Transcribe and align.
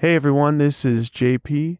Hey 0.00 0.14
everyone, 0.14 0.58
this 0.58 0.84
is 0.84 1.10
JP. 1.10 1.78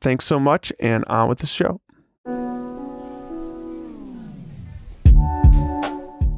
Thanks 0.00 0.24
so 0.24 0.38
much 0.38 0.72
and 0.78 1.04
on 1.06 1.28
with 1.28 1.38
the 1.38 1.46
show. 1.46 1.80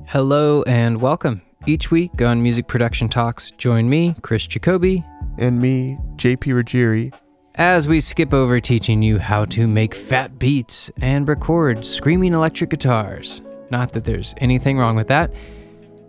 Hello 0.07 0.63
and 0.63 1.03
welcome. 1.03 1.43
Each 1.69 1.91
week 1.91 2.23
on 2.23 2.43
Music 2.43 2.67
Production 2.67 3.11
Talks, 3.11 3.51
join 3.51 3.91
me, 3.91 4.17
Chris 4.23 4.47
Jacoby, 4.47 5.05
And 5.37 5.61
me, 5.61 5.99
JP 6.17 6.55
Ruggieri. 6.55 7.15
as 7.57 7.87
we 7.87 8.01
skip 8.01 8.33
over 8.33 8.59
teaching 8.59 9.03
you 9.03 9.19
how 9.19 9.45
to 9.45 9.67
make 9.67 9.95
fat 9.95 10.39
beats 10.39 10.91
and 11.03 11.29
record 11.29 11.85
screaming 11.85 12.33
electric 12.33 12.71
guitars. 12.71 13.43
Not 13.71 13.93
that 13.93 14.05
there's 14.05 14.35
anything 14.39 14.79
wrong 14.79 14.97
with 14.97 15.09
that. 15.09 15.31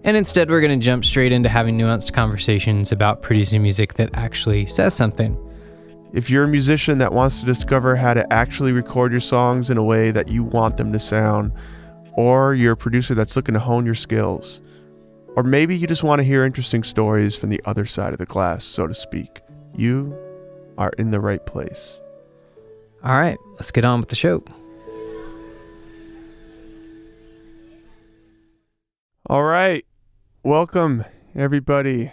And 0.05 0.15
instead, 0.15 0.49
we're 0.49 0.61
going 0.61 0.79
to 0.79 0.85
jump 0.85 1.03
straight 1.03 1.33
into 1.33 1.49
having 1.49 1.77
nuanced 1.77 2.13
conversations 2.13 2.93
about 2.93 3.21
producing 3.21 3.61
music 3.61 3.95
that 3.95 4.11
actually 4.13 4.65
says 4.65 4.93
something. 4.93 5.37
If 6.13 6.29
you're 6.29 6.45
a 6.45 6.47
musician 6.47 6.99
that 6.99 7.11
wants 7.11 7.41
to 7.41 7.45
discover 7.45 7.97
how 7.97 8.13
to 8.13 8.31
actually 8.31 8.71
record 8.71 9.11
your 9.11 9.19
songs 9.19 9.69
in 9.69 9.75
a 9.75 9.83
way 9.83 10.11
that 10.11 10.29
you 10.29 10.41
want 10.41 10.77
them 10.77 10.93
to 10.93 10.99
sound, 10.99 11.51
or 12.13 12.55
you're 12.55 12.71
a 12.71 12.77
producer 12.77 13.13
that's 13.13 13.35
looking 13.35 13.55
to 13.55 13.59
hone 13.59 13.85
your 13.85 13.93
skills, 13.93 14.61
or 15.35 15.43
maybe 15.43 15.77
you 15.77 15.87
just 15.87 16.03
want 16.03 16.19
to 16.19 16.23
hear 16.23 16.43
interesting 16.43 16.83
stories 16.83 17.35
from 17.35 17.49
the 17.49 17.61
other 17.65 17.85
side 17.85 18.13
of 18.13 18.19
the 18.19 18.25
glass, 18.25 18.65
so 18.65 18.87
to 18.87 18.93
speak, 18.93 19.41
you 19.75 20.17
are 20.77 20.91
in 20.97 21.11
the 21.11 21.19
right 21.19 21.45
place. 21.45 22.01
All 23.03 23.17
right, 23.17 23.37
let's 23.53 23.71
get 23.71 23.85
on 23.85 23.99
with 23.99 24.09
the 24.09 24.15
show. 24.15 24.43
All 29.27 29.43
right. 29.43 29.85
Welcome, 30.41 31.05
everybody, 31.35 32.11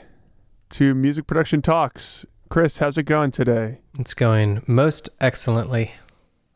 to 0.71 0.95
Music 0.95 1.27
Production 1.27 1.63
Talks. 1.63 2.27
Chris, 2.51 2.79
how's 2.79 2.99
it 2.99 3.05
going 3.05 3.31
today? 3.31 3.79
It's 3.99 4.13
going 4.13 4.63
most 4.67 5.09
excellently. 5.19 5.93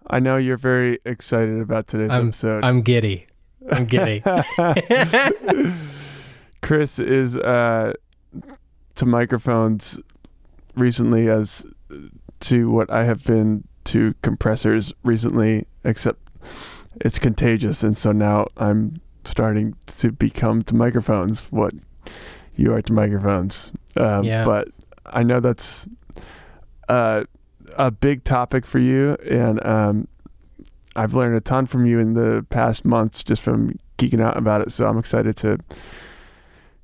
I 0.08 0.20
know 0.20 0.36
you're 0.36 0.58
very 0.58 0.98
excited 1.06 1.60
about 1.60 1.86
today's 1.86 2.10
I'm, 2.10 2.28
episode. 2.28 2.62
I'm 2.62 2.82
giddy. 2.82 3.26
I'm 3.72 3.86
giddy. 3.86 4.22
Chris 6.62 6.98
is 6.98 7.36
uh, 7.36 7.92
to 8.96 9.06
microphones 9.06 9.98
recently 10.76 11.28
as 11.28 11.64
to 12.40 12.70
what 12.70 12.90
I 12.90 13.04
have 13.04 13.24
been 13.24 13.64
to 13.84 14.14
compressors 14.22 14.92
recently, 15.02 15.66
except 15.84 16.20
it's 17.00 17.18
contagious, 17.18 17.82
and 17.82 17.96
so 17.96 18.12
now 18.12 18.46
I'm 18.56 18.94
starting 19.24 19.76
to 19.86 20.12
become 20.12 20.62
to 20.62 20.74
microphones 20.74 21.42
what 21.50 21.74
you 22.56 22.72
are 22.72 22.82
to 22.82 22.92
microphones. 22.92 23.72
Um, 23.96 24.24
Yeah. 24.24 24.44
But 24.44 24.68
I 25.06 25.22
know 25.22 25.40
that's 25.40 25.88
uh, 26.88 27.24
a 27.76 27.90
big 27.90 28.24
topic 28.24 28.66
for 28.66 28.78
you, 28.78 29.16
and 29.28 29.64
um, 29.64 30.08
I've 30.96 31.14
learned 31.14 31.36
a 31.36 31.40
ton 31.40 31.66
from 31.66 31.86
you 31.86 31.98
in 31.98 32.14
the 32.14 32.44
past 32.50 32.84
months 32.84 33.22
just 33.22 33.42
from 33.42 33.78
geeking 33.98 34.20
out 34.22 34.36
about 34.36 34.62
it. 34.62 34.72
So 34.72 34.86
I'm 34.88 34.98
excited 34.98 35.36
to 35.38 35.58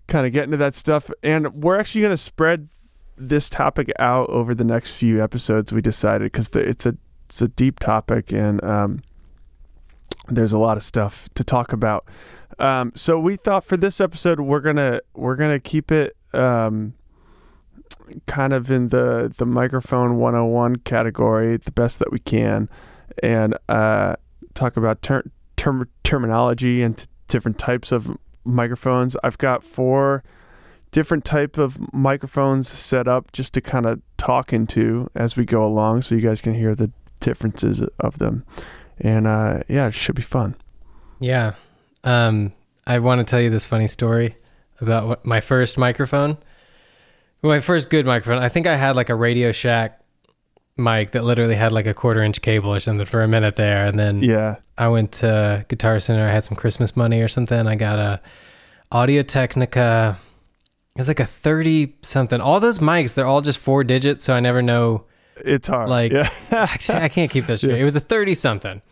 kind 0.08 0.26
of 0.26 0.32
get 0.32 0.44
into 0.44 0.56
that 0.56 0.74
stuff. 0.74 1.10
And 1.22 1.62
we're 1.62 1.78
actually 1.78 2.02
going 2.02 2.12
to 2.12 2.16
spread 2.16 2.68
this 3.16 3.48
topic 3.48 3.90
out 3.98 4.28
over 4.28 4.54
the 4.54 4.64
next 4.64 4.92
few 4.92 5.22
episodes. 5.22 5.72
We 5.72 5.80
decided 5.80 6.32
because 6.32 6.48
it's 6.54 6.86
a 6.86 6.96
it's 7.26 7.42
a 7.42 7.48
deep 7.48 7.80
topic 7.80 8.32
and 8.32 8.62
um, 8.62 9.02
there's 10.28 10.52
a 10.52 10.58
lot 10.58 10.76
of 10.76 10.82
stuff 10.84 11.28
to 11.34 11.42
talk 11.42 11.72
about. 11.72 12.06
Um, 12.58 12.92
so 12.94 13.18
we 13.18 13.36
thought 13.36 13.64
for 13.64 13.76
this 13.76 14.00
episode 14.00 14.40
we're 14.40 14.60
gonna 14.60 15.00
we're 15.14 15.36
gonna 15.36 15.60
keep 15.60 15.90
it 15.90 16.16
um, 16.32 16.94
kind 18.26 18.52
of 18.52 18.70
in 18.70 18.88
the 18.88 19.32
the 19.36 19.46
microphone 19.46 20.18
101 20.18 20.76
category, 20.76 21.56
the 21.56 21.72
best 21.72 21.98
that 21.98 22.12
we 22.12 22.18
can, 22.18 22.68
and 23.22 23.56
uh, 23.68 24.16
talk 24.54 24.76
about 24.76 25.02
ter- 25.02 25.30
term- 25.56 25.88
terminology 26.04 26.82
and 26.82 26.98
t- 26.98 27.06
different 27.28 27.58
types 27.58 27.92
of 27.92 28.16
microphones. 28.46 29.16
I've 29.22 29.38
got 29.38 29.64
four 29.64 30.22
different 30.92 31.24
type 31.24 31.58
of 31.58 31.92
microphones 31.92 32.68
set 32.68 33.06
up 33.06 33.32
just 33.32 33.52
to 33.54 33.60
kind 33.60 33.84
of 33.86 34.00
talk 34.16 34.52
into 34.52 35.10
as 35.14 35.36
we 35.36 35.44
go 35.44 35.64
along, 35.64 36.02
so 36.02 36.14
you 36.14 36.20
guys 36.20 36.40
can 36.40 36.54
hear 36.54 36.74
the 36.74 36.90
differences 37.20 37.82
of 38.00 38.18
them. 38.18 38.44
And 38.98 39.26
uh, 39.26 39.60
yeah, 39.68 39.88
it 39.88 39.94
should 39.94 40.14
be 40.14 40.22
fun. 40.22 40.54
Yeah. 41.20 41.54
Um, 42.04 42.52
I 42.86 42.98
want 43.00 43.18
to 43.18 43.24
tell 43.24 43.40
you 43.40 43.50
this 43.50 43.66
funny 43.66 43.88
story 43.88 44.36
about 44.80 45.08
what, 45.08 45.26
my 45.26 45.40
first 45.40 45.76
microphone. 45.76 46.38
My 47.42 47.60
first 47.60 47.90
good 47.90 48.06
microphone. 48.06 48.42
I 48.42 48.48
think 48.48 48.66
I 48.66 48.76
had 48.76 48.96
like 48.96 49.08
a 49.08 49.14
Radio 49.14 49.52
Shack 49.52 50.00
mic 50.76 51.12
that 51.12 51.24
literally 51.24 51.54
had 51.54 51.72
like 51.72 51.86
a 51.86 51.94
quarter 51.94 52.22
inch 52.22 52.42
cable 52.42 52.72
or 52.72 52.80
something 52.80 53.06
for 53.06 53.22
a 53.22 53.28
minute 53.28 53.56
there. 53.56 53.86
And 53.86 53.98
then 53.98 54.22
Yeah, 54.22 54.56
I 54.76 54.88
went 54.88 55.12
to 55.12 55.64
Guitar 55.68 55.98
Center. 56.00 56.26
I 56.28 56.32
had 56.32 56.44
some 56.44 56.56
Christmas 56.56 56.96
money 56.96 57.20
or 57.20 57.28
something. 57.28 57.66
I 57.66 57.76
got 57.76 57.98
a 57.98 58.20
Audio 58.92 59.22
Technica. 59.22 60.18
It's 60.96 61.08
like 61.08 61.20
a 61.20 61.26
30 61.26 61.94
something. 62.02 62.40
All 62.40 62.60
those 62.60 62.78
mics, 62.78 63.14
they're 63.14 63.26
all 63.26 63.40
just 63.40 63.58
four 63.58 63.84
digits. 63.84 64.24
So 64.24 64.34
I 64.34 64.40
never 64.40 64.60
know 64.62 65.04
it's 65.44 65.68
hard. 65.68 65.88
Like- 65.88 66.12
yeah, 66.12 66.30
I 66.50 67.08
can't 67.08 67.30
keep 67.30 67.46
this 67.46 67.60
straight. 67.60 67.80
It 67.80 67.84
was 67.84 67.96
a 67.96 68.00
30 68.00 68.34
something 68.34 68.82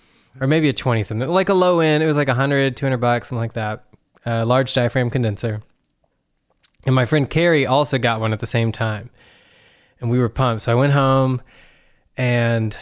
or 0.41 0.47
maybe 0.47 0.69
a 0.69 0.73
20 0.73 1.03
something. 1.03 1.29
Like 1.29 1.49
a 1.49 1.55
low 1.55 1.81
end, 1.81 2.03
it 2.03 2.07
was 2.07 2.17
like 2.17 2.29
100, 2.29 2.77
200 2.77 2.97
bucks, 2.99 3.29
something 3.29 3.41
like 3.41 3.53
that. 3.55 3.85
Uh, 4.27 4.45
large 4.47 4.73
diaphragm 4.73 5.11
condenser. 5.11 5.63
And 6.87 6.95
my 6.95 7.05
friend 7.05 7.29
Carrie 7.29 7.67
also 7.67 7.99
got 7.99 8.21
one 8.21 8.33
at 8.33 8.41
the 8.41 8.47
same 8.47 8.73
time. 8.73 9.11
And 10.01 10.11
we 10.11 10.19
were 10.19 10.29
pumped. 10.29 10.63
So 10.63 10.73
I 10.73 10.75
went 10.75 10.93
home 10.93 11.41
and 12.17 12.77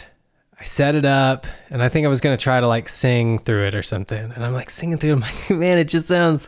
I 0.59 0.65
set 0.65 0.95
it 0.95 1.05
up 1.05 1.45
and 1.69 1.83
I 1.83 1.89
think 1.89 2.05
I 2.05 2.09
was 2.09 2.21
going 2.21 2.37
to 2.37 2.41
try 2.41 2.59
to 2.59 2.67
like 2.67 2.87
sing 2.87 3.39
through 3.39 3.67
it 3.67 3.75
or 3.75 3.83
something. 3.83 4.31
And 4.31 4.45
I'm 4.45 4.53
like 4.53 4.69
singing 4.69 4.97
through 4.97 5.11
it. 5.11 5.13
I'm 5.15 5.19
like, 5.19 5.49
man, 5.49 5.77
it 5.77 5.89
just 5.89 6.07
sounds, 6.07 6.47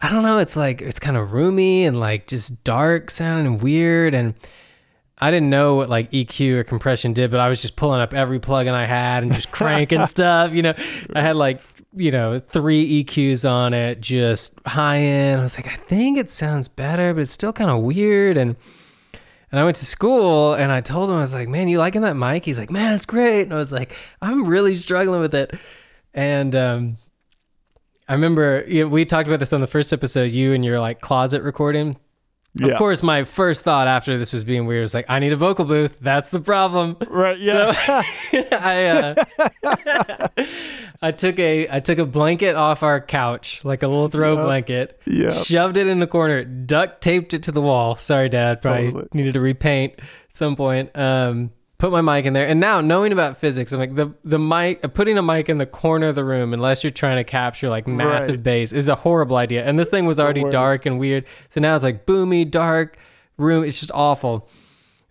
I 0.00 0.10
don't 0.10 0.22
know. 0.22 0.38
It's 0.38 0.56
like, 0.56 0.82
it's 0.82 1.00
kind 1.00 1.16
of 1.16 1.32
roomy 1.32 1.84
and 1.84 1.98
like 1.98 2.26
just 2.26 2.62
dark 2.64 3.10
sounding 3.10 3.46
and 3.46 3.62
weird. 3.62 4.14
And 4.14 4.34
I 5.18 5.30
didn't 5.30 5.50
know 5.50 5.74
what 5.74 5.88
like 5.88 6.10
EQ 6.12 6.58
or 6.58 6.64
compression 6.64 7.12
did, 7.12 7.30
but 7.30 7.40
I 7.40 7.48
was 7.48 7.60
just 7.60 7.76
pulling 7.76 8.00
up 8.00 8.14
every 8.14 8.38
plugin 8.38 8.72
I 8.72 8.86
had 8.86 9.22
and 9.22 9.32
just 9.32 9.50
cranking 9.52 10.06
stuff. 10.06 10.52
You 10.52 10.62
know, 10.62 10.74
I 11.14 11.20
had 11.20 11.36
like, 11.36 11.60
you 11.92 12.12
know, 12.12 12.38
three 12.38 13.04
EQs 13.04 13.50
on 13.50 13.74
it, 13.74 14.00
just 14.00 14.58
high 14.64 14.98
end. 14.98 15.40
I 15.40 15.42
was 15.42 15.56
like, 15.56 15.66
I 15.66 15.74
think 15.74 16.18
it 16.18 16.30
sounds 16.30 16.68
better, 16.68 17.12
but 17.14 17.22
it's 17.22 17.32
still 17.32 17.52
kind 17.52 17.68
of 17.68 17.82
weird. 17.82 18.36
And 18.36 18.54
and 19.50 19.60
I 19.60 19.64
went 19.64 19.76
to 19.76 19.86
school 19.86 20.54
and 20.54 20.70
I 20.70 20.80
told 20.80 21.10
him, 21.10 21.16
I 21.16 21.20
was 21.20 21.34
like, 21.34 21.48
man, 21.48 21.68
you 21.68 21.78
liking 21.78 22.02
that 22.02 22.14
mic? 22.14 22.44
He's 22.44 22.58
like, 22.58 22.70
man, 22.70 22.94
it's 22.94 23.06
great. 23.06 23.42
And 23.42 23.52
I 23.52 23.56
was 23.56 23.72
like, 23.72 23.96
I'm 24.22 24.46
really 24.46 24.74
struggling 24.74 25.20
with 25.20 25.34
it. 25.34 25.58
And 26.14 26.54
um, 26.54 26.96
I 28.08 28.14
remember 28.14 28.64
you 28.66 28.84
know, 28.84 28.88
we 28.88 29.04
talked 29.04 29.28
about 29.28 29.40
this 29.40 29.52
on 29.52 29.60
the 29.60 29.66
first 29.66 29.92
episode, 29.92 30.30
you 30.30 30.52
and 30.52 30.64
your 30.64 30.80
like 30.80 31.00
closet 31.00 31.42
recording. 31.42 31.96
Yeah. 32.54 32.68
Of 32.72 32.78
course, 32.78 33.02
my 33.02 33.24
first 33.24 33.62
thought 33.62 33.86
after 33.86 34.18
this 34.18 34.32
was 34.32 34.42
being 34.44 34.66
weird 34.66 34.82
was 34.82 34.92
like, 34.94 35.06
I 35.08 35.18
need 35.20 35.32
a 35.32 35.36
vocal 35.36 35.64
booth. 35.64 35.98
That's 36.00 36.30
the 36.30 36.40
problem. 36.40 36.96
Right. 37.08 37.38
Yeah. 37.38 37.72
I 38.52 38.86
uh, 38.86 40.28
I 41.02 41.12
took 41.12 41.38
a 41.38 41.68
I 41.70 41.80
took 41.80 41.98
a 41.98 42.06
blanket 42.06 42.56
off 42.56 42.82
our 42.82 43.00
couch, 43.00 43.60
like 43.64 43.82
a 43.82 43.88
little 43.88 44.08
throw 44.08 44.36
Yeah. 44.36 44.44
blanket, 44.44 45.00
Yeah. 45.06 45.30
shoved 45.30 45.76
it 45.76 45.86
in 45.86 45.98
the 46.00 46.06
corner, 46.06 46.44
duct 46.44 47.00
taped 47.00 47.34
it 47.34 47.44
to 47.44 47.52
the 47.52 47.62
wall. 47.62 47.96
Sorry, 47.96 48.28
Dad. 48.28 48.60
Probably 48.62 48.86
Totally. 48.92 49.08
needed 49.14 49.34
to 49.34 49.40
repaint 49.40 49.94
at 49.98 50.04
some 50.34 50.56
point. 50.56 50.90
Um, 50.94 51.52
put 51.80 51.90
my 51.90 52.00
mic 52.00 52.26
in 52.26 52.32
there, 52.32 52.46
and 52.46 52.60
now 52.60 52.80
knowing 52.80 53.10
about 53.12 53.36
physics, 53.38 53.72
I'm 53.72 53.80
like 53.80 53.94
the 53.96 54.14
the 54.24 54.38
mic 54.38 54.94
putting 54.94 55.18
a 55.18 55.22
mic 55.22 55.48
in 55.48 55.58
the 55.58 55.66
corner 55.66 56.06
of 56.08 56.14
the 56.14 56.24
room, 56.24 56.52
unless 56.54 56.84
you're 56.84 56.90
trying 56.92 57.16
to 57.16 57.24
capture 57.24 57.68
like 57.68 57.88
massive 57.88 58.36
Right. 58.36 58.42
bass, 58.42 58.72
is 58.72 58.88
a 58.88 58.94
horrible 58.94 59.36
idea. 59.36 59.64
And 59.64 59.78
this 59.78 59.88
thing 59.88 60.06
was 60.06 60.20
already 60.20 60.44
dark 60.50 60.86
and 60.86 60.98
weird, 61.00 61.24
so 61.48 61.60
now 61.60 61.74
it's 61.74 61.82
like 61.82 62.06
boomy, 62.06 62.48
dark 62.48 62.96
room. 63.36 63.64
It's 63.64 63.80
just 63.80 63.90
awful. 63.92 64.48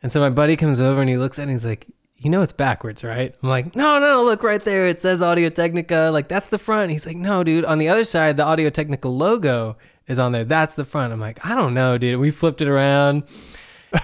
And 0.01 0.12
so 0.12 0.21
my 0.21 0.30
buddy 0.30 0.56
comes 0.56 0.80
over 0.80 1.01
and 1.01 1.10
he 1.10 1.18
looks 1.18 1.39
at 1.39 1.42
it 1.42 1.44
and 1.44 1.51
he's 1.51 1.66
like, 1.66 1.88
you 2.16 2.30
know 2.30 2.42
it's 2.42 2.54
backwards, 2.54 3.04
right? 3.04 3.33
I'm 3.44 3.50
like, 3.50 3.75
no, 3.75 4.00
no, 4.00 4.24
look 4.24 4.44
right 4.44 4.63
there. 4.63 4.88
It 4.88 5.01
says 5.01 5.21
Audio 5.21 5.50
Technica. 5.50 6.10
Like, 6.13 6.27
that's 6.30 6.50
the 6.50 6.57
front. 6.57 6.92
He's 6.92 7.06
like, 7.06 7.18
no, 7.18 7.44
dude. 7.44 7.66
On 7.66 7.77
the 7.77 7.89
other 7.89 8.04
side, 8.04 8.38
the 8.38 8.44
Audio 8.45 8.69
Technica 8.69 9.07
logo 9.10 9.77
is 10.07 10.19
on 10.19 10.31
there. 10.31 10.44
That's 10.45 10.75
the 10.75 10.86
front. 10.86 11.12
I'm 11.13 11.19
like, 11.19 11.45
I 11.45 11.54
don't 11.56 11.74
know, 11.74 11.98
dude. 11.98 12.19
We 12.19 12.31
flipped 12.31 12.62
it 12.62 12.68
around. 12.68 13.24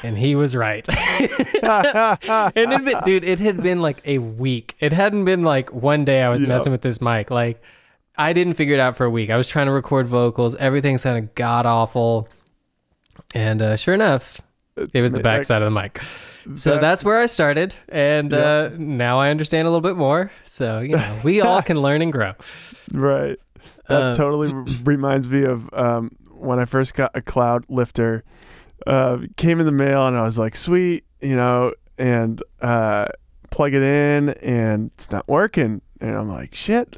And 0.04 0.18
he 0.18 0.36
was 0.36 0.56
right. 0.56 0.86
and 0.90 2.74
it 2.74 2.86
been, 2.86 3.02
dude, 3.06 3.24
it 3.24 3.40
had 3.40 3.62
been 3.62 3.82
like 3.82 4.02
a 4.06 4.18
week. 4.18 4.76
It 4.80 4.94
hadn't 4.94 5.26
been 5.26 5.44
like 5.44 5.72
one 5.74 6.06
day 6.06 6.22
I 6.22 6.30
was 6.30 6.42
Yeah. 6.42 6.48
messing 6.48 6.72
with 6.72 6.82
this 6.82 7.02
mic. 7.02 7.30
Like, 7.32 7.62
I 8.18 8.34
didn't 8.34 8.54
figure 8.56 8.74
it 8.76 8.80
out 8.80 8.96
for 8.98 9.06
a 9.06 9.10
week. 9.10 9.30
I 9.30 9.38
was 9.38 9.48
trying 9.48 9.66
to 9.68 9.72
record 9.72 10.08
vocals. 10.08 10.56
Everything 10.56 10.98
sounded 10.98 11.36
god 11.36 11.66
awful. 11.66 12.28
And 13.34 13.62
uh, 13.62 13.76
sure 13.78 13.94
enough, 13.94 14.40
it 14.94 15.02
was 15.02 15.12
the 15.12 15.20
back 15.20 15.44
side 15.46 15.62
of 15.62 15.66
the 15.72 15.82
mic. 15.82 16.02
So 16.56 16.72
That- 16.72 16.82
that's 16.82 17.04
where 17.04 17.20
I 17.20 17.26
started, 17.26 17.74
and 17.90 18.32
uh, 18.34 18.70
now 18.78 19.20
I 19.20 19.30
understand 19.32 19.68
a 19.68 19.72
little 19.72 19.82
bit 19.82 19.98
more. 19.98 20.32
So 20.44 20.80
you 20.80 20.96
know, 20.96 21.20
we 21.24 21.42
all 21.42 21.62
can 21.64 21.82
learn 21.82 22.02
and 22.04 22.12
grow. 22.12 22.34
Right. 22.92 23.38
That 23.88 24.02
Uh, 24.02 24.16
totally 24.16 24.54
reminds 24.84 25.28
me 25.28 25.44
of 25.44 25.68
um, 25.74 26.12
when 26.32 26.60
I 26.60 26.66
first 26.66 26.94
got 26.94 27.12
a 27.16 27.22
Cloudlifter. 27.22 28.22
Uh, 28.86 29.20
came 29.38 29.60
in 29.60 29.66
the 29.66 29.72
mail 29.72 30.08
and 30.08 30.16
I 30.16 30.24
was 30.24 30.38
like, 30.38 30.56
sweet, 30.56 31.06
you 31.22 31.36
know, 31.36 31.74
and 31.98 32.42
uh, 32.62 33.08
plug 33.52 33.74
it 33.74 33.82
in 33.82 34.30
and 34.30 34.92
it's 34.96 35.10
not 35.12 35.28
working. 35.28 35.82
And 36.02 36.16
I'm 36.16 36.30
like, 36.30 36.54
shit. 36.54 36.98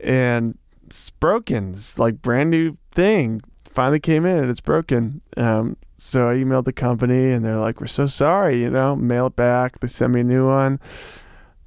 And 0.00 0.58
it's 0.86 1.10
broken. 1.10 1.74
It's 1.74 1.98
like 1.98 2.22
brand 2.22 2.50
new 2.50 2.76
thing. 2.92 3.42
Finally 3.64 4.00
came 4.00 4.24
in 4.24 4.38
and 4.38 4.50
it's 4.50 4.60
broken. 4.60 5.20
Um, 5.36 5.76
so 5.96 6.28
I 6.28 6.34
emailed 6.34 6.64
the 6.64 6.72
company 6.72 7.32
and 7.32 7.44
they're 7.44 7.56
like, 7.56 7.80
we're 7.80 7.86
so 7.86 8.06
sorry, 8.06 8.60
you 8.60 8.70
know, 8.70 8.96
mail 8.96 9.26
it 9.26 9.36
back. 9.36 9.80
They 9.80 9.88
send 9.88 10.12
me 10.12 10.20
a 10.20 10.24
new 10.24 10.46
one. 10.46 10.80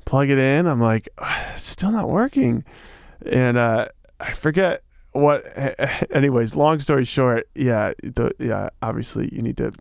Plug 0.06 0.30
it 0.30 0.38
in. 0.38 0.68
I'm 0.68 0.82
like, 0.82 1.10
it's 1.56 1.68
still 1.68 1.92
not 1.92 2.10
working 2.10 2.64
and 3.26 3.58
uh, 3.58 3.88
I 4.20 4.34
forget 4.34 4.84
what. 5.18 5.46
Anyways, 6.12 6.56
long 6.56 6.80
story 6.80 7.06
short, 7.06 7.48
yeah, 7.56 7.94
the, 8.02 8.32
yeah, 8.40 8.70
obviously 8.82 9.30
you 9.34 9.42
need 9.42 9.58
to 9.58 9.74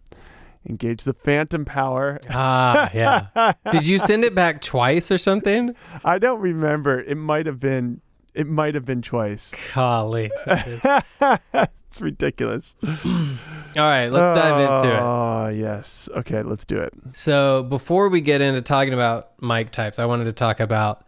engage 0.68 1.04
the 1.04 1.14
phantom 1.14 1.64
power. 1.64 2.20
Ah, 2.30 2.90
yeah. 2.92 3.52
Did 3.72 3.86
you 3.86 3.98
send 3.98 4.24
it 4.24 4.34
back 4.34 4.60
twice 4.60 5.10
or 5.10 5.18
something? 5.18 5.74
I 6.04 6.18
don't 6.18 6.40
remember. 6.40 7.00
It 7.00 7.16
might 7.16 7.46
have 7.46 7.60
been. 7.60 8.00
It 8.34 8.46
might 8.46 8.74
have 8.74 8.84
been 8.84 9.00
twice. 9.00 9.50
Golly. 9.74 10.30
it's 10.46 12.00
ridiculous. 12.00 12.76
All 12.84 13.82
right, 13.82 14.08
let's 14.08 14.36
dive 14.36 14.82
into 14.82 14.94
it. 14.94 15.00
Oh 15.00 15.48
yes. 15.48 16.10
Okay, 16.14 16.42
let's 16.42 16.66
do 16.66 16.78
it. 16.78 16.92
So 17.12 17.62
before 17.62 18.10
we 18.10 18.20
get 18.20 18.42
into 18.42 18.60
talking 18.60 18.92
about 18.92 19.40
mic 19.42 19.70
types, 19.70 19.98
I 19.98 20.04
wanted 20.04 20.24
to 20.24 20.32
talk 20.32 20.60
about 20.60 21.06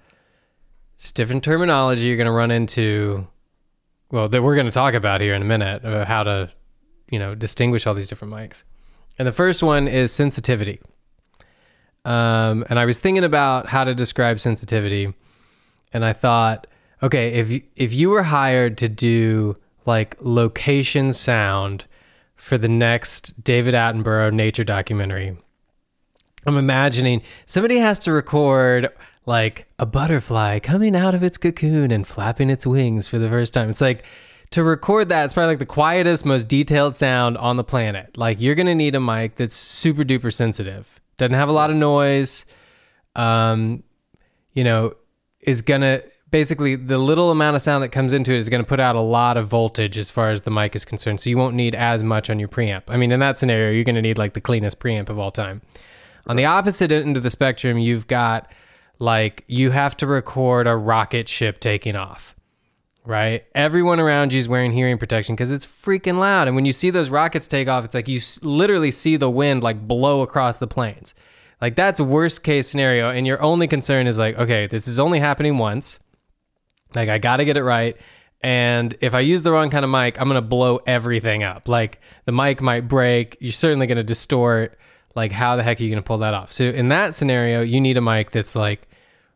just 0.99 1.15
different 1.15 1.45
terminology 1.45 2.05
you're 2.05 2.17
going 2.17 2.27
to 2.27 2.33
run 2.33 2.51
into. 2.51 3.27
Well, 4.11 4.29
that 4.31 4.43
we're 4.43 4.55
going 4.55 4.67
to 4.67 4.73
talk 4.73 4.95
about 4.95 5.21
here 5.21 5.35
in 5.35 5.43
a 5.43 5.45
minute 5.45 5.85
about 5.85 6.09
how 6.09 6.23
to, 6.23 6.51
you 7.11 7.19
know, 7.19 7.35
distinguish 7.35 7.87
all 7.87 7.95
these 7.95 8.09
different 8.09 8.33
mics. 8.33 8.65
And 9.19 9.29
the 9.29 9.33
first 9.33 9.63
one 9.63 9.87
is 9.87 10.13
sensitivity. 10.13 10.81
Um, 12.05 12.65
and 12.71 12.79
I 12.79 12.87
was 12.87 12.99
thinking 12.99 13.25
about 13.25 13.67
how 13.67 13.85
to 13.85 13.95
describe 13.95 14.41
sensitivity, 14.41 15.13
and 15.93 16.05
I 16.05 16.15
thought, 16.15 16.67
okay, 17.03 17.33
if 17.35 17.63
if 17.77 17.93
you 17.93 18.09
were 18.09 18.23
hired 18.23 18.79
to 18.79 18.89
do 18.89 19.57
like 19.85 20.17
location 20.21 21.13
sound 21.13 21.85
for 22.37 22.57
the 22.57 22.69
next 22.69 23.45
David 23.45 23.75
Attenborough 23.75 24.33
nature 24.33 24.65
documentary, 24.65 25.37
I'm 26.47 26.57
imagining 26.57 27.23
somebody 27.45 27.77
has 27.77 27.99
to 28.01 28.13
record 28.13 28.89
like 29.29 29.69
a 29.79 29.85
butterfly 29.85 30.59
coming 30.59 30.97
out 30.97 31.15
of 31.15 31.23
its 31.23 31.37
cocoon 31.37 31.93
and 31.93 32.07
flapping 32.07 32.49
its 32.49 32.67
wings 32.67 33.07
for 33.07 33.19
the 33.19 33.29
first 33.29 33.53
time. 33.53 33.69
It's 33.69 33.83
like 33.83 34.03
to 34.51 34.65
record 34.65 35.11
that, 35.11 35.27
it's 35.27 35.35
probably 35.35 35.51
like 35.51 35.59
the 35.59 35.67
quietest, 35.67 36.25
most 36.25 36.49
detailed 36.49 36.97
sound 36.97 37.37
on 37.37 37.59
the 37.59 37.63
planet. 37.63 38.17
Like 38.17 38.41
you're 38.41 38.55
gonna 38.55 38.75
need 38.75 38.95
a 38.95 39.01
mic 39.01 39.37
that's 39.37 39.55
super 39.55 40.03
duper 40.03 40.33
sensitive, 40.33 40.99
doesn't 41.19 41.35
have 41.35 41.51
a 41.51 41.53
lot 41.53 41.69
of 41.69 41.77
noise, 41.77 42.47
um, 43.15 43.83
you 44.55 44.65
know, 44.65 44.95
is 45.41 45.61
gonna 45.61 46.01
basically 46.31 46.75
the 46.75 46.97
little 46.97 47.31
amount 47.31 47.55
of 47.55 47.61
sound 47.61 47.85
that 47.85 47.91
comes 47.91 48.15
into 48.15 48.33
it 48.33 48.39
is 48.39 48.49
gonna 48.49 48.65
put 48.65 48.81
out 48.81 48.97
a 48.97 49.01
lot 49.01 49.37
of 49.37 49.47
voltage 49.47 49.99
as 49.99 50.11
far 50.11 50.31
as 50.31 50.43
the 50.43 50.51
mic 50.51 50.75
is 50.75 50.87
concerned. 50.87 51.21
So 51.21 51.29
you 51.29 51.37
won't 51.37 51.55
need 51.55 51.75
as 51.75 52.03
much 52.03 52.31
on 52.31 52.39
your 52.39 52.49
preamp. 52.49 52.85
I 52.89 52.97
mean, 52.97 53.13
in 53.13 53.21
that 53.21 53.39
scenario, 53.39 53.73
you're 53.73 53.85
gonna 53.85 54.01
need 54.01 54.17
like 54.17 54.33
the 54.33 54.41
cleanest 54.41 54.81
preamp 54.81 55.11
of 55.11 55.19
all 55.19 55.31
time. 55.31 55.61
On 56.27 56.37
the 56.37 56.47
opposite 56.47 56.91
end 56.93 57.19
of 57.19 57.23
the 57.23 57.31
spectrum, 57.31 57.79
you've 57.79 58.07
got 58.07 58.51
like 58.99 59.45
you 59.47 59.71
have 59.71 59.97
to 59.99 60.07
record 60.07 60.67
a 60.67 60.77
rocket 60.77 61.29
ship 61.29 61.61
taking 61.61 61.97
off, 61.97 62.35
right? 63.05 63.45
Everyone 63.55 64.01
around 64.01 64.33
you 64.33 64.39
is 64.39 64.49
wearing 64.49 64.73
hearing 64.73 64.99
protection 64.99 65.35
because 65.35 65.51
it's 65.51 65.67
freaking 65.67 66.19
loud. 66.19 66.49
And 66.49 66.57
when 66.57 66.65
you 66.65 66.73
see 66.73 66.91
those 66.91 67.11
rockets 67.11 67.47
take 67.47 67.69
off, 67.69 67.85
it's 67.85 67.95
like 67.95 68.09
you 68.09 68.19
s- 68.19 68.43
literally 68.43 68.91
see 68.91 69.17
the 69.17 69.31
wind 69.31 69.63
like 69.63 69.87
blow 69.87 70.23
across 70.23 70.59
the 70.59 70.67
plains. 70.67 71.15
Like 71.61 71.77
that's 71.77 72.01
worst 72.01 72.43
case 72.43 72.69
scenario. 72.69 73.11
And 73.11 73.27
your 73.27 73.41
only 73.43 73.67
concern 73.69 74.07
is 74.07 74.19
like, 74.19 74.37
okay, 74.39 74.67
this 74.67 74.89
is 74.89 74.99
only 74.99 75.19
happening 75.19 75.59
once. 75.59 75.99
Like 76.95 77.09
I 77.09 77.19
got 77.19 77.37
to 77.39 77.45
get 77.45 77.57
it 77.57 77.65
right. 77.65 77.97
And 78.41 78.97
if 79.01 79.15
I 79.15 79.21
use 79.21 79.43
the 79.43 79.51
wrong 79.51 79.69
kind 79.69 79.85
of 79.85 79.91
mic, 79.91 80.21
I'm 80.21 80.29
to 80.41 80.47
blow 80.49 80.79
everything 80.87 81.43
up. 81.43 81.67
Like 81.69 82.01
the 82.25 82.33
mic 82.33 82.61
might 82.61 82.87
break. 82.87 83.37
You're 83.41 83.53
certainly 83.53 83.87
to 83.97 84.05
distort. 84.05 84.79
Like 85.15 85.33
how 85.33 85.57
the 85.57 85.63
heck 85.63 85.81
are 85.81 85.83
you 85.83 85.91
going 85.91 86.03
to 86.03 86.07
pull 86.07 86.19
that 86.19 86.35
off? 86.35 86.53
So 86.53 86.65
in 86.65 86.89
that 86.89 87.15
scenario, 87.15 87.63
you 87.63 87.81
need 87.81 87.97
a 87.97 88.01
mic 88.01 88.31
that's 88.31 88.55
like 88.55 88.89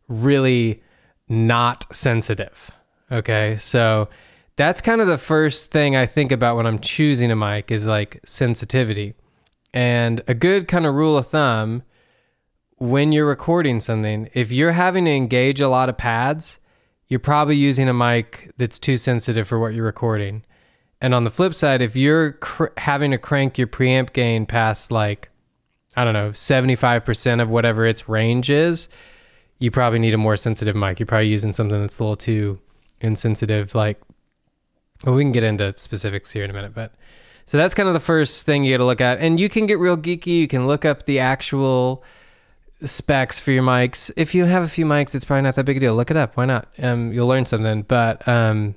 really 0.08 0.82
not 1.28 1.84
sensitive. 1.94 2.70
Okay. 3.10 3.56
So 3.58 4.08
that's 4.56 4.80
kind 4.80 5.00
of 5.00 5.06
the 5.06 5.18
first 5.18 5.70
thing 5.70 5.96
I 5.96 6.06
think 6.06 6.32
about 6.32 6.56
when 6.56 6.66
I'm 6.66 6.78
choosing 6.78 7.30
a 7.30 7.36
mic 7.36 7.70
is 7.70 7.86
like 7.86 8.20
sensitivity. 8.24 9.14
And 9.74 10.22
a 10.28 10.34
good 10.34 10.68
kind 10.68 10.86
of 10.86 10.94
rule 10.94 11.16
of 11.16 11.28
thumb 11.28 11.82
when 12.76 13.12
you're 13.12 13.26
recording 13.26 13.80
something, 13.80 14.28
if 14.34 14.50
you're 14.50 14.72
having 14.72 15.04
to 15.04 15.10
engage 15.12 15.60
a 15.60 15.68
lot 15.68 15.88
of 15.88 15.96
pads, 15.96 16.58
you're 17.06 17.20
probably 17.20 17.56
using 17.56 17.88
a 17.88 17.94
mic 17.94 18.50
that's 18.56 18.78
too 18.78 18.96
sensitive 18.96 19.46
for 19.46 19.58
what 19.58 19.72
you're 19.72 19.84
recording. 19.84 20.44
And 21.00 21.14
on 21.14 21.24
the 21.24 21.30
flip 21.30 21.54
side, 21.54 21.80
if 21.80 21.94
you're 21.94 22.32
cr- 22.32 22.66
having 22.76 23.10
to 23.12 23.18
crank 23.18 23.56
your 23.56 23.66
preamp 23.66 24.12
gain 24.12 24.46
past 24.46 24.90
like, 24.90 25.30
I 25.96 26.04
don't 26.04 26.14
know, 26.14 26.30
75% 26.30 27.42
of 27.42 27.50
whatever 27.50 27.86
its 27.86 28.08
range 28.08 28.50
is, 28.50 28.88
you 29.58 29.70
probably 29.70 29.98
need 29.98 30.14
a 30.14 30.18
more 30.18 30.36
sensitive 30.36 30.74
mic. 30.74 30.98
You're 30.98 31.06
probably 31.06 31.28
using 31.28 31.52
something 31.52 31.80
that's 31.80 31.98
a 31.98 32.02
little 32.02 32.16
too 32.16 32.58
insensitive. 33.00 33.74
Like, 33.74 34.00
well, 35.04 35.14
we 35.14 35.22
can 35.22 35.32
get 35.32 35.44
into 35.44 35.74
specifics 35.76 36.30
here 36.32 36.44
in 36.44 36.50
a 36.50 36.52
minute, 36.54 36.74
but 36.74 36.94
so 37.44 37.58
that's 37.58 37.74
kind 37.74 37.88
of 37.88 37.92
the 37.92 38.00
first 38.00 38.46
thing 38.46 38.64
you 38.64 38.74
got 38.74 38.78
to 38.78 38.86
look 38.86 39.00
at. 39.00 39.18
And 39.18 39.38
you 39.38 39.48
can 39.48 39.66
get 39.66 39.78
real 39.78 39.96
geeky. 39.96 40.38
You 40.38 40.48
can 40.48 40.66
look 40.66 40.84
up 40.84 41.06
the 41.06 41.18
actual 41.18 42.02
specs 42.84 43.38
for 43.38 43.50
your 43.50 43.62
mics. 43.62 44.10
If 44.16 44.34
you 44.34 44.44
have 44.44 44.62
a 44.62 44.68
few 44.68 44.86
mics, 44.86 45.14
it's 45.14 45.24
probably 45.24 45.42
not 45.42 45.56
that 45.56 45.64
big 45.64 45.76
a 45.76 45.80
deal. 45.80 45.94
Look 45.94 46.10
it 46.10 46.16
up. 46.16 46.36
Why 46.36 46.44
not? 46.44 46.68
Um, 46.78 47.12
you'll 47.12 47.28
learn 47.28 47.46
something. 47.46 47.82
But 47.82 48.26
um, 48.26 48.74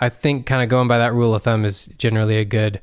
I 0.00 0.08
think 0.08 0.46
kind 0.46 0.62
of 0.62 0.68
going 0.68 0.88
by 0.88 0.98
that 0.98 1.14
rule 1.14 1.34
of 1.34 1.42
thumb 1.42 1.64
is 1.64 1.86
generally 1.98 2.38
a 2.38 2.44
good, 2.44 2.80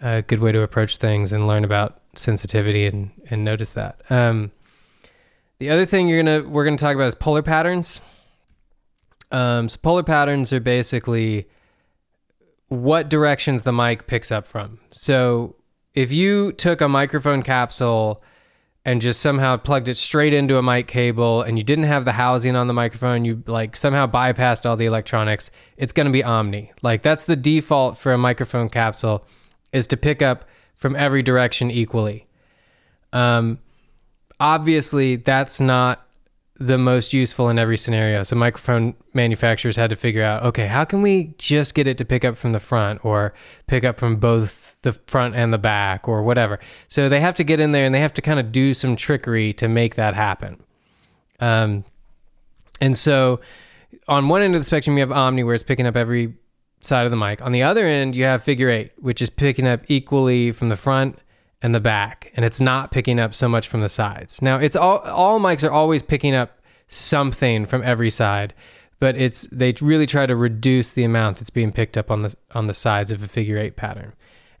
a 0.00 0.22
good 0.22 0.40
way 0.40 0.52
to 0.52 0.62
approach 0.62 0.96
things 0.96 1.32
and 1.32 1.46
learn 1.46 1.64
about 1.64 2.00
sensitivity 2.18 2.86
and 2.86 3.10
and 3.30 3.44
notice 3.44 3.72
that. 3.74 4.00
Um, 4.10 4.52
the 5.58 5.70
other 5.70 5.86
thing 5.86 6.08
you're 6.08 6.22
gonna 6.22 6.48
we're 6.48 6.64
gonna 6.64 6.76
talk 6.76 6.94
about 6.94 7.08
is 7.08 7.14
polar 7.14 7.42
patterns. 7.42 8.00
Um, 9.30 9.68
so 9.68 9.78
polar 9.82 10.02
patterns 10.02 10.52
are 10.52 10.60
basically 10.60 11.48
what 12.68 13.08
directions 13.08 13.62
the 13.62 13.72
mic 13.72 14.06
picks 14.06 14.30
up 14.30 14.46
from. 14.46 14.78
So 14.90 15.56
if 15.94 16.12
you 16.12 16.52
took 16.52 16.80
a 16.80 16.88
microphone 16.88 17.42
capsule 17.42 18.22
and 18.84 19.02
just 19.02 19.20
somehow 19.20 19.56
plugged 19.56 19.88
it 19.88 19.96
straight 19.96 20.32
into 20.32 20.56
a 20.56 20.62
mic 20.62 20.86
cable 20.86 21.42
and 21.42 21.58
you 21.58 21.64
didn't 21.64 21.84
have 21.84 22.04
the 22.04 22.12
housing 22.12 22.56
on 22.56 22.68
the 22.68 22.74
microphone, 22.74 23.24
you 23.24 23.42
like 23.46 23.76
somehow 23.76 24.06
bypassed 24.06 24.68
all 24.68 24.76
the 24.76 24.86
electronics, 24.86 25.50
it's 25.76 25.92
going 25.92 26.06
to 26.06 26.12
be 26.12 26.22
omni. 26.24 26.72
Like 26.82 27.02
that's 27.02 27.24
the 27.24 27.36
default 27.36 27.98
for 27.98 28.12
a 28.12 28.18
microphone 28.18 28.68
capsule 28.68 29.26
is 29.72 29.86
to 29.88 29.96
pick 29.96 30.22
up 30.22 30.48
from 30.78 30.96
every 30.96 31.22
direction 31.22 31.70
equally. 31.70 32.26
Um 33.12 33.58
obviously 34.40 35.16
that's 35.16 35.60
not 35.60 36.06
the 36.60 36.78
most 36.78 37.12
useful 37.12 37.48
in 37.50 37.58
every 37.58 37.76
scenario. 37.76 38.22
So 38.24 38.34
microphone 38.34 38.94
manufacturers 39.14 39.76
had 39.76 39.90
to 39.90 39.96
figure 39.96 40.24
out, 40.24 40.42
okay, 40.42 40.66
how 40.66 40.84
can 40.84 41.02
we 41.02 41.34
just 41.38 41.74
get 41.74 41.86
it 41.86 41.98
to 41.98 42.04
pick 42.04 42.24
up 42.24 42.36
from 42.36 42.52
the 42.52 42.58
front 42.58 43.04
or 43.04 43.32
pick 43.68 43.84
up 43.84 43.98
from 43.98 44.16
both 44.16 44.68
the 44.82 44.92
front 44.92 45.34
and 45.34 45.52
the 45.52 45.58
back 45.58 46.08
or 46.08 46.22
whatever. 46.22 46.58
So 46.88 47.08
they 47.08 47.20
have 47.20 47.34
to 47.36 47.44
get 47.44 47.60
in 47.60 47.72
there 47.72 47.84
and 47.84 47.94
they 47.94 48.00
have 48.00 48.14
to 48.14 48.22
kind 48.22 48.38
of 48.38 48.52
do 48.52 48.74
some 48.74 48.96
trickery 48.96 49.52
to 49.54 49.68
make 49.68 49.96
that 49.96 50.14
happen. 50.14 50.62
Um, 51.40 51.84
and 52.80 52.96
so 52.96 53.40
on 54.06 54.28
one 54.28 54.42
end 54.42 54.54
of 54.54 54.60
the 54.60 54.64
spectrum, 54.64 54.96
you 54.96 55.00
have 55.00 55.12
Omni 55.12 55.44
where 55.44 55.54
it's 55.54 55.64
picking 55.64 55.86
up 55.86 55.96
every 55.96 56.34
side 56.80 57.04
of 57.04 57.10
the 57.10 57.16
mic. 57.16 57.42
On 57.42 57.52
the 57.52 57.62
other 57.62 57.86
end, 57.86 58.14
you 58.14 58.24
have 58.24 58.42
figure 58.42 58.70
eight, 58.70 58.92
which 58.98 59.22
is 59.22 59.30
picking 59.30 59.66
up 59.66 59.80
equally 59.88 60.52
from 60.52 60.68
the 60.68 60.76
front 60.76 61.18
and 61.60 61.74
the 61.74 61.80
back, 61.80 62.30
and 62.34 62.44
it's 62.44 62.60
not 62.60 62.92
picking 62.92 63.18
up 63.18 63.34
so 63.34 63.48
much 63.48 63.68
from 63.68 63.80
the 63.80 63.88
sides. 63.88 64.40
Now, 64.40 64.56
it's 64.56 64.76
all 64.76 64.98
all 64.98 65.40
mics 65.40 65.66
are 65.66 65.72
always 65.72 66.02
picking 66.02 66.34
up 66.34 66.58
something 66.86 67.66
from 67.66 67.82
every 67.82 68.10
side, 68.10 68.54
but 69.00 69.16
it's 69.16 69.42
they 69.52 69.74
really 69.80 70.06
try 70.06 70.26
to 70.26 70.36
reduce 70.36 70.92
the 70.92 71.04
amount 71.04 71.38
that's 71.38 71.50
being 71.50 71.72
picked 71.72 71.98
up 71.98 72.10
on 72.10 72.22
the 72.22 72.34
on 72.52 72.66
the 72.66 72.74
sides 72.74 73.10
of 73.10 73.22
a 73.22 73.28
figure 73.28 73.58
eight 73.58 73.76
pattern. 73.76 74.12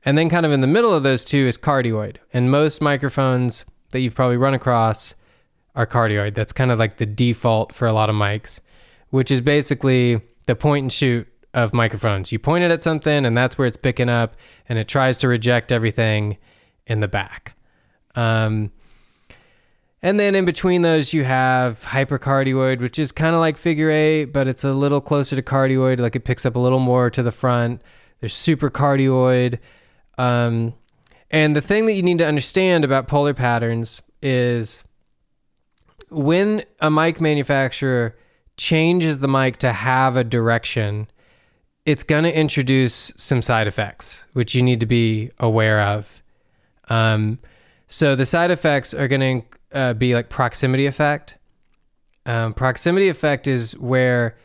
And 0.04 0.16
then 0.16 0.28
kind 0.28 0.46
of 0.46 0.52
in 0.52 0.60
the 0.60 0.66
middle 0.66 0.94
of 0.94 1.02
those 1.02 1.24
two 1.24 1.46
is 1.46 1.58
cardioid. 1.58 2.16
And 2.32 2.50
most 2.50 2.80
microphones 2.80 3.64
that 3.90 4.00
you've 4.00 4.14
probably 4.14 4.36
run 4.36 4.54
across 4.54 5.14
are 5.74 5.86
cardioid. 5.86 6.34
That's 6.34 6.52
kind 6.52 6.70
of 6.70 6.78
like 6.78 6.96
the 6.96 7.06
default 7.06 7.74
for 7.74 7.86
a 7.86 7.92
lot 7.92 8.08
of 8.08 8.16
mics, 8.16 8.60
which 9.10 9.30
is 9.30 9.40
basically 9.40 10.20
the 10.46 10.56
point 10.56 10.82
and 10.82 10.92
shoot 10.92 11.28
of 11.54 11.72
microphones. 11.72 12.30
You 12.30 12.38
point 12.38 12.64
it 12.64 12.70
at 12.70 12.82
something 12.82 13.24
and 13.24 13.36
that's 13.36 13.56
where 13.56 13.66
it's 13.66 13.76
picking 13.76 14.08
up 14.08 14.36
and 14.68 14.78
it 14.78 14.88
tries 14.88 15.16
to 15.18 15.28
reject 15.28 15.72
everything 15.72 16.36
in 16.86 17.00
the 17.00 17.08
back. 17.08 17.54
Um, 18.14 18.72
and 20.02 20.20
then 20.20 20.34
in 20.34 20.44
between 20.44 20.82
those, 20.82 21.12
you 21.12 21.24
have 21.24 21.82
hypercardioid, 21.82 22.80
which 22.80 22.98
is 22.98 23.10
kind 23.10 23.34
of 23.34 23.40
like 23.40 23.56
figure 23.56 23.90
eight, 23.90 24.26
but 24.26 24.46
it's 24.46 24.62
a 24.62 24.72
little 24.72 25.00
closer 25.00 25.34
to 25.34 25.42
cardioid. 25.42 25.98
Like 25.98 26.14
it 26.14 26.24
picks 26.24 26.46
up 26.46 26.54
a 26.54 26.58
little 26.58 26.78
more 26.78 27.10
to 27.10 27.22
the 27.22 27.32
front. 27.32 27.82
There's 28.20 28.34
supercardioid. 28.34 29.58
Um, 30.16 30.74
and 31.30 31.54
the 31.54 31.60
thing 31.60 31.86
that 31.86 31.94
you 31.94 32.02
need 32.02 32.18
to 32.18 32.26
understand 32.26 32.84
about 32.84 33.08
polar 33.08 33.34
patterns 33.34 34.00
is 34.22 34.82
when 36.10 36.64
a 36.80 36.90
mic 36.90 37.20
manufacturer 37.20 38.16
changes 38.56 39.18
the 39.18 39.28
mic 39.28 39.58
to 39.58 39.72
have 39.72 40.16
a 40.16 40.24
direction, 40.24 41.08
it's 41.88 42.02
going 42.02 42.24
to 42.24 42.38
introduce 42.38 43.14
some 43.16 43.40
side 43.40 43.66
effects, 43.66 44.26
which 44.34 44.54
you 44.54 44.60
need 44.60 44.78
to 44.78 44.84
be 44.84 45.30
aware 45.38 45.80
of. 45.80 46.22
Um, 46.90 47.38
so 47.86 48.14
the 48.14 48.26
side 48.26 48.50
effects 48.50 48.92
are 48.92 49.08
going 49.08 49.42
to 49.72 49.78
uh, 49.78 49.94
be 49.94 50.14
like 50.14 50.28
proximity 50.28 50.84
effect. 50.84 51.36
Um, 52.26 52.52
proximity 52.52 53.08
effect 53.08 53.46
is 53.46 53.72
where, 53.78 54.36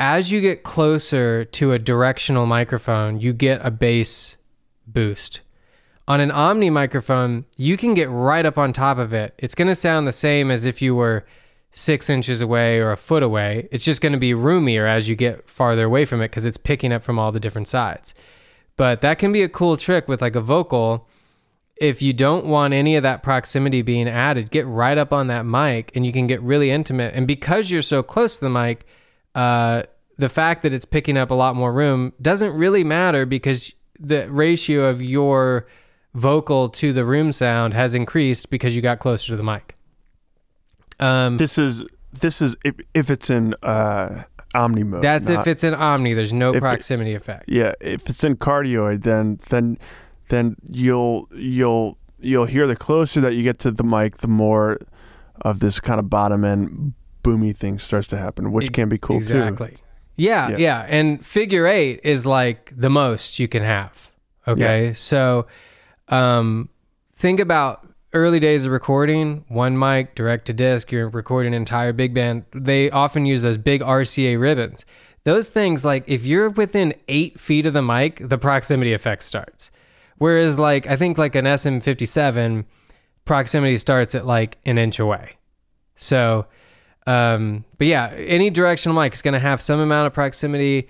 as 0.00 0.32
you 0.32 0.40
get 0.40 0.64
closer 0.64 1.44
to 1.44 1.70
a 1.70 1.78
directional 1.78 2.44
microphone, 2.46 3.20
you 3.20 3.32
get 3.34 3.64
a 3.64 3.70
bass 3.70 4.36
boost. 4.84 5.42
On 6.08 6.18
an 6.18 6.32
Omni 6.32 6.70
microphone, 6.70 7.44
you 7.56 7.76
can 7.76 7.94
get 7.94 8.10
right 8.10 8.44
up 8.44 8.58
on 8.58 8.72
top 8.72 8.98
of 8.98 9.14
it. 9.14 9.32
It's 9.38 9.54
going 9.54 9.68
to 9.68 9.76
sound 9.76 10.08
the 10.08 10.12
same 10.12 10.50
as 10.50 10.64
if 10.64 10.82
you 10.82 10.96
were 10.96 11.24
six 11.72 12.10
inches 12.10 12.40
away 12.40 12.78
or 12.78 12.90
a 12.92 12.96
foot 12.96 13.22
away. 13.22 13.68
It's 13.70 13.84
just 13.84 14.00
going 14.00 14.12
to 14.12 14.18
be 14.18 14.34
roomier 14.34 14.86
as 14.86 15.08
you 15.08 15.16
get 15.16 15.48
farther 15.48 15.84
away 15.84 16.04
from 16.04 16.20
it 16.20 16.28
because 16.28 16.44
it's 16.44 16.56
picking 16.56 16.92
up 16.92 17.02
from 17.02 17.18
all 17.18 17.32
the 17.32 17.40
different 17.40 17.68
sides. 17.68 18.14
But 18.76 19.02
that 19.02 19.18
can 19.18 19.32
be 19.32 19.42
a 19.42 19.48
cool 19.48 19.76
trick 19.76 20.08
with 20.08 20.22
like 20.22 20.36
a 20.36 20.40
vocal. 20.40 21.08
If 21.76 22.02
you 22.02 22.12
don't 22.12 22.46
want 22.46 22.74
any 22.74 22.96
of 22.96 23.02
that 23.04 23.22
proximity 23.22 23.82
being 23.82 24.08
added, 24.08 24.50
get 24.50 24.66
right 24.66 24.98
up 24.98 25.12
on 25.12 25.28
that 25.28 25.46
mic 25.46 25.92
and 25.94 26.04
you 26.04 26.12
can 26.12 26.26
get 26.26 26.42
really 26.42 26.70
intimate. 26.70 27.14
And 27.14 27.26
because 27.26 27.70
you're 27.70 27.82
so 27.82 28.02
close 28.02 28.38
to 28.38 28.44
the 28.44 28.50
mic, 28.50 28.86
uh, 29.34 29.84
the 30.18 30.28
fact 30.28 30.62
that 30.62 30.74
it's 30.74 30.84
picking 30.84 31.16
up 31.16 31.30
a 31.30 31.34
lot 31.34 31.56
more 31.56 31.72
room 31.72 32.12
doesn't 32.20 32.52
really 32.52 32.84
matter 32.84 33.24
because 33.24 33.72
the 33.98 34.30
ratio 34.30 34.84
of 34.84 35.00
your 35.00 35.66
vocal 36.14 36.68
to 36.68 36.92
the 36.92 37.04
room 37.04 37.32
sound 37.32 37.74
has 37.74 37.94
increased 37.94 38.50
because 38.50 38.74
you 38.74 38.82
got 38.82 38.98
closer 38.98 39.28
to 39.28 39.36
the 39.36 39.42
mic. 39.42 39.76
Um, 41.00 41.36
this 41.38 41.58
is 41.58 41.82
this 42.12 42.40
is 42.40 42.56
if, 42.64 42.74
if 42.94 43.10
it's 43.10 43.30
in 43.30 43.54
uh, 43.62 44.24
omni 44.54 44.82
mode. 44.82 45.02
That's 45.02 45.28
not, 45.28 45.40
if 45.40 45.46
it's 45.46 45.64
in 45.64 45.74
omni. 45.74 46.14
There's 46.14 46.32
no 46.32 46.52
proximity 46.58 47.12
it, 47.12 47.16
effect. 47.16 47.48
Yeah, 47.48 47.72
if 47.80 48.08
it's 48.08 48.22
in 48.22 48.36
cardioid, 48.36 49.02
then 49.02 49.40
then 49.48 49.78
then 50.28 50.56
you'll 50.68 51.28
you'll 51.34 51.98
you'll 52.20 52.46
hear 52.46 52.66
the 52.66 52.76
closer 52.76 53.20
that 53.20 53.34
you 53.34 53.42
get 53.42 53.58
to 53.60 53.70
the 53.70 53.84
mic, 53.84 54.18
the 54.18 54.28
more 54.28 54.78
of 55.40 55.60
this 55.60 55.80
kind 55.80 55.98
of 55.98 56.10
bottom 56.10 56.44
end 56.44 56.92
boomy 57.22 57.56
thing 57.56 57.78
starts 57.78 58.08
to 58.08 58.18
happen, 58.18 58.52
which 58.52 58.72
can 58.72 58.88
be 58.88 58.98
cool 58.98 59.16
exactly. 59.16 59.70
too. 59.70 59.82
Yeah, 60.16 60.50
yeah, 60.50 60.56
yeah, 60.58 60.86
and 60.88 61.24
figure 61.24 61.66
eight 61.66 62.00
is 62.04 62.26
like 62.26 62.72
the 62.76 62.90
most 62.90 63.38
you 63.38 63.48
can 63.48 63.62
have. 63.62 64.10
Okay, 64.46 64.88
yeah. 64.88 64.92
so 64.92 65.46
um, 66.08 66.68
think 67.14 67.40
about 67.40 67.89
early 68.12 68.40
days 68.40 68.64
of 68.64 68.72
recording, 68.72 69.44
one 69.48 69.78
mic, 69.78 70.14
direct 70.14 70.46
to 70.46 70.52
disc, 70.52 70.90
you're 70.90 71.08
recording 71.08 71.54
an 71.54 71.60
entire 71.60 71.92
big 71.92 72.12
band. 72.12 72.44
They 72.52 72.90
often 72.90 73.24
use 73.24 73.42
those 73.42 73.56
big 73.56 73.82
RCA 73.82 74.40
ribbons. 74.40 74.84
Those 75.24 75.50
things, 75.50 75.84
like 75.84 76.04
if 76.06 76.24
you're 76.24 76.50
within 76.50 76.94
eight 77.08 77.38
feet 77.38 77.66
of 77.66 77.72
the 77.72 77.82
mic, 77.82 78.26
the 78.26 78.38
proximity 78.38 78.92
effect 78.92 79.22
starts. 79.22 79.70
Whereas, 80.18 80.58
like, 80.58 80.86
I 80.86 80.96
think 80.96 81.18
like 81.18 81.34
an 81.34 81.44
SM57, 81.44 82.64
proximity 83.24 83.78
starts 83.78 84.14
at 84.14 84.26
like 84.26 84.58
an 84.66 84.76
inch 84.76 84.98
away. 84.98 85.36
So, 85.94 86.46
um, 87.06 87.64
but 87.78 87.86
yeah, 87.86 88.08
any 88.16 88.50
directional 88.50 89.00
mic 89.00 89.14
is 89.14 89.22
going 89.22 89.34
to 89.34 89.40
have 89.40 89.60
some 89.60 89.80
amount 89.80 90.06
of 90.08 90.12
proximity. 90.12 90.88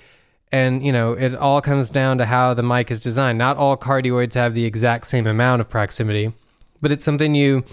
And, 0.53 0.85
you 0.85 0.91
know, 0.91 1.13
it 1.13 1.35
all 1.35 1.61
comes 1.61 1.89
down 1.89 2.19
to 2.19 2.25
how 2.25 2.55
the 2.55 2.63
mic 2.63 2.91
is 2.91 2.99
designed. 2.99 3.39
Not 3.39 3.57
all 3.57 3.77
cardioids 3.77 4.35
have 4.35 4.55
the 4.55 4.65
exact 4.65 5.07
same 5.07 5.27
amount 5.27 5.61
of 5.61 5.69
proximity 5.69 6.33
but 6.81 6.93
it's 6.93 7.05
something 7.05 7.35
you 7.35 7.65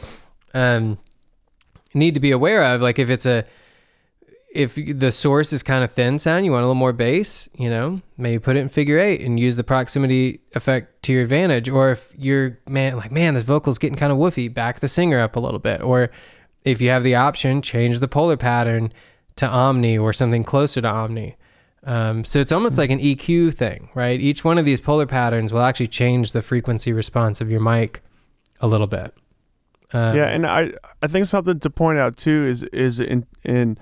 um, 0.53 0.97
need 1.93 2.13
to 2.13 2.19
be 2.19 2.31
aware 2.31 2.63
of. 2.63 2.81
Like 2.81 2.99
if 2.99 3.09
it's 3.09 3.25
a 3.25 3.45
if 4.49 4.75
the 4.75 5.11
source 5.11 5.53
is 5.53 5.61
kind 5.61 5.83
of 5.83 5.91
thin 5.91 6.17
sound, 6.17 6.45
you 6.45 6.51
want 6.51 6.63
a 6.63 6.65
little 6.65 6.73
more 6.73 6.93
bass, 6.93 7.47
you 7.57 7.69
know, 7.69 8.01
maybe 8.17 8.39
put 8.39 8.55
it 8.55 8.61
in 8.61 8.69
figure 8.69 8.97
eight 8.97 9.21
and 9.21 9.39
use 9.39 9.55
the 9.55 9.63
proximity 9.63 10.41
effect 10.55 11.03
to 11.03 11.13
your 11.13 11.21
advantage. 11.21 11.69
Or 11.69 11.91
if 11.91 12.13
you're 12.17 12.57
man 12.67 12.97
like, 12.97 13.11
man, 13.11 13.33
this 13.35 13.43
vocal's 13.43 13.77
getting 13.77 13.97
kind 13.97 14.11
of 14.11 14.17
woofy, 14.17 14.51
back 14.51 14.79
the 14.79 14.87
singer 14.87 15.19
up 15.19 15.35
a 15.35 15.39
little 15.39 15.59
bit. 15.59 15.81
Or 15.81 16.09
if 16.63 16.81
you 16.81 16.89
have 16.89 17.03
the 17.03 17.15
option, 17.15 17.61
change 17.61 17.99
the 17.99 18.07
polar 18.07 18.37
pattern 18.37 18.91
to 19.35 19.47
omni 19.47 19.97
or 19.97 20.11
something 20.11 20.43
closer 20.43 20.81
to 20.81 20.87
omni. 20.87 21.35
Um, 21.83 22.25
so 22.25 22.39
it's 22.39 22.51
almost 22.51 22.77
like 22.77 22.89
an 22.89 22.99
EQ 22.99 23.53
thing, 23.53 23.89
right? 23.93 24.19
Each 24.19 24.43
one 24.43 24.57
of 24.57 24.65
these 24.65 24.81
polar 24.81 25.05
patterns 25.05 25.53
will 25.53 25.61
actually 25.61 25.87
change 25.87 26.31
the 26.31 26.41
frequency 26.41 26.91
response 26.91 27.41
of 27.41 27.51
your 27.51 27.61
mic 27.61 28.01
a 28.59 28.67
little 28.67 28.87
bit. 28.87 29.13
Um, 29.93 30.15
yeah, 30.15 30.25
and 30.25 30.45
I 30.45 30.71
I 31.01 31.07
think 31.07 31.27
something 31.27 31.59
to 31.59 31.69
point 31.69 31.97
out 31.97 32.17
too 32.17 32.45
is 32.45 32.63
is 32.63 32.99
in 32.99 33.25
in 33.43 33.77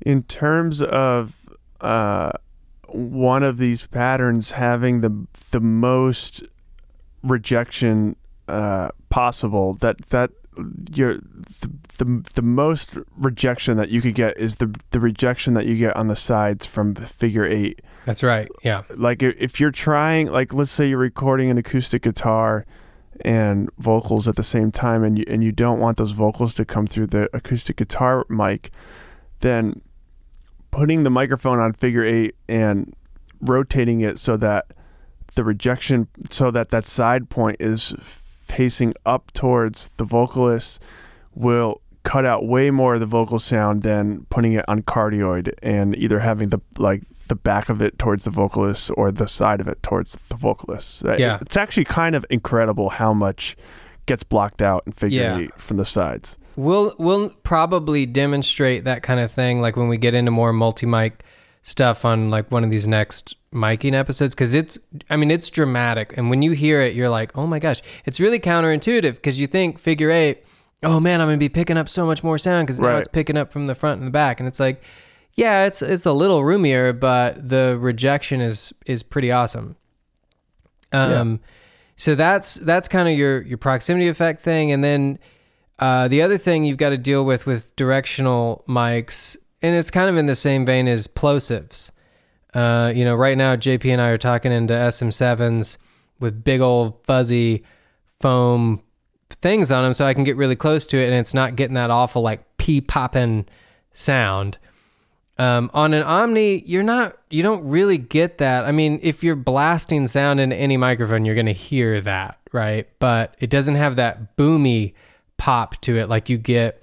in 0.00 0.22
terms 0.24 0.82
of 0.82 1.34
uh, 1.80 2.32
one 2.88 3.42
of 3.42 3.58
these 3.58 3.86
patterns 3.86 4.52
having 4.52 5.00
the 5.00 5.26
the 5.50 5.60
most 5.60 6.42
rejection 7.22 8.16
uh, 8.48 8.90
possible 9.08 9.74
that 9.74 9.98
that 10.10 10.30
your 10.92 11.14
the, 11.16 11.72
the 11.98 12.30
the 12.34 12.42
most 12.42 12.96
rejection 13.16 13.76
that 13.76 13.88
you 13.88 14.00
could 14.00 14.14
get 14.14 14.36
is 14.36 14.56
the 14.56 14.78
the 14.90 15.00
rejection 15.00 15.54
that 15.54 15.66
you 15.66 15.76
get 15.76 15.96
on 15.96 16.08
the 16.08 16.16
sides 16.16 16.66
from 16.66 16.94
figure 16.94 17.44
eight. 17.44 17.80
That's 18.04 18.22
right. 18.22 18.48
Yeah. 18.62 18.82
Like 18.94 19.22
if 19.22 19.58
you're 19.60 19.70
trying, 19.70 20.26
like 20.26 20.52
let's 20.52 20.70
say 20.70 20.88
you're 20.88 20.98
recording 20.98 21.50
an 21.50 21.56
acoustic 21.56 22.02
guitar 22.02 22.66
and 23.20 23.68
vocals 23.78 24.26
at 24.26 24.36
the 24.36 24.42
same 24.42 24.70
time 24.70 25.04
and 25.04 25.18
you 25.18 25.24
and 25.28 25.42
you 25.44 25.52
don't 25.52 25.80
want 25.80 25.96
those 25.96 26.12
vocals 26.12 26.54
to 26.54 26.64
come 26.64 26.86
through 26.86 27.06
the 27.06 27.28
acoustic 27.34 27.76
guitar 27.76 28.24
mic, 28.28 28.70
then 29.40 29.80
putting 30.70 31.04
the 31.04 31.10
microphone 31.10 31.60
on 31.60 31.72
figure 31.72 32.04
8 32.04 32.34
and 32.48 32.94
rotating 33.40 34.00
it 34.00 34.18
so 34.18 34.36
that 34.36 34.66
the 35.34 35.44
rejection 35.44 36.08
so 36.30 36.50
that 36.50 36.70
that 36.70 36.86
side 36.86 37.28
point 37.30 37.56
is 37.60 37.94
facing 38.00 38.94
up 39.04 39.32
towards 39.32 39.88
the 39.96 40.04
vocalist 40.04 40.80
will 41.34 41.80
cut 42.04 42.24
out 42.24 42.46
way 42.46 42.70
more 42.70 42.94
of 42.94 43.00
the 43.00 43.06
vocal 43.06 43.38
sound 43.38 43.82
than 43.82 44.26
putting 44.28 44.52
it 44.52 44.64
on 44.68 44.82
cardioid 44.82 45.52
and 45.62 45.96
either 45.96 46.20
having 46.20 46.50
the 46.50 46.60
like 46.78 47.02
the 47.28 47.34
back 47.34 47.68
of 47.68 47.80
it 47.80 47.98
towards 47.98 48.24
the 48.24 48.30
vocalist 48.30 48.90
or 48.96 49.10
the 49.10 49.26
side 49.26 49.60
of 49.60 49.66
it 49.66 49.82
towards 49.82 50.18
the 50.28 50.36
vocalist. 50.36 51.04
Uh, 51.04 51.16
yeah. 51.18 51.38
It's 51.40 51.56
actually 51.56 51.86
kind 51.86 52.14
of 52.14 52.24
incredible 52.28 52.90
how 52.90 53.14
much 53.14 53.56
gets 54.06 54.22
blocked 54.22 54.60
out 54.60 54.82
and 54.84 54.94
figure 54.94 55.22
yeah. 55.22 55.38
eight 55.38 55.60
from 55.60 55.78
the 55.78 55.84
sides. 55.84 56.38
We'll 56.56 56.94
we'll 56.98 57.30
probably 57.42 58.06
demonstrate 58.06 58.84
that 58.84 59.02
kind 59.02 59.18
of 59.18 59.32
thing 59.32 59.60
like 59.60 59.76
when 59.76 59.88
we 59.88 59.96
get 59.96 60.14
into 60.14 60.30
more 60.30 60.52
multi 60.52 60.86
mic 60.86 61.24
stuff 61.62 62.04
on 62.04 62.30
like 62.30 62.50
one 62.52 62.62
of 62.62 62.70
these 62.70 62.86
next 62.86 63.34
miking 63.52 63.94
episodes 63.94 64.34
because 64.34 64.52
it's 64.52 64.78
I 65.08 65.16
mean 65.16 65.30
it's 65.30 65.48
dramatic 65.48 66.12
and 66.16 66.28
when 66.28 66.42
you 66.42 66.52
hear 66.52 66.82
it 66.82 66.94
you're 66.94 67.08
like 67.08 67.36
oh 67.38 67.46
my 67.46 67.58
gosh 67.58 67.80
it's 68.04 68.20
really 68.20 68.38
counterintuitive 68.38 69.14
because 69.14 69.40
you 69.40 69.46
think 69.46 69.78
figure 69.78 70.10
eight 70.10 70.44
oh 70.84 71.00
man 71.00 71.20
I'm 71.20 71.26
gonna 71.26 71.38
be 71.38 71.48
picking 71.48 71.76
up 71.76 71.88
so 71.88 72.06
much 72.06 72.22
more 72.22 72.38
sound 72.38 72.66
because 72.66 72.80
now 72.80 72.88
right. 72.88 72.98
it's 72.98 73.08
picking 73.08 73.36
up 73.36 73.52
from 73.52 73.66
the 73.66 73.74
front 73.74 73.98
and 73.98 74.06
the 74.06 74.12
back 74.12 74.40
and 74.40 74.46
it's 74.46 74.60
like 74.60 74.82
yeah, 75.36 75.64
it's 75.64 75.82
it's 75.82 76.06
a 76.06 76.12
little 76.12 76.44
roomier, 76.44 76.92
but 76.92 77.48
the 77.48 77.76
rejection 77.80 78.40
is 78.40 78.72
is 78.86 79.02
pretty 79.02 79.32
awesome. 79.32 79.76
Um, 80.92 81.40
so 81.96 82.14
that's 82.14 82.54
that's 82.54 82.86
kind 82.86 83.08
of 83.08 83.18
your 83.18 83.42
your 83.42 83.58
proximity 83.58 84.08
effect 84.08 84.42
thing, 84.42 84.70
and 84.70 84.84
then 84.84 85.18
uh, 85.80 86.06
the 86.06 86.22
other 86.22 86.38
thing 86.38 86.64
you've 86.64 86.78
got 86.78 86.90
to 86.90 86.98
deal 86.98 87.24
with 87.24 87.46
with 87.46 87.74
directional 87.74 88.64
mics, 88.68 89.36
and 89.60 89.74
it's 89.74 89.90
kind 89.90 90.08
of 90.08 90.16
in 90.16 90.26
the 90.26 90.36
same 90.36 90.64
vein 90.64 90.86
as 90.86 91.08
plosives. 91.08 91.90
Uh, 92.54 92.92
you 92.94 93.04
know, 93.04 93.16
right 93.16 93.36
now 93.36 93.56
JP 93.56 93.86
and 93.86 94.00
I 94.00 94.10
are 94.10 94.18
talking 94.18 94.52
into 94.52 94.72
SM7s 94.72 95.76
with 96.20 96.44
big 96.44 96.60
old 96.60 97.02
fuzzy 97.04 97.64
foam 98.20 98.83
things 99.34 99.70
on 99.70 99.84
them 99.84 99.94
so 99.94 100.06
I 100.06 100.14
can 100.14 100.24
get 100.24 100.36
really 100.36 100.56
close 100.56 100.86
to 100.86 100.98
it 100.98 101.06
and 101.06 101.14
it's 101.14 101.34
not 101.34 101.56
getting 101.56 101.74
that 101.74 101.90
awful 101.90 102.22
like 102.22 102.56
pee 102.56 102.80
popping 102.80 103.46
sound. 103.92 104.58
Um, 105.36 105.70
on 105.74 105.94
an 105.94 106.04
Omni, 106.04 106.62
you're 106.64 106.84
not, 106.84 107.18
you 107.28 107.42
don't 107.42 107.68
really 107.68 107.98
get 107.98 108.38
that. 108.38 108.64
I 108.64 108.72
mean, 108.72 109.00
if 109.02 109.24
you're 109.24 109.34
blasting 109.34 110.06
sound 110.06 110.38
into 110.38 110.54
any 110.54 110.76
microphone, 110.76 111.24
you're 111.24 111.34
going 111.34 111.46
to 111.46 111.52
hear 111.52 112.00
that, 112.02 112.38
right? 112.52 112.88
But 113.00 113.34
it 113.40 113.50
doesn't 113.50 113.74
have 113.74 113.96
that 113.96 114.36
boomy 114.36 114.94
pop 115.36 115.80
to 115.82 115.98
it 115.98 116.08
like 116.08 116.30
you 116.30 116.38
get 116.38 116.80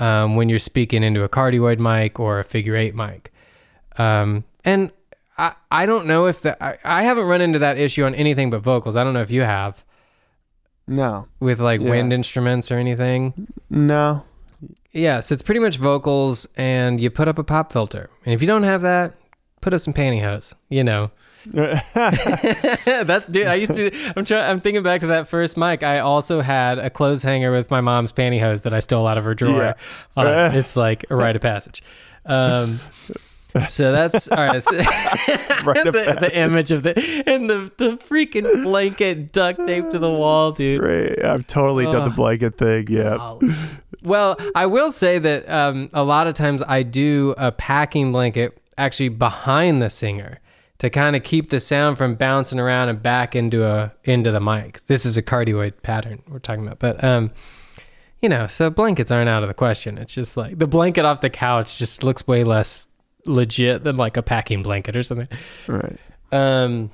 um, 0.00 0.34
when 0.34 0.48
you're 0.48 0.58
speaking 0.58 1.04
into 1.04 1.22
a 1.22 1.28
cardioid 1.28 1.78
mic 1.78 2.18
or 2.18 2.40
a 2.40 2.44
figure 2.44 2.74
eight 2.74 2.94
mic. 2.94 3.32
Um, 3.98 4.44
and 4.64 4.90
I, 5.38 5.54
I 5.70 5.86
don't 5.86 6.06
know 6.06 6.26
if 6.26 6.40
that, 6.40 6.60
I, 6.60 6.78
I 6.84 7.02
haven't 7.04 7.26
run 7.26 7.40
into 7.40 7.60
that 7.60 7.78
issue 7.78 8.04
on 8.04 8.16
anything 8.16 8.50
but 8.50 8.62
vocals. 8.62 8.96
I 8.96 9.04
don't 9.04 9.14
know 9.14 9.22
if 9.22 9.30
you 9.30 9.42
have 9.42 9.84
No, 10.94 11.26
with 11.40 11.60
like 11.60 11.80
Yeah. 11.80 11.90
wind 11.90 12.12
instruments 12.12 12.70
or 12.70 12.76
anything. 12.78 13.48
no. 13.70 14.24
Yeah, 14.94 15.20
so 15.20 15.32
it's 15.32 15.40
pretty 15.42 15.58
much 15.60 15.78
vocals 15.78 16.46
and 16.56 17.00
you 17.00 17.08
put 17.10 17.26
up 17.26 17.38
a 17.38 17.42
pop 17.44 17.72
filter. 17.72 18.10
And 18.26 18.34
if 18.34 18.42
you 18.42 18.46
don't 18.46 18.62
have 18.64 18.82
that, 18.82 19.14
put 19.62 19.72
up 19.72 19.80
some 19.80 19.94
pantyhose, 19.94 20.52
you 20.68 20.84
know. 20.84 21.10
That's 21.94 23.26
dude, 23.28 23.46
I 23.46 23.54
used 23.54 23.74
to 23.74 23.90
I'm 24.16 24.24
trying 24.24 24.44
I'm 24.50 24.60
thinking 24.60 24.82
back 24.82 25.00
to 25.00 25.06
that 25.08 25.28
first 25.28 25.56
mic. 25.56 25.82
I 25.82 25.98
also 26.00 26.40
had 26.40 26.78
a 26.78 26.90
clothes 26.90 27.22
hanger 27.22 27.50
with 27.52 27.70
my 27.70 27.80
mom's 27.80 28.12
pantyhose 28.12 28.62
that 28.62 28.74
I 28.74 28.80
stole 28.80 29.06
out 29.06 29.18
of 29.18 29.24
her 29.24 29.34
drawer. 29.34 29.62
Yeah. 29.62 29.74
on. 30.16 30.54
It's 30.56 30.76
like 30.76 31.04
a 31.10 31.16
rite 31.16 31.36
of 31.36 31.42
passage. 31.42 31.82
Um 32.26 32.78
so 33.66 33.92
that's 33.92 34.28
all 34.28 34.38
right. 34.38 34.62
so- 34.62 34.70
of 34.78 34.84
the, 35.92 36.16
the 36.20 36.30
image 36.36 36.70
of 36.70 36.82
the 36.82 37.22
and 37.26 37.48
the 37.48 37.70
the 37.76 37.96
freaking 37.98 38.64
blanket 38.64 39.32
duct 39.32 39.64
taped 39.66 39.92
to 39.92 39.98
the 39.98 40.10
wall, 40.10 40.52
dude. 40.52 40.80
Great. 40.80 41.24
I've 41.24 41.46
totally 41.46 41.84
done 41.84 42.04
the 42.04 42.10
blanket 42.14 42.58
thing. 42.58 42.86
Yeah. 42.88 43.16
Oh. 43.20 43.40
Well, 44.02 44.36
I 44.54 44.66
will 44.66 44.90
say 44.90 45.18
that 45.18 45.48
um, 45.48 45.90
a 45.92 46.02
lot 46.02 46.26
of 46.26 46.34
times 46.34 46.62
I 46.66 46.82
do 46.82 47.34
a 47.38 47.52
packing 47.52 48.10
blanket 48.12 48.58
actually 48.76 49.10
behind 49.10 49.80
the 49.80 49.90
singer 49.90 50.40
to 50.78 50.90
kind 50.90 51.14
of 51.14 51.22
keep 51.22 51.50
the 51.50 51.60
sound 51.60 51.96
from 51.96 52.16
bouncing 52.16 52.58
around 52.58 52.88
and 52.88 53.00
back 53.00 53.36
into 53.36 53.64
a 53.64 53.92
into 54.04 54.32
the 54.32 54.40
mic. 54.40 54.84
This 54.86 55.06
is 55.06 55.16
a 55.16 55.22
cardioid 55.22 55.74
pattern 55.82 56.22
we're 56.28 56.40
talking 56.40 56.66
about, 56.66 56.80
but 56.80 57.02
um, 57.04 57.30
you 58.20 58.28
know, 58.28 58.46
so 58.48 58.70
blankets 58.70 59.10
aren't 59.10 59.28
out 59.28 59.42
of 59.42 59.48
the 59.48 59.54
question. 59.54 59.98
It's 59.98 60.14
just 60.14 60.36
like 60.36 60.58
the 60.58 60.66
blanket 60.66 61.04
off 61.04 61.20
the 61.20 61.30
couch 61.30 61.78
just 61.78 62.02
looks 62.02 62.26
way 62.26 62.42
less 62.42 62.88
legit 63.26 63.84
than 63.84 63.96
like 63.96 64.16
a 64.16 64.22
packing 64.22 64.62
blanket 64.62 64.96
or 64.96 65.02
something. 65.02 65.28
Right. 65.66 65.98
Um, 66.32 66.90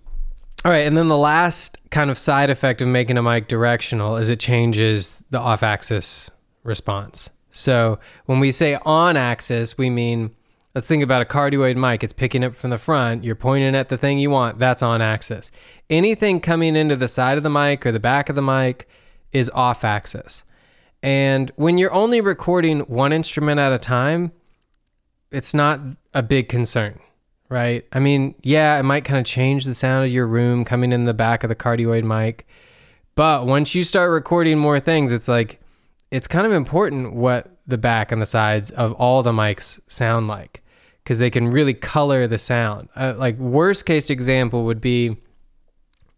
all 0.65 0.73
right, 0.73 0.87
and 0.87 0.97
then 0.97 1.09
the 1.09 1.17
last 1.17 1.79
kind 1.91 2.11
of 2.11 2.19
side 2.19 2.51
effect 2.51 2.83
of 2.83 2.89
making 2.89 3.17
a 3.17 3.23
mic 3.23 3.49
directional 3.49 4.17
is 4.17 4.29
it 4.29 4.41
changes 4.41 5.25
the 5.31 5.39
off-axis 5.39 6.31
response. 6.65 7.31
So 7.51 7.99
when 8.27 8.41
we 8.41 8.51
say 8.51 8.77
on-axis, 8.85 9.79
we 9.79 9.89
mean 9.89 10.35
let's 10.75 10.87
think 10.87 11.03
about 11.03 11.23
a 11.23 11.25
cardioid 11.25 11.77
mic. 11.77 12.05
It's 12.05 12.13
picking 12.13 12.45
up 12.45 12.55
from 12.55 12.71
the 12.71 12.79
front. 12.79 13.25
You're 13.25 13.35
pointing 13.35 13.75
at 13.75 13.89
the 13.89 13.97
thing 13.97 14.19
you 14.19 14.31
want. 14.31 14.59
That's 14.59 14.83
on-axis. 14.83 15.51
Anything 15.91 16.41
coming 16.41 16.77
into 16.77 16.95
the 16.95 17.09
side 17.09 17.37
of 17.37 17.43
the 17.43 17.51
mic 17.51 17.87
or 17.87 17.93
the 17.93 18.01
back 18.01 18.29
of 18.29 18.37
the 18.37 18.43
mic 18.43 18.89
is 19.33 19.51
off-axis. 19.51 20.45
And 21.03 21.53
when 21.57 21.79
you're 21.79 21.93
only 21.93 22.21
recording 22.21 22.81
one 22.81 23.13
instrument 23.13 23.61
at 23.61 23.73
a 23.73 23.79
time, 23.79 24.33
it's 25.31 25.55
not 25.55 25.81
a 26.19 26.23
big 26.23 26.49
concern 26.49 26.99
right? 27.49 27.87
I 27.93 27.99
mean, 27.99 28.35
yeah, 28.43 28.79
it 28.79 28.83
might 28.83 29.05
kind 29.05 29.19
of 29.19 29.25
change 29.25 29.65
the 29.65 29.75
sound 29.75 30.07
of 30.07 30.13
your 30.13 30.27
room 30.27 30.65
coming 30.65 30.93
in 30.93 31.05
the 31.05 31.15
back 31.15 31.45
of 31.45 31.49
the 31.49 31.57
cardioid 31.57 32.05
mic. 32.05 32.47
But 33.15 33.47
once 33.47 33.75
you 33.75 33.85
start 33.85 34.11
recording 34.11 34.59
more 34.59 34.79
things, 34.79 35.13
it's 35.13 35.29
like 35.29 35.61
it's 36.11 36.29
kind 36.29 36.47
of 36.47 36.53
important 36.53 37.15
what 37.15 37.59
the 37.67 37.79
back 37.79 38.13
and 38.13 38.23
the 38.23 38.27
sides 38.27 38.71
of 38.71 38.93
all 38.93 39.23
the 39.23 39.33
mics 39.33 39.81
sound 39.91 40.29
like 40.29 40.63
because 41.03 41.19
they 41.19 41.31
can 41.31 41.51
really 41.51 41.75
color 41.75 42.27
the 42.27 42.39
sound. 42.39 42.89
Uh, 42.95 43.15
like 43.17 43.37
worst 43.39 43.87
case 43.87 44.11
example 44.11 44.65
would 44.65 44.81
be 44.81 45.17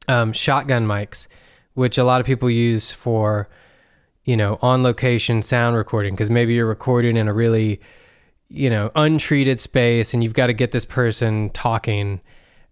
um, 0.08 0.32
shotgun 0.32 0.86
mics, 0.86 1.26
which 1.74 1.96
a 1.96 2.04
lot 2.04 2.20
of 2.20 2.26
people 2.26 2.50
use 2.50 2.90
for 2.90 3.48
you 4.24 4.36
know 4.36 4.58
on 4.60 4.82
location 4.82 5.42
sound 5.42 5.76
recording 5.76 6.14
because 6.14 6.30
maybe 6.30 6.54
you're 6.54 6.66
recording 6.66 7.16
in 7.16 7.28
a 7.28 7.32
really 7.32 7.80
you 8.50 8.68
know 8.68 8.90
untreated 8.96 9.60
space 9.60 10.12
and 10.12 10.22
you've 10.22 10.34
got 10.34 10.48
to 10.48 10.52
get 10.52 10.72
this 10.72 10.84
person 10.84 11.50
talking 11.50 12.20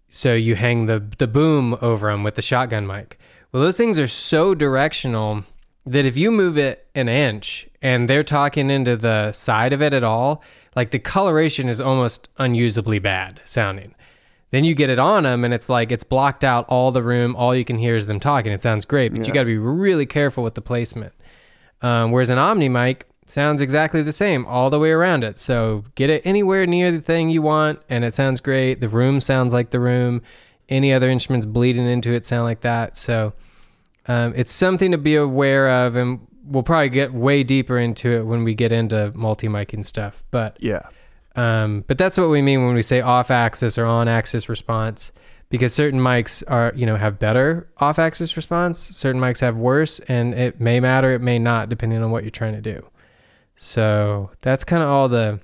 so 0.09 0.33
you 0.33 0.55
hang 0.55 0.85
the 0.85 1.03
the 1.17 1.27
boom 1.27 1.77
over 1.81 2.11
them 2.11 2.23
with 2.23 2.35
the 2.35 2.41
shotgun 2.41 2.85
mic. 2.85 3.17
Well 3.51 3.63
those 3.63 3.77
things 3.77 3.97
are 3.97 4.07
so 4.07 4.53
directional 4.53 5.45
that 5.85 6.05
if 6.05 6.17
you 6.17 6.29
move 6.31 6.57
it 6.57 6.87
an 6.93 7.07
inch 7.07 7.67
and 7.81 8.09
they're 8.09 8.23
talking 8.23 8.69
into 8.69 8.97
the 8.97 9.31
side 9.31 9.71
of 9.73 9.81
it 9.81 9.93
at 9.93 10.03
all 10.03 10.43
like 10.75 10.91
the 10.91 10.99
coloration 10.99 11.69
is 11.69 11.81
almost 11.81 12.29
unusably 12.37 12.99
bad 12.99 13.41
sounding. 13.45 13.95
Then 14.51 14.63
you 14.63 14.75
get 14.75 14.89
it 14.89 14.99
on 14.99 15.23
them 15.23 15.45
and 15.45 15.53
it's 15.53 15.69
like 15.69 15.91
it's 15.91 16.03
blocked 16.03 16.43
out 16.43 16.65
all 16.67 16.91
the 16.91 17.03
room 17.03 17.35
all 17.35 17.55
you 17.55 17.63
can 17.63 17.77
hear 17.77 17.95
is 17.95 18.05
them 18.05 18.19
talking. 18.19 18.51
It 18.51 18.61
sounds 18.61 18.83
great 18.83 19.13
but 19.13 19.25
you 19.25 19.33
got 19.33 19.41
to 19.41 19.45
be 19.45 19.57
really 19.57 20.05
careful 20.05 20.43
with 20.43 20.55
the 20.55 20.61
placement. 20.61 21.13
Um, 21.81 22.11
whereas 22.11 22.29
an 22.29 22.37
omni 22.37 22.67
mic 22.67 23.05
sounds 23.31 23.61
exactly 23.61 24.01
the 24.01 24.11
same 24.11 24.45
all 24.45 24.69
the 24.69 24.79
way 24.79 24.91
around 24.91 25.23
it. 25.23 25.37
So 25.37 25.83
get 25.95 26.09
it 26.09 26.21
anywhere 26.25 26.65
near 26.65 26.91
the 26.91 27.01
thing 27.01 27.29
you 27.29 27.41
want, 27.41 27.79
and 27.89 28.03
it 28.03 28.13
sounds 28.13 28.39
great. 28.41 28.81
The 28.81 28.87
room 28.89 29.21
sounds 29.21 29.53
like 29.53 29.69
the 29.69 29.79
room. 29.79 30.21
Any 30.67 30.93
other 30.93 31.09
instruments 31.09 31.45
bleeding 31.45 31.87
into 31.87 32.13
it 32.13 32.25
sound 32.25 32.43
like 32.43 32.61
that. 32.61 32.95
So 32.95 33.33
um, 34.07 34.33
it's 34.35 34.51
something 34.51 34.91
to 34.91 34.97
be 34.97 35.15
aware 35.15 35.69
of, 35.85 35.95
and 35.95 36.19
we'll 36.45 36.63
probably 36.63 36.89
get 36.89 37.13
way 37.13 37.43
deeper 37.43 37.77
into 37.79 38.11
it 38.11 38.23
when 38.25 38.43
we 38.43 38.53
get 38.53 38.71
into 38.71 39.11
multi 39.15 39.47
miking 39.47 39.85
stuff. 39.85 40.23
But 40.31 40.57
Yeah. 40.59 40.81
um, 41.35 41.83
but 41.87 41.97
that's 41.97 42.17
what 42.17 42.29
we 42.29 42.41
mean 42.41 42.65
when 42.65 42.75
we 42.75 42.81
say 42.81 43.01
off 43.01 43.31
axis 43.31 43.77
or 43.77 43.85
on 43.85 44.07
axis 44.07 44.47
response, 44.49 45.11
because 45.49 45.73
certain 45.73 45.99
mics 45.99 46.43
are, 46.47 46.71
you 46.75 46.85
know, 46.85 46.95
have 46.95 47.17
better 47.19 47.67
off 47.77 47.97
axis 47.99 48.35
response, 48.35 48.77
certain 48.79 49.21
mics 49.21 49.41
have 49.41 49.57
worse, 49.57 49.99
and 50.01 50.33
it 50.33 50.59
may 50.59 50.79
matter, 50.79 51.11
it 51.13 51.21
may 51.21 51.39
not, 51.39 51.69
depending 51.69 52.01
on 52.03 52.11
what 52.11 52.23
you're 52.23 52.31
trying 52.31 52.53
to 52.53 52.61
do. 52.61 52.83
So 53.61 54.31
that's 54.39 54.63
kind 54.63 54.81
of 54.81 54.87
all 54.87 55.09
the 55.09 55.41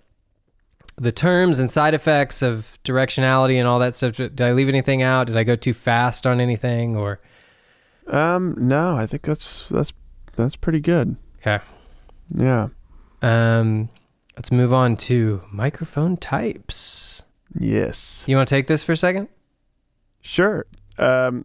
the 0.96 1.12
terms 1.12 1.60
and 1.60 1.70
side 1.70 1.94
effects 1.94 2.42
of 2.42 2.80
directionality 2.86 3.56
and 3.60 3.68
all 3.68 3.80
that 3.80 3.94
stuff. 3.94 4.14
Did 4.14 4.40
I 4.40 4.54
leave 4.54 4.70
anything 4.70 5.04
out? 5.04 5.28
Did 5.28 5.36
I 5.36 5.44
go 5.44 5.58
too 5.58 5.74
fast 5.74 6.26
on 6.26 6.40
anything? 6.40 6.96
Or 6.96 7.20
Um. 8.08 8.56
No, 8.58 8.96
I 8.96 9.06
think 9.06 9.24
that's 9.24 9.68
that's 9.68 9.92
that's 10.38 10.56
pretty 10.56 10.80
good. 10.80 11.18
okay, 11.46 11.62
Yeah. 12.34 12.70
um, 13.22 13.90
let's 14.38 14.50
move 14.50 14.72
on 14.72 14.96
to 14.98 15.42
microphone 15.52 16.16
types. 16.16 17.24
Yes. 17.60 18.24
You 18.28 18.38
want 18.38 18.48
to 18.48 18.56
take 18.56 18.68
this 18.68 18.82
for 18.82 18.94
a 18.94 18.98
second? 18.98 19.28
Sure. 20.22 20.66
Um. 20.98 21.44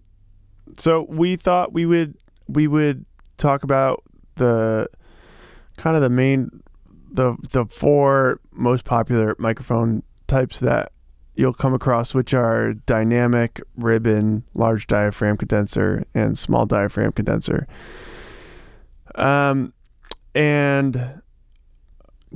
So 0.79 1.03
we 1.09 1.35
thought 1.35 1.73
we 1.73 1.85
would 1.85 2.15
we 2.49 2.69
would 2.69 3.05
talk 3.39 3.65
about 3.65 4.05
the 4.37 4.87
kind 5.81 5.97
of 5.97 6.03
the 6.03 6.11
main 6.11 6.63
the 7.13 7.37
the 7.51 7.65
four 7.67 8.39
most 8.53 8.85
popular 8.85 9.35
microphone 9.39 10.03
types 10.27 10.61
that 10.61 10.93
you'll 11.35 11.55
come 11.55 11.73
across, 11.75 12.15
which 12.15 12.35
are 12.35 12.75
dynamic, 12.75 13.61
ribbon, 13.77 14.45
large 14.55 14.87
diaphragm 14.87 15.37
condenser, 15.37 16.05
and 16.15 16.39
small 16.39 16.67
diaphragm 16.67 17.13
condenser. 17.13 17.67
Um, 19.15 19.73
and 20.35 21.21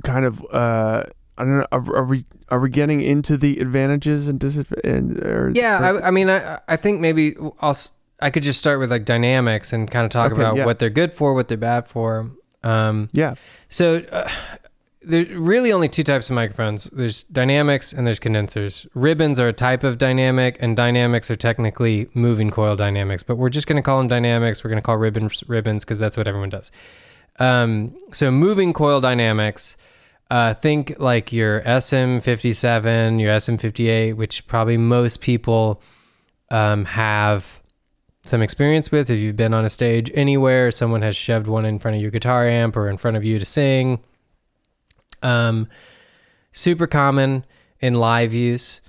kind 0.03 0.25
of 0.25 0.43
uh, 0.51 1.03
I 1.37 1.43
don't 1.43 1.59
know. 1.59 1.67
Are, 1.71 1.95
are 1.97 2.03
we 2.05 2.25
are 2.49 2.59
we 2.59 2.69
getting 2.69 3.01
into 3.01 3.37
the 3.37 3.59
advantages 3.59 4.27
and 4.27 4.39
disadvantages? 4.39 5.55
Yeah, 5.55 5.79
or- 5.91 6.03
I, 6.03 6.07
I 6.07 6.11
mean, 6.11 6.29
I, 6.29 6.59
I 6.67 6.75
think 6.75 6.99
maybe 6.99 7.35
I'll 7.61 7.71
s- 7.71 7.91
I 8.19 8.29
could 8.29 8.43
just 8.43 8.59
start 8.59 8.79
with 8.79 8.91
like 8.91 9.05
dynamics 9.05 9.71
and 9.71 9.89
kind 9.89 10.03
of 10.05 10.11
talk 10.11 10.31
Okay, 10.31 10.41
about 10.41 10.57
yeah. 10.57 10.65
what 10.65 10.79
they're 10.79 10.89
good 10.89 11.13
for, 11.13 11.33
what 11.33 11.47
they're 11.47 11.57
bad 11.57 11.87
for. 11.87 12.31
Um, 12.65 13.09
yeah. 13.13 13.35
so 13.69 13.97
uh, 14.11 14.29
there's 15.01 15.29
really 15.29 15.71
only 15.71 15.87
two 15.87 16.03
types 16.03 16.29
of 16.29 16.35
microphones. 16.35 16.85
There's 16.85 17.23
dynamics 17.23 17.93
and 17.93 18.05
there's 18.05 18.19
condensers. 18.19 18.87
Ribbons 18.93 19.39
are 19.39 19.47
a 19.47 19.53
type 19.53 19.83
of 19.83 19.97
dynamic, 19.97 20.57
and 20.59 20.75
dynamics 20.75 21.29
are 21.29 21.35
technically 21.35 22.09
moving 22.13 22.49
coil 22.49 22.75
dynamics. 22.75 23.23
But 23.23 23.37
we're 23.37 23.49
just 23.49 23.67
going 23.67 23.77
to 23.77 23.83
call 23.83 23.99
them 23.99 24.07
dynamics. 24.07 24.63
We're 24.63 24.71
going 24.71 24.81
to 24.81 24.85
call 24.85 24.97
ribbons 24.97 25.43
ribbons 25.47 25.85
because 25.85 25.99
that's 25.99 26.17
what 26.17 26.27
everyone 26.27 26.49
does. 26.49 26.71
Um, 27.37 27.95
so 28.11 28.31
moving 28.31 28.73
coil 28.73 29.01
dynamics. 29.01 29.77
Uh, 30.31 30.55
think 30.55 30.95
like 30.97 31.31
your 31.31 31.61
SM57, 31.61 33.21
your 33.21 33.35
SM58, 33.35 34.15
which 34.15 34.47
probably 34.47 34.75
most 34.75 35.21
people 35.21 35.83
um, 36.49 36.83
have 36.85 37.61
some 38.25 38.41
experience 38.41 38.91
with. 38.91 39.09
If 39.09 39.19
you've 39.19 39.35
been 39.35 39.53
on 39.53 39.65
a 39.65 39.69
stage 39.69 40.11
anywhere, 40.13 40.71
someone 40.71 41.01
has 41.01 41.15
shoved 41.15 41.47
one 41.47 41.65
in 41.65 41.79
front 41.79 41.95
of 41.95 42.01
your 42.01 42.11
guitar 42.11 42.47
amp 42.47 42.75
or 42.75 42.89
in 42.89 42.97
front 42.97 43.17
of 43.17 43.23
you 43.23 43.39
to 43.39 43.45
sing. 43.45 43.99
Um, 45.23 45.67
super 46.51 46.87
common 46.87 47.45
in 47.79 47.93
live 47.93 48.33
use. 48.33 48.81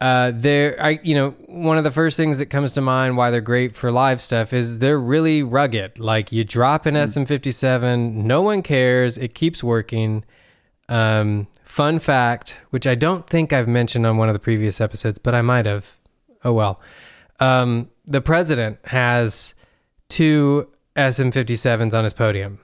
uh, 0.00 0.30
they're 0.34 0.80
I 0.82 1.00
you 1.02 1.14
know 1.14 1.30
one 1.46 1.76
of 1.78 1.84
the 1.84 1.90
first 1.90 2.16
things 2.16 2.38
that 2.38 2.46
comes 2.46 2.72
to 2.72 2.80
mind 2.80 3.16
why 3.16 3.30
they're 3.30 3.40
great 3.40 3.76
for 3.76 3.90
live 3.90 4.20
stuff 4.20 4.52
is 4.52 4.78
they're 4.78 4.98
really 5.00 5.42
rugged. 5.42 5.98
Like 5.98 6.30
you 6.32 6.44
drop 6.44 6.86
an 6.86 6.94
SM57, 6.94 8.14
no 8.14 8.42
one 8.42 8.62
cares, 8.62 9.18
it 9.18 9.34
keeps 9.34 9.62
working. 9.62 10.24
Um, 10.88 11.48
fun 11.64 11.98
fact, 11.98 12.56
which 12.70 12.86
I 12.86 12.94
don't 12.94 13.28
think 13.28 13.52
I've 13.52 13.68
mentioned 13.68 14.06
on 14.06 14.16
one 14.16 14.28
of 14.28 14.32
the 14.34 14.38
previous 14.38 14.80
episodes, 14.80 15.18
but 15.18 15.34
I 15.34 15.42
might 15.42 15.66
have. 15.66 15.98
Oh 16.44 16.52
well. 16.52 16.80
Um, 17.40 17.90
the 18.08 18.20
president 18.20 18.78
has 18.84 19.54
two 20.08 20.68
SM57s 20.96 21.94
on 21.94 22.04
his 22.04 22.12
podium 22.12 22.58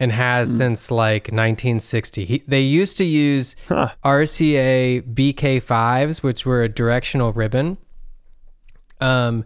and 0.00 0.10
has 0.12 0.54
since 0.56 0.90
like 0.90 1.24
1960. 1.24 2.24
He, 2.24 2.44
they 2.46 2.60
used 2.60 2.96
to 2.98 3.04
use 3.04 3.56
Huh. 3.66 3.90
RCA 4.04 5.02
BK5s, 5.14 6.22
which 6.22 6.46
were 6.46 6.62
a 6.62 6.68
directional 6.68 7.32
ribbon. 7.32 7.76
Um, 9.00 9.44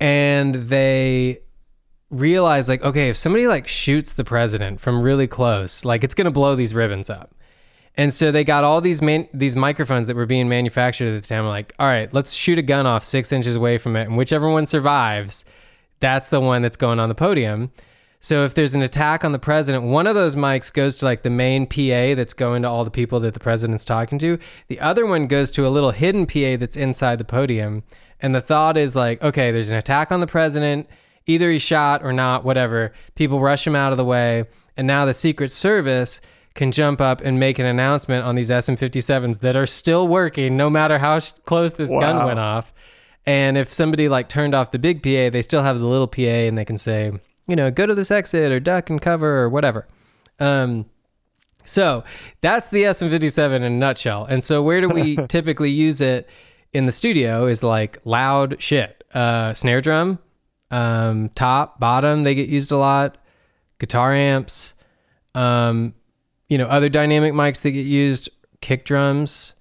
and 0.00 0.54
they 0.56 1.40
realized 2.10 2.68
like, 2.68 2.82
okay, 2.82 3.08
if 3.08 3.16
somebody 3.16 3.46
like 3.46 3.66
shoots 3.66 4.14
the 4.14 4.24
president 4.24 4.80
from 4.80 5.00
really 5.02 5.26
close, 5.26 5.84
like 5.84 6.04
it's 6.04 6.14
gonna 6.14 6.30
blow 6.30 6.54
these 6.54 6.74
ribbons 6.74 7.08
up. 7.10 7.34
And 7.96 8.12
so 8.12 8.32
they 8.32 8.42
got 8.42 8.64
all 8.64 8.80
these 8.80 9.00
man- 9.00 9.28
these 9.32 9.54
microphones 9.54 10.08
that 10.08 10.16
were 10.16 10.26
being 10.26 10.48
manufactured 10.48 11.14
at 11.14 11.22
the 11.22 11.28
time. 11.28 11.46
Like, 11.46 11.72
all 11.78 11.86
right, 11.86 12.12
let's 12.12 12.32
shoot 12.32 12.58
a 12.58 12.62
gun 12.62 12.86
off 12.86 13.04
six 13.04 13.32
inches 13.32 13.56
away 13.56 13.78
from 13.78 13.94
it, 13.96 14.02
and 14.02 14.16
whichever 14.16 14.50
one 14.50 14.66
survives, 14.66 15.44
that's 16.00 16.30
the 16.30 16.40
one 16.40 16.62
that's 16.62 16.76
going 16.76 16.98
on 16.98 17.08
the 17.08 17.14
podium. 17.14 17.70
So 18.24 18.42
if 18.44 18.54
there's 18.54 18.74
an 18.74 18.80
attack 18.80 19.22
on 19.22 19.32
the 19.32 19.38
president, 19.38 19.84
one 19.84 20.06
of 20.06 20.14
those 20.14 20.34
mics 20.34 20.72
goes 20.72 20.96
to 20.96 21.04
like 21.04 21.24
the 21.24 21.30
main 21.30 21.66
PA 21.66 22.14
that's 22.14 22.32
going 22.32 22.62
to 22.62 22.68
all 22.70 22.82
the 22.82 22.90
people 22.90 23.20
that 23.20 23.34
the 23.34 23.40
president's 23.40 23.84
talking 23.84 24.18
to. 24.20 24.38
The 24.68 24.80
other 24.80 25.04
one 25.04 25.26
goes 25.26 25.50
to 25.50 25.66
a 25.66 25.68
little 25.68 25.90
hidden 25.90 26.24
PA 26.24 26.56
that's 26.56 26.74
inside 26.74 27.18
the 27.18 27.24
podium. 27.26 27.82
And 28.20 28.34
the 28.34 28.40
thought 28.40 28.78
is 28.78 28.96
like, 28.96 29.22
okay, 29.22 29.50
there's 29.52 29.70
an 29.70 29.76
attack 29.76 30.10
on 30.10 30.20
the 30.20 30.26
president. 30.26 30.88
Either 31.26 31.50
he's 31.50 31.60
shot 31.60 32.02
or 32.02 32.14
not, 32.14 32.44
whatever. 32.44 32.94
People 33.14 33.40
rush 33.40 33.66
him 33.66 33.76
out 33.76 33.92
of 33.92 33.98
the 33.98 34.06
way. 34.06 34.44
And 34.74 34.86
now 34.86 35.04
the 35.04 35.12
Secret 35.12 35.52
Service 35.52 36.22
can 36.54 36.70
jump 36.70 37.00
up 37.00 37.20
and 37.20 37.40
make 37.40 37.58
an 37.58 37.66
announcement 37.66 38.24
on 38.24 38.34
these 38.34 38.50
SM57s 38.50 39.40
that 39.40 39.56
are 39.56 39.66
still 39.66 40.06
working 40.06 40.56
no 40.56 40.70
matter 40.70 40.98
how 40.98 41.18
sh- 41.18 41.32
close 41.44 41.74
this 41.74 41.90
gun 41.90 42.24
went 42.24 42.38
off. 42.38 42.72
And 43.26 43.56
if 43.56 43.72
somebody 43.72 44.08
like 44.08 44.28
turned 44.28 44.54
off 44.54 44.70
the 44.70 44.78
big 44.78 45.02
PA, 45.02 45.30
they 45.30 45.42
still 45.42 45.62
have 45.62 45.78
the 45.78 45.86
little 45.86 46.06
PA 46.06 46.20
and 46.22 46.56
they 46.56 46.64
can 46.64 46.78
say, 46.78 47.12
you 47.48 47.56
know, 47.56 47.70
go 47.70 47.86
to 47.86 47.94
this 47.94 48.10
exit 48.10 48.52
or 48.52 48.60
duck 48.60 48.90
and 48.90 49.00
cover 49.00 49.38
or 49.42 49.48
whatever. 49.48 49.88
Um, 50.38 50.86
so 51.64 52.04
that's 52.40 52.68
the 52.70 52.84
SM57 52.84 53.56
in 53.56 53.62
a 53.62 53.70
nutshell. 53.70 54.24
And 54.26 54.44
so 54.44 54.62
where 54.62 54.80
do 54.80 54.88
we 54.88 55.16
typically 55.28 55.70
use 55.70 56.00
it 56.00 56.28
in 56.72 56.84
the 56.84 56.92
studio 56.92 57.46
is 57.46 57.62
like 57.62 57.98
loud 58.04 58.60
shit. 58.60 59.02
Uh, 59.12 59.54
snare 59.54 59.80
drum, 59.80 60.18
um, 60.70 61.30
top, 61.30 61.78
bottom, 61.78 62.24
they 62.24 62.34
get 62.34 62.48
used 62.48 62.72
a 62.72 62.76
lot. 62.76 63.16
Guitar 63.78 64.12
amps, 64.12 64.74
um, 65.34 65.94
you 66.48 66.58
know, 66.58 66.66
other 66.66 66.88
dynamic 66.88 67.32
mics 67.32 67.62
that 67.62 67.70
get 67.72 67.86
used, 67.86 68.28
kick 68.60 68.84
drums 68.84 69.54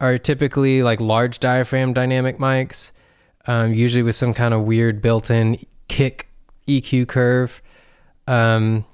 are 0.00 0.16
typically 0.18 0.82
like 0.82 1.00
large 1.00 1.40
diaphragm 1.40 1.92
dynamic 1.92 2.38
mics, 2.38 2.92
um, 3.46 3.74
usually 3.74 4.02
with 4.02 4.16
some 4.16 4.32
kind 4.32 4.54
of 4.54 4.62
weird 4.62 5.02
built-in 5.02 5.64
kick 5.88 6.28
EQ 6.66 7.08
curve. 7.08 7.60
Um, 8.26 8.84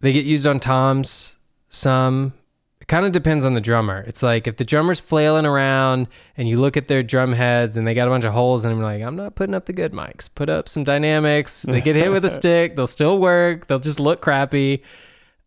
they 0.00 0.12
get 0.12 0.24
used 0.24 0.46
on 0.46 0.60
toms 0.60 1.36
some. 1.70 2.32
It 2.80 2.86
kind 2.86 3.04
of 3.04 3.12
depends 3.12 3.44
on 3.44 3.54
the 3.54 3.60
drummer. 3.60 4.04
It's 4.06 4.22
like 4.22 4.46
if 4.46 4.56
the 4.56 4.64
drummer's 4.64 5.00
flailing 5.00 5.46
around 5.46 6.06
and 6.36 6.48
you 6.48 6.58
look 6.58 6.76
at 6.76 6.88
their 6.88 7.02
drum 7.02 7.32
heads 7.32 7.76
and 7.76 7.86
they 7.86 7.94
got 7.94 8.06
a 8.06 8.10
bunch 8.10 8.24
of 8.24 8.32
holes 8.32 8.64
in 8.64 8.70
them, 8.70 8.78
you're 8.78 8.88
like, 8.88 9.02
I'm 9.02 9.16
not 9.16 9.34
putting 9.34 9.54
up 9.54 9.66
the 9.66 9.72
good 9.72 9.92
mics. 9.92 10.32
Put 10.32 10.48
up 10.48 10.68
some 10.68 10.84
dynamics. 10.84 11.62
They 11.62 11.80
get 11.80 11.96
hit 11.96 12.10
with 12.10 12.24
a 12.24 12.30
stick. 12.38 12.76
They'll 12.76 12.86
still 12.86 13.18
work. 13.18 13.66
They'll 13.66 13.78
just 13.80 14.00
look 14.00 14.20
crappy. 14.20 14.82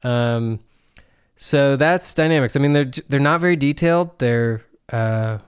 Um, 0.04 0.60
so 1.36 1.76
that's 1.76 2.14
dynamics. 2.14 2.56
I 2.56 2.60
mean, 2.60 2.74
they're 2.74 2.92
they're 3.10 3.20
not 3.20 3.42
very 3.42 3.56
detailed. 3.56 4.18
They're 4.20 4.62
uh, 4.90 5.40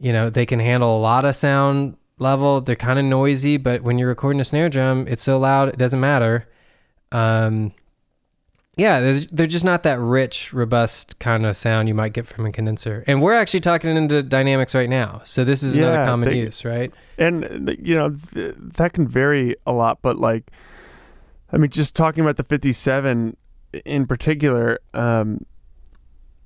you 0.00 0.12
know, 0.12 0.30
they 0.30 0.46
can 0.46 0.60
handle 0.60 0.96
a 0.96 1.00
lot 1.00 1.24
of 1.24 1.34
sound 1.36 1.96
level. 2.18 2.60
They're 2.60 2.76
kind 2.76 2.98
of 2.98 3.04
noisy, 3.04 3.56
but 3.56 3.82
when 3.82 3.98
you're 3.98 4.08
recording 4.08 4.40
a 4.40 4.44
snare 4.44 4.68
drum, 4.68 5.06
it's 5.08 5.22
so 5.22 5.38
loud 5.38 5.68
it 5.68 5.78
doesn't 5.78 6.00
matter. 6.00 6.48
Um, 7.12 7.72
yeah, 8.76 9.00
they're, 9.00 9.20
they're 9.30 9.46
just 9.46 9.64
not 9.64 9.84
that 9.84 10.00
rich, 10.00 10.52
robust 10.52 11.20
kind 11.20 11.46
of 11.46 11.56
sound 11.56 11.86
you 11.86 11.94
might 11.94 12.12
get 12.12 12.26
from 12.26 12.44
a 12.44 12.50
condenser. 12.50 13.04
And 13.06 13.22
we're 13.22 13.34
actually 13.34 13.60
talking 13.60 13.96
into 13.96 14.20
dynamics 14.22 14.74
right 14.74 14.88
now, 14.88 15.22
so 15.24 15.44
this 15.44 15.62
is 15.62 15.74
another 15.74 16.04
common 16.06 16.28
they- 16.28 16.38
use, 16.38 16.64
right? 16.64 16.92
and 17.16 17.78
you 17.80 17.94
know 17.94 18.16
th- 18.34 18.56
that 18.58 18.92
can 18.92 19.06
vary 19.06 19.54
a 19.68 19.72
lot 19.72 20.02
but 20.02 20.18
like 20.18 20.50
i 21.52 21.56
mean 21.56 21.70
just 21.70 21.94
talking 21.94 22.24
about 22.24 22.36
the 22.36 22.42
57 22.42 23.36
in 23.84 24.06
particular 24.06 24.78
um 24.94 25.44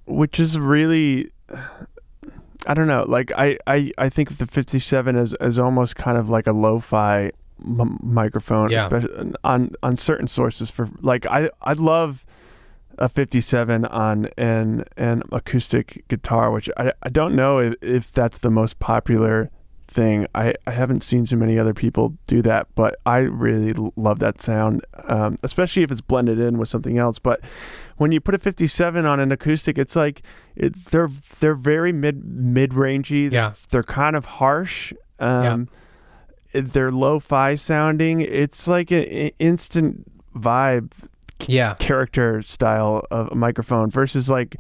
which 0.06 0.40
is 0.40 0.58
really 0.58 1.30
i 2.66 2.74
don't 2.74 2.86
know 2.88 3.04
like 3.06 3.30
i 3.36 3.56
i, 3.66 3.90
I 3.98 4.08
think 4.08 4.30
of 4.30 4.38
the 4.38 4.46
57 4.46 5.16
as 5.16 5.34
as 5.34 5.58
almost 5.58 5.96
kind 5.96 6.16
of 6.18 6.28
like 6.28 6.46
a 6.46 6.52
lo-fi 6.52 7.30
m- 7.64 7.98
microphone 8.02 8.70
Yeah. 8.70 8.86
especially 8.86 9.32
on 9.44 9.72
on 9.82 9.96
certain 9.96 10.28
sources 10.28 10.70
for 10.70 10.88
like 11.00 11.26
i 11.26 11.50
i 11.62 11.72
love 11.74 12.24
a 12.98 13.08
57 13.08 13.84
on 13.86 14.26
an 14.36 14.84
an 14.96 15.22
acoustic 15.30 16.04
guitar 16.08 16.50
which 16.50 16.68
i 16.76 16.92
i 17.02 17.08
don't 17.08 17.34
know 17.36 17.58
if, 17.60 17.74
if 17.82 18.12
that's 18.12 18.38
the 18.38 18.50
most 18.50 18.78
popular 18.78 19.50
thing. 19.88 20.27
I, 20.35 20.55
I 20.66 20.70
haven't 20.72 21.03
seen 21.03 21.24
too 21.27 21.37
many 21.37 21.59
other 21.59 21.74
people 21.74 22.14
do 22.27 22.42
that, 22.42 22.68
but 22.74 22.96
I 23.07 23.18
really 23.18 23.72
love 23.96 24.18
that 24.20 24.40
sound, 24.40 24.85
um, 25.05 25.37
especially 25.42 25.83
if 25.83 25.90
it's 25.90 26.01
blended 26.01 26.38
in 26.38 26.59
with 26.59 26.68
something 26.68 26.98
else. 26.98 27.18
But 27.18 27.40
when 27.96 28.12
you 28.12 28.20
put 28.20 28.35
a 28.35 28.38
57 28.38 29.05
on 29.07 29.18
an 29.18 29.33
acoustic, 29.33 29.79
it's 29.79 29.96
like 29.96 30.22
it, 30.55 30.74
they're 30.87 31.09
they're 31.40 31.55
very 31.55 31.92
mid 31.92 32.24
mid 32.24 32.70
rangey. 32.72 33.33
Yeah. 33.33 33.55
they're 33.70 33.83
kind 33.83 34.14
of 34.14 34.24
harsh. 34.27 34.92
Um, 35.18 35.68
it- 36.53 36.72
They're 36.72 36.92
lo-fi 36.92 37.57
sounding. 37.57 38.20
It's 38.20 38.68
like 38.68 38.90
an 38.90 39.03
instant 39.38 40.05
vibe 40.35 40.92
Yeah, 41.46 41.74
character 41.74 42.40
style 42.42 43.03
of 43.11 43.29
a 43.33 43.35
microphone 43.35 43.90
versus 43.90 44.31
like 44.31 44.57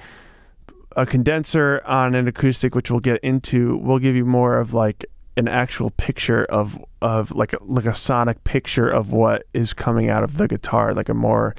a 0.96 1.06
condenser 1.06 1.80
on 1.86 2.14
an 2.16 2.26
acoustic 2.26 2.74
which 2.74 2.90
we'll 2.90 2.98
get 3.00 3.20
into 3.22 3.76
will 3.78 3.98
give 4.00 4.16
you 4.16 4.24
more 4.24 4.58
of 4.58 4.74
like 4.74 5.04
an 5.38 5.48
actual 5.48 5.90
picture 5.90 6.44
of 6.44 6.78
of 7.00 7.30
like 7.30 7.54
a, 7.54 7.58
like 7.64 7.86
a 7.86 7.94
sonic 7.94 8.44
picture 8.44 8.88
of 8.88 9.12
what 9.12 9.44
is 9.54 9.72
coming 9.72 10.10
out 10.10 10.22
of 10.22 10.36
the 10.36 10.46
guitar 10.46 10.92
like 10.92 11.08
a 11.08 11.14
more 11.14 11.54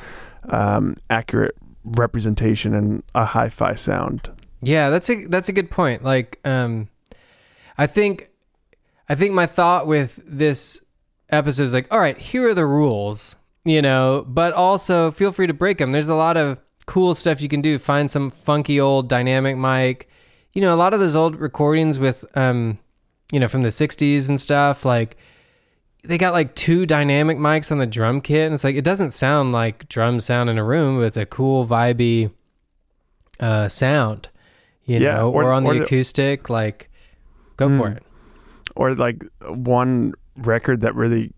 um, 0.49 0.95
accurate 1.09 1.55
representation 1.83 2.75
and 2.75 3.03
a 3.15 3.25
hi-fi 3.25 3.73
sound 3.75 4.29
Yeah, 4.61 4.89
that's 4.89 5.09
a 5.09 5.25
that's 5.25 5.49
a 5.49 5.53
good 5.53 5.71
point. 5.71 6.03
Like, 6.03 6.39
um, 6.43 6.89
I 7.77 7.87
think, 7.87 8.29
I 9.07 9.15
think 9.15 9.33
my 9.33 9.45
thought 9.45 9.87
with 9.87 10.19
this 10.25 10.83
episode 11.29 11.63
is 11.63 11.73
like, 11.73 11.87
all 11.91 11.99
right, 11.99 12.17
here 12.17 12.49
are 12.49 12.53
the 12.53 12.65
rules, 12.65 13.35
you 13.63 13.81
know, 13.81 14.25
but 14.27 14.53
also 14.53 15.11
feel 15.11 15.31
free 15.31 15.47
to 15.47 15.53
break 15.53 15.77
them. 15.77 15.91
There's 15.91 16.09
a 16.09 16.15
lot 16.15 16.35
of 16.35 16.59
cool 16.85 17.15
stuff 17.15 17.41
you 17.41 17.47
can 17.47 17.61
do. 17.61 17.79
Find 17.79 18.11
some 18.11 18.31
funky 18.31 18.79
old 18.79 19.07
dynamic 19.07 19.55
mic, 19.55 20.09
you 20.53 20.61
know, 20.61 20.73
a 20.73 20.77
lot 20.77 20.93
of 20.93 20.99
those 20.99 21.15
old 21.15 21.37
recordings 21.37 21.99
with, 21.99 22.25
um, 22.35 22.79
you 23.31 23.39
know, 23.39 23.47
from 23.47 23.63
the 23.63 23.69
'60s 23.69 24.29
and 24.29 24.39
stuff. 24.39 24.85
Like, 24.85 25.17
they 26.03 26.17
got 26.17 26.33
like 26.33 26.55
two 26.55 26.85
dynamic 26.85 27.37
mics 27.37 27.71
on 27.71 27.77
the 27.77 27.85
drum 27.87 28.21
kit, 28.21 28.45
and 28.45 28.53
it's 28.53 28.63
like 28.63 28.75
it 28.75 28.83
doesn't 28.83 29.11
sound 29.11 29.51
like 29.51 29.87
drums 29.89 30.25
sound 30.25 30.49
in 30.49 30.57
a 30.57 30.63
room, 30.63 30.97
but 30.97 31.03
it's 31.03 31.17
a 31.17 31.25
cool, 31.25 31.65
vibey 31.67 32.31
uh, 33.39 33.67
sound, 33.67 34.29
you 34.85 34.99
Yeah, 34.99 35.15
know, 35.15 35.31
or, 35.31 35.43
or- 35.45 35.53
on 35.53 35.63
the 35.63 35.69
or 35.71 35.73
the- 35.79 35.83
acoustic. 35.85 36.49
Like, 36.49 36.89
go 37.57 37.67
for 37.69 37.89
Mm. 37.89 37.97
it. 37.97 38.03
or 38.75 38.93
like 38.95 39.23
one 39.47 40.13
record 40.37 40.81
that 40.81 40.95
really 40.95 41.33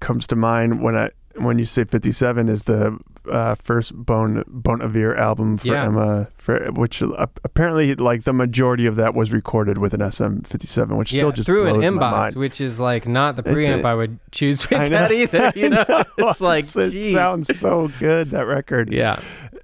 comes 0.00 0.26
to 0.28 0.36
mind 0.36 0.82
when 0.82 0.96
I 0.96 1.10
when 1.36 1.58
you 1.58 1.64
say 1.64 1.84
57 1.84 2.48
is 2.48 2.64
the 2.64 2.98
uh, 3.30 3.54
first 3.54 3.92
Bon 3.94 4.44
Bon 4.48 4.80
Iver 4.82 5.16
album 5.16 5.58
for 5.58 5.68
Yeah. 5.68 5.84
Emma 5.84 6.28
for 6.38 6.66
which 6.72 7.02
uh, 7.02 7.26
apparently 7.44 7.94
like 7.94 8.24
the 8.24 8.32
majority 8.32 8.86
of 8.86 8.96
that 8.96 9.14
was 9.14 9.32
recorded 9.32 9.78
with 9.78 9.94
an 9.94 10.00
SM57 10.00 10.96
which 10.96 11.12
Yeah, 11.12 11.20
still 11.20 11.32
just 11.32 11.46
through 11.46 11.66
an 11.66 11.80
Mbox, 11.98 12.36
which 12.36 12.60
is 12.60 12.78
like 12.80 13.06
not 13.06 13.36
the 13.36 13.42
preamp 13.42 13.84
a- 13.84 13.88
I 13.88 13.94
would 13.94 14.18
choose 14.32 14.68
with 14.70 14.80
know. 14.80 14.88
that 14.90 15.12
either. 15.12 15.52
You 15.56 15.68
know, 15.70 15.84
know. 15.88 16.04
it's 16.18 16.40
like, 16.40 16.64
it 16.76 16.90
geez. 16.90 17.12
sounds 17.14 17.56
so 17.58 17.90
good 17.98 18.30
that 18.30 18.46
record 18.46 18.92
yeah, 18.92 19.20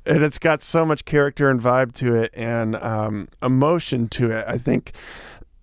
and 0.06 0.22
it's 0.22 0.38
got 0.38 0.62
so 0.62 0.84
much 0.84 1.04
character 1.04 1.48
and 1.50 1.60
vibe 1.60 1.94
to 1.96 2.14
it 2.16 2.30
and 2.34 2.76
um, 2.76 3.28
emotion 3.42 4.08
to 4.10 4.30
it. 4.30 4.44
I 4.48 4.58
think 4.58 4.92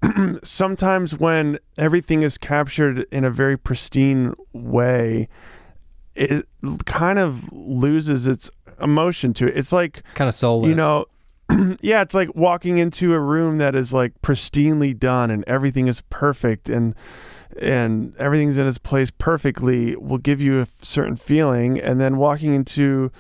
sometimes 0.44 1.18
when 1.18 1.60
everything 1.78 2.22
is 2.24 2.38
captured 2.38 3.06
in 3.12 3.24
a 3.24 3.30
very 3.30 3.58
pristine 3.58 4.34
way, 4.54 5.28
it 6.16 6.46
kind 6.86 7.20
of 7.20 7.52
loses 7.52 8.28
its 8.28 8.50
emotion 8.82 9.34
to 9.36 9.48
it. 9.48 9.58
It's 9.58 9.72
like 9.72 10.04
kind 10.16 10.28
of 10.28 10.36
soulless. 10.36 10.70
you 10.70 10.76
know, 10.76 11.06
yeah, 11.82 12.02
it's 12.02 12.14
like 12.14 12.36
walking 12.36 12.78
into 12.78 13.14
a 13.14 13.20
room 13.20 13.58
that 13.60 13.76
is 13.76 13.94
like 13.94 14.20
pristinely 14.22 14.98
done 14.98 15.30
and 15.32 15.44
everything 15.48 15.88
is 15.88 16.02
perfect 16.10 16.70
and 16.70 16.96
and 17.60 18.16
everything's 18.18 18.56
in 18.58 18.66
its 18.66 18.78
place 18.78 19.12
perfectly 19.18 19.96
will 19.98 20.18
give 20.18 20.40
you 20.42 20.62
a 20.62 20.68
certain 20.82 21.18
feeling 21.18 21.78
and 21.80 22.00
then 22.00 22.16
walking 22.16 22.54
into 22.54 23.12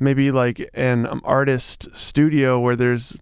maybe 0.00 0.32
like 0.32 0.68
an 0.74 1.06
um, 1.06 1.20
artist 1.24 1.86
studio 1.94 2.58
where 2.58 2.74
there's 2.74 3.16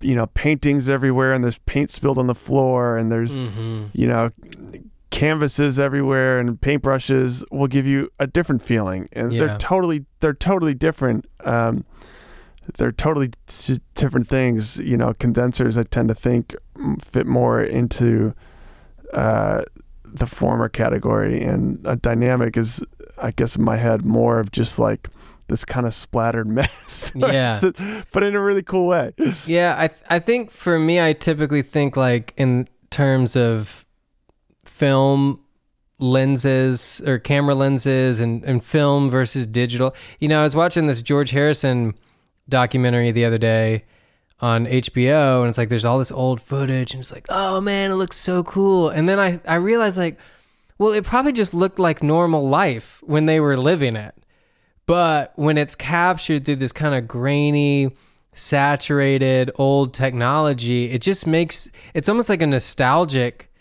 you 0.00 0.14
know 0.14 0.26
paintings 0.28 0.88
everywhere 0.88 1.32
and 1.32 1.42
there's 1.42 1.58
paint 1.66 1.90
spilled 1.90 2.16
on 2.18 2.28
the 2.28 2.34
floor 2.34 2.96
and 2.96 3.10
there's 3.10 3.36
Mm-hmm. 3.36 3.86
you 3.92 4.06
know 4.06 4.30
canvases 5.14 5.78
everywhere 5.78 6.40
and 6.40 6.60
paintbrushes 6.60 7.44
will 7.52 7.68
give 7.68 7.86
you 7.86 8.10
a 8.18 8.26
different 8.26 8.60
feeling. 8.62 9.08
And 9.12 9.32
Yeah. 9.32 9.46
they're 9.46 9.58
totally 9.58 10.04
they're 10.20 10.34
totally 10.34 10.74
different 10.74 11.26
um 11.44 11.84
they're 12.78 12.92
totally 12.92 13.30
t- 13.46 13.80
different 13.94 14.28
things. 14.28 14.78
You 14.78 14.96
know 14.96 15.14
condensers 15.14 15.78
i 15.78 15.84
tend 15.84 16.08
to 16.08 16.14
think 16.14 16.56
fit 17.00 17.26
more 17.26 17.62
into 17.62 18.34
uh 19.12 19.62
the 20.04 20.26
former 20.26 20.68
category. 20.68 21.42
And 21.42 21.80
a 21.84 21.94
dynamic 21.96 22.56
is 22.56 22.82
i 23.18 23.30
guess 23.30 23.54
in 23.56 23.62
my 23.64 23.76
head 23.76 24.04
more 24.04 24.40
of 24.40 24.50
just 24.50 24.78
like 24.80 25.08
this 25.46 25.64
kind 25.64 25.86
of 25.86 25.94
splattered 25.94 26.48
mess. 26.58 27.12
Yeah. 27.14 27.60
But 28.12 28.22
in 28.24 28.34
a 28.34 28.40
really 28.40 28.62
cool 28.62 28.88
way. 28.88 29.12
Yeah, 29.46 29.76
I 29.78 29.88
th- 29.88 30.02
I 30.10 30.18
think 30.18 30.50
for 30.50 30.78
me, 30.78 31.00
I 31.00 31.12
typically 31.12 31.62
think 31.62 31.96
like 31.96 32.32
in 32.36 32.66
terms 32.90 33.36
of 33.36 33.83
film 34.74 35.40
lenses 36.00 37.00
or 37.06 37.20
camera 37.20 37.54
lenses 37.54 38.18
and, 38.18 38.42
and 38.42 38.64
film 38.64 39.08
versus 39.08 39.46
digital. 39.46 39.94
You 40.18 40.26
know, 40.26 40.40
I 40.40 40.42
was 40.42 40.56
watching 40.56 40.88
this 40.88 41.00
George 41.00 41.30
Harrison 41.30 41.94
documentary 42.48 43.12
the 43.12 43.24
other 43.24 43.38
day 43.38 43.84
on 44.40 44.66
HBO, 44.66 45.40
and 45.40 45.48
it's 45.48 45.58
like 45.58 45.68
there's 45.68 45.84
all 45.84 46.00
this 46.00 46.10
old 46.10 46.40
footage, 46.40 46.92
and 46.92 47.00
it's 47.00 47.12
like, 47.12 47.26
oh 47.28 47.60
man, 47.60 47.92
it 47.92 47.94
looks 47.94 48.16
so 48.16 48.42
cool. 48.42 48.88
And 48.88 49.08
then 49.08 49.20
I 49.20 49.40
I 49.46 49.54
realized 49.54 49.96
like, 49.96 50.18
well, 50.76 50.90
it 50.90 51.04
probably 51.04 51.32
just 51.32 51.54
looked 51.54 51.78
like 51.78 52.02
normal 52.02 52.48
life 52.48 53.00
when 53.04 53.26
they 53.26 53.38
were 53.38 53.56
living 53.56 53.94
it. 53.94 54.14
But 54.86 55.32
when 55.36 55.56
it's 55.56 55.76
captured 55.76 56.44
through 56.44 56.56
this 56.56 56.72
kind 56.72 56.96
of 56.96 57.06
grainy, 57.06 57.92
saturated 58.32 59.52
old 59.54 59.94
technology, 59.94 60.90
it 60.90 61.00
just 61.00 61.28
makes 61.28 61.70
it's 61.94 62.08
almost 62.08 62.28
like 62.28 62.42
a 62.42 62.46
nostalgic 62.46 63.52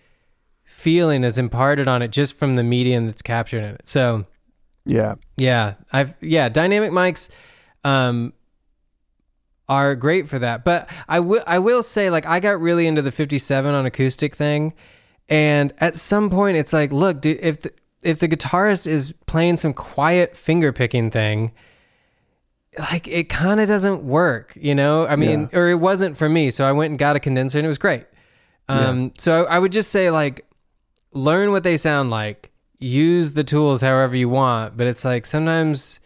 feeling 0.83 1.23
is 1.23 1.37
imparted 1.37 1.87
on 1.87 2.01
it 2.01 2.11
just 2.11 2.35
from 2.35 2.57
the 2.57 2.63
medium 2.63 3.05
that's 3.05 3.21
captured 3.21 3.63
in 3.63 3.75
it. 3.75 3.87
So 3.87 4.25
yeah 4.85 5.15
yeah, 5.37 5.75
I've 5.91 6.13
yeah, 6.21 6.49
dynamic 6.49 6.91
mics 6.91 7.29
um 7.85 8.33
are 9.69 9.95
great 9.95 10.27
for 10.27 10.39
that. 10.39 10.65
But 10.65 10.89
I 11.07 11.21
will 11.21 11.43
I 11.47 11.59
will 11.59 11.83
say 11.83 12.09
like 12.09 12.25
I 12.25 12.39
got 12.41 12.59
really 12.59 12.85
into 12.85 13.01
the 13.01 13.11
57 13.11 13.73
on 13.73 13.85
acoustic 13.85 14.35
thing 14.35 14.73
and 15.29 15.73
at 15.77 15.95
some 15.95 16.29
point 16.29 16.57
it's 16.57 16.73
like 16.73 16.91
look 16.91 17.21
dude 17.21 17.39
if 17.41 17.61
the, 17.61 17.71
if 18.01 18.19
the 18.19 18.27
guitarist 18.27 18.85
is 18.85 19.13
playing 19.25 19.55
some 19.55 19.73
quiet 19.73 20.35
finger 20.35 20.73
picking 20.73 21.09
thing 21.09 21.53
like 22.91 23.07
it 23.07 23.29
kind 23.29 23.59
of 23.59 23.67
doesn't 23.67 24.03
work, 24.03 24.51
you 24.59 24.73
know? 24.73 25.05
I 25.05 25.15
mean, 25.15 25.47
or 25.53 25.69
it 25.69 25.75
wasn't 25.75 26.17
for 26.17 26.27
me, 26.27 26.49
so 26.49 26.65
I 26.65 26.71
went 26.71 26.89
and 26.89 26.97
got 26.97 27.15
a 27.15 27.19
condenser 27.19 27.59
and 27.59 27.65
it 27.65 27.67
was 27.69 27.77
great. 27.77 28.05
Um 28.67 29.13
so 29.17 29.45
I 29.45 29.59
would 29.59 29.71
just 29.71 29.91
say 29.91 30.11
like 30.11 30.45
learn 31.13 31.51
what 31.51 31.63
they 31.63 31.77
sound 31.77 32.09
like 32.09 32.51
use 32.79 33.33
the 33.33 33.43
tools 33.43 33.81
however 33.81 34.15
you 34.15 34.27
want 34.27 34.75
but 34.75 34.87
it's 34.87 35.05
like 35.05 35.25
sometimes 35.25 35.99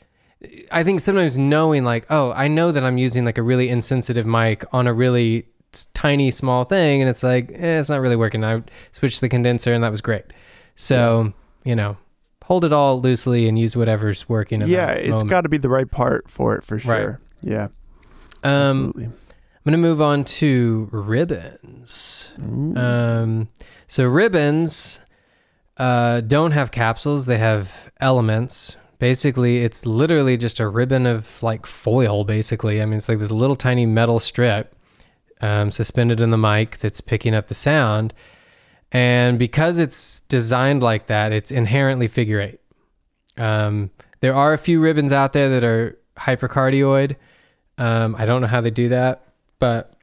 i 0.71 0.83
think 0.83 0.99
sometimes 0.99 1.37
knowing 1.37 1.83
like 1.83 2.05
oh 2.09 2.31
i 2.33 2.47
know 2.47 2.71
that 2.71 2.83
i'm 2.83 2.97
using 2.97 3.25
like 3.25 3.37
a 3.37 3.41
really 3.41 3.69
insensitive 3.69 4.25
mic 4.25 4.63
on 4.71 4.85
a 4.85 4.93
really 4.93 5.47
tiny 5.93 6.29
small 6.31 6.63
thing 6.63 7.01
and 7.01 7.09
it's 7.09 7.23
like 7.23 7.51
eh, 7.51 7.79
it's 7.79 7.89
not 7.89 7.99
really 7.99 8.15
working. 8.15 8.43
I 8.43 8.63
switched 8.93 9.21
the 9.21 9.29
condenser 9.29 9.73
and 9.73 9.83
that 9.83 9.91
was 9.91 10.01
great. 10.01 10.23
So 10.75 11.33
you 11.65 11.75
know 11.75 11.97
hold 12.43 12.63
it 12.63 12.71
all 12.71 13.01
loosely 13.01 13.47
and 13.47 13.59
use 13.59 13.75
whatever's 13.75 14.27
working 14.29 14.61
in 14.61 14.69
yeah 14.69 14.91
it's 14.91 15.23
got 15.23 15.41
to 15.41 15.49
be 15.49 15.57
the 15.57 15.67
right 15.69 15.89
part 15.91 16.29
for 16.29 16.55
it 16.55 16.63
for 16.63 16.75
Right. 16.75 16.83
sure. 16.83 17.21
Yeah. 17.41 17.67
Um 18.43 18.87
absolutely 18.87 19.09
I'm 19.67 19.73
gonna 19.73 19.85
move 19.85 20.01
on 20.01 20.23
to 20.23 20.87
ribbons. 20.93 22.31
Um, 22.77 23.49
so 23.87 24.05
ribbons 24.05 25.01
uh, 25.75 26.21
don't 26.21 26.51
have 26.51 26.71
capsules; 26.71 27.25
they 27.25 27.37
have 27.37 27.91
elements. 27.99 28.77
Basically, 28.99 29.57
it's 29.65 29.85
literally 29.85 30.37
just 30.37 30.61
a 30.61 30.69
ribbon 30.69 31.05
of 31.05 31.43
like 31.43 31.65
foil. 31.65 32.23
Basically, 32.23 32.81
I 32.81 32.85
mean, 32.85 32.99
it's 32.99 33.09
like 33.09 33.19
this 33.19 33.29
little 33.29 33.57
tiny 33.57 33.85
metal 33.85 34.21
strip 34.21 34.73
um, 35.41 35.69
suspended 35.71 36.21
in 36.21 36.29
the 36.31 36.37
mic 36.37 36.77
that's 36.77 37.01
picking 37.01 37.35
up 37.35 37.47
the 37.47 37.53
sound. 37.53 38.13
And 38.93 39.37
because 39.37 39.79
it's 39.79 40.21
designed 40.29 40.81
like 40.81 41.07
that, 41.07 41.33
it's 41.33 41.51
inherently 41.51 42.07
figure 42.07 42.39
eight. 42.39 42.61
Um, 43.35 43.91
there 44.21 44.33
are 44.33 44.53
a 44.53 44.57
few 44.57 44.79
ribbons 44.79 45.11
out 45.11 45.33
there 45.33 45.49
that 45.49 45.65
are 45.65 45.99
hypercardioid. 46.15 47.17
Um, 47.77 48.15
I 48.17 48.25
don't 48.25 48.39
know 48.39 48.47
how 48.47 48.61
they 48.61 48.71
do 48.71 48.87
that, 48.89 49.26
but 49.59 49.93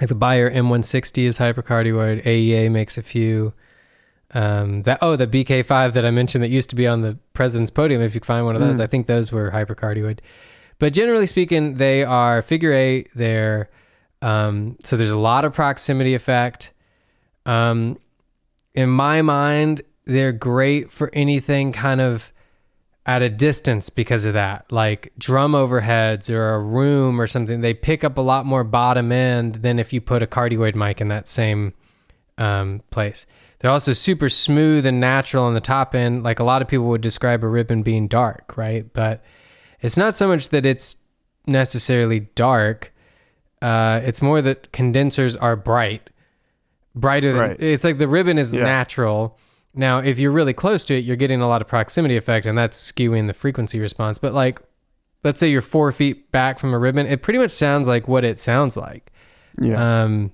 like 0.00 0.08
the 0.08 0.14
Beyer 0.14 0.50
M160 0.50 1.24
is 1.24 1.38
hypercardioid. 1.38 2.24
AEA 2.24 2.70
makes 2.70 2.96
a 2.96 3.02
few. 3.02 3.52
Um, 4.32 4.82
that 4.82 4.98
oh, 5.02 5.16
the 5.16 5.26
BK5 5.26 5.92
that 5.92 6.04
I 6.04 6.10
mentioned 6.10 6.44
that 6.44 6.50
used 6.50 6.70
to 6.70 6.76
be 6.76 6.86
on 6.86 7.02
the 7.02 7.18
president's 7.34 7.70
podium. 7.70 8.00
If 8.00 8.14
you 8.14 8.20
find 8.20 8.46
one 8.46 8.54
of 8.54 8.62
those, 8.62 8.78
I 8.78 8.86
think 8.86 9.06
those 9.06 9.32
were 9.32 9.50
hypercardioid. 9.50 10.20
But 10.78 10.92
generally 10.92 11.26
speaking, 11.26 11.76
they 11.76 12.04
are 12.04 12.40
figure 12.40 12.72
eight. 12.72 13.08
They're 13.14 13.68
um, 14.22 14.76
so 14.84 14.96
there's 14.96 15.10
a 15.10 15.18
lot 15.18 15.44
of 15.44 15.52
proximity 15.52 16.14
effect. 16.14 16.72
Um, 17.44 17.98
in 18.74 18.88
my 18.88 19.22
mind, 19.22 19.82
they're 20.04 20.32
great 20.32 20.90
for 20.90 21.10
anything 21.12 21.72
kind 21.72 22.00
of 22.00 22.32
at 23.06 23.22
a 23.22 23.28
distance 23.30 23.88
because 23.90 24.24
of 24.24 24.34
that, 24.34 24.70
like 24.70 25.12
drum 25.18 25.52
overheads 25.52 26.28
or 26.30 26.54
a 26.54 26.58
room 26.60 27.20
or 27.20 27.26
something. 27.26 27.60
They 27.60 27.74
pick 27.74 28.04
up 28.04 28.18
a 28.18 28.20
lot 28.20 28.44
more 28.46 28.62
bottom 28.62 29.10
end 29.10 29.56
than 29.56 29.78
if 29.78 29.92
you 29.92 30.00
put 30.00 30.22
a 30.22 30.26
cardioid 30.26 30.74
mic 30.74 31.00
in 31.00 31.08
that 31.08 31.26
same 31.26 31.72
um, 32.38 32.82
place. 32.90 33.26
They're 33.58 33.70
also 33.70 33.92
super 33.92 34.28
smooth 34.28 34.86
and 34.86 35.00
natural 35.00 35.44
on 35.44 35.54
the 35.54 35.60
top 35.60 35.94
end. 35.94 36.22
Like 36.22 36.38
a 36.40 36.44
lot 36.44 36.62
of 36.62 36.68
people 36.68 36.86
would 36.88 37.00
describe 37.00 37.42
a 37.42 37.48
ribbon 37.48 37.82
being 37.82 38.06
dark, 38.08 38.56
right? 38.56 38.90
But 38.92 39.22
it's 39.80 39.96
not 39.96 40.14
so 40.14 40.28
much 40.28 40.50
that 40.50 40.64
it's 40.66 40.96
necessarily 41.46 42.20
dark. 42.34 42.92
Uh, 43.62 44.00
it's 44.04 44.22
more 44.22 44.40
that 44.40 44.72
condensers 44.72 45.36
are 45.36 45.56
bright, 45.56 46.08
brighter 46.94 47.32
than 47.32 47.40
Right. 47.40 47.60
it's 47.60 47.84
like 47.84 47.98
the 47.98 48.08
ribbon 48.08 48.38
is 48.38 48.54
Yeah. 48.54 48.64
natural. 48.64 49.38
Now, 49.74 49.98
if 49.98 50.18
you're 50.18 50.32
really 50.32 50.52
close 50.52 50.84
to 50.84 50.96
it, 50.96 51.04
you're 51.04 51.16
getting 51.16 51.40
a 51.40 51.48
lot 51.48 51.62
of 51.62 51.68
proximity 51.68 52.16
effect, 52.16 52.46
and 52.46 52.58
that's 52.58 52.90
skewing 52.92 53.28
the 53.28 53.34
frequency 53.34 53.78
response. 53.78 54.18
But 54.18 54.34
like, 54.34 54.60
let's 55.22 55.38
say 55.38 55.48
you're 55.48 55.62
four 55.62 55.92
feet 55.92 56.32
back 56.32 56.58
from 56.58 56.74
a 56.74 56.78
ribbon, 56.78 57.06
it 57.06 57.22
pretty 57.22 57.38
much 57.38 57.52
sounds 57.52 57.86
like 57.86 58.08
what 58.08 58.24
it 58.24 58.38
sounds 58.38 58.76
like. 58.76 59.12
yeah 59.60 60.02
Um, 60.02 60.32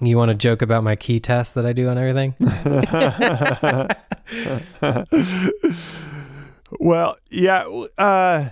you 0.00 0.16
want 0.16 0.30
to 0.30 0.36
joke 0.36 0.62
about 0.62 0.84
my 0.84 0.96
key 0.96 1.18
test 1.20 1.54
that 1.54 1.66
I 1.66 1.72
do 1.72 1.88
on 1.88 1.98
everything? 1.98 2.34
Well, 6.80 7.16
yeah. 7.30 7.64
Uh, 7.98 8.48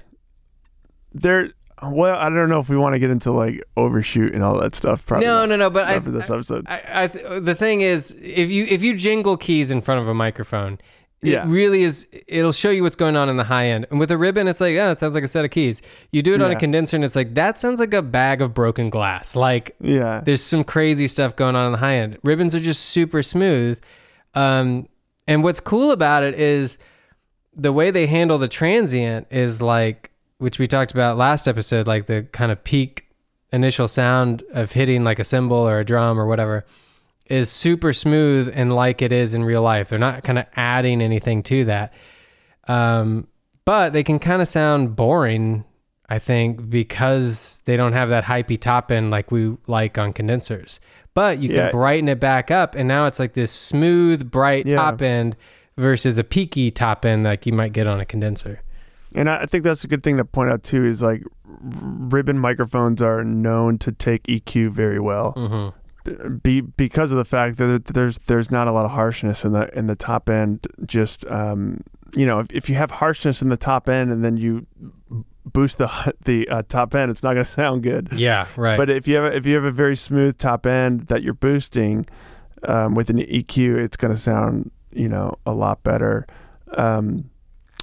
there. 1.13 1.53
Well, 1.83 2.17
I 2.19 2.29
don't 2.29 2.49
know 2.49 2.61
if 2.61 2.69
we 2.69 2.77
want 2.77 2.95
to 2.95 2.99
get 2.99 3.11
into 3.11 3.33
like 3.33 3.63
overshoot 3.77 4.35
and 4.35 4.43
all 4.43 4.59
that 4.61 4.75
stuff. 4.75 5.07
Probably 5.07 5.27
no, 5.27 5.41
not, 5.41 5.49
no, 5.51 5.57
no. 5.57 5.71
But 5.71 5.87
I, 5.87 6.01
for 6.01 6.11
this 6.11 6.31
episode. 6.31 6.67
I, 6.69 7.05
I 7.05 7.07
the 7.41 7.55
thing 7.55 7.81
is, 7.81 8.17
if 8.23 8.51
you 8.51 8.67
if 8.69 8.83
you 8.83 8.95
jingle 8.97 9.37
keys 9.37 9.71
in 9.71 9.81
front 9.81 10.01
of 10.03 10.09
a 10.09 10.15
microphone, 10.15 10.75
it 11.23 11.29
Yeah. 11.31 11.45
really 11.47 11.83
is. 11.83 12.07
It'll 12.27 12.53
show 12.53 12.71
you 12.71 12.83
what's 12.83 12.97
going 12.97 13.17
on 13.17 13.29
in 13.29 13.37
the 13.37 13.45
high 13.45 13.67
end. 13.67 13.87
And 13.91 13.99
with 14.01 14.11
a 14.11 14.17
ribbon, 14.19 14.49
it's 14.49 14.61
like, 14.61 14.75
yeah, 14.75 14.91
it 14.91 14.99
sounds 14.99 15.15
like 15.15 15.25
a 15.25 15.29
set 15.29 15.45
of 15.45 15.51
keys. 15.51 15.83
You 16.13 16.23
do 16.23 16.35
it 16.35 16.43
on 16.43 16.51
a 16.51 16.57
condenser, 16.57 16.97
and 16.97 17.05
it's 17.05 17.17
like 17.17 17.35
that 17.35 17.59
sounds 17.59 17.81
like 17.81 17.93
a 17.95 18.03
bag 18.03 18.41
of 18.43 18.53
broken 18.55 18.91
glass. 18.91 19.37
Like 19.37 19.75
yeah, 19.81 20.21
there's 20.25 20.43
some 20.43 20.65
crazy 20.65 21.07
stuff 21.07 21.37
going 21.37 21.57
on 21.57 21.67
in 21.67 21.73
the 21.73 21.79
high 21.79 21.97
end. 21.97 22.19
Ribbons 22.25 22.55
are 22.55 22.61
just 22.61 22.87
super 22.87 23.23
smooth. 23.23 23.79
Um, 24.35 24.89
and 25.27 25.43
what's 25.43 25.61
cool 25.61 25.91
about 25.93 26.23
it 26.23 26.35
is 26.39 26.79
the 27.55 27.73
way 27.73 27.91
they 27.91 28.07
handle 28.07 28.39
the 28.39 28.49
transient 28.49 29.27
is 29.31 29.61
like, 29.61 30.10
which 30.41 30.59
we 30.59 30.67
talked 30.67 30.93
about 30.93 31.17
last 31.17 31.47
episode, 31.47 31.87
like 31.87 32.07
the 32.07 32.25
kind 32.33 32.51
of 32.51 32.63
peak 32.65 33.07
initial 33.53 33.89
sound 33.89 34.43
of 34.53 34.73
hitting 34.73 35.05
like 35.05 35.19
a 35.19 35.25
cymbal 35.25 35.57
or 35.69 35.81
a 35.81 35.85
drum 35.85 36.19
or 36.19 36.27
whatever 36.27 36.65
is 37.27 37.49
super 37.51 37.93
smooth 37.93 38.51
and 38.55 38.73
like 38.73 39.03
it 39.03 39.13
is 39.13 39.35
in 39.35 39.45
real 39.45 39.63
life. 39.63 39.89
They're 39.89 39.99
not 39.99 40.25
kind 40.25 40.39
of 40.39 40.47
adding 40.57 41.01
anything 41.03 41.43
to 41.45 41.65
that. 41.67 41.93
Um, 42.69 43.27
but 43.65 43.93
they 43.93 44.03
can 44.03 44.19
kind 44.19 44.43
of 44.43 44.49
sound 44.49 44.97
boring, 44.97 45.65
I 46.09 46.19
think, 46.19 46.69
because 46.71 47.63
they 47.67 47.77
don't 47.77 47.93
have 47.93 48.09
that 48.09 48.25
hypey 48.25 48.59
top 48.61 48.91
end 48.91 49.11
like 49.11 49.31
we 49.31 49.57
like 49.67 49.97
on 49.99 50.13
condensers. 50.13 50.81
But 51.15 51.39
you 51.41 51.49
can 51.49 51.57
Yeah. 51.57 51.71
brighten 51.71 52.09
it 52.09 52.21
back 52.21 52.51
up, 52.51 52.75
and 52.75 52.87
now 52.89 53.07
it's 53.07 53.19
like 53.19 53.35
this 53.35 53.51
smooth, 53.53 54.31
bright 54.31 54.67
Yeah. 54.67 54.77
top 54.77 55.03
end 55.03 55.37
versus 55.77 56.19
a 56.19 56.25
peaky 56.25 56.71
top 56.71 57.05
end 57.05 57.25
like 57.25 57.47
you 57.47 57.53
might 57.53 57.73
get 57.73 57.87
on 57.87 58.01
a 58.01 58.05
condenser. 58.07 58.61
And 59.15 59.29
I 59.29 59.47
think 59.47 59.65
that's 59.65 59.85
a 59.85 59.89
good 59.89 60.03
thing 60.03 60.19
to 60.19 60.25
point 60.25 60.51
out 60.51 60.63
too. 60.63 60.85
Is 60.85 61.03
like 61.03 61.23
ribbon 61.63 62.39
microphones 62.39 63.03
are 63.03 63.25
known 63.25 63.79
to 63.79 63.93
take 63.93 64.23
EQ 64.25 64.71
very 64.71 65.01
well. 65.01 65.35
Mm-hmm. 65.37 66.37
be 66.37 66.61
because 66.61 67.11
of 67.11 67.19
the 67.19 67.25
fact 67.25 67.57
that 67.59 67.87
there's 67.87 68.19
there's 68.19 68.51
not 68.51 68.69
a 68.69 68.73
lot 68.73 68.85
of 68.85 68.93
harshness 68.93 69.45
in 69.45 69.53
the 69.53 69.69
in 69.77 69.87
the 69.87 69.97
top 69.97 70.29
end. 70.29 70.67
Just 70.87 71.27
um, 71.27 71.83
you 72.15 72.25
know, 72.27 72.41
if, 72.41 72.47
if 72.53 72.69
you 72.69 72.77
have 72.77 72.93
harshness 72.93 73.43
in 73.43 73.49
the 73.49 73.57
top 73.57 73.89
end 73.89 74.11
and 74.11 74.25
then 74.25 74.37
you 74.37 74.67
boost 75.45 75.79
the 75.79 76.15
the 76.25 76.49
uh, 76.49 76.63
top 76.69 76.95
end, 76.95 77.11
it's 77.11 77.23
not 77.23 77.35
going 77.35 77.45
to 77.45 77.51
sound 77.51 77.83
good. 77.83 78.11
Yeah, 78.13 78.47
right. 78.57 78.77
But 78.77 78.91
if 78.91 79.09
you 79.09 79.17
have 79.17 79.35
if 79.35 79.47
you 79.47 79.55
have 79.57 79.65
a 79.65 79.73
very 79.73 79.97
smooth 79.97 80.39
top 80.39 80.67
end 80.67 81.09
that 81.09 81.23
you're 81.23 81.35
boosting 81.35 82.07
um, 82.63 82.95
with 82.95 83.11
an 83.11 83.19
EQ, 83.19 83.77
it's 83.79 83.97
going 83.97 84.15
to 84.15 84.21
sound 84.21 84.71
you 84.93 85.09
know 85.09 85.37
a 85.47 85.53
lot 85.53 85.83
better. 85.83 86.27
Um, 86.75 87.31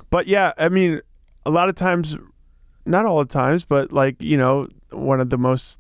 but 0.10 0.28
yeah, 0.28 0.54
I 0.58 0.70
mean, 0.70 1.02
a 1.48 1.50
lot 1.50 1.70
of 1.70 1.76
times, 1.76 2.18
not 2.86 3.06
all 3.06 3.20
the 3.20 3.26
times, 3.26 3.64
but 3.64 3.94
like 3.94 4.22
you 4.22 4.38
know, 4.38 4.68
one 4.92 5.22
of 5.22 5.30
the 5.30 5.38
most 5.38 5.80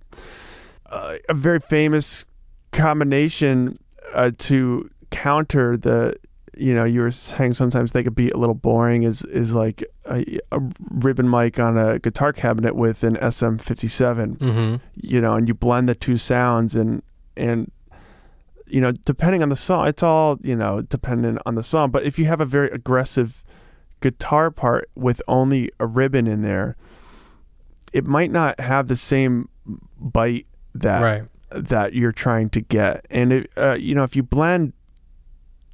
uh, 0.89 1.17
a 1.27 1.34
very 1.34 1.60
famous 1.60 2.25
combination 2.71 3.77
uh, 4.13 4.32
to 4.38 4.89
counter 5.12 5.75
the 5.75 6.15
you 6.56 6.73
know 6.73 6.86
you 6.86 7.01
were 7.01 7.12
saying 7.12 7.53
sometimes 7.53 7.91
they 7.91 8.01
could 8.01 8.15
be 8.15 8.30
a 8.30 8.38
little 8.38 8.56
boring 8.56 9.03
is 9.03 9.23
is 9.23 9.51
like 9.51 9.84
a, 10.06 10.39
a 10.51 10.60
ribbon 10.91 11.30
mic 11.30 11.60
on 11.60 11.77
a 11.77 11.99
guitar 11.99 12.34
cabinet 12.34 12.75
with 12.75 13.03
an 13.03 13.15
SM57 13.17 14.38
mm-hmm. 14.38 14.75
you 14.95 15.21
know 15.21 15.36
and 15.36 15.47
you 15.47 15.53
blend 15.53 15.88
the 15.88 15.95
two 15.95 16.17
sounds 16.17 16.75
and 16.75 17.03
and 17.36 17.71
you 18.65 18.82
know 18.82 18.91
depending 18.91 19.43
on 19.43 19.49
the 19.49 19.56
song 19.56 19.88
it's 19.88 20.01
all 20.01 20.39
you 20.41 20.56
know 20.56 20.82
dependent 20.82 21.39
on 21.45 21.56
the 21.56 21.63
song 21.63 21.91
but 21.91 22.03
if 22.03 22.17
you 22.17 22.25
have 22.25 22.41
a 22.41 22.45
very 22.45 22.69
aggressive 22.71 23.43
guitar 24.01 24.51
part 24.51 24.89
with 24.95 25.21
only 25.27 25.71
a 25.79 25.86
ribbon 25.86 26.27
in 26.27 26.41
there 26.41 26.75
it 27.93 28.05
might 28.05 28.31
not 28.31 28.60
have 28.60 28.88
the 28.88 28.95
same 28.97 29.49
bite 29.99 30.45
that 30.75 31.01
Right. 31.01 31.23
that 31.49 31.93
you're 31.93 32.12
trying 32.12 32.49
to 32.51 32.62
get 32.62 33.05
and 33.10 33.31
it, 33.33 33.51
uh, 33.57 33.75
you 33.79 33.95
know 33.95 34.03
if 34.03 34.15
you 34.15 34.23
blend 34.23 34.73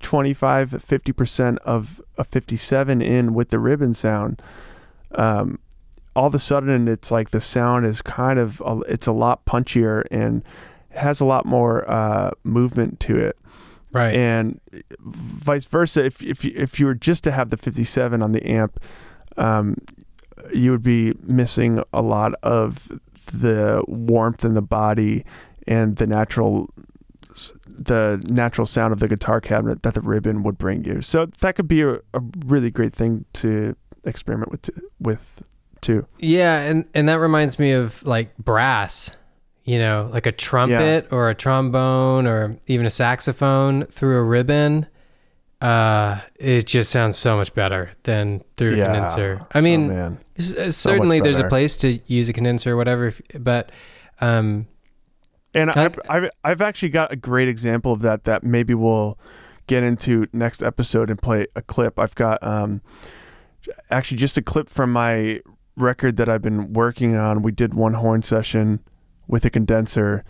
25 0.01 0.71
50% 0.71 1.57
of 1.59 2.01
a 2.17 2.23
57 2.23 3.01
in 3.01 3.33
with 3.33 3.49
the 3.49 3.59
ribbon 3.59 3.93
sound 3.93 4.41
um, 5.15 5.59
all 6.15 6.27
of 6.27 6.35
a 6.35 6.39
sudden 6.39 6.87
it's 6.87 7.09
like 7.11 7.31
the 7.31 7.41
sound 7.41 7.85
is 7.85 8.01
kind 8.01 8.37
of 8.37 8.61
a, 8.65 8.81
it's 8.87 9.07
a 9.07 9.11
lot 9.11 9.45
punchier 9.45 10.03
and 10.11 10.43
has 10.89 11.19
a 11.19 11.25
lot 11.25 11.45
more 11.45 11.89
uh, 11.89 12.31
movement 12.43 12.99
to 12.99 13.17
it 13.17 13.37
Right. 13.93 14.15
and 14.15 14.59
vice 14.99 15.65
versa 15.65 16.03
if 16.03 16.21
if 16.23 16.43
you, 16.43 16.51
if 16.55 16.79
you 16.79 16.87
were 16.87 16.95
just 16.95 17.23
to 17.25 17.31
have 17.31 17.49
the 17.51 17.57
57 17.57 18.21
on 18.21 18.31
the 18.31 18.45
amp 18.45 18.79
um, 19.37 19.77
you 20.53 20.71
would 20.71 20.83
be 20.83 21.13
missing 21.21 21.83
a 21.93 22.01
lot 22.01 22.33
of 22.43 22.99
the 23.31 23.83
warmth 23.87 24.43
in 24.43 24.53
the 24.53 24.61
body 24.61 25.25
and 25.67 25.97
the 25.97 26.07
natural 26.07 26.69
the 27.65 28.23
natural 28.27 28.67
sound 28.67 28.93
of 28.93 28.99
the 28.99 29.07
guitar 29.07 29.41
cabinet 29.41 29.83
that 29.83 29.95
the 29.95 30.01
ribbon 30.01 30.43
would 30.43 30.57
bring 30.57 30.83
you. 30.83 31.01
So 31.01 31.25
that 31.25 31.55
could 31.55 31.67
be 31.67 31.81
a, 31.81 31.95
a 32.13 32.21
really 32.45 32.69
great 32.69 32.93
thing 32.93 33.25
to 33.33 33.75
experiment 34.03 34.51
with 34.51 34.69
with 34.99 35.43
too. 35.81 36.05
Yeah, 36.19 36.59
and 36.59 36.85
and 36.93 37.09
that 37.09 37.19
reminds 37.19 37.57
me 37.59 37.71
of 37.71 38.03
like 38.05 38.37
brass, 38.37 39.11
you 39.65 39.79
know, 39.79 40.09
like 40.11 40.25
a 40.25 40.31
trumpet 40.31 41.07
or 41.11 41.29
a 41.29 41.35
trombone 41.35 42.27
or 42.27 42.57
even 42.67 42.85
a 42.85 42.89
saxophone 42.91 43.85
through 43.85 44.17
a 44.17 44.23
ribbon. 44.23 44.85
Uh, 45.61 46.19
it 46.35 46.67
just 46.67 46.91
sounds 46.91 47.17
so 47.17 47.37
much 47.37 47.53
better 47.53 47.91
than 48.03 48.43
through 48.57 48.75
Yeah. 48.75 48.83
a 48.83 48.85
condenser. 48.87 49.47
I 49.53 49.59
oh, 49.59 49.61
mean, 49.61 49.91
uh, 49.91 50.11
certainly 50.71 51.21
there's 51.21 51.39
a 51.39 51.47
place 51.47 51.77
to 51.77 51.99
use 52.07 52.27
a 52.27 52.33
condenser 52.33 52.73
or 52.73 52.75
whatever, 52.75 53.07
if, 53.07 53.21
but 53.39 53.71
um, 54.19 54.67
And 55.53 55.71
I- 55.71 55.85
I've, 55.85 55.99
I've 56.09 56.29
I've 56.43 56.61
actually 56.61 56.89
got 56.89 57.13
a 57.13 57.15
great 57.15 57.47
example 57.47 57.93
of 57.93 58.01
that 58.01 58.25
that 58.25 58.43
maybe 58.43 58.73
we'll 58.73 59.17
get 59.67 59.83
into 59.83 60.27
next 60.33 60.61
episode 60.61 61.09
and 61.09 61.21
play 61.21 61.47
a 61.55 61.61
clip. 61.61 61.97
I've 61.97 62.15
got 62.15 62.43
um 62.43 62.81
actually 63.89 64.17
just 64.17 64.37
a 64.37 64.41
clip 64.41 64.69
from 64.69 64.91
my 64.91 65.39
record 65.77 66.17
that 66.17 66.27
I've 66.27 66.41
been 66.41 66.73
working 66.73 67.15
on. 67.15 67.41
We 67.41 67.53
did 67.53 67.73
one 67.73 67.93
horn 67.93 68.21
session 68.21 68.81
with 69.33 69.43
a 69.45 69.49
condenser 69.49 70.23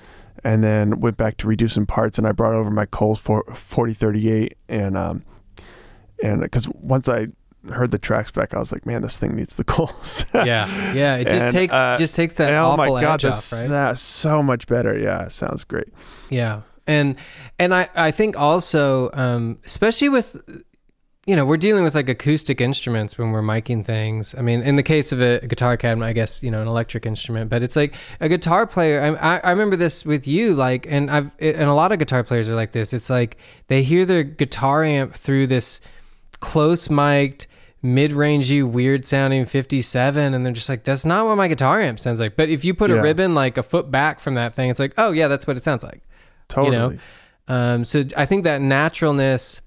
and 0.45 0.63
then 0.63 1.01
went 1.01 1.17
back 1.17 1.35
to 1.35 1.45
reducing 1.45 1.85
parts 1.85 2.17
and 2.17 2.25
I 2.25 2.31
brought 2.31 2.53
over 2.53 2.71
my 2.71 2.85
Coles 2.85 3.19
for 3.19 3.43
4038 3.53 4.57
and 4.69 4.97
um 4.97 5.25
and 6.23 6.39
because 6.39 6.69
once 6.69 7.09
I 7.09 7.27
heard 7.69 7.91
the 7.91 7.99
tracks 7.99 8.31
back 8.31 8.53
I 8.53 8.59
was 8.59 8.71
like 8.71 8.85
man 8.85 9.01
this 9.01 9.19
thing 9.19 9.35
needs 9.35 9.55
the 9.55 9.63
Coles 9.75 10.25
yeah, 10.33 10.65
yeah, 10.93 11.17
it 11.17 11.27
just 11.27 11.45
And, 11.47 11.51
takes 11.51 11.73
uh, 11.73 11.97
just 11.99 12.15
takes 12.15 12.35
that 12.35 12.53
oh 12.53 12.77
my 12.77 12.87
god 13.01 13.19
that's 13.19 13.51
off, 13.51 13.59
right? 13.59 13.69
that's 13.69 13.99
so 13.99 14.41
much 14.41 14.67
better 14.67 14.97
yeah 14.97 15.27
sounds 15.27 15.65
great 15.65 15.89
Yeah. 16.29 16.61
And 16.87 17.17
and 17.59 17.73
I 17.75 17.89
I 17.95 18.11
think 18.11 18.37
also 18.37 19.09
um 19.11 19.59
especially 19.65 20.07
with 20.07 20.37
you 21.25 21.35
know, 21.35 21.45
we're 21.45 21.57
dealing 21.57 21.83
with 21.83 21.95
like 21.95 22.09
acoustic 22.09 22.59
instruments 22.59 23.17
when 23.17 23.31
we're 23.31 23.41
miking 23.41 23.85
things. 23.85 24.35
I 24.35 24.41
mean, 24.41 24.61
in 24.61 24.75
the 24.75 24.83
case 24.83 25.11
of 25.11 25.21
a, 25.21 25.39
guitar 25.47 25.77
cabinet, 25.77 26.05
I 26.05 26.13
guess, 26.13 26.43
you 26.43 26.51
know, 26.51 26.61
an 26.61 26.67
electric 26.67 27.05
instrument, 27.05 27.49
but 27.49 27.63
it's 27.63 27.77
like 27.77 27.95
a 28.19 28.27
guitar 28.27 28.67
player. 28.67 29.01
I, 29.01 29.35
I, 29.35 29.37
I 29.37 29.49
remember 29.51 29.77
this 29.77 30.03
with 30.03 30.27
you, 30.27 30.53
like, 30.53 30.85
and 30.89 31.09
I've, 31.09 31.31
and 31.39 31.63
a 31.63 31.73
lot 31.73 31.93
of 31.93 31.99
guitar 31.99 32.23
players 32.23 32.49
are 32.49 32.55
like 32.55 32.73
this. 32.73 32.93
It's 32.93 33.09
like 33.09 33.37
they 33.67 33.83
hear 33.83 34.05
their 34.05 34.23
guitar 34.23 34.83
amp 34.83 35.13
through 35.13 35.47
this 35.47 35.79
close 36.41 36.89
mic'd, 36.89 37.47
mid 37.81 38.11
rangey, 38.11 38.69
weird 38.69 39.05
sounding 39.05 39.45
57, 39.45 40.33
and 40.33 40.45
they're 40.45 40.51
just 40.51 40.67
like, 40.67 40.83
that's 40.83 41.05
not 41.05 41.25
what 41.25 41.37
my 41.37 41.47
guitar 41.47 41.79
amp 41.79 42.01
sounds 42.01 42.19
like. 42.19 42.35
But 42.35 42.49
if 42.49 42.65
you 42.65 42.73
put 42.73 42.91
a 42.91 43.01
ribbon 43.01 43.33
like 43.33 43.57
a 43.57 43.63
foot 43.63 43.89
back 43.89 44.19
from 44.19 44.33
that 44.35 44.55
thing, 44.55 44.69
it's 44.69 44.79
like, 44.79 44.93
oh, 44.97 45.11
yeah, 45.11 45.29
that's 45.29 45.47
what 45.47 45.55
it 45.55 45.63
sounds 45.63 45.83
like 45.83 46.01
totally 46.47 46.75
you 46.75 46.81
know 46.81 46.97
um, 47.47 47.83
so 47.83 48.03
i 48.15 48.25
think 48.25 48.43
that 48.43 48.61
naturalness 48.61 49.61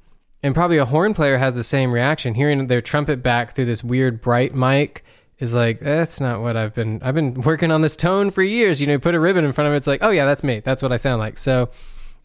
and 0.47 0.55
probably 0.55 0.79
a 0.79 0.85
horn 0.85 1.13
player 1.13 1.37
has 1.37 1.57
the 1.57 1.65
same 1.65 1.93
reaction 1.93 2.35
hearing 2.35 2.69
their 2.69 2.81
trumpet 2.81 3.23
back 3.23 3.55
through 3.55 3.65
this 3.65 3.83
weird 3.83 4.21
bright 4.21 4.55
mic 4.55 5.05
is 5.39 5.53
like 5.53 5.81
that's 5.81 6.21
not 6.21 6.41
what 6.41 6.57
i've 6.57 6.73
been 6.73 7.03
i've 7.03 7.15
been 7.15 7.35
working 7.43 7.71
on 7.71 7.83
this 7.83 7.97
tone 7.97 8.31
for 8.31 8.43
years 8.43 8.81
you 8.81 8.87
know 8.87 8.95
you 8.95 8.99
put 8.99 9.15
a 9.15 9.21
ribbon 9.21 9.45
in 9.45 9.53
front 9.53 9.67
of 9.67 9.75
it 9.75 9.77
it's 9.77 9.87
like 9.87 10.03
oh 10.03 10.11
yeah 10.11 10.25
that's 10.25 10.45
me 10.45 10.61
that's 10.61 10.81
what 10.81 10.93
i 10.93 10.97
sound 10.97 11.19
like 11.19 11.37
so 11.37 11.69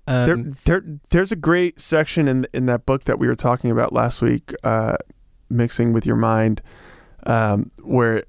um, 0.08 0.26
there, 0.26 0.38
there, 0.66 1.00
there's 1.10 1.32
a 1.32 1.36
great 1.36 1.80
section 1.80 2.28
in 2.28 2.48
in 2.54 2.66
that 2.66 2.86
book 2.86 3.04
that 3.06 3.20
we 3.20 3.28
were 3.28 3.36
talking 3.36 3.70
about 3.70 3.94
last 3.94 4.22
week, 4.22 4.52
uh, 4.64 4.98
mixing 5.50 5.94
with 5.94 6.06
your 6.06 6.16
mind, 6.16 6.62
um, 7.28 7.70
where 7.84 8.24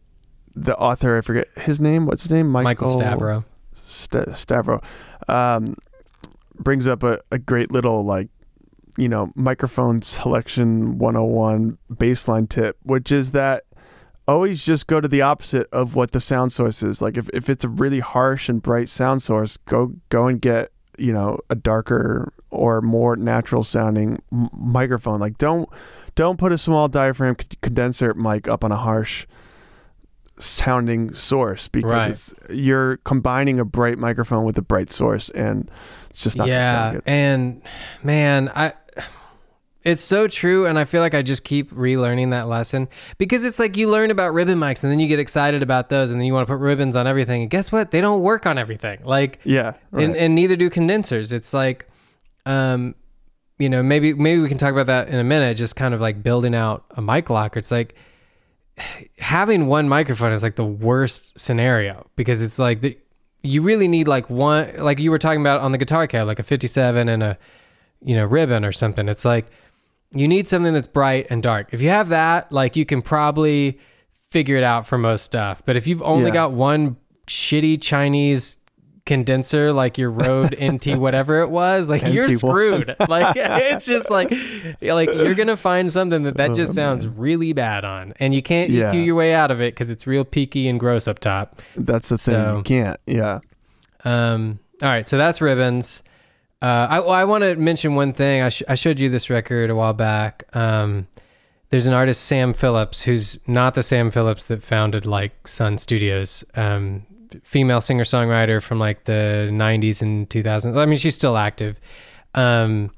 the 0.55 0.77
author, 0.77 1.17
I 1.17 1.23
forget 1.23 1.49
his 1.57 1.81
name. 1.81 2.05
What's 2.05 2.25
his 2.25 2.31
name? 2.31 2.49
michael 2.49 3.01
Stavrou 3.01 3.45
Sta- 3.85 4.33
Stavrou, 4.33 4.85
um, 5.29 5.75
brings 6.57 6.87
up 6.87 7.03
a, 7.03 7.21
a 7.31 7.39
great 7.39 7.73
little 7.73 8.05
like, 8.05 8.29
you 8.97 9.09
know, 9.09 9.33
microphone 9.35 10.03
selection 10.03 10.99
101 10.99 11.79
baseline 11.93 12.49
tip, 12.49 12.77
which 12.83 13.11
is 13.13 13.31
that 13.33 13.65
always 14.29 14.65
just 14.65 14.87
go 14.87 15.01
to 15.01 15.09
the 15.09 15.21
opposite 15.23 15.67
of 15.73 15.95
what 15.95 16.13
the 16.13 16.21
sound 16.21 16.53
source 16.53 16.83
is. 16.83 17.03
Like 17.03 17.17
if, 17.17 17.29
if 17.35 17.51
it's 17.51 17.65
a 17.65 17.69
really 17.69 18.01
harsh 18.01 18.49
and 18.49 18.63
bright 18.63 18.89
sound 18.89 19.23
source, 19.23 19.57
go 19.67 19.95
go 20.11 20.27
and 20.27 20.41
get 20.41 20.71
you 20.99 21.13
know 21.13 21.39
a 21.51 21.55
darker 21.55 22.33
or 22.51 22.81
more 22.83 23.17
natural 23.17 23.65
sounding 23.65 24.23
m- 24.33 24.49
microphone. 24.53 25.19
Like 25.21 25.39
don't 25.39 25.69
don't 26.15 26.39
put 26.39 26.53
a 26.53 26.59
small 26.59 26.89
diaphragm 26.89 27.37
c- 27.41 27.47
condenser 27.63 28.13
mic 28.15 28.47
up 28.47 28.63
on 28.63 28.71
a 28.73 28.77
harsh 28.77 29.27
sounding 30.39 31.15
source 31.15 31.69
because 31.69 31.85
Right. 31.93 32.11
it's, 32.11 32.35
you're 32.51 32.97
combining 32.99 33.61
a 33.61 33.65
bright 33.65 33.99
microphone 33.99 34.45
with 34.45 34.59
a 34.59 34.63
bright 34.63 34.91
source 34.91 35.29
and 35.31 35.71
it's 36.11 36.23
just 36.23 36.37
not 36.37 36.49
yeah 36.49 36.99
and 37.07 37.63
man 38.03 38.51
i 38.55 38.73
it's 39.85 40.03
so 40.03 40.27
true 40.27 40.67
and 40.67 40.79
i 40.79 40.85
feel 40.85 41.01
like 41.01 41.15
i 41.15 41.23
just 41.23 41.45
keep 41.45 41.71
relearning 41.73 42.31
that 42.31 42.49
lesson 42.49 42.89
because 43.19 43.45
it's 43.45 43.59
like 43.59 43.77
you 43.77 43.89
learn 43.89 44.11
about 44.11 44.33
ribbon 44.33 44.59
mics 44.59 44.83
and 44.83 44.93
then 44.93 44.99
you 44.99 45.09
get 45.09 45.19
excited 45.19 45.63
about 45.63 45.89
those 45.89 46.11
and 46.11 46.21
then 46.21 46.27
you 46.27 46.33
want 46.33 46.47
to 46.47 46.53
put 46.53 46.61
ribbons 46.61 46.97
on 46.97 47.07
everything 47.07 47.43
and 47.43 47.51
guess 47.51 47.71
what? 47.71 47.91
They 47.91 48.01
don't 48.01 48.23
work 48.23 48.47
on 48.47 48.59
everything. 48.59 49.01
Like 49.05 49.41
yeah 49.45 49.75
right. 49.91 50.05
and, 50.05 50.17
and 50.17 50.35
neither 50.35 50.57
do 50.57 50.71
condensers. 50.71 51.33
It's 51.33 51.53
like 51.53 51.89
um 52.47 52.95
you 53.59 53.69
know 53.69 53.83
maybe 53.83 54.15
maybe 54.15 54.41
we 54.41 54.49
can 54.49 54.59
talk 54.59 54.73
about 54.73 54.87
that 54.87 55.09
in 55.09 55.19
a 55.19 55.25
minute 55.25 55.57
just 55.57 55.77
kind 55.77 55.95
of 55.95 56.01
like 56.01 56.23
building 56.23 56.55
out 56.55 56.85
a 56.91 57.03
mic 57.03 57.29
locker. 57.29 57.59
It's 57.59 57.71
like 57.71 57.95
having 59.19 59.67
one 59.67 59.89
microphone 59.89 60.33
is 60.33 60.43
like 60.43 60.57
the 60.57 60.65
worst 60.65 61.39
scenario 61.39 62.09
because 62.17 62.41
it's 62.41 62.59
like 62.59 62.81
the, 62.81 62.99
you 63.43 63.61
really 63.61 63.89
need 63.89 64.09
like 64.09 64.31
one 64.31 64.75
like 64.79 64.99
you 64.99 65.11
were 65.11 65.19
talking 65.19 65.41
about 65.41 65.61
on 65.61 65.73
the 65.73 65.79
guitar 65.79 66.07
cab 66.07 66.27
like 66.27 66.39
a 66.39 66.43
57 66.43 67.09
and 67.09 67.23
a 67.23 67.39
you 68.03 68.15
know 68.15 68.25
ribbon 68.25 68.65
or 68.65 68.73
something. 68.73 69.09
It's 69.09 69.25
like 69.25 69.47
you 70.15 70.29
need 70.29 70.47
something 70.49 70.73
that's 70.75 70.87
bright 70.87 71.27
and 71.31 71.43
dark 71.43 71.69
if 71.73 71.81
you 71.83 71.89
have 71.89 72.09
that 72.11 72.51
like 72.53 72.77
you 72.77 72.85
can 72.85 73.01
probably 73.03 73.79
figure 74.31 74.57
it 74.57 74.65
out 74.65 74.87
for 74.87 74.99
most 74.99 75.23
stuff 75.25 75.63
but 75.65 75.77
if 75.77 75.87
you've 75.87 76.03
only 76.03 76.27
Yeah. 76.27 76.35
got 76.35 76.53
one 76.53 76.97
shitty 77.27 77.81
chinese 77.81 78.57
condenser 79.05 79.73
like 79.73 79.99
your 79.99 80.11
Rode 80.11 80.55
NT 80.63 80.97
whatever 80.97 81.41
it 81.41 81.51
was, 81.51 81.89
like 81.91 82.03
you're 82.05 82.29
screwed. 82.37 82.95
Like 83.09 83.35
it's 83.37 83.85
just 83.85 84.09
like 84.11 84.31
like 84.81 85.09
you're 85.09 85.35
gonna 85.35 85.57
find 85.57 85.93
something 85.93 86.23
that 86.23 86.37
that 86.37 86.55
just 86.55 86.71
Oh, 86.71 86.75
sounds 86.75 87.07
really 87.09 87.53
bad 87.53 87.85
on, 87.85 88.15
and 88.21 88.33
you 88.33 88.43
can't 88.43 88.71
Yeah. 88.71 88.93
EQ 88.93 89.05
your 89.07 89.15
way 89.17 89.35
out 89.35 89.51
of 89.51 89.61
it 89.61 89.75
because 89.75 89.91
it's 89.91 90.07
real 90.07 90.25
peaky 90.25 90.69
and 90.69 90.79
gross 90.79 91.09
up 91.09 91.19
top. 91.19 91.61
That's 91.75 92.11
the 92.11 92.19
thing. 92.19 92.35
So- 92.35 92.57
you 92.59 92.63
can't. 92.63 93.01
Yeah. 93.07 93.41
Um, 94.05 94.61
all 94.83 94.89
right, 94.89 95.07
so 95.09 95.17
that's 95.19 95.41
ribbons. 95.41 96.03
Uh, 96.63 96.87
I, 96.89 96.99
I 96.99 97.25
want 97.25 97.43
to 97.43 97.57
mention 97.57 97.97
one 97.97 98.13
thing. 98.13 98.41
I, 98.41 98.49
sh- 98.49 98.63
I 98.69 98.77
showed 98.77 99.01
you 99.01 99.09
this 99.09 99.29
record 99.29 99.69
a 99.69 99.75
while 99.75 99.93
back. 99.93 100.45
Um, 100.53 101.09
there's 101.71 101.87
an 101.87 101.95
artist, 101.95 102.25
Sam 102.25 102.53
Phillips, 102.53 103.03
who's 103.03 103.41
not 103.49 103.75
the 103.75 103.83
Sam 103.83 104.13
Phillips 104.13 104.47
that 104.47 104.63
founded 104.63 105.05
like 105.05 105.49
Sun 105.49 105.79
Studios. 105.79 106.45
Um, 106.55 107.05
female 107.43 107.81
singer 107.81 108.05
songwriter 108.05 108.63
from 108.63 108.79
like 108.79 109.05
the 109.05 109.49
90s 109.51 110.03
and 110.03 110.29
2000s. 110.29 110.77
I 110.77 110.87
mean, 110.87 110.99
she's 110.99 111.17
still 111.17 111.37
active. 111.37 111.81
Um, 112.35 112.91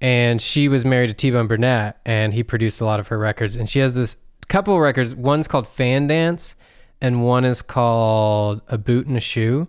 and 0.00 0.40
she 0.40 0.68
was 0.68 0.86
married 0.86 1.08
to 1.08 1.14
T 1.14 1.30
Bone 1.30 1.46
Burnett, 1.46 2.00
and 2.06 2.32
he 2.32 2.42
produced 2.42 2.80
a 2.80 2.86
lot 2.86 3.00
of 3.00 3.08
her 3.08 3.18
records. 3.18 3.54
And 3.54 3.68
she 3.68 3.80
has 3.80 3.94
this 3.94 4.16
couple 4.48 4.74
of 4.74 4.80
records. 4.80 5.14
One's 5.14 5.46
called 5.46 5.68
Fan 5.68 6.06
Dance, 6.06 6.54
and 7.02 7.22
one 7.22 7.44
is 7.44 7.60
called 7.60 8.62
A 8.68 8.78
Boot 8.78 9.06
and 9.06 9.16
a 9.18 9.20
Shoe. 9.20 9.68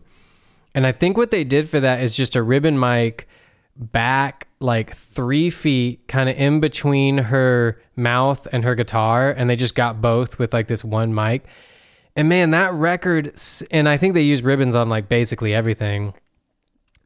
And 0.74 0.88
I 0.88 0.93
think 0.93 1.18
what 1.18 1.32
they 1.32 1.43
did 1.43 1.68
for 1.68 1.82
that 1.82 2.02
is 2.02 2.16
just 2.16 2.38
a 2.38 2.41
ribbon 2.41 2.80
mic 2.80 3.28
back 3.76 4.47
like 4.59 4.95
three 4.95 5.49
feet, 5.49 6.07
kind 6.07 6.30
of 6.30 6.36
in 6.38 6.59
between 6.59 7.17
her 7.17 7.82
mouth 7.95 8.47
and 8.51 8.63
her 8.63 8.76
guitar. 8.76 9.32
And 9.32 9.49
they 9.49 9.55
just 9.55 9.76
got 9.76 10.01
both 10.01 10.39
with 10.39 10.53
like 10.53 10.67
this 10.67 10.84
one 10.84 11.13
mic. 11.13 11.45
And 12.15 12.28
man, 12.30 12.51
that 12.51 12.74
record, 12.74 13.39
and 13.72 13.88
I 13.88 13.97
think 13.97 14.13
they 14.13 14.22
use 14.22 14.41
ribbons 14.41 14.76
on 14.76 14.89
like 14.89 15.09
basically 15.09 15.53
everything. 15.53 16.13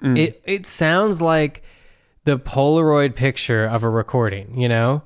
It 0.02 0.42
it 0.46 0.66
sounds 0.68 1.22
like 1.22 1.64
the 2.26 2.38
Polaroid 2.38 3.16
picture 3.16 3.66
of 3.66 3.84
a 3.84 3.90
recording, 3.90 4.60
you 4.60 4.68
know? 4.68 5.04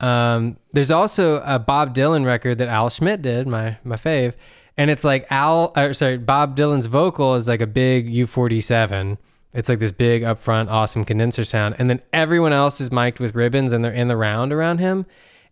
Um, 0.00 0.58
there's 0.72 0.90
also 0.90 1.40
a 1.44 1.58
Bob 1.58 1.94
Dylan 1.94 2.26
record 2.26 2.58
that 2.58 2.68
Al 2.68 2.90
Schmitt 2.90 3.22
did, 3.22 3.46
my 3.46 3.78
my 3.84 3.96
fave, 3.96 4.34
and 4.76 4.90
it's 4.90 5.04
like 5.04 5.26
Al, 5.30 5.72
or 5.76 5.94
sorry, 5.94 6.18
Bob 6.18 6.56
Dylan's 6.56 6.86
vocal 6.86 7.34
is 7.36 7.48
like 7.48 7.62
a 7.62 7.66
big 7.66 8.12
U47. 8.12 9.16
It's 9.56 9.68
like 9.68 9.78
this 9.78 9.90
big 9.92 10.22
upfront, 10.22 10.68
awesome 10.70 11.04
condenser 11.04 11.42
sound, 11.44 11.74
and 11.78 11.88
then 11.90 12.00
everyone 12.12 12.52
else 12.52 12.80
is 12.80 12.92
mic'd 12.92 13.18
with 13.18 13.34
ribbons, 13.34 13.72
and 13.72 13.82
they're 13.84 13.92
in 13.92 14.08
the 14.08 14.16
round 14.16 14.52
around 14.52 14.78
him, 14.78 15.06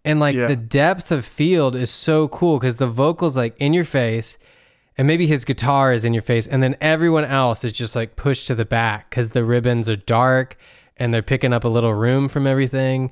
and 0.04 0.20
like 0.20 0.36
Yeah. 0.36 0.46
the 0.48 0.56
depth 0.56 1.10
of 1.10 1.24
field 1.24 1.74
is 1.74 1.90
so 1.90 2.28
cool 2.28 2.58
because 2.58 2.76
the 2.76 2.86
vocals 2.86 3.36
like 3.36 3.56
in 3.58 3.72
your 3.72 3.84
face, 3.84 4.36
and 4.98 5.06
maybe 5.08 5.26
his 5.26 5.44
guitar 5.44 5.92
is 5.92 6.04
in 6.04 6.12
your 6.12 6.22
face, 6.22 6.46
and 6.46 6.62
then 6.62 6.76
everyone 6.80 7.24
else 7.24 7.64
is 7.64 7.72
just 7.72 7.96
like 7.96 8.14
pushed 8.14 8.46
to 8.48 8.54
the 8.54 8.64
back 8.66 9.08
because 9.10 9.30
the 9.30 9.42
ribbons 9.44 9.88
are 9.88 9.96
dark 9.96 10.56
and 10.96 11.12
they're 11.12 11.22
picking 11.22 11.52
up 11.52 11.64
a 11.64 11.68
little 11.68 11.92
room 11.94 12.28
from 12.28 12.46
everything. 12.46 13.10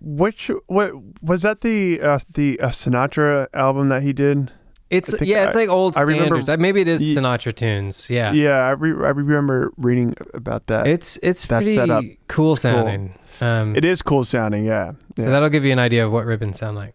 Which 0.00 0.48
what 0.66 0.92
was 1.22 1.42
that 1.42 1.62
the 1.62 2.00
uh, 2.00 2.18
the 2.32 2.60
uh, 2.60 2.68
Sinatra 2.68 3.48
album 3.54 3.88
that 3.88 4.02
he 4.02 4.12
did? 4.12 4.52
It's 4.88 5.12
I 5.14 5.24
yeah, 5.24 5.46
it's 5.46 5.56
like 5.56 5.68
old 5.68 5.96
I 5.96 6.02
remember- 6.02 6.40
standards. 6.40 6.48
Uh, 6.48 6.56
Maybe 6.58 6.80
it 6.80 6.86
is 6.88 7.00
Sinatra 7.02 7.54
tunes. 7.54 8.08
Yeah, 8.08 8.32
Yeah, 8.32 8.58
I, 8.68 8.70
re- 8.70 9.04
I 9.06 9.10
remember 9.10 9.72
reading 9.76 10.14
about 10.32 10.68
that. 10.68 10.86
it's 10.86 11.18
it's 11.22 11.44
That 11.46 11.58
pretty 11.58 11.74
setup. 11.76 12.04
cool 12.28 12.54
sounding. 12.54 13.18
Um, 13.40 13.74
it 13.74 13.84
is 13.84 14.00
cool 14.02 14.24
sounding. 14.24 14.64
Yeah. 14.64 14.92
So 15.16 15.24
that'll 15.24 15.48
give 15.48 15.64
you 15.64 15.72
an 15.72 15.78
idea 15.80 16.06
of 16.06 16.12
what 16.12 16.24
ribbons 16.24 16.58
sound 16.58 16.76
like. 16.76 16.94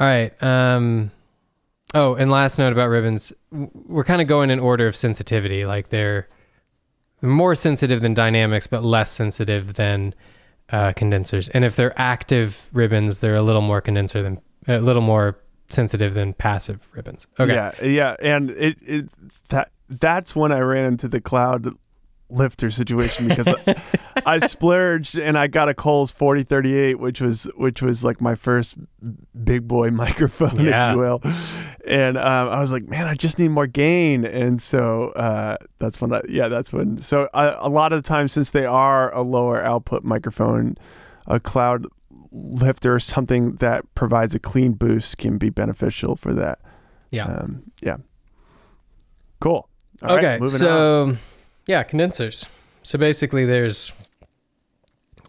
All 0.00 0.06
right. 0.08 0.32
Um, 0.42 1.12
oh, 1.94 2.14
and 2.16 2.30
last 2.32 2.58
note 2.58 2.72
about 2.72 2.88
ribbons, 2.88 3.32
we're 3.52 4.02
kind 4.04 4.20
of 4.20 4.26
going 4.26 4.50
in 4.50 4.58
order 4.58 4.86
of 4.88 4.96
sensitivity. 4.96 5.64
Like 5.66 5.90
they're 5.90 6.28
more 7.22 7.54
sensitive 7.54 8.00
than 8.00 8.12
dynamics, 8.12 8.66
but 8.66 8.82
less 8.82 9.10
sensitive 9.12 9.74
than 9.74 10.14
uh, 10.70 10.92
condensers. 10.94 11.48
And 11.50 11.64
if 11.64 11.76
they're 11.76 11.98
active 11.98 12.68
ribbons, 12.72 13.20
they're 13.20 13.36
a 13.36 13.42
little 13.42 13.62
more 13.62 13.80
condenser 13.80 14.22
than 14.22 14.40
a 14.66 14.78
little 14.78 15.00
more 15.02 15.38
sensitive 15.68 16.14
than 16.14 16.32
passive 16.34 16.88
ribbons. 16.92 17.26
Okay. 17.38 17.54
Yeah, 17.54 17.72
yeah, 17.82 18.16
and 18.20 18.50
it, 18.50 18.76
it 18.82 19.08
that 19.48 19.70
that's 19.88 20.34
when 20.36 20.52
I 20.52 20.60
ran 20.60 20.84
into 20.86 21.08
the 21.08 21.20
cloud 21.20 21.68
lifter 22.30 22.70
situation 22.70 23.28
because 23.28 23.46
I 24.24 24.38
splurged 24.46 25.16
and 25.18 25.36
I 25.38 25.46
got 25.46 25.68
a 25.68 25.74
Coles 25.74 26.10
4038 26.10 26.98
which 26.98 27.20
was 27.20 27.44
which 27.54 27.82
was 27.82 28.02
like 28.02 28.20
my 28.20 28.34
first 28.34 28.76
big 29.44 29.68
boy 29.68 29.90
microphone 29.92 30.58
Yeah. 30.64 30.90
if 30.90 30.94
you 30.94 31.00
will 31.00 31.20
and 31.86 32.16
um, 32.16 32.48
I 32.48 32.60
was 32.60 32.72
like 32.72 32.88
man 32.88 33.06
I 33.06 33.14
just 33.14 33.38
need 33.38 33.48
more 33.48 33.66
gain 33.66 34.24
and 34.24 34.60
so 34.60 35.08
uh, 35.10 35.58
that's 35.78 36.00
when 36.00 36.14
I 36.14 36.22
yeah 36.26 36.48
that's 36.48 36.72
when 36.72 36.96
so 36.98 37.28
I, 37.34 37.48
a 37.58 37.68
lot 37.68 37.92
of 37.92 38.02
the 38.02 38.08
time 38.08 38.26
since 38.26 38.50
they 38.50 38.64
are 38.64 39.14
a 39.14 39.20
lower 39.20 39.62
output 39.62 40.02
microphone 40.02 40.76
a 41.26 41.38
cloud 41.38 41.86
lifter 42.36 42.94
or 42.94 42.98
something 43.00 43.54
that 43.56 43.84
provides 43.94 44.34
a 44.34 44.38
clean 44.40 44.72
boost 44.72 45.18
can 45.18 45.38
be 45.38 45.50
beneficial 45.50 46.16
for 46.16 46.34
that 46.34 46.58
Yeah. 47.10 47.26
um, 47.26 47.62
yeah. 47.80 47.98
Cool. 49.40 49.68
All 50.02 50.16
right, 50.16 50.24
okay, 50.24 50.38
on. 50.40 50.48
so 50.48 51.16
yeah, 51.66 51.82
condensers. 51.84 52.44
So 52.82 52.98
basically, 52.98 53.44
there's 53.46 53.92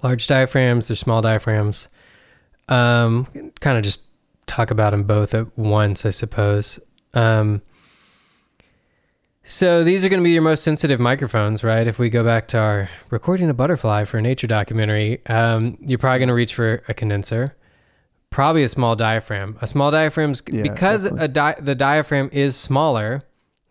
large 0.03 0.27
diaphragms, 0.27 0.87
there's 0.87 0.99
small 0.99 1.21
diaphragms. 1.21 1.87
Um, 2.67 3.27
kind 3.61 3.77
of 3.77 3.83
just 3.83 4.01
talk 4.47 4.71
about 4.71 4.91
them 4.91 5.03
both 5.03 5.33
at 5.33 5.57
once, 5.57 6.05
I 6.05 6.09
suppose. 6.09 6.79
Um, 7.13 7.61
so 9.45 9.83
these 9.83 10.03
are 10.03 10.09
going 10.09 10.19
to 10.19 10.23
be 10.23 10.31
your 10.31 10.41
most 10.41 10.63
sensitive 10.63 10.99
microphones, 10.99 11.63
right? 11.63 11.87
If 11.87 11.99
we 11.99 12.09
go 12.09 12.23
back 12.23 12.47
to 12.49 12.57
our 12.57 12.89
recording 13.11 13.49
a 13.49 13.53
butterfly 13.53 14.05
for 14.05 14.17
a 14.17 14.21
nature 14.21 14.47
documentary, 14.47 15.25
um, 15.27 15.77
you're 15.79 15.99
probably 15.99 16.19
going 16.19 16.29
to 16.29 16.33
reach 16.33 16.55
for 16.55 16.83
a 16.87 16.93
condenser, 16.93 17.55
probably 18.31 18.63
a 18.63 18.67
small 18.67 18.95
diaphragm. 18.95 19.57
A 19.61 19.67
small 19.67 19.91
diaphragm's 19.91 20.41
Yeah, 20.51 20.63
because 20.63 21.03
definitely. 21.03 21.25
a 21.25 21.27
di- 21.27 21.55
the 21.61 21.75
diaphragm 21.75 22.29
is 22.33 22.55
smaller, 22.55 23.21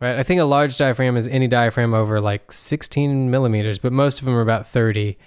right? 0.01 0.17
I 0.17 0.23
think 0.23 0.41
a 0.41 0.45
large 0.45 0.79
diaphragm 0.79 1.17
is 1.17 1.27
any 1.29 1.49
diaphragm 1.49 1.93
over 1.93 2.21
like 2.21 2.53
16 2.53 3.31
millimeters, 3.31 3.79
but 3.79 3.93
most 3.93 4.21
of 4.21 4.27
them 4.27 4.35
are 4.35 4.41
about 4.43 4.67
30. 4.69 5.19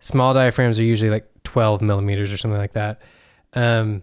Small 0.00 0.32
diaphragms 0.32 0.78
are 0.78 0.82
usually 0.84 1.10
like 1.10 1.26
12 1.44 1.82
millimeters 1.82 2.32
or 2.32 2.36
something 2.38 2.58
like 2.58 2.72
that. 2.72 3.02
Um, 3.52 4.02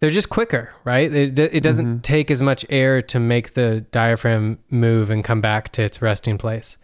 they're 0.00 0.10
just 0.10 0.28
quicker, 0.28 0.72
right? 0.84 1.12
It, 1.12 1.38
it 1.38 1.62
doesn't 1.62 1.86
Mm-hmm. 1.86 2.00
take 2.00 2.30
as 2.30 2.40
much 2.40 2.64
air 2.70 3.02
to 3.02 3.18
make 3.18 3.54
the 3.54 3.80
diaphragm 3.90 4.58
move 4.70 5.10
and 5.10 5.24
come 5.24 5.40
back 5.40 5.70
to 5.72 5.82
its 5.82 6.00
resting 6.00 6.38
place. 6.38 6.78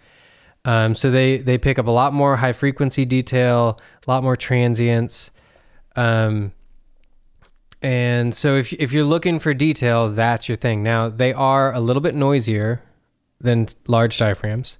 Um, 0.64 0.94
so 0.94 1.10
they 1.10 1.36
they 1.38 1.58
pick 1.58 1.78
up 1.78 1.86
a 1.86 1.90
lot 1.90 2.12
more 2.12 2.36
high 2.36 2.52
frequency 2.54 3.04
detail, 3.04 3.78
a 4.06 4.10
lot 4.10 4.22
more 4.22 4.36
transients. 4.36 5.30
Um, 5.94 6.52
and 7.82 8.34
so 8.34 8.56
if 8.56 8.72
if 8.72 8.92
you're 8.92 9.04
looking 9.04 9.38
for 9.38 9.52
detail, 9.54 10.08
that's 10.10 10.48
your 10.48 10.56
thing. 10.56 10.82
Now 10.82 11.08
they 11.08 11.32
are 11.32 11.72
a 11.72 11.80
little 11.80 12.00
bit 12.02 12.14
noisier 12.14 12.82
than 13.40 13.66
large 13.86 14.16
diaphragms, 14.16 14.78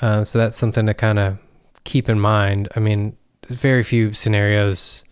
uh, 0.00 0.22
so 0.22 0.38
that's 0.38 0.56
something 0.56 0.86
to 0.86 0.94
kind 0.94 1.18
of 1.18 1.38
keep 1.82 2.08
in 2.08 2.20
mind. 2.20 2.68
I 2.76 2.80
mean, 2.80 3.16
very 3.48 3.82
few 3.82 4.12
scenarios 4.12 5.03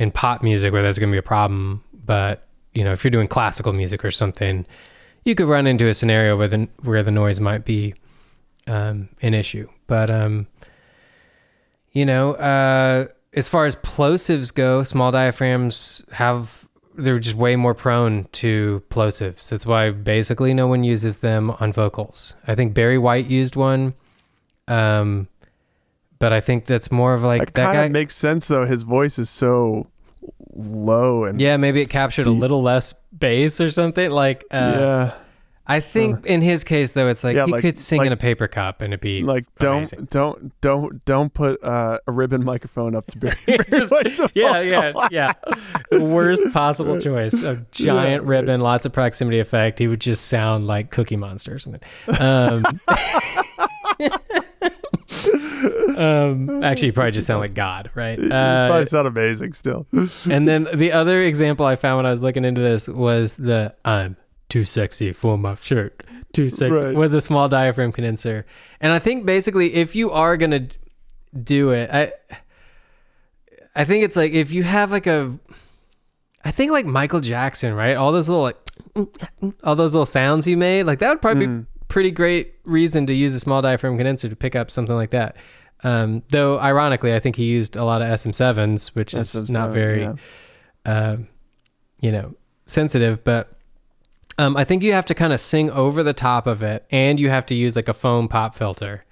in 0.00 0.10
pop 0.10 0.42
music 0.42 0.72
where 0.72 0.82
that's 0.82 0.98
going 0.98 1.10
to 1.10 1.14
be 1.14 1.18
a 1.18 1.22
problem, 1.22 1.84
but 2.06 2.48
you 2.72 2.82
know, 2.82 2.92
if 2.92 3.04
you're 3.04 3.10
doing 3.10 3.28
classical 3.28 3.72
music 3.72 4.04
or 4.04 4.10
something, 4.10 4.64
you 5.24 5.34
could 5.34 5.46
run 5.46 5.66
into 5.66 5.86
a 5.88 5.94
scenario 5.94 6.36
where 6.36 6.48
the 6.48 6.68
where 6.82 7.02
the 7.02 7.10
noise 7.10 7.38
might 7.38 7.64
be 7.64 7.94
um, 8.66 9.10
an 9.20 9.34
issue. 9.34 9.68
But 9.86 10.10
um, 10.10 10.46
you 11.92 12.06
know, 12.06 12.32
uh, 12.32 13.08
as 13.34 13.48
far 13.48 13.66
as 13.66 13.76
plosives 13.76 14.52
go, 14.52 14.82
small 14.82 15.12
diaphragms 15.12 16.02
have 16.12 16.66
they're 16.96 17.18
just 17.18 17.36
way 17.36 17.54
more 17.56 17.74
prone 17.74 18.26
to 18.32 18.82
plosives. 18.88 19.50
That's 19.50 19.66
why 19.66 19.90
basically 19.90 20.54
no 20.54 20.66
one 20.66 20.82
uses 20.82 21.18
them 21.18 21.50
on 21.60 21.72
vocals. 21.72 22.34
I 22.46 22.54
think 22.54 22.72
Barry 22.72 22.98
White 22.98 23.26
used 23.26 23.54
one, 23.54 23.92
um, 24.66 25.28
but 26.20 26.32
I 26.32 26.40
think 26.40 26.66
that's 26.66 26.92
more 26.92 27.14
of 27.14 27.22
like 27.24 27.40
that 27.40 27.54
that 27.54 27.72
guy. 27.72 27.88
makes 27.88 28.14
sense 28.14 28.46
though. 28.46 28.64
His 28.66 28.84
voice 28.84 29.18
is 29.18 29.28
so 29.28 29.88
low 30.54 31.24
and 31.24 31.40
yeah, 31.40 31.56
maybe 31.56 31.80
it 31.80 31.90
captured 31.90 32.26
a 32.26 32.30
little 32.30 32.62
less 32.62 32.92
bass 33.18 33.60
or 33.60 33.70
something. 33.70 34.10
Like, 34.10 34.44
uh, 34.50 34.56
yeah, 34.56 35.14
I 35.66 35.78
think 35.80 36.26
in 36.26 36.42
his 36.42 36.62
case 36.64 36.92
though, 36.92 37.08
it's 37.08 37.22
like 37.24 37.36
Yeah, 37.36 37.46
he 37.46 37.52
like- 37.52 37.62
could 37.62 37.78
sing 37.78 38.04
in 38.04 38.12
a 38.12 38.16
paper 38.16 38.48
cup 38.48 38.82
and 38.82 38.92
it'd 38.92 39.00
be 39.00 39.22
like 39.22 39.44
amazing. 39.60 40.08
don't 40.10 40.60
don't 40.60 40.60
don't 40.60 41.04
don't 41.04 41.32
put 41.32 41.62
uh, 41.64 41.98
a 42.06 42.12
ribbon 42.12 42.44
microphone 42.44 42.94
up 42.96 43.06
to 43.08 43.18
Barry. 43.18 43.36
Barry 43.46 44.30
yeah, 44.34 44.60
yeah, 44.60 44.92
yeah. 45.10 45.32
Worst 45.92 46.52
possible 46.52 46.98
choice. 47.00 47.32
A 47.34 47.64
giant 47.70 48.24
Yeah. 48.24 48.28
ribbon, 48.30 48.60
lots 48.60 48.84
of 48.84 48.92
proximity 48.92 49.38
effect. 49.38 49.78
He 49.78 49.86
would 49.88 50.00
just 50.00 50.26
sound 50.26 50.66
like 50.66 50.90
Cookie 50.90 51.16
Monster 51.16 51.54
or 51.54 51.58
something. 51.60 51.80
Um, 52.18 52.64
um, 55.98 56.62
actually, 56.62 56.88
he 56.88 56.92
probably 56.92 57.10
just 57.12 57.26
sound 57.26 57.40
like 57.40 57.54
God, 57.54 57.90
right? 57.94 58.18
Uh, 58.18 58.68
probably 58.68 58.86
sound 58.86 59.06
amazing 59.08 59.52
still. 59.52 59.86
and 60.30 60.46
then 60.48 60.68
the 60.74 60.92
other 60.92 61.22
example 61.22 61.66
I 61.66 61.76
found 61.76 61.98
when 61.98 62.06
I 62.06 62.10
was 62.10 62.22
looking 62.22 62.44
into 62.44 62.60
this 62.60 62.88
was 62.88 63.36
the 63.36 63.74
I'm 63.84 64.16
too 64.48 64.64
sexy 64.64 65.12
for 65.12 65.36
my 65.38 65.54
shirt. 65.56 66.02
Too 66.32 66.48
sexy 66.48 66.70
Right. 66.84 66.94
was 66.94 67.12
a 67.14 67.20
small 67.20 67.48
diaphragm 67.48 67.92
condenser. 67.92 68.46
And 68.80 68.92
I 68.92 68.98
think 69.00 69.26
basically 69.26 69.74
if 69.74 69.94
you 69.96 70.10
are 70.12 70.36
going 70.36 70.50
to 70.68 70.78
do 71.42 71.70
it, 71.70 71.90
I 71.90 72.12
I 73.74 73.84
think 73.84 74.04
it's 74.04 74.16
like 74.16 74.32
if 74.32 74.52
you 74.52 74.62
have 74.62 74.92
like 74.92 75.06
a 75.06 75.36
I 76.44 76.50
think 76.52 76.72
like 76.72 76.86
Michael 76.86 77.20
Jackson, 77.20 77.74
right? 77.74 77.96
All 77.96 78.12
those 78.12 78.28
little 78.28 78.44
like 78.44 78.56
all 79.64 79.76
those 79.76 79.92
little 79.92 80.06
sounds 80.06 80.44
he 80.44 80.56
made, 80.56 80.84
like 80.84 81.00
that 81.00 81.10
would 81.10 81.20
probably 81.22 81.46
Mm. 81.46 81.60
be 81.62 81.66
pretty 81.90 82.10
great 82.10 82.54
reason 82.64 83.06
to 83.06 83.12
use 83.12 83.34
a 83.34 83.40
small 83.40 83.60
diaphragm 83.60 83.96
condenser 83.98 84.28
to 84.30 84.36
pick 84.36 84.56
up 84.56 84.70
something 84.70 84.96
like 84.96 85.10
that. 85.10 85.36
Um, 85.82 86.22
though 86.30 86.58
ironically, 86.58 87.14
I 87.14 87.20
think 87.20 87.36
he 87.36 87.44
used 87.44 87.76
a 87.76 87.84
lot 87.84 88.00
of 88.00 88.08
SM7s, 88.08 88.94
which 88.94 89.12
is 89.14 89.34
SM7, 89.34 89.50
not 89.50 89.72
very 89.72 90.02
yeah. 90.02 90.14
uh, 90.86 91.16
you 92.00 92.12
know, 92.12 92.34
sensitive, 92.66 93.22
but 93.24 93.52
um, 94.38 94.56
I 94.56 94.64
think 94.64 94.82
you 94.82 94.92
have 94.92 95.06
to 95.06 95.14
kind 95.14 95.32
of 95.32 95.40
sing 95.40 95.70
over 95.70 96.02
the 96.02 96.12
top 96.14 96.46
of 96.46 96.62
it, 96.62 96.86
and 96.90 97.20
you 97.20 97.28
have 97.28 97.44
to 97.46 97.54
use 97.54 97.76
like 97.76 97.88
a 97.88 97.94
foam 97.94 98.28
pop 98.28 98.54
filter. 98.54 99.04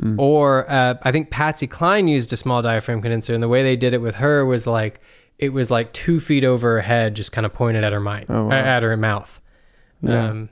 Mm. 0.00 0.18
Or 0.18 0.68
uh, 0.68 0.94
I 1.02 1.12
think 1.12 1.30
Patsy 1.30 1.68
Cline 1.68 2.08
used 2.08 2.32
a 2.32 2.36
small 2.36 2.62
diaphragm 2.62 3.00
condenser, 3.00 3.34
and 3.34 3.42
the 3.42 3.48
way 3.48 3.62
they 3.62 3.76
did 3.76 3.94
it 3.94 4.00
with 4.00 4.16
her 4.16 4.44
was 4.44 4.66
like 4.66 5.00
it 5.38 5.52
was 5.52 5.70
like 5.70 5.92
two 5.92 6.20
feet 6.20 6.44
over 6.44 6.72
her 6.72 6.80
head, 6.80 7.14
just 7.14 7.32
kind 7.32 7.44
of 7.44 7.52
pointed 7.52 7.84
at 7.84 7.92
her 7.92 8.00
mic, 8.00 8.26
Oh, 8.28 8.46
wow. 8.46 8.52
at 8.52 8.82
her 8.82 8.96
mouth. 8.96 9.40
Yeah. 10.00 10.28
Um, 10.28 10.48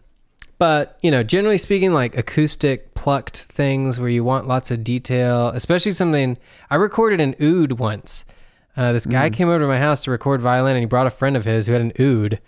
but 0.62 0.96
you 1.02 1.10
know, 1.10 1.24
generally 1.24 1.58
speaking, 1.58 1.92
like 1.92 2.16
acoustic 2.16 2.94
plucked 2.94 3.38
things 3.38 3.98
where 3.98 4.08
you 4.08 4.22
want 4.22 4.46
lots 4.46 4.70
of 4.70 4.84
detail, 4.84 5.48
especially 5.48 5.90
something. 5.90 6.38
I 6.70 6.76
recorded 6.76 7.20
an 7.20 7.34
oud 7.42 7.72
once. 7.80 8.24
Uh, 8.76 8.92
this 8.92 9.04
guy 9.04 9.28
Mm. 9.28 9.32
came 9.32 9.48
over 9.48 9.58
to 9.58 9.66
my 9.66 9.80
house 9.80 9.98
to 10.02 10.12
record 10.12 10.40
violin, 10.40 10.76
and 10.76 10.82
he 10.82 10.86
brought 10.86 11.08
a 11.08 11.10
friend 11.10 11.36
of 11.36 11.44
his 11.44 11.66
who 11.66 11.72
had 11.72 11.80
an 11.82 11.92
oud. 11.98 12.34
And 12.34 12.40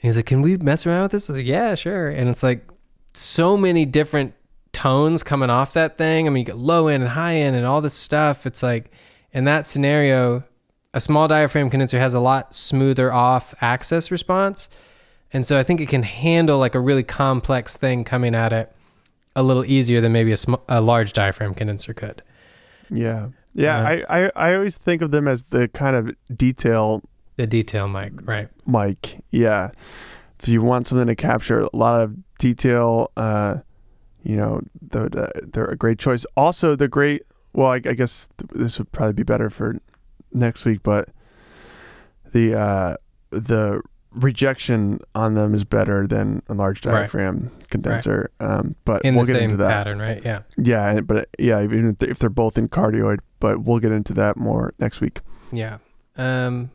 he's 0.00 0.16
like, 0.16 0.24
"Can 0.24 0.40
we 0.40 0.56
mess 0.56 0.86
around 0.86 1.02
with 1.02 1.12
this?" 1.12 1.28
I 1.28 1.34
was 1.34 1.36
like, 1.36 1.46
"Yeah, 1.46 1.74
sure." 1.74 2.08
And 2.08 2.30
it's 2.30 2.42
like 2.42 2.66
so 3.12 3.58
many 3.58 3.84
different 3.84 4.32
tones 4.72 5.22
coming 5.22 5.50
off 5.50 5.74
that 5.74 5.98
thing. 5.98 6.26
I 6.26 6.30
mean, 6.30 6.40
you 6.40 6.46
get 6.46 6.56
low 6.56 6.88
end 6.88 7.02
and 7.02 7.12
high 7.12 7.34
end 7.36 7.56
and 7.56 7.66
all 7.66 7.82
this 7.82 7.92
stuff. 7.92 8.46
It's 8.46 8.62
like 8.62 8.90
in 9.34 9.44
that 9.44 9.66
scenario, 9.66 10.44
a 10.94 11.00
small 11.00 11.28
diaphragm 11.28 11.68
condenser 11.68 12.00
has 12.00 12.14
a 12.14 12.20
lot 12.20 12.54
smoother 12.54 13.12
off 13.12 13.54
axis 13.60 14.10
response. 14.10 14.70
And 15.32 15.46
so 15.46 15.58
I 15.58 15.62
think 15.62 15.80
it 15.80 15.88
can 15.88 16.02
handle 16.02 16.58
like 16.58 16.74
a 16.74 16.80
really 16.80 17.02
complex 17.04 17.76
thing 17.76 18.04
coming 18.04 18.34
at 18.34 18.52
it 18.52 18.72
a 19.36 19.42
little 19.42 19.64
easier 19.64 20.00
than 20.00 20.12
maybe 20.12 20.32
a, 20.32 20.36
sm- 20.36 20.54
a 20.68 20.80
large 20.80 21.12
diaphragm 21.12 21.54
condenser 21.54 21.94
could. 21.94 22.22
Yeah. 22.90 23.28
Yeah. 23.54 23.78
Uh, 23.78 23.82
I, 24.08 24.24
I, 24.24 24.30
I 24.34 24.54
always 24.54 24.76
think 24.76 25.02
of 25.02 25.12
them 25.12 25.28
as 25.28 25.44
the 25.44 25.68
kind 25.68 25.94
of 25.94 26.10
detail 26.36 27.02
The 27.36 27.46
detail 27.46 27.86
mic, 27.88 28.12
right? 28.26 28.48
mic. 28.66 29.22
Yeah. 29.30 29.70
If 30.40 30.48
you 30.48 30.62
want 30.62 30.88
something 30.88 31.06
to 31.06 31.14
capture 31.16 31.60
a 31.60 31.76
lot 31.76 32.00
of 32.00 32.16
detail, 32.38 33.12
uh, 33.16 33.58
you 34.24 34.36
know, 34.36 34.62
they're, 34.82 35.08
they're 35.08 35.66
a 35.66 35.76
great 35.76 35.98
choice. 35.98 36.26
Also, 36.36 36.74
the 36.74 36.88
great, 36.88 37.22
well, 37.52 37.70
I, 37.70 37.76
I 37.76 37.94
guess 37.94 38.28
th- 38.38 38.50
this 38.52 38.78
would 38.78 38.90
probably 38.90 39.12
be 39.12 39.22
better 39.22 39.48
for 39.50 39.78
next 40.32 40.64
week, 40.64 40.82
but 40.82 41.08
the, 42.32 42.58
uh, 42.58 42.96
the 43.30 43.82
rejection 44.12 45.00
on 45.14 45.34
them 45.34 45.54
is 45.54 45.64
better 45.64 46.06
than 46.06 46.42
a 46.48 46.54
large 46.54 46.84
Right. 46.84 46.92
diaphragm 47.02 47.50
condenser. 47.70 48.30
Um, 48.40 48.74
but 48.84 49.02
In 49.04 49.14
we'll 49.14 49.24
the 49.24 49.32
get 49.32 49.38
same 49.38 49.50
into 49.50 49.62
that. 49.62 49.70
pattern, 49.70 49.98
right? 49.98 50.20
Yeah. 50.24 50.40
Yeah, 50.56 51.00
but 51.00 51.28
yeah, 51.38 51.62
even 51.62 51.96
if 52.00 52.18
they're 52.18 52.28
both 52.30 52.58
in 52.58 52.68
cardioid, 52.68 53.18
but 53.38 53.62
we'll 53.62 53.78
get 53.78 53.92
into 53.92 54.12
that 54.14 54.36
more 54.36 54.74
next 54.78 55.00
week. 55.00 55.20
Yeah. 55.52 55.78
Um, 56.16 56.70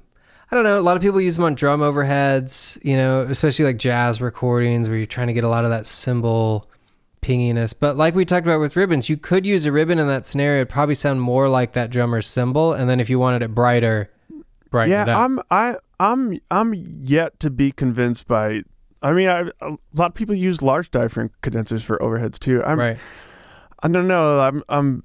I 0.52 0.56
don't 0.56 0.64
know. 0.64 0.80
A 0.80 0.82
lot 0.82 0.96
of 0.96 1.02
people 1.02 1.20
use 1.20 1.36
them 1.36 1.44
on 1.46 1.56
drum 1.56 1.82
overheads, 1.82 2.78
you 2.86 2.96
know, 2.96 3.22
especially 3.30 3.66
like 3.66 3.78
jazz 3.78 4.22
recordings 4.22 4.88
where 4.88 4.98
you're 4.98 5.06
trying 5.08 5.28
to 5.28 5.34
get 5.34 5.44
a 5.44 5.50
lot 5.50 5.66
of 5.66 5.72
that 5.72 5.86
cymbal 5.86 6.70
pinginess. 7.22 7.74
But 7.74 7.98
like 7.98 8.16
we 8.16 8.26
talked 8.26 8.46
about 8.46 8.60
with 8.60 8.76
ribbons, 8.76 9.10
you 9.10 9.18
could 9.18 9.46
use 9.46 9.66
a 9.66 9.72
ribbon 9.72 9.98
in 10.00 10.08
that 10.08 10.26
scenario. 10.26 10.62
It'd 10.62 10.70
probably 10.70 10.96
sound 10.96 11.20
more 11.22 11.50
like 11.50 11.74
that 11.74 11.90
drummer's 11.90 12.28
cymbal. 12.28 12.74
And 12.74 12.90
then 12.90 13.00
if 13.00 13.10
you 13.10 13.18
wanted 13.20 13.42
it 13.42 13.54
brighter, 13.56 14.10
brighten 14.72 14.92
yeah, 14.92 15.04
it 15.04 15.10
up. 15.10 15.20
I'm 15.20 15.40
I 15.50 15.76
I'm 16.00 16.40
I'm 16.52 16.74
yet 16.74 17.40
to 17.42 17.50
be 17.50 17.72
convinced 17.72 18.28
by. 18.28 18.62
I 19.02 19.12
mean, 19.14 19.28
I, 19.28 19.42
a 19.62 19.78
lot 19.94 20.08
of 20.08 20.14
people 20.16 20.34
use 20.34 20.62
large 20.62 20.90
diaphragm 20.90 21.30
condensers 21.42 21.84
for 21.84 21.98
overheads 22.00 22.40
too. 22.40 22.64
I'm 22.64 22.80
right. 22.80 22.98
I 23.84 23.88
don't 23.88 24.08
know. 24.08 24.40
I'm 24.40 24.64
I'm 24.68 25.04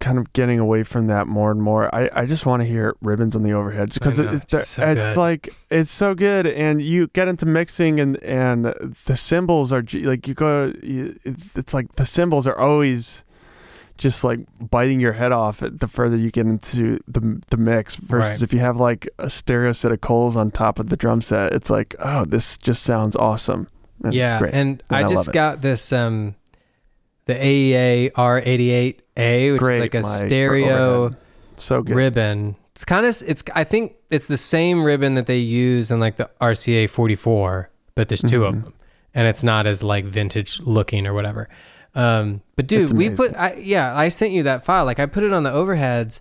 kind 0.00 0.18
of 0.18 0.32
getting 0.32 0.58
away 0.58 0.82
from 0.82 1.06
that 1.06 1.26
more 1.26 1.50
and 1.50 1.62
more. 1.62 1.94
I, 1.94 2.10
I 2.12 2.26
just 2.26 2.44
want 2.44 2.60
to 2.60 2.66
hear 2.66 2.94
ribbons 3.00 3.36
on 3.36 3.42
the 3.42 3.50
overheads 3.50 3.94
because 3.94 4.18
it, 4.18 4.26
it's 4.32 4.52
it's, 4.52 4.68
so 4.70 4.90
it's 4.90 5.16
like 5.16 5.54
it's 5.70 5.90
so 5.90 6.14
good, 6.14 6.46
and 6.46 6.82
you 6.82 7.06
get 7.08 7.28
into 7.28 7.46
mixing 7.46 8.00
and 8.00 8.22
and 8.22 8.66
the 9.06 9.16
cymbals 9.16 9.72
are 9.72 9.84
like 9.92 10.26
you 10.28 10.34
go. 10.34 10.72
It's 10.82 11.72
like 11.72 11.94
the 11.96 12.06
cymbals 12.06 12.46
are 12.46 12.58
always 12.58 13.24
just 14.02 14.24
like 14.24 14.40
biting 14.70 15.00
your 15.00 15.12
head 15.12 15.32
off 15.32 15.60
the 15.62 15.88
further 15.88 16.16
you 16.16 16.30
get 16.30 16.46
into 16.46 16.98
the 17.08 17.40
the 17.50 17.56
mix 17.56 17.96
versus 17.96 18.40
Right. 18.40 18.42
if 18.42 18.52
you 18.52 18.58
have 18.58 18.76
like 18.76 19.08
a 19.18 19.30
stereo 19.30 19.72
set 19.72 19.92
of 19.92 20.00
Coles 20.00 20.36
on 20.36 20.50
top 20.50 20.78
of 20.78 20.88
the 20.88 20.96
drum 20.96 21.22
set 21.22 21.54
it's 21.54 21.70
like 21.70 21.94
oh 22.00 22.24
this 22.24 22.58
just 22.58 22.82
sounds 22.82 23.16
awesome 23.16 23.68
and 24.04 24.12
yeah. 24.12 24.30
it's 24.32 24.38
great 24.40 24.52
And 24.54 24.82
And 24.90 24.96
I 25.04 25.06
I 25.06 25.08
just 25.08 25.32
got 25.32 25.60
this, 25.62 25.92
um, 25.92 26.34
the 27.26 27.34
AEA 27.34 28.10
R88A, 28.12 29.52
which 29.52 29.58
great 29.60 29.76
is 29.76 29.80
like 29.80 29.94
a 29.94 30.02
stereo. 30.26 31.14
so 31.56 31.82
good 31.82 31.94
ribbon. 31.94 32.56
It's 32.74 32.84
kind 32.84 33.06
of 33.06 33.22
it's 33.26 33.44
I 33.54 33.64
think 33.64 33.94
it's 34.10 34.26
the 34.26 34.36
same 34.36 34.82
ribbon 34.82 35.14
that 35.14 35.26
they 35.26 35.38
use 35.38 35.90
in 35.90 36.00
like 36.00 36.16
the 36.16 36.28
RCA 36.40 36.88
44, 36.90 37.70
but 37.94 38.08
there's 38.08 38.22
2 38.22 38.44
of 38.44 38.54
Mhm. 38.54 38.64
them, 38.64 38.74
and 39.14 39.28
it's 39.28 39.44
not 39.44 39.66
as 39.66 39.82
like 39.82 40.04
vintage 40.04 40.58
looking 40.60 41.06
or 41.06 41.14
whatever. 41.14 41.48
Um, 41.94 42.40
but 42.56 42.66
dude, 42.66 42.92
we 42.92 43.10
put 43.10 43.34
I, 43.34 43.54
yeah, 43.54 43.96
I 43.96 44.08
sent 44.08 44.32
you 44.32 44.44
that 44.44 44.64
file. 44.64 44.84
Like 44.84 44.98
I 44.98 45.06
put 45.06 45.24
it 45.24 45.32
on 45.32 45.42
the 45.42 45.50
overheads, 45.50 46.20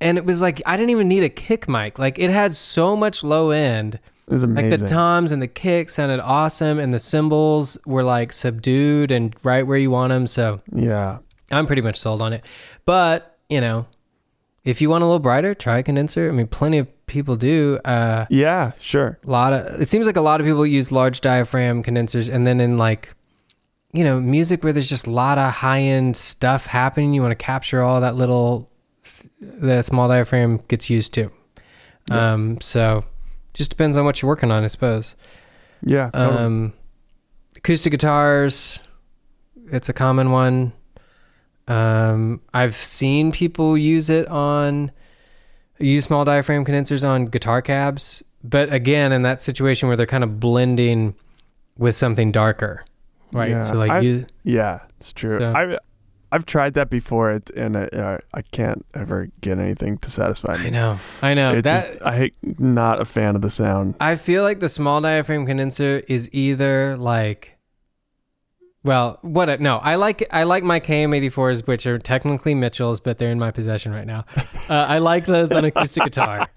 and 0.00 0.18
it 0.18 0.24
was 0.24 0.40
like 0.40 0.62
I 0.66 0.76
didn't 0.76 0.90
even 0.90 1.08
need 1.08 1.22
a 1.22 1.28
kick 1.28 1.68
mic. 1.68 1.98
Like 1.98 2.18
it 2.18 2.30
had 2.30 2.54
so 2.54 2.96
much 2.96 3.22
low 3.22 3.50
end. 3.50 3.94
it 3.94 4.00
was 4.32 4.42
amazing 4.42 4.70
Like 4.70 4.80
the 4.80 4.86
toms 4.86 5.30
and 5.32 5.40
the 5.40 5.48
kicks 5.48 5.94
sounded 5.94 6.20
awesome, 6.20 6.78
and 6.78 6.92
the 6.92 6.98
cymbals 6.98 7.78
were 7.86 8.02
like 8.04 8.32
subdued 8.32 9.10
and 9.10 9.34
right 9.44 9.66
where 9.66 9.78
you 9.78 9.90
want 9.90 10.10
them. 10.10 10.26
So 10.26 10.60
yeah 10.74 11.18
I'm 11.50 11.66
pretty 11.66 11.82
much 11.82 11.96
sold 11.96 12.20
on 12.22 12.32
it. 12.32 12.44
But, 12.84 13.38
you 13.48 13.60
know, 13.60 13.86
if 14.64 14.80
you 14.80 14.90
want 14.90 15.02
a 15.02 15.06
little 15.06 15.20
brighter, 15.20 15.54
try 15.54 15.78
a 15.78 15.82
condenser. 15.84 16.28
I 16.28 16.32
mean, 16.32 16.48
plenty 16.48 16.78
of 16.78 17.06
people 17.06 17.36
do. 17.36 17.78
Uh, 17.84 18.26
yeah 18.30 18.72
sure 18.80 19.16
a 19.24 19.30
lot 19.30 19.52
of 19.52 19.80
it 19.80 19.88
seems 19.88 20.08
like 20.08 20.16
a 20.16 20.20
lot 20.20 20.40
of 20.40 20.46
people 20.46 20.66
use 20.66 20.90
large 20.90 21.20
diaphragm 21.20 21.80
condensers 21.84 22.28
and 22.28 22.44
then 22.44 22.60
in 22.60 22.76
like 22.76 23.10
you 23.96 24.04
know, 24.04 24.20
music 24.20 24.62
where 24.62 24.72
there's 24.72 24.88
just 24.88 25.06
a 25.06 25.10
lot 25.10 25.38
of 25.38 25.52
high-end 25.52 26.16
stuff 26.16 26.66
happening, 26.66 27.14
you 27.14 27.22
want 27.22 27.32
to 27.32 27.36
capture 27.44 27.82
all 27.82 28.00
that 28.00 28.14
little 28.14 28.70
the 29.40 29.82
small 29.82 30.08
diaphragm 30.08 30.60
gets 30.68 30.90
used 30.90 31.14
too. 31.14 31.30
Yeah. 32.10 32.32
Um 32.32 32.60
so 32.60 33.04
just 33.54 33.70
depends 33.70 33.96
on 33.96 34.04
what 34.04 34.20
you're 34.20 34.28
working 34.28 34.50
on, 34.50 34.64
I 34.64 34.66
suppose. 34.66 35.16
yeah 35.82 36.10
totally. 36.10 36.38
Um, 36.38 36.72
acoustic 37.56 37.90
guitars, 37.90 38.78
it's 39.72 39.88
a 39.88 39.92
common 39.92 40.30
one. 40.30 40.72
Um, 41.68 42.40
I've 42.54 42.76
seen 42.76 43.32
people 43.32 43.76
use 43.76 44.08
it 44.10 44.28
on 44.28 44.92
use 45.78 46.04
small 46.04 46.24
diaphragm 46.24 46.64
condensers 46.64 47.02
on 47.02 47.26
guitar 47.26 47.60
cabs, 47.60 48.22
but 48.44 48.72
again, 48.72 49.12
in 49.12 49.22
that 49.22 49.42
situation 49.42 49.88
where 49.88 49.96
they're 49.96 50.06
kind 50.06 50.24
of 50.24 50.38
blending 50.38 51.14
with 51.76 51.96
something 51.96 52.30
darker, 52.30 52.84
right? 53.32 53.50
Yeah, 53.50 53.60
so 53.62 53.74
like 53.76 53.90
I- 53.90 54.00
you, 54.00 54.26
Yeah, 54.44 54.80
it's 55.00 55.12
true. 55.12 55.38
So- 55.38 55.52
I've 55.54 55.78
I've 56.32 56.44
tried 56.44 56.74
that 56.74 56.90
before, 56.90 57.30
it, 57.30 57.50
and 57.50 57.76
I, 57.76 57.84
uh, 57.84 58.18
I 58.34 58.42
can't 58.42 58.84
ever 58.94 59.28
get 59.40 59.58
anything 59.60 59.96
to 59.98 60.10
satisfy 60.10 60.56
me. 60.58 60.66
I 60.66 60.70
know, 60.70 60.98
I 61.22 61.34
know 61.34 61.52
It 61.54 61.62
that. 61.62 61.86
just 61.92 62.02
I 62.02 62.32
not 62.58 63.00
a 63.00 63.04
fan 63.04 63.36
of 63.36 63.42
the 63.42 63.48
sound. 63.50 63.94
I 64.00 64.16
feel 64.16 64.42
like 64.42 64.58
the 64.58 64.68
small 64.68 65.00
diaphragm 65.00 65.46
condenser 65.46 66.02
is 66.08 66.28
either 66.32 66.96
like 66.96 67.52
well, 68.82 69.18
what 69.22 69.60
no, 69.60 69.78
I 69.78 69.96
like 69.96 70.26
I 70.32 70.44
like 70.44 70.62
my 70.62 70.78
KM84s 70.80 71.66
which 71.66 71.86
are 71.86 71.98
technically 71.98 72.54
Mitchell's 72.54 73.00
but 73.00 73.18
they're 73.18 73.30
in 73.32 73.38
my 73.38 73.50
possession 73.50 73.92
right 73.92 74.06
now. 74.06 74.24
Uh, 74.68 74.74
I 74.88 74.98
like 74.98 75.26
those 75.26 75.52
on 75.52 75.64
acoustic 75.64 76.02
guitar. 76.02 76.48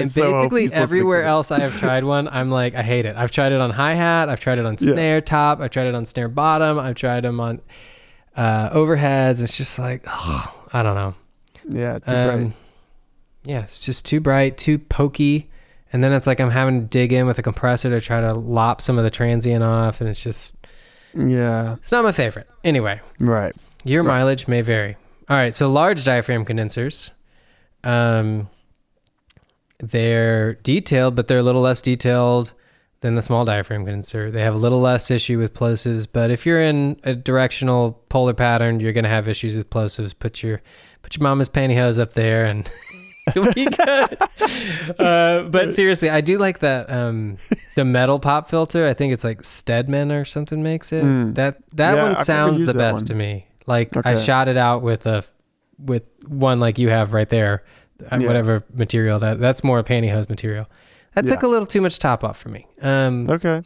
And 0.00 0.10
so 0.10 0.48
basically 0.48 0.72
everywhere 0.72 1.22
else 1.24 1.50
I 1.50 1.58
have 1.60 1.76
tried 1.78 2.04
one, 2.04 2.28
I'm 2.28 2.50
like 2.50 2.74
I 2.74 2.82
hate 2.82 3.06
it. 3.06 3.16
I've 3.16 3.30
tried 3.30 3.52
it 3.52 3.60
on 3.60 3.70
hi-hat, 3.70 4.28
I've 4.28 4.40
tried 4.40 4.58
it 4.58 4.64
on 4.66 4.76
Yeah. 4.80 4.92
snare 4.92 5.20
top, 5.20 5.60
I've 5.60 5.70
tried 5.70 5.86
it 5.86 5.94
on 5.94 6.06
snare 6.06 6.28
bottom, 6.28 6.78
I've 6.78 6.94
tried 6.96 7.24
them 7.24 7.40
on 7.40 7.60
uh, 8.36 8.70
overheads. 8.70 9.42
It's 9.42 9.56
just 9.56 9.78
like 9.78 10.04
I 10.74 10.82
don't 10.82 10.94
know. 10.94 11.14
Yeah, 11.68 11.98
too 11.98 12.14
Um, 12.14 12.38
bright. 12.44 12.52
Yeah, 13.44 13.62
it's 13.62 13.78
just 13.78 14.06
too 14.06 14.20
bright, 14.20 14.56
too 14.56 14.78
pokey. 14.78 15.48
And 15.92 16.02
then 16.02 16.12
it's 16.12 16.26
like 16.26 16.40
I'm 16.40 16.48
having 16.50 16.80
to 16.80 16.86
dig 16.86 17.12
in 17.12 17.26
with 17.26 17.38
a 17.38 17.42
compressor 17.42 17.90
to 17.90 18.00
try 18.00 18.20
to 18.20 18.32
lop 18.32 18.80
some 18.80 18.96
of 18.98 19.04
the 19.04 19.10
transient 19.10 19.62
off. 19.62 20.00
And 20.00 20.08
it's 20.08 20.22
just, 20.22 20.54
Yeah, 21.14 21.74
it's 21.74 21.92
not 21.92 22.02
my 22.04 22.12
favorite. 22.12 22.48
Anyway, 22.64 23.00
right. 23.20 23.54
your 23.84 24.02
Right. 24.02 24.14
mileage 24.18 24.48
may 24.48 24.62
vary. 24.62 24.96
All 25.28 25.36
right, 25.36 25.52
so 25.52 25.68
large 25.70 26.02
diaphragm 26.04 26.44
condensers. 26.46 27.10
Um, 27.84 28.48
they're 29.82 30.54
detailed, 30.54 31.14
but 31.16 31.28
they're 31.28 31.38
a 31.38 31.42
little 31.42 31.60
less 31.62 31.82
detailed 31.82 32.52
than 33.00 33.16
the 33.16 33.22
small 33.22 33.44
diaphragm 33.44 33.84
condenser. 33.84 34.30
They 34.30 34.42
have 34.42 34.54
a 34.54 34.58
little 34.58 34.80
less 34.80 35.10
issue 35.10 35.38
with 35.38 35.52
plosives, 35.54 36.06
but 36.10 36.30
if 36.30 36.46
you're 36.46 36.62
in 36.62 37.00
a 37.02 37.14
directional 37.16 38.00
polar 38.08 38.32
pattern, 38.32 38.78
you're 38.80 38.92
going 38.92 39.02
to 39.04 39.10
have 39.10 39.26
issues 39.28 39.56
with 39.56 39.68
plosives. 39.70 40.14
Put 40.18 40.42
your 40.42 40.62
put 41.02 41.16
your 41.16 41.22
mama's 41.24 41.48
pantyhose 41.48 41.98
up 41.98 42.12
there 42.14 42.44
and 42.46 42.70
it'll 43.34 43.52
be 43.52 43.64
good. 43.64 44.18
uh, 45.00 45.42
but 45.50 45.74
seriously, 45.74 46.10
I 46.10 46.20
do 46.20 46.38
like 46.38 46.60
that 46.60 46.88
um, 46.90 47.38
the 47.74 47.84
metal 47.84 48.20
pop 48.20 48.48
filter. 48.48 48.86
I 48.86 48.94
think 48.94 49.12
it's 49.12 49.24
like 49.24 49.42
Stedman 49.44 50.12
or 50.12 50.24
something 50.24 50.62
makes 50.62 50.92
it. 50.92 51.04
Mm. 51.04 51.34
That 51.34 51.58
that 51.74 51.96
Yeah, 51.96 52.12
one 52.12 52.24
sounds 52.24 52.64
the 52.64 52.74
best 52.74 52.98
one. 53.02 53.06
to 53.06 53.14
me. 53.14 53.46
Like 53.66 53.90
I 54.06 54.14
shot 54.14 54.46
it 54.48 54.56
out 54.56 54.82
with 54.82 55.06
a 55.06 55.24
with 55.78 56.04
one 56.28 56.60
like 56.60 56.78
you 56.78 56.88
have 56.88 57.12
right 57.12 57.28
there, 57.28 57.64
Yeah. 58.10 58.18
whatever 58.26 58.62
material 58.74 59.18
that 59.20 59.38
that's 59.40 59.62
more 59.64 59.78
a 59.78 59.84
pantyhose 59.84 60.28
material. 60.28 60.66
That 61.14 61.26
took 61.26 61.42
a 61.42 61.46
little 61.48 61.66
too 61.66 61.80
much 61.82 61.98
top 61.98 62.24
off 62.24 62.38
for 62.38 62.48
me. 62.48 62.66
Um, 62.80 63.28
Okay. 63.30 63.62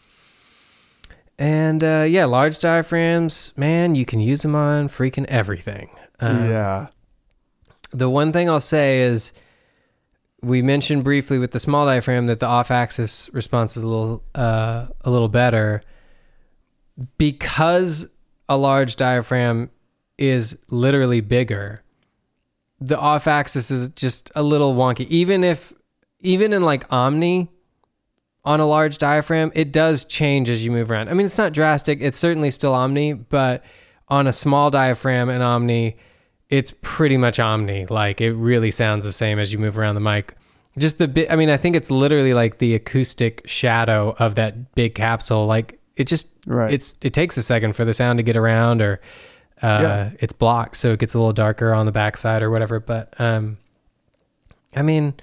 and 1.39 1.83
uh, 1.85 2.05
yeah, 2.09 2.25
large 2.25 2.59
diaphragms, 2.59 3.53
man, 3.57 3.95
you 3.95 4.05
can 4.05 4.19
use 4.21 4.43
them 4.43 4.55
on 4.57 4.89
freaking 4.89 5.27
everything. 5.27 5.91
Um, 6.21 6.51
yeah. 6.51 6.87
The 7.93 8.11
one 8.11 8.33
thing 8.33 8.51
I'll 8.51 8.59
say 8.61 9.03
is 9.03 9.33
we 10.43 10.61
mentioned 10.61 11.05
briefly 11.05 11.39
with 11.39 11.53
the 11.53 11.61
small 11.61 11.87
diaphragm 11.87 12.27
that 12.27 12.41
the 12.41 12.47
off-axis 12.47 13.31
response 13.33 13.77
is 13.77 13.85
a 13.85 13.89
little 13.89 14.23
uh, 14.35 14.87
a 15.03 15.11
little 15.11 15.29
better 15.29 15.83
because 17.19 18.09
a 18.49 18.57
large 18.57 18.97
diaphragm 18.97 19.71
is 20.19 20.57
literally 20.69 21.21
bigger. 21.21 21.83
The 22.81 22.99
off-axis 22.99 23.71
is 23.71 23.89
just 23.91 24.31
a 24.35 24.43
little 24.43 24.75
wonky. 24.75 25.07
Even 25.09 25.45
if 25.45 25.73
even 26.21 26.53
in 26.53 26.63
like 26.63 26.85
Omni 26.93 27.49
on 28.45 28.61
a 28.61 28.67
large 28.67 28.99
diaphragm, 28.99 29.51
it 29.55 29.73
does 29.73 30.05
change 30.05 30.49
as 30.51 30.65
you 30.65 30.71
move 30.71 30.91
around. 30.91 31.09
I 31.09 31.15
mean, 31.15 31.27
it's 31.27 31.39
not 31.39 31.53
drastic. 31.53 32.01
It's 32.01 32.19
certainly 32.19 32.51
still 32.51 32.75
Omni, 32.75 33.15
but 33.15 33.65
on 34.09 34.27
a 34.27 34.33
small 34.33 34.71
diaphragm 34.71 35.29
in 35.31 35.43
Omni, 35.43 35.97
it's 36.49 36.73
pretty 36.83 37.17
much 37.17 37.41
Omni. 37.41 37.87
Like 37.87 38.21
it 38.21 38.33
really 38.33 38.71
sounds 38.71 39.05
the 39.05 39.13
same 39.13 39.39
as 39.39 39.53
you 39.53 39.59
move 39.59 39.79
around 39.79 39.95
the 39.95 40.01
mic. 40.01 40.35
Just 40.79 40.99
the 40.99 41.09
bit. 41.09 41.31
I 41.33 41.37
mean, 41.37 41.49
I 41.49 41.57
think 41.57 41.75
it's 41.77 41.91
literally 41.91 42.35
like 42.35 42.59
the 42.59 42.75
acoustic 42.75 43.43
shadow 43.47 44.15
of 44.19 44.35
that 44.35 44.75
big 44.75 44.95
capsule. 44.95 45.47
Like 45.47 45.81
it 45.97 46.05
just, 46.07 46.29
Right. 46.47 46.73
it's 46.73 46.95
it 47.01 47.15
takes 47.15 47.37
a 47.39 47.43
second 47.43 47.73
for 47.75 47.85
the 47.87 47.95
sound 47.95 48.19
to 48.19 48.23
get 48.23 48.37
around, 48.37 48.83
or 48.83 49.01
uh, 49.63 49.67
Yeah. 49.83 50.11
it's 50.21 50.33
blocked, 50.33 50.77
so 50.77 50.93
it 50.93 50.99
gets 50.99 51.15
a 51.15 51.19
little 51.19 51.33
darker 51.33 51.73
on 51.75 51.87
the 51.87 51.93
backside 51.93 52.43
or 52.43 52.51
whatever. 52.51 52.79
But 52.81 53.19
um, 53.21 53.59
I 54.75 54.83
mean, 54.83 55.15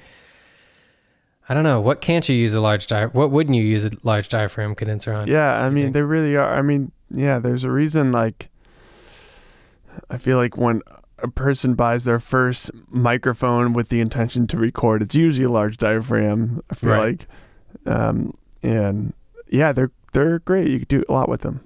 I 1.49 1.53
don't 1.53 1.63
know. 1.63 1.81
What 1.81 2.01
can't 2.01 2.27
you 2.27 2.36
use 2.36 2.53
a 2.53 2.61
large 2.61 2.88
di? 2.88 3.05
What 3.07 3.31
wouldn't 3.31 3.55
you 3.55 3.63
use 3.63 3.86
a 3.86 3.91
large 4.03 4.29
diaphragm 4.29 4.75
condenser 4.75 5.13
on? 5.13 5.27
Yeah, 5.27 5.61
I 5.63 5.69
mean 5.69 5.91
they 5.91 6.01
really 6.01 6.36
are. 6.36 6.53
I 6.57 6.61
mean, 6.61 6.91
yeah, 7.11 7.39
there's 7.39 7.63
a 7.63 7.69
reason 7.71 8.11
like 8.11 8.49
I 10.09 10.17
feel 10.17 10.38
like 10.38 10.57
when 10.57 10.81
a 11.19 11.27
person 11.27 11.75
buys 11.75 12.03
their 12.03 12.19
first 12.19 12.71
microphone 12.89 13.73
with 13.73 13.89
the 13.89 14.01
intention 14.01 14.47
to 14.47 14.57
record, 14.57 15.01
it's 15.01 15.15
usually 15.15 15.45
a 15.45 15.49
large 15.51 15.77
diaphragm. 15.77 16.61
I 16.71 16.75
feel 16.75 16.89
Right. 16.89 17.19
like 17.19 17.27
um 17.95 18.34
and 18.63 19.13
yeah, 19.49 19.71
they're 19.73 19.91
they're 20.13 20.39
great. 20.39 20.69
You 20.69 20.79
could 20.79 20.88
do 20.88 21.03
a 21.09 21.13
lot 21.13 21.29
with 21.29 21.41
them. 21.41 21.61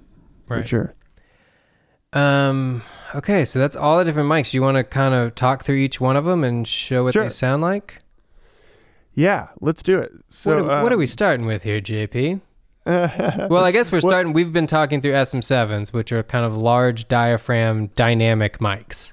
For 0.46 0.62
sure. 0.62 0.94
Um. 2.12 2.82
Okay, 3.14 3.44
so 3.44 3.58
that's 3.58 3.76
all 3.76 3.98
the 3.98 4.04
different 4.04 4.28
mics. 4.28 4.50
Do 4.50 4.56
you 4.58 4.62
want 4.62 4.76
to 4.76 4.84
kind 4.84 5.14
of 5.14 5.34
talk 5.34 5.64
through 5.64 5.76
each 5.76 6.00
one 6.00 6.16
of 6.16 6.24
them 6.26 6.44
and 6.44 6.66
show 6.68 7.04
what 7.04 7.14
Sure. 7.14 7.24
they 7.24 7.30
sound 7.30 7.62
like? 7.62 7.98
Yeah, 9.14 9.48
let's 9.60 9.82
do 9.82 9.98
it. 9.98 10.12
So 10.30 10.50
what, 10.50 10.58
are, 10.60 10.82
what 10.82 10.92
are 10.92 10.96
um, 10.96 10.98
we 11.00 11.06
starting 11.06 11.46
with 11.46 11.62
here, 11.62 11.80
JP? 11.80 12.40
Well, 12.86 13.64
I 13.64 13.70
guess 13.70 13.92
we're 13.92 14.00
starting. 14.00 14.32
We've 14.32 14.52
been 14.52 14.66
talking 14.66 15.02
through 15.02 15.12
SM7s, 15.12 15.92
which 15.92 16.10
are 16.12 16.22
kind 16.22 16.46
of 16.46 16.56
large 16.56 17.06
diaphragm 17.08 17.88
dynamic 17.88 18.60
mics, 18.60 19.12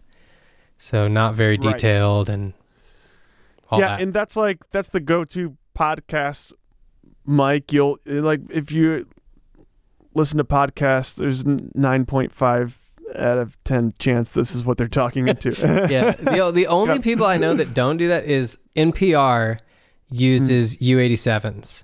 so 0.78 1.10
not 1.10 1.36
very 1.36 1.58
Right. 1.58 1.74
detailed 1.74 2.30
and 2.30 2.54
all 3.70 3.80
yeah, 3.80 3.88
that. 3.98 4.02
and 4.02 4.14
that's 4.14 4.38
like 4.38 4.70
that's 4.70 4.88
the 4.89 5.02
go-to 5.02 5.58
podcast 5.78 6.54
mic. 7.26 7.74
You'll 7.74 7.98
like 8.06 8.41
if 8.50 8.72
you 8.72 9.06
listen 10.14 10.38
to 10.38 10.46
podcasts, 10.46 11.16
there's 11.16 11.43
nine 11.46 12.06
point 12.06 12.32
five 12.32 12.80
out 13.18 13.38
of 13.38 13.61
ten 13.63 13.93
chance 13.99 14.30
this 14.30 14.53
is 14.55 14.63
what 14.63 14.78
they're 14.78 14.88
talking 14.88 15.28
into. 15.28 15.51
yeah, 15.89 16.11
the 16.11 16.51
the 16.51 16.68
only 16.68 16.99
people 16.99 17.26
I 17.26 17.38
know 17.38 17.53
that 17.55 17.74
don't 17.74 17.97
do 17.97 18.07
that 18.09 18.26
is 18.26 18.57
NPR 18.76 19.59
uses 20.09 20.78
U87s. 20.78 21.84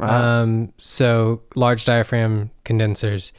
Ah, 0.00 0.40
Um, 0.40 0.72
so 0.78 1.42
large 1.54 1.84
diaphragm 1.84 2.50
condensers. 2.64 3.32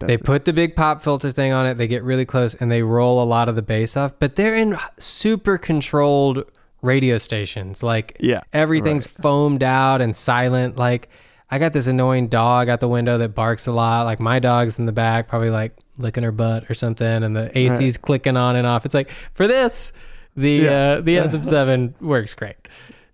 They 0.00 0.16
put 0.16 0.44
the 0.44 0.52
big 0.52 0.74
pop 0.74 1.00
filter 1.02 1.30
thing 1.30 1.52
on 1.52 1.64
it. 1.64 1.74
They 1.74 1.86
get 1.86 2.02
really 2.02 2.24
close 2.24 2.54
and 2.56 2.70
they 2.72 2.82
roll 2.82 3.22
a 3.22 3.24
lot 3.24 3.48
of 3.48 3.54
the 3.54 3.62
bass 3.62 3.96
off. 3.96 4.12
But 4.18 4.34
they're 4.34 4.56
in 4.56 4.76
super 4.98 5.58
controlled 5.58 6.44
radio 6.82 7.18
stations. 7.18 7.82
Like 7.84 8.16
yeah, 8.18 8.42
everything's 8.52 9.06
foamed 9.06 9.62
out 9.62 10.00
and 10.00 10.14
silent. 10.14 10.76
Like 10.76 11.08
I 11.50 11.58
got 11.60 11.72
this 11.72 11.86
annoying 11.86 12.26
dog 12.28 12.68
out 12.68 12.80
the 12.80 12.88
window 12.88 13.16
that 13.18 13.28
barks 13.34 13.68
a 13.68 13.72
lot. 13.72 14.04
Like 14.06 14.18
my 14.18 14.40
dog's 14.40 14.78
in 14.80 14.86
the 14.86 14.92
back, 14.92 15.28
probably 15.28 15.50
like 15.50 15.76
licking 15.98 16.22
her 16.24 16.32
butt 16.32 16.70
or 16.70 16.74
something, 16.74 17.06
and 17.24 17.34
the 17.36 17.56
AC's 17.56 17.96
clicking 17.96 18.36
on 18.36 18.56
and 18.56 18.66
off. 18.66 18.84
It's 18.84 18.94
like 18.94 19.10
for 19.34 19.46
this, 19.48 19.92
the 20.36 20.50
Yeah. 20.50 20.70
uh, 20.70 21.00
the 21.00 21.16
SM7 21.18 22.00
works 22.00 22.34
great. 22.34 22.56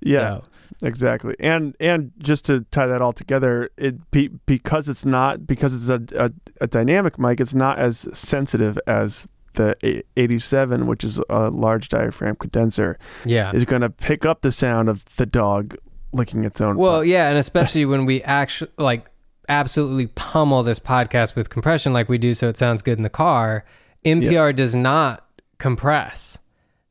yeah. 0.01 0.39
So, 0.39 0.45
Exactly, 0.85 1.37
and 1.39 1.77
and 1.79 2.11
just 2.19 2.45
to 2.47 2.63
tie 2.73 2.89
that 2.89 3.01
all 3.01 3.13
together, 3.13 3.71
it 3.77 4.11
be, 4.11 4.29
because 4.47 4.89
it's 4.89 5.05
not 5.05 5.47
because 5.47 5.75
it's 5.77 5.89
a, 5.89 6.25
a 6.25 6.33
a 6.63 6.67
dynamic 6.67 7.21
mic, 7.21 7.41
it's 7.41 7.55
not 7.55 7.79
as 7.79 8.09
sensitive 8.13 8.77
as 8.89 9.29
the 9.55 9.77
87, 10.17 10.87
which 10.89 11.05
is 11.05 11.21
a 11.31 11.51
large 11.51 11.89
diaphragm 11.89 12.35
condenser, 12.37 12.99
yeah. 13.25 13.53
is 13.55 13.65
going 13.65 13.83
to 13.83 13.91
pick 13.91 14.25
up 14.27 14.41
the 14.41 14.51
sound 14.51 14.89
of 14.89 15.05
the 15.17 15.27
dog 15.27 15.77
licking 16.13 16.45
its 16.45 16.61
own. 16.61 16.77
Well, 16.77 17.01
butt. 17.01 17.07
yeah, 17.07 17.29
and 17.29 17.39
especially 17.39 17.85
when 17.85 18.05
we 18.05 18.21
actually 18.23 18.73
like 18.77 19.07
absolutely 19.53 20.07
pummel 20.09 20.63
this 20.63 20.81
podcast 20.81 21.35
with 21.37 21.51
compression 21.51 21.93
like 21.93 22.09
we 22.09 22.19
do 22.19 22.33
so 22.35 22.49
it 22.49 22.57
sounds 22.57 22.83
good 22.83 22.99
in 22.99 23.03
the 23.03 23.11
car, 23.11 23.65
NPR 24.05 24.55
does 24.55 24.75
not 24.75 25.25
compress 25.59 26.39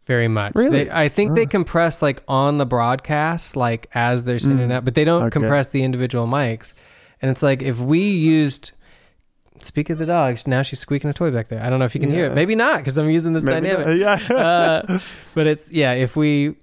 very 0.05 0.27
much. 0.27 0.53
Really? 0.55 0.85
They, 0.85 0.91
I 0.91 1.09
think 1.09 1.35
they 1.35 1.45
compress 1.45 2.01
like 2.01 2.23
on 2.27 2.57
the 2.57 2.65
broadcast 2.65 3.55
like 3.55 3.89
as 3.93 4.23
they're 4.25 4.39
sending 4.39 4.69
it 4.71 4.73
out, 4.73 4.85
but 4.85 4.95
they 4.95 5.03
don't 5.03 5.21
Mm. 5.23 5.25
Okay. 5.27 5.39
compress 5.39 5.67
the 5.69 5.83
individual 5.83 6.27
mics. 6.27 6.73
And 7.21 7.29
it's 7.31 7.43
like 7.43 7.61
if 7.61 7.79
we 7.79 7.99
used 8.11 8.71
Speak 9.59 9.91
of 9.91 9.99
the 9.99 10.07
dog. 10.07 10.39
Now 10.47 10.63
she's 10.63 10.79
squeaking 10.79 11.11
a 11.11 11.13
toy 11.13 11.29
back 11.29 11.49
there. 11.49 11.61
I 11.61 11.69
don't 11.69 11.77
know 11.77 11.85
if 11.85 11.93
you 11.93 12.01
can 12.01 12.09
hear 12.09 12.25
it. 12.25 12.33
Maybe 12.33 12.55
not 12.55 12.77
because 12.79 12.97
I'm 12.97 13.11
using 13.11 13.33
this 13.33 13.43
Maybe 13.43 13.67
dynamic 13.67 13.85
not. 13.99 14.21
Yeah. 14.31 14.35
uh, 14.35 14.99
but 15.35 15.45
it's 15.45 15.69
yeah. 15.71 15.93
If 15.93 16.15
we 16.15 16.55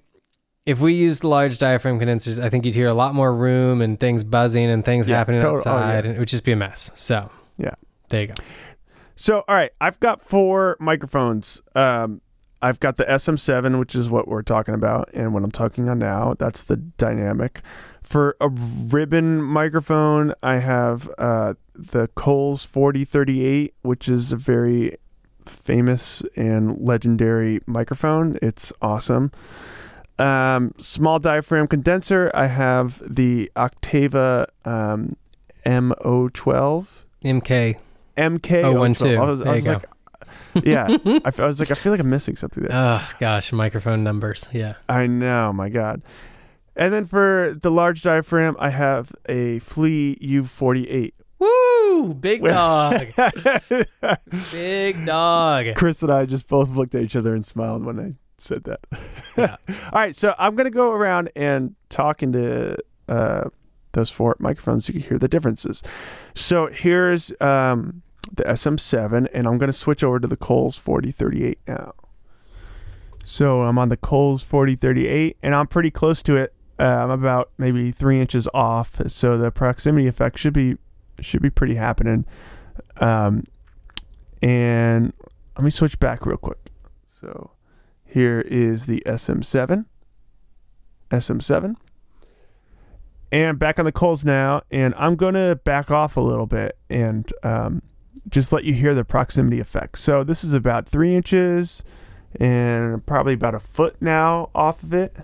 if 0.69 0.79
we 0.79 0.93
used 0.93 1.23
large 1.23 1.57
diaphragm 1.57 1.97
condensers, 1.99 2.37
I 2.39 2.49
think 2.49 2.65
you'd 2.65 2.75
hear 2.75 2.87
a 2.87 2.93
lot 2.93 3.15
more 3.15 3.33
room 3.33 3.81
and 3.81 3.99
things 3.99 4.23
buzzing 4.23 4.69
and 4.69 4.85
things 4.85 5.07
Yeah, 5.07 5.17
happening 5.17 5.41
total- 5.41 5.55
oh, 5.55 5.59
outside, 5.59 6.03
yeah. 6.05 6.09
and 6.09 6.15
it 6.15 6.19
would 6.19 6.27
just 6.27 6.43
be 6.43 6.51
a 6.51 6.55
mess. 6.55 6.91
So 6.95 7.29
Yeah. 7.57 7.73
there 8.09 8.21
you 8.21 8.27
go. 8.27 8.33
So, 9.15 9.43
all 9.47 9.55
right, 9.55 9.71
I've 9.81 9.99
got 9.99 10.21
four 10.21 10.77
microphones. 10.79 11.61
Um, 11.75 12.21
I've 12.61 12.79
got 12.79 12.97
the 12.97 13.09
SM7, 13.09 13.79
which 13.79 13.95
is 13.95 14.09
what 14.09 14.27
we're 14.27 14.41
talking 14.43 14.73
about, 14.73 15.09
and 15.13 15.33
what 15.33 15.43
I'm 15.43 15.51
talking 15.51 15.87
on 15.89 15.97
now, 15.99 16.35
that's 16.37 16.61
the 16.63 16.75
dynamic. 16.77 17.61
For 18.03 18.35
a 18.41 18.49
ribbon 18.49 19.41
microphone, 19.41 20.33
I 20.43 20.57
have 20.59 21.09
uh, 21.17 21.53
the 21.73 22.07
Coles 22.15 22.63
4038, 22.65 23.73
which 23.81 24.07
is 24.09 24.31
a 24.31 24.37
very 24.37 24.97
famous 25.45 26.21
and 26.35 26.77
legendary 26.79 27.59
microphone. 27.65 28.37
It's 28.41 28.71
awesome. 28.81 29.31
Um, 30.19 30.73
small 30.79 31.19
diaphragm 31.19 31.67
condenser, 31.67 32.29
I 32.33 32.47
have 32.47 33.01
the 33.05 33.49
Oktava 33.55 34.47
um, 34.65 35.15
MO12. 35.65 36.87
MK. 37.23 37.75
MK 38.17 38.63
Oh, 38.63 38.73
one, 38.79 38.93
two. 38.93 39.15
I 39.17 39.29
was, 39.29 39.41
I 39.41 39.43
There 39.43 39.51
you 39.53 39.55
was 39.55 39.65
go. 39.65 39.71
like, 39.73 40.65
yeah. 40.65 40.87
I, 41.25 41.31
I 41.41 41.45
was 41.47 41.59
like, 41.59 41.71
I 41.71 41.75
feel 41.75 41.91
like 41.91 42.01
I'm 42.01 42.09
missing 42.09 42.35
something 42.35 42.63
there. 42.63 42.71
Oh 42.73 43.09
gosh, 43.19 43.51
microphone 43.53 44.03
numbers. 44.03 44.47
Yeah. 44.51 44.73
I 44.89 45.07
know, 45.07 45.53
my 45.53 45.69
God. 45.69 46.01
And 46.75 46.93
then 46.93 47.05
for 47.05 47.57
the 47.61 47.71
large 47.71 48.01
diaphragm, 48.03 48.55
I 48.59 48.69
have 48.69 49.13
a 49.27 49.59
Flea 49.59 50.17
U48. 50.21 51.13
Woo! 51.39 52.13
Big 52.13 52.43
dog. 52.43 53.05
Big 54.51 55.05
dog. 55.05 55.65
Chris 55.75 56.01
and 56.01 56.11
I 56.11 56.25
just 56.25 56.47
both 56.47 56.69
looked 56.71 56.95
at 56.95 57.01
each 57.03 57.15
other 57.15 57.33
and 57.35 57.45
smiled 57.45 57.85
when 57.85 57.99
I 57.99 58.13
said 58.41 58.63
that. 58.65 58.79
Yeah. 59.37 59.55
All 59.69 60.01
right, 60.01 60.15
so 60.15 60.35
I'm 60.37 60.55
gonna 60.55 60.69
go 60.69 60.91
around 60.91 61.31
and 61.35 61.75
talk 61.89 62.23
into 62.23 62.77
uh, 63.07 63.49
those 63.93 64.09
four 64.09 64.35
microphones. 64.39 64.85
so 64.85 64.93
You 64.93 65.01
can 65.01 65.09
hear 65.09 65.17
the 65.17 65.27
differences. 65.27 65.83
So 66.35 66.67
here's 66.67 67.31
um, 67.41 68.01
the 68.31 68.43
SM7, 68.43 69.27
and 69.33 69.47
I'm 69.47 69.57
gonna 69.57 69.73
switch 69.73 70.03
over 70.03 70.19
to 70.19 70.27
the 70.27 70.37
Coles 70.37 70.77
4038 70.77 71.59
now. 71.67 71.93
So 73.23 73.61
I'm 73.61 73.77
on 73.77 73.89
the 73.89 73.97
Coles 73.97 74.41
4038, 74.41 75.37
and 75.43 75.53
I'm 75.53 75.67
pretty 75.67 75.91
close 75.91 76.23
to 76.23 76.35
it. 76.35 76.53
Uh, 76.79 76.83
I'm 76.83 77.11
about 77.11 77.51
maybe 77.57 77.91
three 77.91 78.19
inches 78.21 78.47
off, 78.53 79.01
so 79.07 79.37
the 79.37 79.51
proximity 79.51 80.07
effect 80.07 80.39
should 80.39 80.53
be 80.53 80.77
should 81.19 81.41
be 81.41 81.49
pretty 81.49 81.75
happening. 81.75 82.25
Um, 82.97 83.43
and 84.41 85.13
let 85.57 85.63
me 85.65 85.71
switch 85.71 85.99
back 85.99 86.25
real 86.25 86.37
quick. 86.37 86.71
So 87.19 87.51
here 88.09 88.41
is 88.41 88.87
the 88.87 89.03
SM7. 89.05 89.85
SM7. 91.11 91.75
And 93.31 93.59
back 93.59 93.77
on 93.77 93.85
the 93.85 93.91
Coles 93.91 94.25
now, 94.25 94.63
and 94.71 94.95
I'm 94.97 95.15
gonna 95.15 95.55
back 95.55 95.91
off 95.91 96.17
a 96.17 96.21
little 96.21 96.47
bit 96.47 96.77
and 96.89 97.31
um, 97.43 97.83
just 98.27 98.51
let 98.51 98.63
you 98.63 98.73
hear 98.73 98.95
the 98.95 99.05
proximity 99.05 99.59
effect. 99.59 99.99
So 99.99 100.23
this 100.23 100.43
is 100.43 100.53
about 100.53 100.89
three 100.89 101.15
inches 101.15 101.83
and 102.39 103.05
probably 103.05 103.33
about 103.33 103.53
a 103.53 103.59
foot 103.59 103.95
now 104.01 104.49
off 104.55 104.81
of 104.81 104.93
it. 104.93 105.15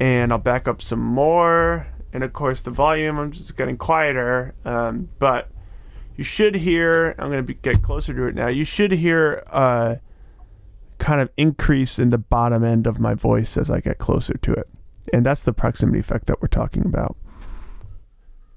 And 0.00 0.32
I'll 0.32 0.38
back 0.38 0.66
up 0.66 0.82
some 0.82 1.00
more. 1.00 1.86
And 2.12 2.24
of 2.24 2.32
course, 2.32 2.62
the 2.62 2.70
volume, 2.70 3.18
I'm 3.18 3.30
just 3.30 3.56
getting 3.56 3.76
quieter. 3.76 4.54
Um, 4.64 5.08
but 5.18 5.50
you 6.16 6.24
should 6.24 6.56
hear, 6.56 7.14
I'm 7.18 7.30
going 7.30 7.46
to 7.46 7.54
get 7.54 7.82
closer 7.82 8.12
to 8.14 8.24
it 8.24 8.34
now. 8.34 8.48
You 8.48 8.64
should 8.64 8.92
hear 8.92 9.44
a 9.46 10.00
kind 10.98 11.20
of 11.20 11.30
increase 11.36 11.98
in 11.98 12.08
the 12.08 12.18
bottom 12.18 12.64
end 12.64 12.86
of 12.86 12.98
my 12.98 13.14
voice 13.14 13.56
as 13.56 13.70
I 13.70 13.80
get 13.80 13.98
closer 13.98 14.34
to 14.34 14.52
it. 14.52 14.68
And 15.12 15.24
that's 15.24 15.42
the 15.42 15.52
proximity 15.52 15.98
effect 15.98 16.26
that 16.26 16.40
we're 16.40 16.48
talking 16.48 16.84
about. 16.84 17.16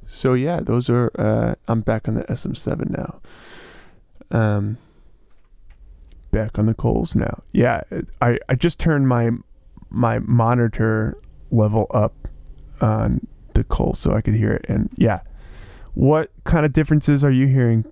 So 0.07 0.33
yeah, 0.33 0.59
those 0.59 0.89
are. 0.89 1.11
Uh, 1.17 1.55
I'm 1.67 1.81
back 1.81 2.07
on 2.07 2.15
the 2.15 2.23
SM7 2.23 2.89
now. 2.89 3.21
Um, 4.31 4.77
back 6.31 6.57
on 6.57 6.65
the 6.65 6.73
Coles 6.73 7.15
now. 7.15 7.43
Yeah, 7.51 7.81
I 8.21 8.39
I 8.49 8.55
just 8.55 8.79
turned 8.79 9.07
my 9.07 9.29
my 9.89 10.19
monitor 10.19 11.17
level 11.51 11.87
up 11.91 12.27
on 12.81 13.27
the 13.53 13.63
Coles 13.63 13.99
so 13.99 14.13
I 14.13 14.21
could 14.21 14.35
hear 14.35 14.51
it, 14.51 14.65
and 14.67 14.89
yeah. 14.95 15.21
What 15.93 16.31
kind 16.43 16.65
of 16.65 16.71
differences 16.71 17.23
are 17.23 17.31
you 17.31 17.47
hearing, 17.47 17.83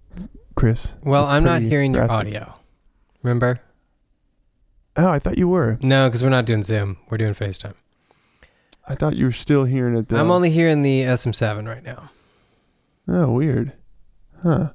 Chris? 0.56 0.96
Well, 1.04 1.26
I'm 1.26 1.44
not 1.44 1.62
hearing 1.62 1.94
your 1.94 2.10
audio. 2.10 2.54
Remember? 3.22 3.60
Oh, 4.98 5.10
I 5.10 5.20
thought 5.20 5.38
you 5.38 5.48
were. 5.48 5.78
No, 5.82 6.08
because 6.08 6.24
we're 6.24 6.30
not 6.30 6.46
doing 6.46 6.64
Zoom. 6.64 6.98
We're 7.10 7.18
doing 7.18 7.34
FaceTime. 7.36 7.76
I 8.88 8.96
thought 8.96 9.16
you 9.16 9.26
were 9.26 9.32
still 9.32 9.66
hearing 9.66 9.96
it. 9.96 10.08
Though. 10.10 10.18
I'm 10.18 10.32
only 10.32 10.50
hearing 10.50 10.82
the 10.82 11.02
SM7 11.04 11.68
right 11.68 11.84
now. 11.84 12.10
Oh, 13.08 13.32
weird. 13.34 13.74
Huh. 14.42 14.72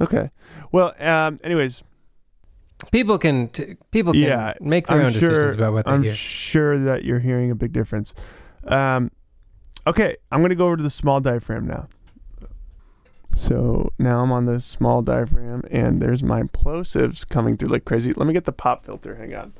Okay. 0.00 0.30
Well, 0.72 0.94
um, 0.98 1.38
anyways, 1.44 1.82
People 2.90 3.16
can 3.16 3.48
t- 3.48 3.76
people 3.92 4.12
can 4.12 4.22
Yeah, 4.22 4.54
make 4.60 4.88
their 4.88 4.98
I'm 4.98 5.06
own 5.06 5.12
sure- 5.12 5.28
decisions 5.28 5.54
about 5.54 5.72
what 5.72 5.84
they 5.86 5.92
I'm 5.92 6.02
hear. 6.02 6.14
sure 6.14 6.78
that 6.80 7.04
you're 7.04 7.20
hearing 7.20 7.52
a 7.52 7.54
big 7.54 7.72
difference. 7.72 8.12
Um, 8.64 9.12
okay, 9.86 10.16
I'm 10.32 10.40
going 10.40 10.48
to 10.50 10.56
go 10.56 10.66
over 10.66 10.76
to 10.78 10.82
the 10.82 10.90
small 10.90 11.20
diaphragm 11.20 11.68
now. 11.68 11.86
So 13.34 13.92
now 13.98 14.20
I'm 14.20 14.32
on 14.32 14.46
the 14.46 14.60
small 14.60 15.02
diaphragm, 15.02 15.64
and 15.70 16.00
there's 16.00 16.22
my 16.22 16.42
plosives 16.42 17.28
coming 17.28 17.56
through 17.56 17.70
like 17.70 17.84
crazy. 17.84 18.12
Let 18.12 18.26
me 18.26 18.32
get 18.32 18.44
the 18.44 18.52
pop 18.52 18.84
filter. 18.84 19.16
Hang 19.16 19.34
on. 19.34 19.52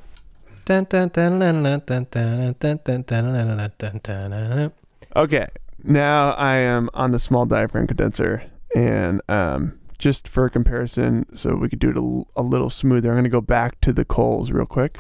Okay, 5.17 5.49
now 5.83 6.33
I 6.33 6.57
am 6.57 6.89
on 6.95 7.11
the 7.11 7.19
small 7.19 7.47
diaphragm 7.47 7.87
condenser, 7.87 8.45
and 8.75 9.21
um, 9.29 9.79
just 9.99 10.29
for 10.29 10.49
comparison, 10.49 11.27
so 11.37 11.57
we 11.57 11.69
could 11.69 11.79
do 11.79 11.91
it 11.91 11.97
a, 11.97 12.41
a 12.41 12.43
little 12.43 12.71
smoother. 12.71 13.11
I'm 13.11 13.15
going 13.15 13.25
to 13.25 13.31
go 13.31 13.41
back 13.41 13.81
to 13.83 13.93
the 13.93 14.05
Coles 14.05 14.53
real 14.53 14.67
quick. 14.67 14.99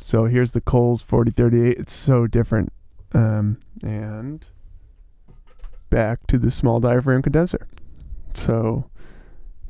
So 0.00 0.24
here's 0.24 0.52
the 0.52 0.60
Coles 0.60 1.02
4038. 1.02 1.78
It's 1.78 1.92
so 1.92 2.26
different, 2.26 2.72
um, 3.12 3.58
and 3.82 4.46
back 5.94 6.26
to 6.26 6.38
the 6.38 6.50
small 6.50 6.80
diaphragm 6.80 7.22
condenser. 7.22 7.68
So 8.34 8.90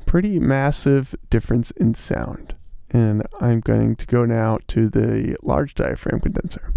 pretty 0.07 0.39
massive 0.39 1.13
difference 1.29 1.69
in 1.71 1.93
sound. 1.93 2.55
And 2.89 3.27
I'm 3.39 3.59
going 3.59 3.95
to 3.97 4.07
go 4.07 4.25
now 4.25 4.57
to 4.69 4.89
the 4.89 5.37
large 5.43 5.75
diaphragm 5.75 6.19
condenser. 6.21 6.73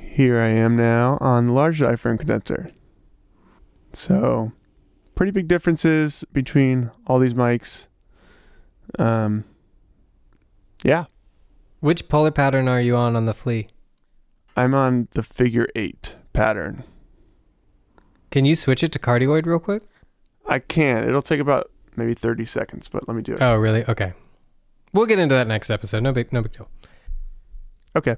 Here 0.00 0.40
I 0.40 0.48
am 0.48 0.74
now 0.74 1.18
on 1.20 1.46
the 1.46 1.52
large 1.52 1.78
diaphragm 1.78 2.18
condenser. 2.18 2.72
So, 3.92 4.50
pretty 5.14 5.30
big 5.30 5.46
differences 5.46 6.24
between 6.32 6.90
all 7.06 7.20
these 7.20 7.34
mics. 7.34 7.86
Um, 8.98 9.44
yeah, 10.82 11.04
Which 11.78 12.08
polar 12.08 12.32
pattern 12.32 12.66
are 12.66 12.80
you 12.80 12.96
on 12.96 13.14
on 13.14 13.26
the 13.26 13.34
flea? 13.34 13.68
I'm 14.56 14.74
on 14.74 15.06
the 15.12 15.22
figure 15.22 15.68
eight 15.76 16.16
pattern. 16.32 16.82
Can 18.30 18.44
you 18.44 18.56
switch 18.56 18.82
it 18.82 18.92
to 18.92 18.98
cardioid 18.98 19.46
real 19.46 19.58
quick? 19.58 19.82
I 20.46 20.58
can. 20.60 21.08
It'll 21.08 21.22
take 21.22 21.40
about 21.40 21.70
maybe 21.96 22.14
30 22.14 22.44
seconds, 22.44 22.88
but 22.88 23.06
let 23.08 23.16
me 23.16 23.22
do 23.22 23.34
it. 23.34 23.42
Oh, 23.42 23.56
really? 23.56 23.84
Okay. 23.86 24.12
We'll 24.92 25.06
get 25.06 25.18
into 25.18 25.34
that 25.34 25.46
next 25.46 25.70
episode. 25.70 26.02
No 26.02 26.12
big 26.12 26.32
no 26.32 26.42
big 26.42 26.52
deal. 26.52 26.68
Okay. 27.96 28.16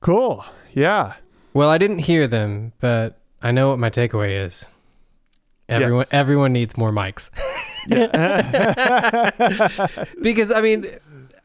Cool. 0.00 0.44
Yeah. 0.72 1.14
Well, 1.52 1.70
I 1.70 1.78
didn't 1.78 2.00
hear 2.00 2.26
them, 2.28 2.72
but 2.80 3.18
I 3.42 3.50
know 3.50 3.70
what 3.70 3.78
my 3.78 3.90
takeaway 3.90 4.44
is. 4.44 4.66
Everyone 5.68 6.00
Yes. 6.00 6.08
everyone 6.12 6.52
needs 6.52 6.76
more 6.76 6.92
mics. 6.92 7.30
Because 10.22 10.50
I 10.50 10.60
mean, 10.60 10.86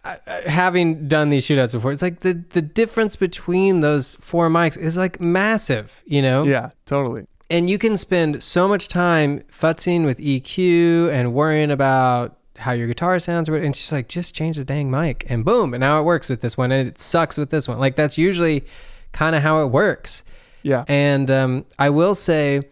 I- 0.06 0.18
I- 0.28 0.50
having 0.50 1.08
done 1.08 1.30
these 1.30 1.46
shootouts 1.46 1.74
before, 1.74 1.92
it's 1.92 2.02
like 2.02 2.22
the 2.22 2.34
the 2.52 2.62
difference 2.62 3.16
between 3.16 3.82
those 3.82 4.16
four 4.22 4.50
mics 4.50 4.78
is 4.78 4.96
like 4.98 5.20
massive, 5.20 6.02
you 6.06 6.22
know. 6.22 6.44
yeah, 6.44 6.70
totally. 6.86 7.26
And 7.50 7.70
you 7.70 7.78
can 7.78 7.98
spend 7.98 8.42
so 8.44 8.68
much 8.68 8.88
time 8.88 9.42
futzing 9.52 10.06
with 10.06 10.20
EQ 10.20 11.12
and 11.12 11.34
worrying 11.34 11.72
about 11.72 12.38
how 12.58 12.72
your 12.74 12.88
guitar 12.88 13.18
sounds, 13.20 13.50
and 13.50 13.58
it's 13.66 13.80
just 13.80 13.92
like 13.92 14.08
just 14.08 14.34
change 14.36 14.58
the 14.58 14.66
dang 14.66 14.92
mic, 14.92 15.26
and 15.30 15.44
boom, 15.44 15.74
and 15.74 15.82
now 15.82 16.00
it 16.00 16.04
works 16.04 16.30
with 16.30 16.42
this 16.42 16.58
one, 16.58 16.72
and 16.72 16.88
it 16.88 17.00
sucks 17.00 17.38
with 17.38 17.50
this 17.50 17.68
one. 17.68 17.80
Like 17.80 17.96
that's 17.96 18.18
usually 18.18 18.66
kind 19.14 19.36
of 19.36 19.42
how 19.42 19.62
it 19.64 19.68
works. 19.68 20.24
Yeah. 20.64 20.84
And 20.88 21.32
um, 21.32 21.66
I 21.80 21.90
will 21.90 22.16
say, 22.16 22.64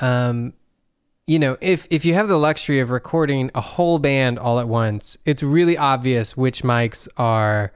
um, 0.00 0.52
you 1.26 1.40
know, 1.40 1.56
if 1.60 1.88
if 1.90 2.04
you 2.04 2.14
have 2.14 2.28
the 2.28 2.38
luxury 2.38 2.78
of 2.78 2.90
recording 2.90 3.50
a 3.54 3.60
whole 3.60 3.98
band 3.98 4.38
all 4.38 4.60
at 4.60 4.68
once, 4.68 5.18
it's 5.24 5.42
really 5.42 5.76
obvious 5.76 6.36
which 6.36 6.62
mics 6.62 7.08
are 7.16 7.72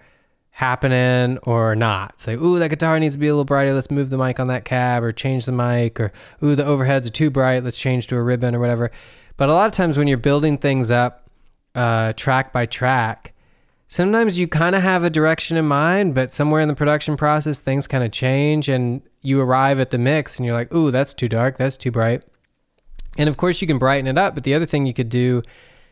happening 0.51 1.39
or 1.39 1.75
not. 1.75 2.21
Say, 2.21 2.35
ooh, 2.35 2.59
that 2.59 2.69
guitar 2.69 3.01
needs 3.01 3.15
to 3.15 3.19
be 3.19 3.27
a 3.27 3.33
little 3.33 3.45
brighter. 3.45 3.75
Let's 3.75 3.91
move 3.91 4.11
the 4.11 4.19
mic 4.19 4.39
on 4.39 4.49
that 4.49 4.65
cab 4.65 5.03
or 5.03 5.11
change 5.11 5.47
the 5.47 5.53
mic. 5.53 5.99
Or 5.99 6.13
ooh, 6.45 6.55
the 6.55 6.63
overheads 6.63 7.07
are 7.07 7.11
too 7.11 7.31
bright. 7.31 7.65
Let's 7.65 7.79
change 7.79 8.07
to 8.09 8.17
a 8.17 8.23
ribbon 8.23 8.55
or 8.55 8.61
whatever. 8.61 8.93
But 9.37 9.49
a 9.49 9.55
lot 9.55 9.67
of 9.67 9.73
times 9.73 9.99
when 9.99 10.07
you're 10.07 10.19
building 10.19 10.59
things 10.59 10.91
up 10.93 11.29
uh, 11.75 12.13
track 12.13 12.53
by 12.53 12.67
track, 12.67 13.33
sometimes 13.89 14.39
you 14.39 14.47
kind 14.47 14.77
of 14.77 14.83
have 14.83 15.03
a 15.03 15.11
direction 15.11 15.57
in 15.57 15.67
mind, 15.67 16.15
but 16.15 16.33
somewhere 16.33 16.61
in 16.61 16.69
the 16.69 16.75
production 16.75 17.17
process, 17.17 17.59
things 17.59 17.87
kind 17.89 18.05
of 18.05 18.13
change 18.13 18.69
and 18.69 19.03
you 19.23 19.41
arrive 19.41 19.81
at 19.81 19.91
the 19.91 19.99
mix 19.99 20.37
and 20.37 20.47
you're 20.47 20.55
like, 20.55 20.73
ooh, 20.73 20.91
that's 20.91 21.15
too 21.15 21.29
dark. 21.29 21.59
That's 21.59 21.77
too 21.77 21.91
bright. 21.91 22.23
And 23.19 23.29
of 23.29 23.37
course, 23.37 23.61
you 23.61 23.67
can 23.67 23.79
brighten 23.79 24.07
it 24.07 24.17
up. 24.19 24.35
But 24.35 24.45
the 24.45 24.55
other 24.55 24.67
thing 24.67 24.87
you 24.87 24.95
could 24.95 25.09
do, 25.09 25.43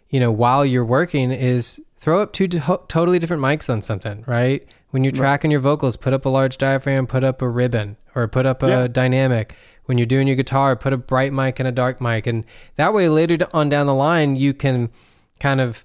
you 0.08 0.20
know, 0.20 0.30
while 0.30 0.64
you're 0.64 0.84
working 0.84 1.30
is 1.32 1.80
throw 1.96 2.22
up 2.22 2.32
two 2.32 2.48
to- 2.48 2.80
totally 2.88 3.18
different 3.18 3.42
mics 3.42 3.68
on 3.68 3.82
something, 3.82 4.24
right? 4.26 4.66
When 4.90 5.04
you're 5.04 5.10
Right. 5.12 5.18
tracking 5.18 5.50
your 5.50 5.60
vocals, 5.60 5.96
put 5.96 6.12
up 6.12 6.24
a 6.24 6.28
large 6.28 6.56
diaphragm, 6.56 7.06
put 7.06 7.24
up 7.24 7.42
a 7.42 7.48
ribbon, 7.48 7.96
or 8.14 8.26
put 8.28 8.46
up 8.46 8.62
a 8.62 8.68
Yeah. 8.68 8.86
dynamic. 8.86 9.54
When 9.86 9.98
you're 9.98 10.06
doing 10.06 10.26
your 10.26 10.36
guitar, 10.36 10.76
put 10.76 10.92
a 10.92 10.96
bright 10.96 11.32
mic 11.32 11.58
and 11.58 11.68
a 11.68 11.72
dark 11.72 12.00
mic. 12.00 12.26
And 12.26 12.44
that 12.76 12.94
way, 12.94 13.08
later 13.08 13.36
on 13.52 13.68
down 13.68 13.86
the 13.86 13.94
line, 13.94 14.36
you 14.36 14.54
can 14.54 14.90
kind 15.40 15.60
of, 15.60 15.84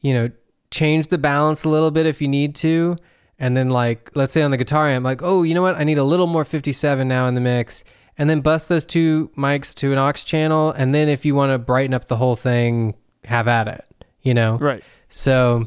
you 0.00 0.12
know, 0.12 0.30
change 0.70 1.08
the 1.08 1.18
balance 1.18 1.64
a 1.64 1.68
little 1.68 1.90
bit 1.90 2.04
if 2.06 2.20
you 2.20 2.28
need 2.28 2.54
to. 2.56 2.96
And 3.38 3.56
then, 3.56 3.68
like, 3.70 4.10
let's 4.14 4.32
say 4.32 4.42
on 4.42 4.50
the 4.50 4.56
guitar 4.56 4.88
amp, 4.88 5.04
like, 5.04 5.22
oh, 5.22 5.42
you 5.42 5.54
know 5.54 5.62
what? 5.62 5.76
I 5.76 5.84
need 5.84 5.98
a 5.98 6.04
little 6.04 6.26
more 6.26 6.44
57 6.44 7.06
now 7.08 7.26
in 7.26 7.34
the 7.34 7.40
mix. 7.40 7.84
And 8.16 8.30
then 8.30 8.40
bust 8.40 8.68
those 8.68 8.84
two 8.84 9.30
mics 9.36 9.74
to 9.76 9.92
an 9.92 9.98
aux 9.98 10.12
channel. 10.12 10.70
And 10.70 10.94
then 10.94 11.08
if 11.08 11.24
you 11.24 11.34
want 11.34 11.52
to 11.52 11.58
brighten 11.58 11.94
up 11.94 12.06
the 12.06 12.16
whole 12.16 12.36
thing, 12.36 12.94
have 13.24 13.48
at 13.48 13.68
it, 13.68 13.84
you 14.22 14.34
know? 14.34 14.56
Right. 14.58 14.84
So, 15.08 15.66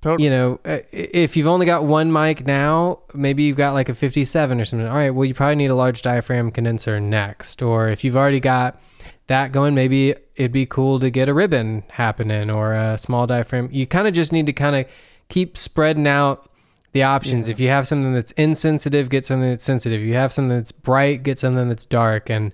Totally. 0.00 0.24
you 0.24 0.30
know, 0.30 0.60
uh, 0.64 0.78
if 0.92 1.36
you've 1.36 1.48
only 1.48 1.66
got 1.66 1.84
one 1.84 2.12
mic 2.12 2.46
now, 2.46 3.00
maybe 3.12 3.42
you've 3.42 3.56
got 3.56 3.72
like 3.72 3.88
a 3.88 3.94
57 3.94 4.60
or 4.60 4.64
something. 4.64 4.86
All 4.86 4.94
right, 4.94 5.10
well, 5.10 5.24
you 5.24 5.34
probably 5.34 5.56
need 5.56 5.70
a 5.70 5.74
large 5.74 6.02
diaphragm 6.02 6.50
condenser 6.50 7.00
next. 7.00 7.62
Or 7.62 7.88
if 7.88 8.04
you've 8.04 8.16
already 8.16 8.40
got 8.40 8.80
that 9.26 9.50
going, 9.52 9.74
maybe 9.74 10.14
it'd 10.36 10.52
be 10.52 10.66
cool 10.66 11.00
to 11.00 11.10
get 11.10 11.28
a 11.28 11.34
ribbon 11.34 11.82
happening 11.88 12.50
or 12.50 12.74
a 12.74 12.98
small 12.98 13.26
diaphragm. 13.26 13.68
You 13.72 13.86
kind 13.86 14.06
of 14.06 14.14
just 14.14 14.30
need 14.32 14.46
to 14.46 14.52
kind 14.52 14.76
of 14.76 14.86
keep 15.28 15.56
spreading 15.56 16.06
out 16.06 16.50
the 16.94 17.02
options. 17.02 17.46
Yeah. 17.48 17.52
If 17.52 17.60
you 17.60 17.68
have 17.68 17.86
something 17.86 18.14
that's 18.14 18.32
insensitive, 18.32 19.10
get 19.10 19.26
something 19.26 19.50
that's 19.50 19.62
sensitive. 19.64 20.00
If 20.00 20.06
you 20.06 20.14
have 20.14 20.32
something 20.32 20.56
that's 20.56 20.72
bright, 20.72 21.22
get 21.22 21.38
something 21.38 21.68
that's 21.68 21.84
dark. 21.84 22.30
And, 22.30 22.52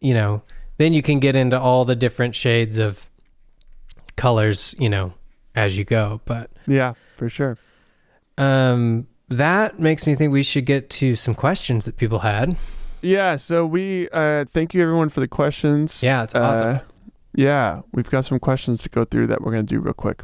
you 0.00 0.12
know, 0.14 0.42
then 0.78 0.92
you 0.92 1.02
can 1.02 1.20
get 1.20 1.36
into 1.36 1.58
all 1.60 1.84
the 1.84 1.94
different 1.96 2.34
shades 2.34 2.78
of 2.78 3.06
colors, 4.16 4.74
you 4.78 4.88
know, 4.88 5.12
as 5.54 5.78
you 5.78 5.84
go. 5.84 6.20
But 6.24 6.50
Yeah, 6.66 6.94
for 7.16 7.28
sure. 7.28 7.56
um, 8.36 9.06
that 9.28 9.78
makes 9.78 10.06
me 10.06 10.14
think 10.14 10.32
we 10.32 10.42
should 10.42 10.64
get 10.64 10.88
to 10.90 11.14
some 11.14 11.34
questions 11.34 11.84
that 11.84 11.96
people 11.96 12.20
had. 12.20 12.56
Yeah, 13.02 13.36
so 13.36 13.64
we 13.66 14.08
uh 14.10 14.44
thank 14.46 14.74
you 14.74 14.82
everyone 14.82 15.08
for 15.10 15.20
the 15.20 15.28
questions. 15.28 16.02
Yeah, 16.02 16.24
it's 16.24 16.34
awesome. 16.34 16.76
Uh, 16.76 16.78
yeah, 17.34 17.82
we've 17.92 18.08
got 18.10 18.24
some 18.24 18.40
questions 18.40 18.82
to 18.82 18.88
go 18.88 19.04
through 19.04 19.26
that 19.28 19.42
we're 19.42 19.52
going 19.52 19.66
to 19.66 19.74
do 19.74 19.80
real 19.80 19.92
quick. 19.92 20.22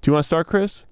Do 0.00 0.08
you 0.10 0.12
want 0.14 0.24
to 0.24 0.26
start, 0.26 0.46
Chris? 0.48 0.84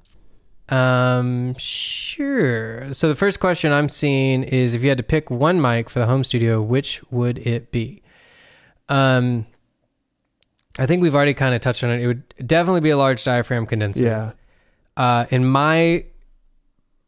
Um, 0.69 1.55
sure. 1.59 2.93
So 2.93 3.09
the 3.09 3.15
first 3.15 3.41
question 3.41 3.73
I'm 3.73 3.89
seeing 3.89 4.43
is 4.45 4.75
if 4.75 4.83
you 4.83 4.89
had 4.89 4.99
to 4.99 5.05
pick 5.05 5.31
one 5.31 5.61
mic 5.61 5.91
for 5.91 5.99
the 5.99 6.07
home 6.07 6.25
studio, 6.25 6.63
which 6.63 7.03
would 7.11 7.39
it 7.39 7.71
be? 7.71 8.03
Um, 8.89 9.47
I 10.79 10.87
think 10.87 11.03
we've 11.03 11.15
already 11.15 11.35
kind 11.35 11.55
of 11.55 11.61
touched 11.61 11.85
on 11.85 11.91
it. 11.91 12.01
It 12.01 12.07
would 12.07 12.47
definitely 12.47 12.81
be 12.81 12.91
a 12.91 12.97
large 12.97 13.23
diaphragm 13.23 13.67
condenser. 13.67 14.03
Yeah. 14.03 14.33
Uh, 14.97 15.27
and 15.31 15.51
my 15.51 16.05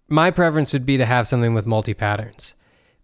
my 0.08 0.30
preference 0.30 0.72
would 0.72 0.84
be 0.84 0.96
to 0.98 1.06
have 1.06 1.26
something 1.26 1.54
with 1.54 1.66
multi 1.66 1.94
patterns 1.94 2.54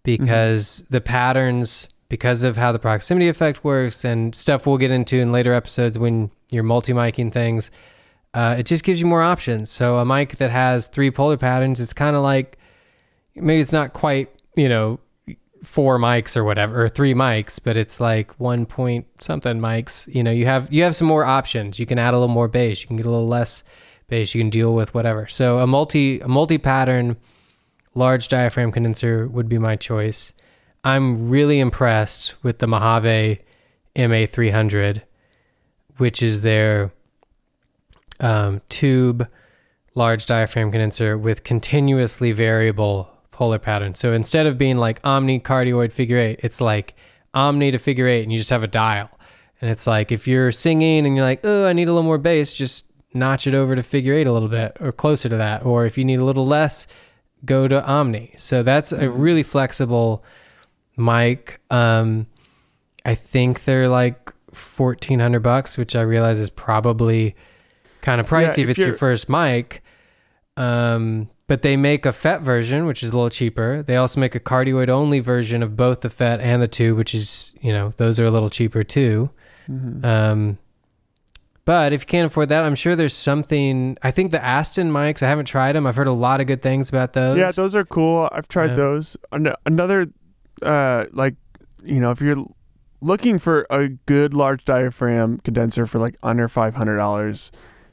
because 0.03 0.85
the 0.91 1.01
patterns 1.01 1.89
because 2.09 2.43
of 2.43 2.57
how 2.57 2.73
the 2.73 2.79
proximity 2.79 3.29
effect 3.29 3.65
works 3.65 4.05
and 4.05 4.35
stuff 4.35 4.67
we'll 4.67 4.79
get 4.79 4.91
into 4.91 5.17
in 5.17 5.33
later 5.33 5.55
episodes 5.55 5.99
when 5.99 6.31
you're 6.51 6.63
multi 6.63 6.93
miking 6.93 7.33
things 7.33 7.71
uh, 8.35 8.57
it 8.59 8.67
just 8.67 8.85
gives 8.85 9.01
you 9.01 9.07
more 9.07 9.23
options. 9.23 9.71
So 9.71 9.97
a 9.99 10.05
mic 10.05 10.37
that 10.37 10.51
has 10.51 10.87
three 10.87 11.11
polar 11.11 11.37
patterns 11.37 11.81
it's 11.81 11.93
kind 11.93 12.15
of 12.15 12.23
like 12.23 12.59
maybe 13.35 13.61
it's 13.61 13.73
not 13.73 13.93
quite 13.93 14.31
you 14.57 14.69
know 14.69 15.01
four 15.63 15.99
mics 15.99 16.37
or 16.37 16.45
whatever 16.45 16.85
or 16.85 16.89
three 16.89 17.13
mics 17.13 17.61
but 17.63 17.77
it's 17.77 18.01
like 18.01 18.33
one 18.41 18.67
point 18.67 19.07
something 19.21 19.59
mics. 19.59 20.13
You 20.15 20.23
know 20.23 20.31
you 20.31 20.47
have 20.47 20.73
you 20.73 20.83
have 20.85 20.95
some 20.95 21.09
more 21.09 21.25
options. 21.25 21.79
You 21.79 21.87
can 21.87 21.99
add 21.99 22.15
a 22.15 22.19
little 22.19 22.33
more 22.33 22.49
bass. 22.49 22.83
You 22.83 22.87
can 22.87 22.97
get 22.97 23.07
a 23.07 23.11
little 23.11 23.29
less 23.29 23.65
bass. 24.09 24.35
You 24.35 24.41
can 24.41 24.51
deal 24.51 24.75
with 24.75 24.95
whatever. 24.95 25.27
So 25.27 25.59
a 25.59 25.67
multi 25.67 26.21
a 26.21 26.29
multi 26.29 26.59
pattern 26.59 27.17
large 27.95 28.29
diaphragm 28.29 28.71
condenser 28.71 29.27
would 29.27 29.49
be 29.49 29.59
my 29.59 29.75
choice. 29.75 30.33
I'm 30.85 31.29
really 31.29 31.59
impressed 31.59 32.43
with 32.45 32.59
the 32.59 32.69
mojave 32.69 33.41
ma300 33.97 35.03
which 35.97 36.23
is 36.23 36.41
their 36.41 36.91
um, 38.21 38.61
tube 38.69 39.27
large 39.95 40.27
diaphragm 40.27 40.71
condenser 40.71 41.19
with 41.19 41.43
continuously 41.43 42.33
variable 42.33 43.11
polar 43.33 43.59
pattern. 43.59 43.95
So 43.95 44.13
instead 44.13 44.47
of 44.47 44.57
being 44.57 44.77
like 44.77 45.01
omni 45.03 45.41
cardioid 45.41 45.93
figure 45.93 46.19
eight, 46.19 46.41
it's 46.43 46.61
like 46.61 46.95
omni 47.35 47.71
to 47.73 47.79
figure 47.79 48.07
eight, 48.07 48.23
and 48.23 48.31
you 48.31 48.39
just 48.39 48.51
have 48.51 48.63
a 48.63 48.69
dial. 48.69 49.11
And 49.61 49.71
it's 49.71 49.87
like 49.87 50.13
if 50.13 50.27
you're 50.27 50.53
singing 50.53 51.07
and 51.07 51.17
you're 51.17 51.25
like, 51.25 51.41
oh, 51.45 51.67
I 51.67 51.73
need 51.73 51.89
a 51.89 51.93
little 51.93 52.05
more 52.05 52.19
bass, 52.19 52.55
just 52.55 52.85
notch 53.13 53.47
it 53.47 53.55
over 53.55 53.75
to 53.75 53.83
figure 53.83 54.15
eight 54.15 54.27
a 54.27 54.33
little 54.33 54.49
bit 54.49 54.77
or 54.81 54.93
closer 54.93 55.29
to 55.29 55.37
that. 55.37 55.65
Or 55.65 55.85
if 55.87 55.99
you 55.99 56.05
need 56.05 56.21
a 56.21 56.25
little 56.25 56.47
less, 56.47 56.87
go 57.45 57.67
to 57.67 57.85
omni. 57.85 58.35
So 58.37 58.63
that's 58.63 58.93
a 58.93 59.11
really 59.11 59.43
flexible 59.43 60.25
mic. 60.97 61.61
Um, 61.71 62.27
I 63.05 63.15
think 63.15 63.65
they're 63.65 63.89
like 63.89 64.33
fourteen 64.53 65.21
hundred 65.21 65.41
bucks, 65.41 65.77
which 65.77 65.97
I 65.97 66.03
realize 66.03 66.39
is 66.39 66.51
probably 66.51 67.35
kind 68.03 68.21
of 68.21 68.29
pricey 68.29 68.43
Yeah, 68.43 68.51
if 68.53 68.59
if 68.59 68.71
it's 68.71 68.79
your 68.79 68.97
first 68.97 69.29
mic. 69.29 69.83
Um, 70.57 71.29
but 71.47 71.63
they 71.63 71.77
make 71.77 72.07
a 72.07 72.13
FET 72.13 72.43
version, 72.43 72.87
which 72.87 73.03
is 73.03 73.11
a 73.11 73.15
little 73.17 73.31
cheaper. 73.31 73.83
They 73.83 73.97
also 73.97 74.21
make 74.21 74.35
a 74.35 74.41
cardioid 74.41 74.89
only 74.89 75.19
version 75.21 75.63
of 75.63 75.77
both 75.77 76.03
the 76.03 76.11
FET 76.11 76.41
and 76.41 76.63
the 76.63 76.69
tube, 76.69 76.97
which 76.97 77.15
is 77.15 77.53
you 77.61 77.73
know 77.73 77.93
those 77.97 78.21
are 78.21 78.27
a 78.27 78.31
little 78.31 78.51
cheaper 78.51 78.83
too. 78.85 79.31
Mhm. 79.69 80.05
Um, 80.05 80.59
but 81.65 81.93
if 81.93 82.03
you 82.03 82.07
can't 82.07 82.27
afford 82.27 82.49
that, 82.51 82.65
I'm 82.65 82.75
sure 82.75 82.95
there's 82.97 83.15
something. 83.15 83.97
I 84.03 84.11
think 84.11 84.31
the 84.33 84.45
Aston 84.45 84.93
mics. 84.93 85.23
I 85.23 85.29
haven't 85.29 85.47
tried 85.47 85.73
them. 85.75 85.87
I've 85.87 85.97
heard 85.97 86.07
a 86.09 86.13
lot 86.13 86.41
of 86.41 86.47
good 86.47 86.63
things 86.63 86.89
about 86.89 87.13
those. 87.13 87.37
Yeah, 87.39 87.51
those 87.53 87.75
are 87.75 87.85
cool. 87.85 88.29
I've 88.33 88.49
tried 88.49 88.71
Yeah. 88.71 88.77
those. 88.77 89.17
An- 89.33 89.55
another, 89.67 90.07
uh, 90.63 91.07
like, 91.13 91.35
you 91.85 92.01
know, 92.01 92.11
if 92.11 92.21
you're 92.21 92.45
looking 93.01 93.39
for 93.39 93.67
a 93.71 93.89
good 93.89 94.35
large 94.35 94.65
diaphragm 94.65 95.39
condenser 95.39 95.87
for 95.87 95.99
like 95.99 96.17
under 96.23 96.49
five 96.49 96.75
hundred 96.77 96.97
dollars, 96.97 97.51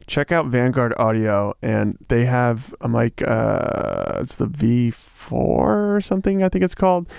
check 0.07 0.31
out 0.31 0.45
Vanguard 0.47 0.93
Audio, 0.97 1.53
and 1.61 1.97
they 2.07 2.25
have 2.25 2.73
a 2.81 2.87
mic. 2.89 3.21
Uh, 3.21 4.19
it's 4.21 4.35
the 4.35 4.47
V4 4.47 5.31
or 5.31 6.01
something. 6.01 6.41
I 6.43 6.49
think 6.49 6.63
it's 6.63 6.75
called. 6.75 7.09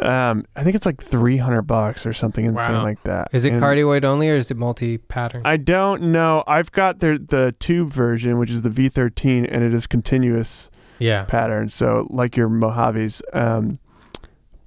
Um, 0.00 0.44
I 0.56 0.62
think 0.64 0.74
it's 0.76 0.86
like 0.86 1.02
three 1.02 1.36
hundred 1.36 1.62
bucks 1.62 2.04
or 2.04 2.12
something 2.12 2.44
insane 2.44 2.72
Wow. 2.72 2.82
like 2.82 3.02
that. 3.04 3.28
Is 3.32 3.44
it 3.44 3.52
And 3.52 3.62
cardioid 3.62 4.04
only 4.04 4.28
or 4.28 4.36
is 4.36 4.50
it 4.50 4.56
multi-pattern? 4.56 5.42
I 5.44 5.56
don't 5.56 6.02
know. 6.12 6.42
I've 6.46 6.72
got 6.72 6.98
their 7.00 7.16
the 7.18 7.54
tube 7.60 7.90
version, 7.90 8.38
which 8.38 8.50
is 8.50 8.62
the 8.62 8.70
V13, 8.70 9.46
and 9.50 9.62
it 9.64 9.72
is 9.72 9.86
continuous 9.86 10.70
yeah, 10.98 11.24
pattern. 11.24 11.68
So 11.68 12.06
like 12.10 12.36
your 12.36 12.48
Mojaves, 12.48 13.22
um, 13.32 13.78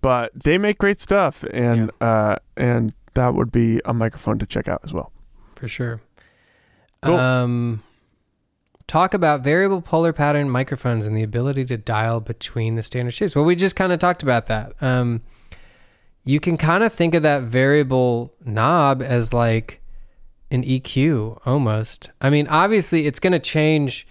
but 0.02 0.32
they 0.34 0.58
make 0.58 0.78
great 0.78 1.02
stuff, 1.02 1.44
and 1.52 1.92
uh, 2.02 2.38
and 2.56 2.94
that 3.16 3.34
would 3.34 3.52
be 3.52 3.82
a 3.86 3.94
microphone 3.94 4.40
to 4.40 4.46
check 4.46 4.68
out 4.68 4.82
as 4.84 4.94
well. 4.94 5.12
for 5.56 5.68
sure. 5.68 6.02
Cool. 7.04 7.16
Um, 7.16 7.84
talk 8.88 9.14
about 9.14 9.42
variable 9.42 9.82
polar 9.82 10.14
pattern 10.14 10.50
microphones 10.50 11.06
and 11.06 11.16
the 11.16 11.24
ability 11.24 11.66
to 11.66 11.78
dial 11.78 12.22
between 12.22 12.76
the 12.76 12.84
standard 12.84 13.12
shapes. 13.12 13.36
Well, 13.36 13.46
we 13.46 13.56
just 13.56 13.76
kind 13.76 13.92
of 13.92 14.00
talked 14.00 14.24
about 14.24 14.48
that. 14.48 14.74
Um, 14.82 15.22
you 16.24 16.40
can 16.40 16.58
kind 16.58 16.84
of 16.84 16.92
think 16.92 17.14
of 17.14 17.24
that 17.24 17.44
variable 17.44 18.34
knob 18.44 19.02
as 19.02 19.34
like 19.34 19.82
an 20.52 20.64
EQ 20.64 21.40
almost. 21.46 22.10
I 22.22 22.30
mean, 22.30 22.48
obviously, 22.48 23.06
it's 23.08 23.20
going 23.20 23.34
to 23.34 23.40
change. 23.40 24.08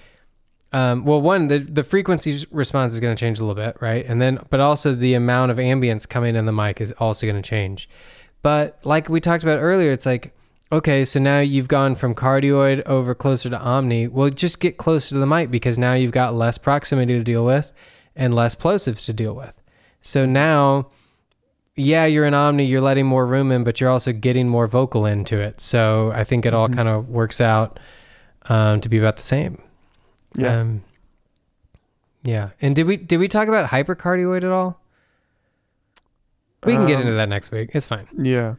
Um, 0.73 1.05
well, 1.05 1.21
one, 1.21 1.49
the 1.49 1.59
the 1.59 1.85
frequency 1.85 2.47
response 2.51 2.93
is 2.93 3.01
going 3.01 3.15
to 3.15 3.19
change 3.19 3.39
a 3.39 3.45
little 3.45 3.55
bit, 3.63 3.77
right? 3.81 4.05
And 4.07 4.21
then, 4.21 4.41
but 4.51 4.61
also 4.61 4.95
the 4.95 5.15
amount 5.15 5.51
of 5.51 5.59
ambience 5.59 6.09
coming 6.09 6.37
in 6.37 6.45
the 6.45 6.53
mic 6.53 6.81
is 6.81 6.93
also 6.93 7.27
going 7.27 7.41
to 7.41 7.49
change. 7.49 7.89
But 8.43 8.79
like 8.85 9.09
we 9.09 9.21
talked 9.21 9.43
about 9.43 9.59
earlier, 9.59 9.93
it's 9.93 10.07
like 10.07 10.36
okay, 10.73 11.05
so 11.05 11.21
now 11.21 11.41
you've 11.41 11.69
gone 11.69 11.95
from 11.95 12.15
cardioid 12.15 12.83
over 12.87 13.15
closer 13.15 13.49
to 13.51 13.59
omni. 13.59 14.09
Well, 14.09 14.31
just 14.31 14.61
get 14.61 14.77
closer 14.77 15.11
to 15.15 15.19
the 15.19 15.27
mic 15.27 15.51
because 15.51 15.79
now 15.79 15.95
you've 15.95 16.13
got 16.13 16.35
less 16.35 16.59
proximity 16.59 17.15
to 17.15 17.23
deal 17.25 17.45
with 17.45 17.73
and 18.15 18.35
less 18.35 18.55
plosives 18.55 19.05
to 19.07 19.13
deal 19.13 19.35
with. 19.35 19.61
So 20.01 20.25
now, 20.27 20.89
yeah, 21.77 22.07
you're 22.07 22.25
in 22.27 22.35
omni, 22.35 22.65
you're 22.65 22.81
letting 22.81 23.07
more 23.07 23.27
room 23.27 23.53
in, 23.53 23.65
but 23.65 23.81
you're 23.81 23.91
also 23.91 24.13
getting 24.13 24.49
more 24.49 24.67
vocal 24.67 25.05
into 25.07 25.39
it. 25.39 25.61
So 25.61 26.13
I 26.15 26.25
think 26.25 26.47
it 26.47 26.55
all 26.55 26.69
Mhm. 26.69 26.77
kind 26.77 26.89
of 26.89 27.09
works 27.09 27.41
out 27.41 27.79
um, 28.49 28.81
to 28.81 28.89
be 28.89 28.97
about 28.99 29.17
the 29.17 29.23
same. 29.25 29.61
Yeah, 30.37 30.61
Um, 30.61 30.83
yeah. 32.23 32.51
And 32.61 32.77
did 32.77 32.87
we 32.87 32.97
did 32.97 33.19
we 33.19 33.27
talk 33.29 33.49
about 33.49 33.69
hypercardioid 33.71 34.45
at 34.45 34.51
all? 34.51 34.81
We 36.65 36.75
can 36.75 36.87
get 36.87 36.97
Um, 36.97 37.03
into 37.03 37.15
that 37.15 37.29
next 37.29 37.51
week. 37.53 37.71
It's 37.75 37.87
fine. 37.87 38.07
Yeah, 38.17 38.55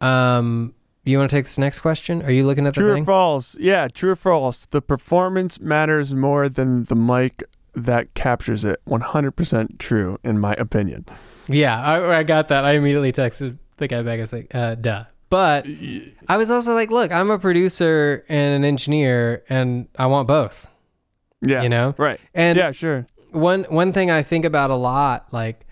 Um, 0.00 0.74
you 1.04 1.18
want 1.18 1.30
to 1.30 1.36
take 1.36 1.46
this 1.46 1.58
next 1.58 1.80
question? 1.80 2.22
Are 2.22 2.30
you 2.30 2.44
looking 2.46 2.66
at 2.66 2.74
the 2.74 2.80
true 2.80 2.94
thing? 2.94 3.02
or 3.04 3.06
false? 3.06 3.56
Yeah, 3.58 3.88
true 3.88 4.10
or 4.10 4.16
false? 4.16 4.66
The 4.66 4.82
performance 4.82 5.58
matters 5.60 6.14
more 6.14 6.48
than 6.48 6.84
the 6.84 6.94
mic 6.94 7.42
that 7.74 8.12
captures 8.14 8.64
it. 8.64 8.80
One 8.84 9.00
hundred 9.00 9.32
percent 9.32 9.78
true, 9.78 10.18
in 10.24 10.38
my 10.38 10.54
opinion. 10.54 11.06
Yeah, 11.48 11.80
I, 11.82 12.18
I 12.18 12.22
got 12.22 12.48
that. 12.48 12.64
I 12.64 12.72
immediately 12.72 13.12
texted 13.12 13.56
the 13.78 13.88
guy 13.88 14.02
back. 14.02 14.18
I 14.18 14.20
was 14.22 14.32
like, 14.32 14.54
uh, 14.54 14.74
duh. 14.74 15.04
But 15.30 15.64
I 16.28 16.36
was 16.36 16.50
also 16.50 16.74
like, 16.74 16.90
look, 16.90 17.12
I'm 17.12 17.30
a 17.30 17.38
producer 17.38 18.24
and 18.28 18.54
an 18.54 18.64
engineer, 18.64 19.44
and 19.48 19.86
I 19.96 20.06
want 20.06 20.26
both. 20.26 20.66
Yeah, 21.40 21.62
You 21.62 21.68
know, 21.70 21.94
right. 21.96 22.20
and 22.34 22.58
yeah, 22.58 22.72
sure. 22.72 23.06
one 23.30 23.62
one 23.70 23.92
thing 23.94 24.10
I 24.10 24.22
think 24.22 24.44
about 24.44 24.70
a 24.70 24.74
lot, 24.74 25.28
like 25.32 25.66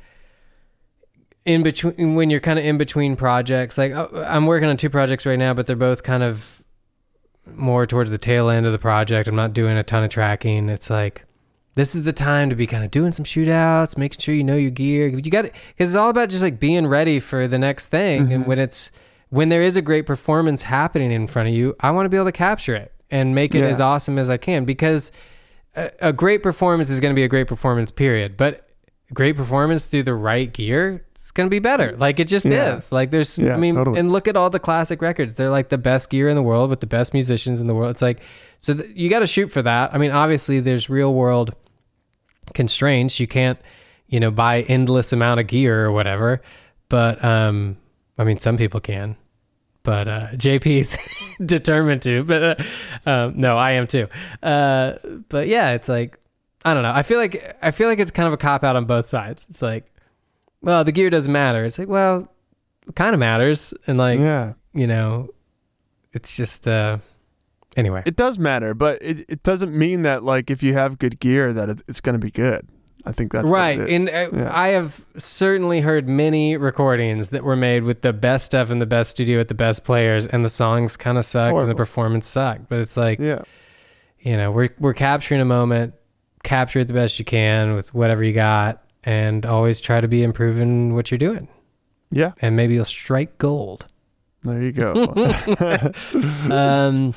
in 1.49 1.63
between 1.63 2.15
when 2.15 2.29
you're 2.31 2.41
kind 2.41 2.59
of 2.59 2.65
in 2.65 2.77
between 2.79 3.17
projects. 3.17 3.79
Like 3.79 3.93
uh, 3.93 4.09
I'm 4.27 4.45
working 4.47 4.69
on 4.69 4.77
two 4.77 4.91
projects 4.91 5.25
right 5.25 5.39
now, 5.39 5.55
but 5.55 5.67
they're 5.67 5.77
both 5.77 6.03
kind 6.03 6.23
of 6.23 6.63
more 7.47 7.87
towards 7.87 8.11
the 8.11 8.19
tail 8.19 8.51
end 8.51 8.67
of 8.67 8.73
the 8.73 8.79
project. 8.79 9.27
I'm 9.29 9.35
not 9.35 9.55
doing 9.55 9.77
a 9.79 9.83
ton 9.83 10.05
of 10.05 10.11
tracking. 10.11 10.69
It's 10.69 10.91
like 10.91 11.25
this 11.75 11.95
is 11.95 12.03
the 12.05 12.13
time 12.13 12.51
to 12.51 12.57
be 12.57 12.67
kind 12.67 12.85
of 12.85 12.91
doing 12.91 13.13
some 13.13 13.25
shootouts, 13.25 13.97
making 13.97 14.21
sure 14.21 14.35
you 14.35 14.45
know 14.45 14.57
your 14.57 14.71
gear. 14.71 15.07
You 15.09 15.23
got 15.31 15.47
it 15.47 15.55
because 15.69 15.91
it's 15.91 15.97
all 15.97 16.11
about 16.11 16.29
just 16.29 16.43
like 16.43 16.61
being 16.61 16.87
ready 16.87 17.19
for 17.21 17.49
the 17.49 17.59
next 17.59 17.87
thing. 17.89 18.33
And 18.33 18.45
Mhm. 18.45 18.47
when 18.47 18.59
it's 18.59 18.93
when 19.31 19.49
there 19.49 19.63
is 19.63 19.77
a 19.77 19.83
great 19.83 20.07
performance 20.07 20.63
happening 20.63 21.11
in 21.13 21.27
front 21.27 21.49
of 21.49 21.55
you, 21.55 21.75
I 21.81 21.91
want 21.91 22.07
to 22.07 22.11
be 22.11 22.17
able 22.17 22.27
to 22.27 22.33
capture 22.33 22.75
it 22.75 22.93
and 23.11 23.35
make 23.35 23.55
it 23.55 23.61
Yeah. 23.61 23.67
as 23.71 23.81
awesome 23.81 24.19
as 24.19 24.29
I 24.31 24.37
can 24.37 24.65
because 24.67 25.13
a, 25.77 25.91
a 26.01 26.13
great 26.13 26.43
performance 26.43 26.91
is 26.91 27.01
going 27.01 27.15
to 27.15 27.19
be 27.19 27.25
a 27.25 27.29
great 27.29 27.47
performance, 27.47 27.91
period. 27.91 28.37
But 28.37 28.69
great 29.15 29.37
performance 29.37 29.87
through 29.87 30.03
the 30.05 30.15
right 30.15 30.53
gear 30.53 31.05
going 31.33 31.47
to 31.47 31.51
be 31.51 31.59
better. 31.59 31.95
Like 31.99 32.18
it 32.20 32.26
just 32.29 32.47
Yeah. 32.47 32.74
is. 32.76 32.91
Like 32.93 33.11
there's, 33.11 33.39
Yeah, 33.39 33.55
I 33.55 33.57
mean, 33.57 33.74
totally. 33.74 33.99
and 34.01 34.12
look 34.12 34.29
at 34.29 34.37
all 34.37 34.51
the 34.51 34.59
classic 34.61 35.03
records. 35.03 35.37
They're 35.37 35.51
like 35.51 35.68
the 35.68 35.79
best 35.79 36.11
gear 36.11 36.29
in 36.29 36.37
the 36.37 36.43
world 36.43 36.70
with 36.70 36.81
the 36.81 36.87
best 36.87 37.12
musicians 37.12 37.61
in 37.61 37.66
the 37.66 37.74
world. 37.74 37.91
It's 37.91 38.03
like, 38.03 38.20
so 38.59 38.74
th- 38.74 38.91
you 38.95 39.09
got 39.09 39.20
to 39.20 39.26
shoot 39.26 39.49
for 39.49 39.62
that. 39.62 39.95
I 39.95 39.99
mean, 39.99 40.11
obviously 40.11 40.61
there's 40.61 40.89
real 40.91 41.12
world 41.14 41.55
constraints. 42.55 43.20
You 43.20 43.26
can't, 43.26 43.59
you 44.09 44.20
know, 44.20 44.31
buy 44.31 44.62
endless 44.62 45.12
amount 45.12 45.41
of 45.41 45.47
gear 45.47 45.85
or 45.87 45.93
whatever. 45.93 46.41
But, 46.89 47.22
um, 47.24 47.76
I 48.16 48.24
mean, 48.24 48.39
some 48.39 48.57
people 48.57 48.81
can 48.81 49.16
but 49.85 50.07
uh, 50.07 50.26
JP's 50.33 50.99
determined 51.47 52.03
to. 52.03 52.22
But 52.24 52.43
uh, 53.07 53.09
um, 53.09 53.35
no, 53.39 53.57
I 53.57 53.72
am 53.72 53.87
too. 53.87 54.07
Uh, 54.43 54.95
but 55.31 55.49
yeah, 55.49 55.70
it's 55.70 55.89
like 55.89 56.18
I 56.62 56.74
don't 56.74 56.83
know. 56.83 56.91
I 56.93 57.03
feel 57.03 57.18
like 57.18 57.57
I 57.62 57.70
feel 57.70 57.89
like 57.89 57.99
it's 57.99 58.11
kind 58.11 58.26
of 58.26 58.35
a 58.35 58.37
cop 58.37 58.64
out 58.64 58.76
on 58.76 58.85
both 58.85 59.07
sides. 59.09 59.47
It's 59.49 59.62
like, 59.62 59.91
well, 60.63 60.85
the 60.85 60.93
gear 60.93 61.11
doesn't 61.11 61.33
matter. 61.33 61.65
It's 61.65 61.79
like, 61.79 61.89
well, 61.89 62.29
it 62.87 62.95
kind 62.97 63.15
of 63.15 63.21
matters, 63.21 63.75
and 63.87 63.99
like, 63.99 64.19
yeah, 64.19 64.55
you 64.75 64.87
know, 64.87 65.29
it's 66.13 66.37
just 66.37 66.67
uh 66.67 66.99
anyway. 67.77 68.03
it 68.07 68.17
does 68.17 68.39
matter, 68.39 68.75
but 68.75 69.01
it, 69.03 69.25
it 69.29 69.43
doesn't 69.43 69.77
mean 69.77 70.03
that 70.03 70.25
like 70.25 70.51
if 70.51 70.63
you 70.63 70.75
have 70.75 70.99
good 70.99 71.21
gear 71.21 71.53
that 71.53 71.69
it, 71.69 71.83
it's 71.89 72.01
going 72.01 72.15
to 72.15 72.19
be 72.25 72.31
good. 72.31 72.67
I 73.05 73.13
think 73.13 73.33
that's 73.33 73.47
right. 73.47 73.79
And 73.79 74.09
uh, 74.11 74.29
Yeah. 74.33 74.51
I 74.53 74.69
have 74.69 75.03
certainly 75.17 75.81
heard 75.81 76.09
many 76.09 76.57
recordings 76.59 77.31
that 77.31 77.43
were 77.43 77.57
made 77.57 77.85
with 77.85 78.03
the 78.03 78.13
best 78.13 78.45
stuff 78.45 78.71
in 78.71 78.81
the 78.81 78.87
best 78.87 79.11
studio 79.11 79.39
with 79.39 79.49
the 79.49 79.55
best 79.55 79.85
players, 79.85 80.27
and 80.27 80.45
the 80.45 80.49
songs 80.51 80.97
kind 80.97 81.17
of 81.17 81.25
sucked 81.25 81.57
and 81.57 81.71
the 81.71 81.75
performance 81.75 82.27
sucked. 82.27 82.69
But 82.69 82.81
it's 82.81 82.97
like, 82.97 83.19
yeah, 83.19 83.43
you 84.21 84.37
know, 84.37 84.51
we're 84.51 84.71
we're 84.79 84.95
capturing 84.95 85.41
a 85.41 85.47
moment, 85.47 85.95
capture 86.43 86.81
it 86.81 86.89
the 86.89 86.93
best 86.95 87.19
you 87.19 87.25
can 87.25 87.75
with 87.75 87.95
whatever 87.95 88.23
you 88.23 88.33
got, 88.35 88.83
and 89.09 89.47
always 89.47 89.81
try 89.81 90.03
to 90.03 90.07
be 90.07 90.23
improving 90.23 90.95
what 90.95 91.11
you're 91.11 91.17
doing, 91.17 91.49
yeah. 92.11 92.33
and 92.43 92.57
maybe 92.57 92.75
you'll 92.75 92.85
strike 92.85 93.39
gold. 93.39 93.87
There 94.43 94.63
you 94.63 94.73
go. 94.73 94.93
Um, 96.51 97.15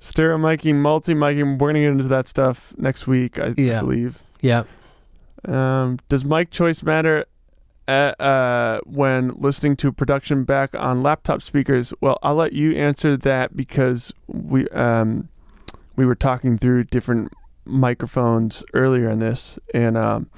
Stereo 0.00 0.36
miking, 0.36 0.74
multi 0.76 1.14
miking. 1.14 1.60
We're 1.60 1.68
gonna 1.68 1.78
get 1.78 1.90
into 1.90 2.08
that 2.08 2.26
stuff 2.26 2.74
next 2.76 3.06
week, 3.06 3.38
I, 3.38 3.46
I 3.50 3.52
believe. 3.52 4.20
yeah. 4.40 4.64
Um, 5.44 5.98
does 6.08 6.24
mic 6.24 6.50
choice 6.50 6.82
matter 6.82 7.24
uh 7.88 8.12
uh, 8.20 8.80
when 8.84 9.28
listening 9.36 9.76
to 9.76 9.92
production 9.92 10.42
back 10.42 10.74
on 10.74 11.04
laptop 11.04 11.40
speakers? 11.40 11.94
Well, 12.00 12.18
I'll 12.22 12.34
let 12.34 12.52
you 12.52 12.72
answer 12.74 13.16
that 13.16 13.56
because 13.56 14.12
we 14.26 14.68
um, 14.70 15.28
we 15.94 16.04
were 16.04 16.16
talking 16.16 16.58
through 16.58 16.84
different 16.84 17.32
microphones 17.64 18.64
earlier 18.74 19.08
in 19.08 19.20
this, 19.20 19.58
and 19.72 19.96
um, 19.96 20.28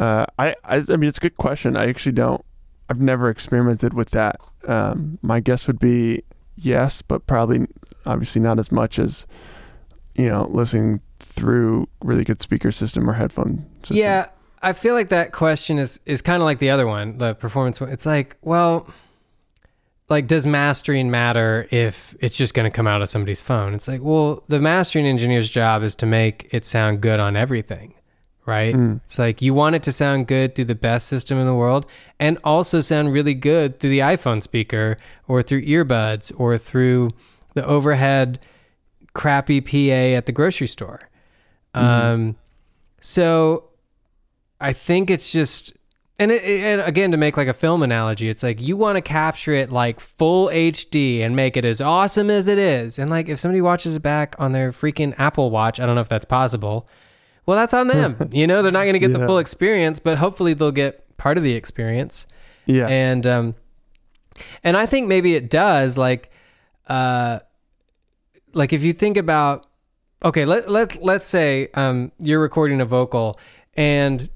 uh, 0.00 0.24
I, 0.38 0.56
I 0.64 0.76
I 0.76 0.96
mean 0.96 1.08
it's 1.08 1.18
a 1.18 1.20
good 1.20 1.36
question. 1.36 1.76
I 1.76 1.88
actually 1.88 2.12
don't. 2.12 2.42
I've 2.88 3.00
never 3.00 3.28
experimented 3.28 3.92
with 3.94 4.10
that. 4.10 4.40
Um, 4.66 5.18
my 5.22 5.40
guess 5.40 5.66
would 5.66 5.78
be 5.78 6.24
yes, 6.56 7.02
but 7.02 7.26
probably 7.26 7.66
obviously 8.06 8.40
not 8.40 8.58
as 8.58 8.72
much 8.72 8.98
as 8.98 9.26
you 10.14 10.26
know 10.26 10.48
listening 10.50 11.02
through 11.18 11.86
really 12.02 12.24
good 12.24 12.40
speaker 12.40 12.72
system 12.72 13.08
or 13.08 13.12
headphone 13.12 13.66
system. 13.82 13.98
Yeah, 13.98 14.28
I 14.62 14.72
feel 14.72 14.94
like 14.94 15.10
that 15.10 15.32
question 15.32 15.78
is 15.78 16.00
is 16.06 16.22
kind 16.22 16.40
of 16.40 16.46
like 16.46 16.60
the 16.60 16.70
other 16.70 16.86
one, 16.86 17.18
the 17.18 17.34
performance 17.34 17.78
one. 17.78 17.90
It's 17.90 18.06
like, 18.06 18.38
well, 18.40 18.88
like 20.08 20.26
does 20.26 20.46
mastering 20.46 21.10
matter 21.10 21.68
if 21.70 22.16
it's 22.20 22.38
just 22.38 22.54
going 22.54 22.64
to 22.64 22.74
come 22.74 22.86
out 22.86 23.02
of 23.02 23.10
somebody's 23.10 23.42
phone? 23.42 23.74
It's 23.74 23.86
like, 23.86 24.00
well, 24.02 24.44
the 24.48 24.60
mastering 24.60 25.04
engineer's 25.04 25.50
job 25.50 25.82
is 25.82 25.94
to 25.96 26.06
make 26.06 26.48
it 26.52 26.64
sound 26.64 27.02
good 27.02 27.20
on 27.20 27.36
everything, 27.36 27.92
right? 28.50 28.74
Mm. 28.74 29.00
It's 29.04 29.18
like 29.18 29.40
you 29.40 29.54
want 29.54 29.76
it 29.76 29.82
to 29.84 29.92
sound 29.92 30.26
good 30.26 30.54
through 30.54 30.66
the 30.66 30.74
best 30.74 31.06
system 31.08 31.38
in 31.38 31.46
the 31.46 31.54
world 31.54 31.86
and 32.18 32.36
also 32.44 32.80
sound 32.80 33.12
really 33.12 33.34
good 33.34 33.78
through 33.80 33.90
the 33.90 34.00
iPhone 34.00 34.42
speaker 34.42 34.96
or 35.28 35.40
through 35.42 35.62
earbuds 35.62 36.32
or 36.38 36.58
through 36.58 37.10
the 37.54 37.64
overhead 37.64 38.38
crappy 39.14 39.60
PA 39.60 40.16
at 40.18 40.26
the 40.26 40.32
grocery 40.32 40.66
store. 40.66 41.00
Um, 41.74 42.36
so 43.00 43.64
I 44.60 44.72
think 44.72 45.10
it's 45.10 45.30
just, 45.32 45.72
and, 46.18 46.30
it, 46.30 46.42
it- 46.44 46.60
and 46.64 46.80
again, 46.82 47.10
to 47.12 47.16
make 47.16 47.36
like 47.36 47.48
a 47.48 47.52
film 47.54 47.82
analogy, 47.82 48.28
it's 48.28 48.42
like 48.42 48.60
you 48.60 48.76
want 48.76 48.96
to 48.96 49.00
capture 49.02 49.54
it 49.54 49.70
like 49.70 50.00
full 50.00 50.48
HD 50.48 51.20
and 51.24 51.34
make 51.34 51.56
it 51.56 51.64
as 51.64 51.80
awesome 51.80 52.28
as 52.30 52.46
it 52.48 52.58
is. 52.58 52.98
And 52.98 53.10
like 53.10 53.28
if 53.28 53.38
somebody 53.38 53.60
watches 53.60 53.96
it 53.96 54.02
back 54.02 54.34
on 54.38 54.52
their 54.52 54.70
freaking 54.72 55.14
Apple 55.18 55.50
Watch, 55.50 55.80
I 55.80 55.86
don't 55.86 55.94
know 55.94 56.00
if 56.02 56.08
that's 56.08 56.24
possible. 56.26 56.86
Well, 57.46 57.56
that's 57.56 57.74
on 57.74 57.88
them. 57.88 58.28
you 58.32 58.46
know, 58.46 58.62
they're 58.62 58.72
not 58.72 58.84
going 58.84 58.92
to 58.94 58.98
get 58.98 59.12
the 59.12 59.26
full 59.26 59.38
experience, 59.38 59.98
but 59.98 60.18
hopefully 60.18 60.54
they'll 60.54 60.70
get 60.72 61.04
part 61.16 61.36
of 61.36 61.44
the 61.44 61.52
experience 61.54 62.26
Yeah. 62.64 62.86
and 62.86 63.26
um 63.26 63.54
and 64.64 64.74
i 64.74 64.86
think 64.86 65.06
maybe 65.06 65.34
it 65.34 65.50
does 65.50 65.98
like 65.98 66.30
uh 66.88 67.40
like 68.54 68.72
if 68.72 68.82
you 68.82 68.94
think 68.94 69.18
about 69.18 69.66
okay 70.24 70.46
let, 70.46 70.70
let 70.70 71.02
let's 71.02 71.26
say 71.26 71.68
um 71.74 72.10
you're 72.18 72.40
recording 72.40 72.80
a 72.80 72.86
vocal 72.86 73.38
and 73.74 74.30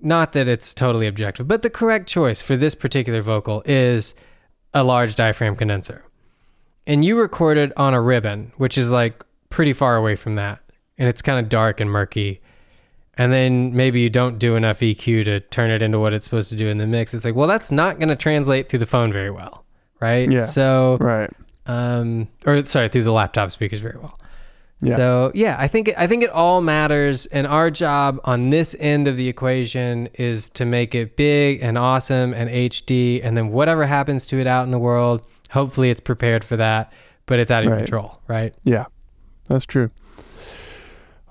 not 0.00 0.32
that 0.34 0.46
it's 0.48 0.72
totally 0.72 1.08
objective 1.08 1.48
but 1.48 1.62
the 1.62 1.70
correct 1.70 2.08
choice 2.08 2.40
for 2.40 2.56
this 2.56 2.76
particular 2.76 3.20
vocal 3.20 3.64
is 3.66 4.14
a 4.72 4.84
large 4.84 5.16
diaphragm 5.16 5.56
condenser 5.56 6.04
and 6.86 7.04
you 7.04 7.18
record 7.18 7.58
it 7.58 7.72
on 7.76 7.94
a 7.94 8.00
ribbon 8.00 8.52
which 8.58 8.78
is 8.78 8.92
like 8.92 9.24
pretty 9.48 9.72
far 9.72 9.96
away 9.96 10.14
from 10.14 10.36
that 10.36 10.60
and 11.00 11.08
it's 11.08 11.20
kind 11.20 11.40
of 11.44 11.48
dark 11.48 11.80
and 11.80 11.90
murky 11.90 12.40
and 13.20 13.32
then 13.34 13.74
maybe 13.74 14.00
you 14.00 14.08
don't 14.08 14.38
do 14.38 14.56
enough 14.56 14.80
EQ 14.80 15.26
to 15.26 15.40
turn 15.40 15.70
it 15.70 15.82
into 15.82 15.98
what 15.98 16.14
it's 16.14 16.24
supposed 16.24 16.48
to 16.48 16.56
do 16.56 16.68
in 16.68 16.78
the 16.78 16.86
mix. 16.86 17.12
It's 17.12 17.22
like, 17.24 17.34
well, 17.34 17.46
that's 17.48 17.70
not 17.70 17.98
going 17.98 18.08
to 18.08 18.16
translate 18.16 18.70
through 18.70 18.78
the 18.78 18.86
phone 18.86 19.12
very 19.12 19.30
well, 19.30 19.64
right? 20.00 20.30
Yeah. 20.30 20.40
So, 20.40 20.96
right. 21.00 21.30
um, 21.66 22.28
or 22.46 22.64
sorry, 22.64 22.88
through 22.88 23.02
the 23.02 23.12
laptop 23.12 23.50
speakers 23.50 23.80
very 23.80 23.98
well. 23.98 24.18
Yeah. 24.80 24.96
So 24.96 25.32
yeah, 25.34 25.56
I 25.58 25.68
think 25.68 25.90
I 25.98 26.06
think 26.06 26.22
it 26.22 26.30
all 26.30 26.62
matters, 26.62 27.26
and 27.26 27.46
our 27.46 27.70
job 27.70 28.18
on 28.24 28.48
this 28.48 28.74
end 28.80 29.06
of 29.06 29.16
the 29.16 29.28
equation 29.28 30.08
is 30.14 30.48
to 30.50 30.64
make 30.64 30.94
it 30.94 31.16
big 31.16 31.62
and 31.62 31.76
awesome 31.76 32.32
and 32.32 32.48
HD, 32.48 33.20
and 33.22 33.36
then 33.36 33.50
whatever 33.50 33.84
happens 33.84 34.24
to 34.26 34.40
it 34.40 34.46
out 34.46 34.64
in 34.64 34.70
the 34.70 34.78
world, 34.78 35.20
hopefully 35.50 35.90
it's 35.90 36.00
prepared 36.00 36.42
for 36.42 36.56
that, 36.56 36.90
but 37.26 37.38
it's 37.38 37.50
out 37.50 37.58
of 37.64 37.64
your 37.66 37.74
Right. 37.74 37.84
control, 37.84 38.20
right? 38.26 38.54
Yeah, 38.64 38.86
that's 39.48 39.66
true. 39.66 39.90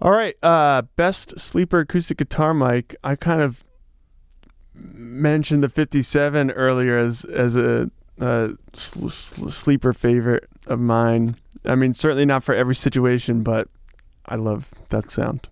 All 0.01 0.11
right, 0.11 0.35
uh, 0.43 0.83
best 0.95 1.39
sleeper 1.39 1.79
acoustic 1.79 2.17
guitar 2.17 2.53
mic. 2.53 2.95
I 3.03 3.15
kind 3.15 3.41
of 3.41 3.63
mentioned 4.73 5.61
the 5.63 5.69
57 5.69 6.51
earlier 6.51 6.97
as 6.97 7.25
as 7.25 7.55
a, 7.57 7.91
uh 8.21 8.49
sl- 8.73 9.09
sl- 9.09 9.49
sleeper 9.49 9.91
favorite 9.93 10.47
of 10.67 10.79
mine. 10.79 11.35
I 11.65 11.75
mean, 11.75 11.93
certainly 11.93 12.25
not 12.25 12.43
for 12.43 12.55
every 12.55 12.75
situation, 12.75 13.43
but 13.43 13.67
I 14.25 14.35
love 14.35 14.69
that 14.89 15.11
sound. 15.11 15.49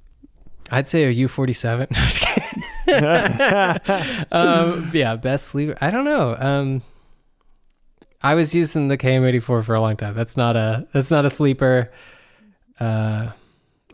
I'd 0.71 0.87
say 0.87 1.05
a 1.05 1.09
U 1.09 1.27
forty 1.27 1.53
seven. 1.53 1.87
No, 2.87 3.05
I'm 3.09 3.79
just 3.83 4.31
um, 4.33 4.91
yeah, 4.93 5.17
best 5.17 5.47
sleeper. 5.47 5.77
I 5.81 5.91
don't 5.91 6.05
know. 6.05 6.37
Um, 6.39 6.81
I 8.21 8.33
was 8.35 8.55
using 8.55 8.87
the 8.87 8.97
KM84 8.97 9.65
for 9.65 9.75
a 9.75 9.81
long 9.81 9.97
time. 9.97 10.15
That's 10.15 10.37
not 10.37 10.55
a 10.55 10.87
that's 10.93 11.11
not 11.11 11.25
a 11.25 11.29
sleeper. 11.29 11.91
Uh, 12.79 13.31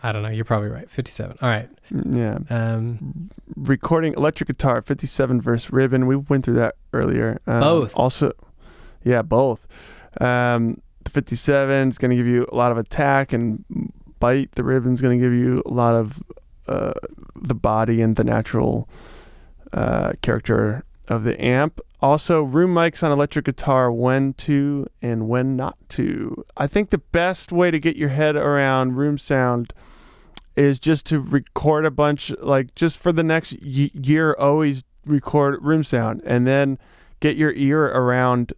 I 0.03 0.11
don't 0.11 0.21
know. 0.21 0.29
You're 0.29 0.43
probably 0.45 0.67
right. 0.69 0.89
57. 0.89 1.37
All 1.41 1.49
right. 1.49 1.69
yeah, 1.91 2.39
Um, 2.49 3.31
recording 3.55 4.13
electric 4.15 4.47
guitar 4.47 4.81
57 4.81 5.39
verse 5.41 5.71
ribbon. 5.71 6.05
We 6.07 6.17
went 6.17 6.43
through 6.43 6.55
that 6.55 6.75
earlier. 6.91 7.39
Um, 7.47 7.61
Both. 7.61 7.95
Also, 7.95 8.33
yeah, 9.03 9.21
both. 9.21 9.65
Um, 10.19 10.81
the 11.05 11.09
57 11.09 11.89
is 11.89 11.97
going 11.97 12.11
to 12.11 12.17
give 12.17 12.27
you 12.27 12.45
a 12.51 12.55
lot 12.55 12.71
of 12.71 12.77
attack 12.77 13.31
and 13.31 13.63
bite. 14.19 14.51
The 14.55 14.63
ribbon's 14.63 15.01
going 15.01 15.17
to 15.19 15.23
give 15.25 15.33
you 15.33 15.63
a 15.65 15.71
lot 15.73 15.95
of 15.95 16.21
uh, 16.67 16.93
the 17.35 17.55
body 17.55 18.01
and 18.01 18.15
the 18.17 18.23
natural 18.23 18.89
uh, 19.71 20.13
character 20.21 20.83
of 21.07 21.23
the 21.23 21.41
amp. 21.43 21.79
Also, 22.01 22.43
room 22.43 22.73
mics 22.73 23.03
on 23.03 23.11
electric 23.11 23.45
guitar, 23.45 23.89
when 23.91 24.33
to 24.33 24.87
and 25.01 25.29
when 25.29 25.55
not 25.55 25.77
to. 25.89 26.43
I 26.57 26.67
think 26.67 26.89
the 26.89 26.97
best 26.97 27.51
way 27.53 27.71
to 27.71 27.79
get 27.79 27.95
your 27.95 28.09
head 28.09 28.35
around 28.35 28.95
room 28.97 29.17
sound 29.17 29.73
is 30.55 30.79
just 30.79 31.05
to 31.07 31.19
record 31.19 31.85
a 31.85 31.91
bunch, 31.91 32.31
like 32.39 32.75
just 32.75 32.99
for 32.99 33.11
the 33.11 33.23
next 33.23 33.53
y- 33.53 33.91
year, 33.93 34.35
always 34.37 34.83
record 35.05 35.63
room 35.63 35.83
sound 35.83 36.21
and 36.25 36.47
then 36.47 36.77
get 37.19 37.35
your 37.35 37.51
ear 37.53 37.85
around 37.85 38.53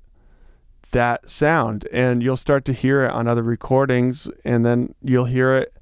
that 0.92 1.30
sound. 1.30 1.88
And 1.92 2.22
you'll 2.22 2.38
start 2.38 2.66
to 2.66 2.74
hear 2.74 3.04
it 3.04 3.12
on 3.12 3.28
other 3.28 3.44
recordings 3.44 4.30
and 4.44 4.66
then 4.66 4.94
you'll 5.02 5.26
hear 5.26 5.56
it 5.56 5.74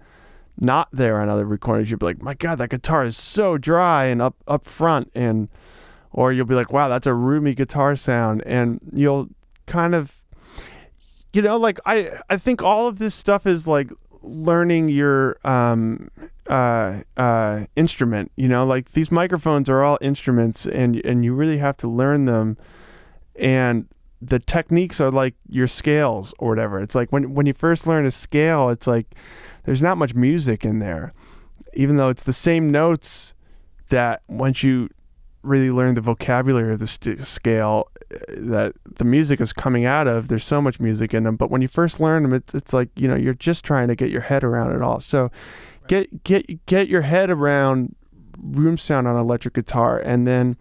not 0.59 0.89
there 0.91 1.19
on 1.19 1.29
other 1.29 1.45
recordings. 1.45 1.89
You'll 1.89 1.99
be 1.99 2.05
like 2.05 2.21
my 2.21 2.35
god 2.35 2.59
that 2.59 2.69
guitar 2.69 3.03
is 3.03 3.17
so 3.17 3.57
dry 3.57 4.05
and 4.05 4.21
up 4.21 4.35
up 4.47 4.65
front. 4.65 5.11
And 5.15 5.49
or 6.11 6.31
you'll 6.31 6.45
be 6.45 6.55
like 6.55 6.71
wow 6.71 6.87
that's 6.87 7.07
a 7.07 7.13
roomy 7.13 7.55
guitar 7.55 7.95
sound. 7.95 8.43
And 8.45 8.79
you'll 8.93 9.29
kind 9.65 9.95
of 9.95 10.21
you 11.31 11.41
know 11.41 11.57
like 11.57 11.79
i 11.85 12.11
i 12.29 12.37
think 12.37 12.61
all 12.61 12.87
of 12.87 12.99
this 12.99 13.15
stuff 13.15 13.47
is 13.47 13.65
like 13.65 13.89
learning 14.23 14.89
your 14.89 15.37
um 15.43 16.09
uh 16.47 17.01
uh 17.17 17.65
instrument 17.75 18.31
you 18.35 18.47
know? 18.47 18.65
Like 18.65 18.91
these 18.91 19.11
microphones 19.11 19.69
are 19.69 19.83
all 19.83 19.97
instruments 20.01 20.65
and 20.65 20.97
and 21.05 21.23
you 21.23 21.33
really 21.33 21.57
have 21.57 21.77
to 21.77 21.87
learn 21.87 22.25
them. 22.25 22.57
And 23.35 23.87
the 24.21 24.39
techniques 24.39 25.01
are 25.01 25.11
like 25.11 25.35
your 25.49 25.67
scales 25.67 26.33
or 26.39 26.49
whatever. 26.49 26.81
It's 26.81 26.95
like 26.95 27.11
when 27.11 27.33
when 27.33 27.45
you 27.45 27.53
first 27.53 27.85
learn 27.85 28.05
a 28.05 28.11
scale 28.11 28.69
it's 28.69 28.87
like 28.87 29.15
there's 29.65 29.81
not 29.81 29.97
much 29.97 30.13
music 30.13 30.65
in 30.65 30.79
there. 30.79 31.13
Even 31.73 31.97
though 31.97 32.09
it's 32.09 32.23
the 32.23 32.33
same 32.33 32.71
notes 32.71 33.33
that 33.89 34.21
once 34.27 34.63
you 34.63 34.89
really 35.43 35.71
learn 35.71 35.95
the 35.95 36.01
vocabulary 36.01 36.73
of 36.73 36.79
the 36.79 36.87
st- 36.87 37.25
scale 37.25 37.89
uh, 38.13 38.17
that 38.29 38.73
the 38.95 39.03
music 39.03 39.39
is 39.39 39.53
coming 39.53 39.85
out 39.85 40.07
of 40.07 40.27
there's 40.27 40.45
so 40.45 40.61
much 40.61 40.79
music 40.79 41.13
in 41.13 41.23
them 41.23 41.35
but 41.35 41.51
when 41.51 41.61
you 41.61 41.67
first 41.67 41.99
learn 41.99 42.23
them 42.23 42.33
it's, 42.33 42.55
it's 42.55 42.73
like 42.73 42.89
you 42.95 43.07
know 43.07 43.15
you're 43.15 43.33
just 43.33 43.63
trying 43.63 43.87
to 43.87 43.95
get 43.95 44.09
your 44.09 44.21
head 44.21 44.43
around 44.43 44.73
it 44.73 44.81
all 44.81 44.99
so 44.99 45.29
get 45.87 46.23
get 46.23 46.65
get 46.65 46.87
your 46.87 47.01
head 47.01 47.29
around 47.29 47.95
room 48.43 48.77
sound 48.77 49.07
on 49.07 49.15
electric 49.15 49.53
guitar, 49.53 49.97
and 49.97 50.27
then 50.27 50.57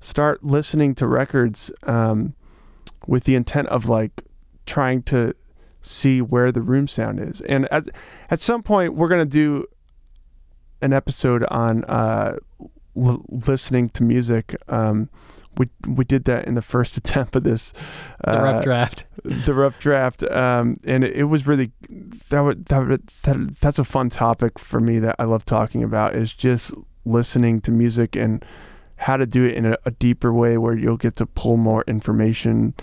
start 0.00 0.44
listening 0.44 0.94
to 0.96 1.06
records 1.06 1.72
um, 1.84 2.34
with 3.06 3.24
the 3.24 3.34
intent 3.34 3.68
of 3.68 3.86
like 3.86 4.22
trying 4.66 5.02
to 5.02 5.34
see 5.82 6.20
where 6.20 6.50
the 6.52 6.62
room 6.62 6.86
sound 6.86 7.20
is. 7.20 7.40
And 7.42 7.70
at 7.72 7.88
at 8.30 8.40
some 8.40 8.62
point, 8.62 8.94
we're 8.94 9.08
gonna 9.08 9.24
do 9.24 9.66
an 10.80 10.92
episode 10.92 11.44
on 11.44 11.84
uh, 11.84 12.36
l- 12.96 13.24
listening 13.28 13.88
to 13.90 14.02
music. 14.02 14.56
Um, 14.68 15.08
we 15.56 15.68
we 15.86 16.04
did 16.04 16.24
that 16.24 16.46
in 16.46 16.54
the 16.54 16.62
first 16.62 16.96
attempt 17.00 17.36
of 17.36 17.44
this 17.44 17.72
the 18.24 18.32
rough 18.42 18.64
draft. 18.64 19.04
the 19.24 19.54
rough 19.54 19.78
draft, 19.78 20.22
um, 20.24 20.76
and 20.84 21.04
it, 21.04 21.16
it 21.16 21.24
was 21.24 21.46
really 21.46 21.70
that 22.30 22.40
would 22.40 22.66
that, 22.66 22.86
would- 22.88 23.06
that 23.22 23.60
that's 23.60 23.78
a 23.78 23.84
fun 23.84 24.10
topic 24.10 24.58
for 24.58 24.80
me 24.80 24.98
that 24.98 25.16
I 25.18 25.24
love 25.24 25.44
talking 25.44 25.82
about 25.84 26.14
is 26.16 26.32
just 26.32 26.72
listening 27.04 27.60
to 27.60 27.70
music 27.70 28.16
and 28.16 28.44
how 28.96 29.16
to 29.16 29.26
do 29.26 29.44
it 29.44 29.54
in 29.54 29.66
a, 29.66 29.76
a 29.84 29.90
deeper 29.92 30.32
way 30.32 30.56
where 30.58 30.74
you'll 30.76 30.96
get 30.96 31.16
to 31.16 31.26
pull 31.26 31.56
more 31.56 31.84
information 31.86 32.74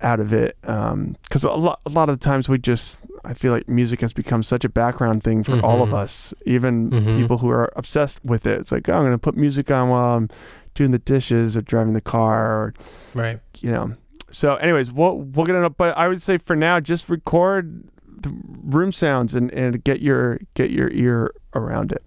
out 0.00 0.18
of 0.20 0.32
it. 0.32 0.56
Because 0.62 1.44
a 1.44 1.50
lot 1.52 1.80
a 1.86 1.90
lot 1.90 2.08
of 2.08 2.18
the 2.18 2.24
times 2.24 2.48
we 2.48 2.58
just 2.58 3.00
I 3.24 3.34
feel 3.34 3.52
like 3.52 3.68
music 3.68 4.00
has 4.00 4.12
become 4.12 4.42
such 4.42 4.64
a 4.64 4.68
background 4.68 5.22
thing 5.22 5.42
for 5.44 5.58
all 5.60 5.82
of 5.82 5.90
Mhm. 5.90 5.94
us, 5.98 6.34
even 6.46 6.90
Mhm. 6.90 7.16
people 7.16 7.38
who 7.38 7.48
are 7.50 7.72
obsessed 7.76 8.24
with 8.24 8.46
it. 8.46 8.60
It's 8.60 8.72
like 8.72 8.88
oh, 8.88 8.94
I'm 8.94 9.02
going 9.02 9.12
to 9.12 9.18
put 9.18 9.36
music 9.36 9.70
on 9.70 9.88
while 9.88 10.16
I'm 10.16 10.28
doing 10.74 10.90
the 10.90 10.98
dishes 10.98 11.56
or 11.56 11.62
driving 11.62 11.92
the 11.94 12.00
car 12.00 12.46
or 12.46 12.74
Right. 13.14 13.40
you 13.60 13.70
know. 13.70 13.92
So, 14.30 14.56
anyways, 14.56 14.90
we'll 14.92 15.18
we'll 15.18 15.46
get 15.46 15.54
it 15.54 15.62
up. 15.64 15.76
But 15.76 15.96
I 15.96 16.08
would 16.08 16.20
say 16.20 16.38
for 16.38 16.56
now, 16.56 16.80
just 16.80 17.08
record 17.08 17.84
the 18.06 18.34
room 18.64 18.90
sounds 18.92 19.34
and, 19.34 19.52
and 19.52 19.82
get 19.84 20.00
your 20.00 20.38
get 20.54 20.70
your 20.70 20.90
ear 20.90 21.32
around 21.54 21.92
it. 21.92 22.02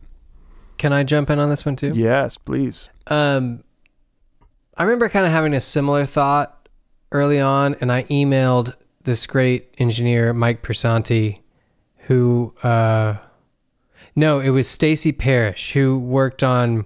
Can 0.78 0.92
I 0.94 1.04
jump 1.04 1.30
in 1.30 1.40
on 1.40 1.50
this 1.50 1.66
one 1.66 1.76
too? 1.76 1.92
Yes, 1.96 2.38
please. 2.38 2.90
Um, 3.08 3.64
I 4.78 4.84
remember 4.84 5.10
kind 5.10 5.26
of 5.26 5.32
having 5.32 5.54
a 5.54 5.60
similar 5.62 6.06
thought 6.06 6.68
early 7.12 7.40
on, 7.40 7.76
and 7.82 7.92
I 7.92 8.04
emailed 8.04 8.74
this 9.08 9.26
great 9.26 9.74
engineer, 9.80 10.32
Mike 10.34 10.62
Piersante, 10.62 11.40
who, 12.06 12.54
uh, 12.62 13.16
no, 14.16 14.40
it 14.40 14.50
was 14.50 14.68
Stacy 14.70 15.12
Parrish, 15.12 15.74
who 15.74 15.98
worked 15.98 16.44
on 16.44 16.86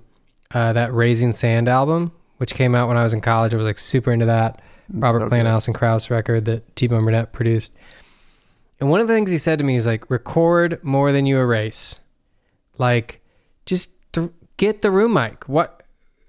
uh, 0.53 0.71
that 0.73 0.93
Raising 0.93 1.33
Sand 1.33 1.67
album, 1.67 2.13
which 2.37 2.53
came 2.53 2.73
out 2.75 2.87
when 2.87 2.95
I 2.97 3.03
was 3.03 3.13
in 3.13 3.19
college. 3.21 3.53
I 3.53 3.57
was 3.57 3.65
like 3.65 3.79
super 3.79 4.11
into 4.13 4.25
that. 4.27 4.61
Robert 4.93 5.19
So 5.21 5.27
Plant, 5.29 5.45
good. 5.45 5.51
Alison 5.51 5.73
Krauss 5.73 6.09
record 6.09 6.45
that 6.45 6.75
T 6.75 6.87
Bone 6.87 7.03
Burnett 7.05 7.33
produced. 7.33 7.73
And 8.79 8.89
one 8.89 8.99
of 8.99 9.07
the 9.07 9.13
things 9.13 9.29
he 9.31 9.37
said 9.37 9.59
to 9.59 9.65
me 9.65 9.75
was 9.75 9.85
like, 9.85 10.09
record 10.09 10.83
more 10.83 11.11
than 11.11 11.25
you 11.25 11.37
erase. 11.37 11.97
Like, 12.77 13.21
just 13.65 13.89
th- 14.13 14.29
get 14.57 14.81
the 14.81 14.91
room 14.91 15.13
mic. 15.13 15.47
What? 15.47 15.83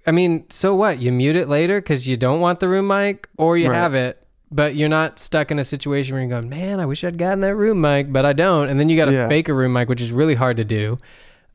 I 0.06 0.10
mean, 0.12 0.44
so 0.50 0.74
what? 0.74 0.98
You 1.00 1.12
mute 1.12 1.36
it 1.36 1.48
later 1.48 1.80
because 1.80 2.06
you 2.06 2.16
don't 2.16 2.40
want 2.40 2.60
the 2.60 2.68
room 2.68 2.88
mic, 2.88 3.28
or 3.38 3.56
you 3.56 3.70
Right. 3.70 3.76
have 3.76 3.94
it, 3.94 4.21
but 4.52 4.76
you're 4.76 4.88
not 4.88 5.18
stuck 5.18 5.50
in 5.50 5.58
a 5.58 5.64
situation 5.64 6.14
where 6.14 6.22
you're 6.22 6.30
going, 6.30 6.48
man, 6.48 6.78
I 6.78 6.86
wish 6.86 7.02
I'd 7.02 7.18
gotten 7.18 7.40
that 7.40 7.56
room 7.56 7.80
mic, 7.80 8.12
but 8.12 8.24
I 8.26 8.32
don't. 8.34 8.68
And 8.68 8.78
then 8.78 8.88
you 8.88 8.96
got 8.96 9.06
to 9.06 9.12
Yeah. 9.12 9.28
fake 9.28 9.48
a 9.48 9.54
room 9.54 9.72
mic, 9.72 9.88
which 9.88 10.00
is 10.02 10.12
really 10.12 10.34
hard 10.34 10.58
to 10.58 10.64
do. 10.64 10.98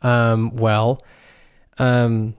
Um, 0.01 0.55
well, 0.55 1.01
um, 1.77 2.35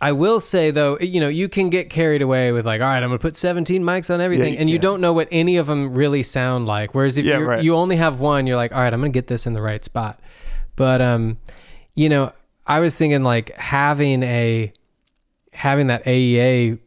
I 0.00 0.12
will 0.12 0.40
say 0.40 0.70
though, 0.70 0.98
you 0.98 1.20
know, 1.20 1.28
you 1.28 1.48
can 1.48 1.68
get 1.68 1.90
carried 1.90 2.22
away 2.22 2.52
with 2.52 2.64
like, 2.64 2.80
all 2.80 2.86
right, 2.86 3.02
I'm 3.02 3.10
gonna 3.10 3.18
put 3.18 3.36
17 3.36 3.82
mics 3.84 4.12
on 4.12 4.20
everything, 4.22 4.56
and 4.56 4.70
you 4.70 4.76
yeah. 4.76 4.80
don't 4.80 5.02
know 5.02 5.12
what 5.12 5.28
any 5.30 5.58
of 5.58 5.66
them 5.66 5.92
really 5.94 6.22
sound 6.22 6.66
like. 6.66 6.94
Whereas 6.94 7.18
if 7.18 7.26
Yeah, 7.26 7.38
you're, 7.38 7.46
right. 7.48 7.62
you 7.62 7.74
only 7.76 7.96
have 7.96 8.18
one, 8.18 8.46
you're 8.46 8.56
like, 8.56 8.72
all 8.72 8.80
right, 8.80 8.92
I'm 8.92 9.00
gonna 9.00 9.10
get 9.10 9.26
this 9.26 9.46
in 9.46 9.52
the 9.52 9.60
right 9.60 9.84
spot. 9.84 10.18
But 10.74 11.02
um, 11.02 11.36
you 11.94 12.08
know, 12.08 12.32
I 12.66 12.80
was 12.80 12.96
thinking 12.96 13.24
like 13.24 13.54
having 13.56 14.22
a 14.22 14.72
having 15.52 15.88
that 15.88 16.02
AEA 16.06 16.78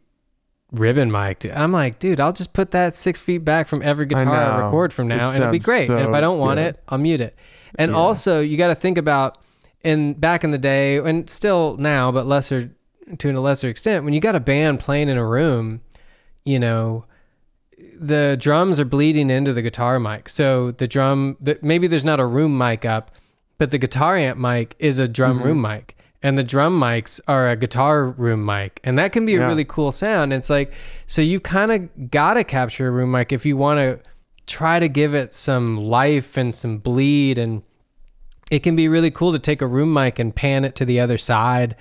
ribbon 0.78 1.10
mic. 1.10 1.38
dude, 1.40 1.52
I'm 1.52 1.72
like, 1.72 1.98
dude, 1.98 2.20
I'll 2.20 2.32
just 2.32 2.52
put 2.52 2.70
that 2.72 2.94
six 2.94 3.18
feet 3.20 3.38
back 3.44 3.68
from 3.68 3.82
every 3.82 4.06
guitar 4.06 4.28
I, 4.34 4.58
know. 4.58 4.64
record 4.66 4.92
from 4.92 5.08
now, 5.08 5.28
It 5.30 5.34
and 5.34 5.42
it'll 5.42 5.52
be 5.52 5.58
great. 5.58 5.88
and 5.90 6.00
if 6.00 6.14
I 6.14 6.20
don't 6.20 6.38
want 6.38 6.58
good. 6.58 6.66
it, 6.76 6.82
I'll 6.88 6.98
mute 6.98 7.20
it. 7.20 7.34
And 7.76 7.90
Yeah. 7.92 7.96
also, 7.98 8.40
you 8.40 8.56
got 8.56 8.68
to 8.68 8.74
think 8.74 8.98
about 8.98 9.38
in 9.82 10.14
back 10.14 10.44
in 10.44 10.50
the 10.50 10.58
day, 10.58 10.96
and 10.96 11.28
still 11.28 11.76
now, 11.78 12.10
but 12.12 12.26
lesser 12.26 12.70
to 13.18 13.30
a 13.30 13.38
lesser 13.40 13.68
extent, 13.68 14.04
when 14.04 14.14
you 14.14 14.20
got 14.20 14.34
a 14.34 14.40
band 14.40 14.80
playing 14.80 15.08
in 15.08 15.18
a 15.18 15.26
room, 15.26 15.80
you 16.44 16.58
know, 16.58 17.04
the 17.98 18.36
drums 18.40 18.80
are 18.80 18.84
bleeding 18.84 19.30
into 19.30 19.52
the 19.52 19.62
guitar 19.62 19.98
mic. 20.00 20.28
So 20.28 20.70
the 20.72 20.86
drum, 20.88 21.36
the, 21.40 21.58
maybe 21.62 21.86
there's 21.86 22.04
not 22.04 22.20
a 22.20 22.26
room 22.26 22.56
mic 22.56 22.84
up, 22.84 23.10
but 23.58 23.70
the 23.70 23.78
guitar 23.78 24.16
amp 24.16 24.38
mic 24.38 24.74
is 24.78 24.98
a 24.98 25.06
drum 25.08 25.38
Mm-hmm. 25.38 25.46
room 25.46 25.60
mic. 25.60 25.96
And 26.24 26.36
the 26.38 26.42
drum 26.42 26.80
mics 26.80 27.20
are 27.28 27.50
a 27.50 27.54
guitar 27.54 28.06
room 28.06 28.44
mic. 28.46 28.80
And 28.82 28.96
that 28.98 29.12
can 29.12 29.26
be 29.26 29.36
a 29.36 29.40
Yeah. 29.40 29.46
really 29.48 29.64
cool 29.66 29.92
sound. 29.92 30.32
It's 30.32 30.48
like, 30.50 30.72
so 31.06 31.20
you 31.20 31.38
kind 31.38 31.70
of 31.70 32.10
got 32.10 32.34
to 32.34 32.44
capture 32.44 32.88
a 32.88 32.90
room 32.90 33.10
mic 33.12 33.30
if 33.30 33.44
you 33.44 33.56
want 33.58 33.78
to 33.78 33.98
try 34.46 34.78
to 34.80 34.88
give 34.88 35.14
it 35.14 35.34
some 35.34 35.76
life 35.76 36.36
and 36.38 36.54
some 36.54 36.78
bleed. 36.78 37.36
And 37.38 37.62
it 38.50 38.60
can 38.62 38.74
be 38.74 38.88
really 38.88 39.10
cool 39.10 39.32
to 39.32 39.38
take 39.38 39.60
a 39.62 39.66
room 39.66 39.92
mic 39.92 40.18
and 40.18 40.34
pan 40.34 40.64
it 40.64 40.74
to 40.76 40.84
the 40.86 40.98
other 40.98 41.18
side 41.18 41.76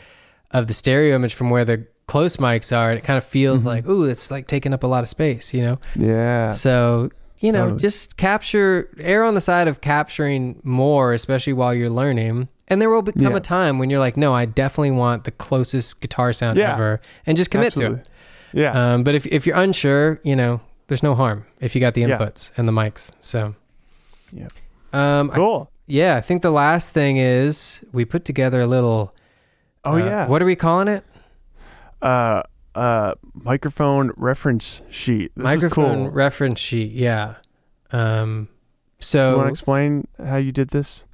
of 0.52 0.68
the 0.68 0.74
stereo 0.74 1.16
image 1.16 1.34
from 1.34 1.50
where 1.50 1.64
the 1.66 1.88
close 2.08 2.36
mics 2.38 2.76
are. 2.76 2.90
And 2.92 3.00
it 3.00 3.06
kind 3.06 3.18
of 3.18 3.24
feels 3.24 3.60
Mm-hmm. 3.62 3.68
like, 3.70 3.88
ooh, 3.88 4.04
it's 4.04 4.30
like 4.30 4.48
taking 4.48 4.74
up 4.74 4.84
a 4.84 4.88
lot 4.88 5.04
of 5.04 5.10
space, 5.10 5.54
you 5.54 5.62
know? 5.62 5.80
Yeah. 5.96 6.52
So, 6.52 7.10
you 7.40 7.52
know, 7.54 7.64
Totally. 7.64 7.80
just 7.80 8.18
capture, 8.18 8.90
err 9.00 9.24
on 9.24 9.36
the 9.36 9.42
side 9.42 9.70
of 9.70 9.80
capturing 9.80 10.60
more, 10.64 11.14
especially 11.14 11.54
while 11.54 11.74
you're 11.74 11.90
learning. 11.90 12.50
And 12.70 12.82
there 12.82 12.90
will 12.90 13.02
become 13.02 13.32
Yeah. 13.32 13.38
a 13.38 13.42
time 13.42 13.78
when 13.78 13.90
you're 13.90 14.00
like, 14.00 14.16
no, 14.18 14.34
I 14.34 14.46
definitely 14.46 14.92
want 14.92 15.26
the 15.26 15.32
closest 15.32 16.00
guitar 16.02 16.32
sound 16.34 16.58
Yeah. 16.58 16.74
ever, 16.74 17.02
and 17.26 17.36
just 17.38 17.52
commit 17.52 17.68
Absolutely. 17.68 17.96
to 17.98 18.02
it. 18.02 18.08
Yeah. 18.54 18.94
Um, 18.94 19.04
but 19.04 19.16
if, 19.16 19.26
if 19.28 19.46
you're 19.46 19.58
unsure, 19.58 20.20
you 20.24 20.36
know, 20.36 20.62
there's 20.88 21.04
no 21.04 21.14
harm 21.16 21.46
if 21.60 21.76
you 21.76 21.82
got 21.82 21.94
the 21.94 22.02
Yeah. 22.02 22.18
inputs 22.18 22.52
and 22.56 22.68
the 22.68 22.72
mics. 22.72 23.12
So, 23.22 23.56
Yeah. 24.32 24.48
um, 24.94 25.30
I- 25.32 25.36
cool. 25.36 25.72
yeah, 25.88 26.16
I 26.16 26.22
think 26.22 26.42
the 26.42 26.52
last 26.52 26.94
thing 26.94 27.18
is 27.18 27.84
we 27.92 28.06
put 28.06 28.24
together 28.26 28.62
a 28.62 28.68
little. 28.68 29.14
oh 29.84 29.94
uh, 29.94 29.98
yeah. 29.98 30.28
What 30.28 30.42
are 30.42 30.46
we 30.46 30.56
calling 30.56 30.88
it? 30.88 31.04
Uh 32.02 32.44
uh 32.76 33.14
microphone 33.34 34.12
reference 34.18 34.82
sheet. 34.90 35.32
This 35.36 35.44
Microphone 35.44 36.00
is 36.00 36.08
cool. 36.08 36.12
reference 36.12 36.60
sheet. 36.60 36.92
Yeah. 36.92 37.36
Um, 37.92 38.48
so 39.00 39.32
you 39.32 39.38
want 39.38 39.48
to 39.48 39.52
explain 39.52 40.08
how 40.26 40.38
you 40.38 40.52
did 40.52 40.70
this? 40.70 41.06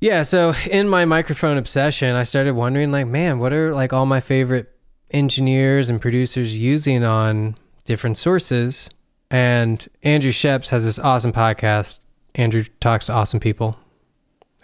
Yeah, 0.00 0.22
so 0.22 0.52
in 0.70 0.88
my 0.88 1.04
microphone 1.04 1.56
obsession, 1.56 2.14
I 2.14 2.22
started 2.24 2.54
wondering 2.54 2.92
like, 2.92 3.06
man, 3.06 3.38
what 3.38 3.52
are 3.52 3.74
like 3.74 3.92
all 3.92 4.06
my 4.06 4.20
favorite 4.20 4.70
engineers 5.10 5.88
and 5.88 6.00
producers 6.00 6.56
using 6.56 7.02
on 7.02 7.56
different 7.84 8.18
sources? 8.18 8.90
And 9.30 9.86
Andrew 10.02 10.32
Sheps 10.32 10.68
has 10.68 10.84
this 10.84 10.98
awesome 10.98 11.32
podcast. 11.32 12.00
Andrew 12.34 12.64
talks 12.80 13.06
to 13.06 13.12
awesome 13.14 13.40
people. 13.40 13.78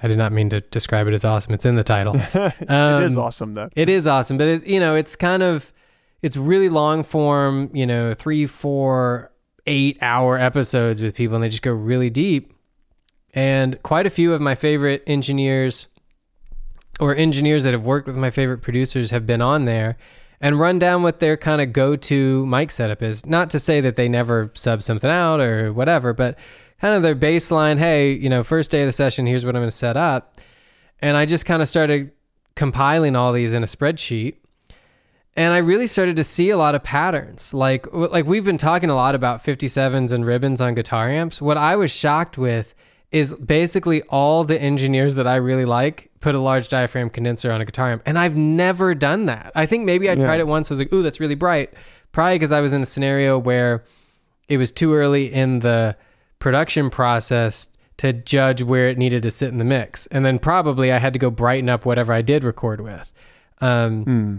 I 0.02 0.08
did 0.08 0.18
not 0.18 0.32
mean 0.32 0.50
to 0.50 0.60
describe 0.60 1.06
it 1.06 1.14
as 1.14 1.24
awesome. 1.24 1.54
It's 1.54 1.64
in 1.64 1.76
the 1.76 1.84
title. 1.84 2.14
it 2.34 2.54
is 2.60 2.68
Um, 2.68 3.18
awesome 3.18 3.54
though. 3.54 3.70
It 3.74 3.88
is 3.88 4.06
awesome, 4.06 4.36
but 4.36 4.48
it, 4.48 4.66
you 4.66 4.80
know, 4.80 4.96
it's 4.96 5.16
kind 5.16 5.42
of 5.42 5.72
it's 6.20 6.36
really 6.36 6.68
long 6.68 7.04
form, 7.04 7.70
you 7.72 7.86
know, 7.86 8.12
three, 8.12 8.46
four, 8.46 9.32
eight 9.66 9.98
hour 10.02 10.38
episodes 10.38 11.00
with 11.00 11.14
people, 11.14 11.36
and 11.36 11.42
they 11.44 11.48
just 11.48 11.62
go 11.62 11.72
really 11.72 12.10
deep. 12.10 12.51
And 13.32 13.82
quite 13.82 14.06
a 14.06 14.10
few 14.10 14.32
of 14.32 14.40
my 14.40 14.54
favorite 14.54 15.02
engineers 15.06 15.86
or 17.00 17.14
engineers 17.14 17.64
that 17.64 17.72
have 17.72 17.84
worked 17.84 18.06
with 18.06 18.16
my 18.16 18.30
favorite 18.30 18.58
producers 18.58 19.10
have 19.10 19.26
been 19.26 19.40
on 19.40 19.64
there 19.64 19.96
and 20.40 20.58
run 20.58 20.78
down 20.78 21.02
what 21.02 21.20
their 21.20 21.36
kind 21.36 21.62
of 21.62 21.72
go 21.72 21.96
to 21.96 22.44
mic 22.46 22.70
setup 22.70 23.02
is. 23.02 23.24
Not 23.24 23.50
to 23.50 23.58
say 23.58 23.80
that 23.80 23.96
they 23.96 24.08
never 24.08 24.50
sub 24.54 24.82
something 24.82 25.10
out 25.10 25.40
or 25.40 25.72
whatever, 25.72 26.12
but 26.12 26.38
kind 26.80 26.94
of 26.94 27.02
their 27.02 27.16
baseline 27.16 27.78
hey, 27.78 28.12
you 28.12 28.28
know, 28.28 28.42
first 28.42 28.70
day 28.70 28.82
of 28.82 28.86
the 28.86 28.92
session, 28.92 29.26
here's 29.26 29.46
what 29.46 29.56
I'm 29.56 29.62
going 29.62 29.70
to 29.70 29.76
set 29.76 29.96
up. 29.96 30.36
And 31.00 31.16
I 31.16 31.26
just 31.26 31.46
kind 31.46 31.62
of 31.62 31.68
started 31.68 32.10
compiling 32.54 33.16
all 33.16 33.32
these 33.32 33.54
in 33.54 33.62
a 33.62 33.66
spreadsheet 33.66 34.34
and 35.34 35.54
I 35.54 35.58
really 35.58 35.86
started 35.86 36.16
to 36.16 36.24
see 36.24 36.50
a 36.50 36.56
lot 36.56 36.74
of 36.74 36.82
patterns. 36.82 37.54
Like 37.54 37.86
like 37.92 38.26
we've 38.26 38.44
been 38.44 38.58
talking 38.58 38.90
a 38.90 38.94
lot 38.94 39.14
about 39.14 39.42
57s 39.42 40.12
and 40.12 40.26
ribbons 40.26 40.60
on 40.60 40.74
guitar 40.74 41.08
amps. 41.08 41.40
What 41.40 41.56
I 41.56 41.76
was 41.76 41.90
shocked 41.90 42.36
with 42.36 42.74
is 43.12 43.34
basically 43.34 44.02
all 44.04 44.42
the 44.42 44.60
engineers 44.60 45.14
that 45.16 45.26
I 45.26 45.36
really 45.36 45.64
like 45.66 46.10
put 46.20 46.34
a 46.34 46.40
large 46.40 46.68
diaphragm 46.68 47.10
condenser 47.10 47.52
on 47.52 47.60
a 47.60 47.64
guitar 47.64 47.92
amp. 47.92 48.02
And 48.06 48.18
I've 48.18 48.36
never 48.36 48.94
done 48.94 49.26
that. 49.26 49.52
I 49.54 49.66
think 49.66 49.84
maybe 49.84 50.10
I 50.10 50.14
tried 50.14 50.36
Yeah. 50.36 50.40
it 50.40 50.46
once. 50.46 50.70
I 50.70 50.74
was 50.74 50.78
like, 50.80 50.92
ooh, 50.92 51.02
that's 51.02 51.20
really 51.20 51.34
bright. 51.34 51.72
Probably 52.12 52.36
because 52.36 52.52
I 52.52 52.60
was 52.60 52.72
in 52.72 52.82
a 52.82 52.86
scenario 52.86 53.38
where 53.38 53.84
it 54.48 54.56
was 54.56 54.72
too 54.72 54.94
early 54.94 55.32
in 55.32 55.58
the 55.60 55.94
production 56.38 56.90
process 56.90 57.68
to 57.98 58.12
judge 58.12 58.62
where 58.62 58.88
it 58.88 58.96
needed 58.98 59.22
to 59.24 59.30
sit 59.30 59.48
in 59.50 59.58
the 59.58 59.64
mix. 59.64 60.06
And 60.06 60.24
then 60.24 60.38
probably 60.38 60.90
I 60.90 60.98
had 60.98 61.12
to 61.12 61.18
go 61.18 61.30
brighten 61.30 61.68
up 61.68 61.84
whatever 61.84 62.12
I 62.12 62.22
did 62.22 62.44
record 62.44 62.80
with. 62.80 63.12
Um, 63.60 64.04
Hmm. 64.04 64.36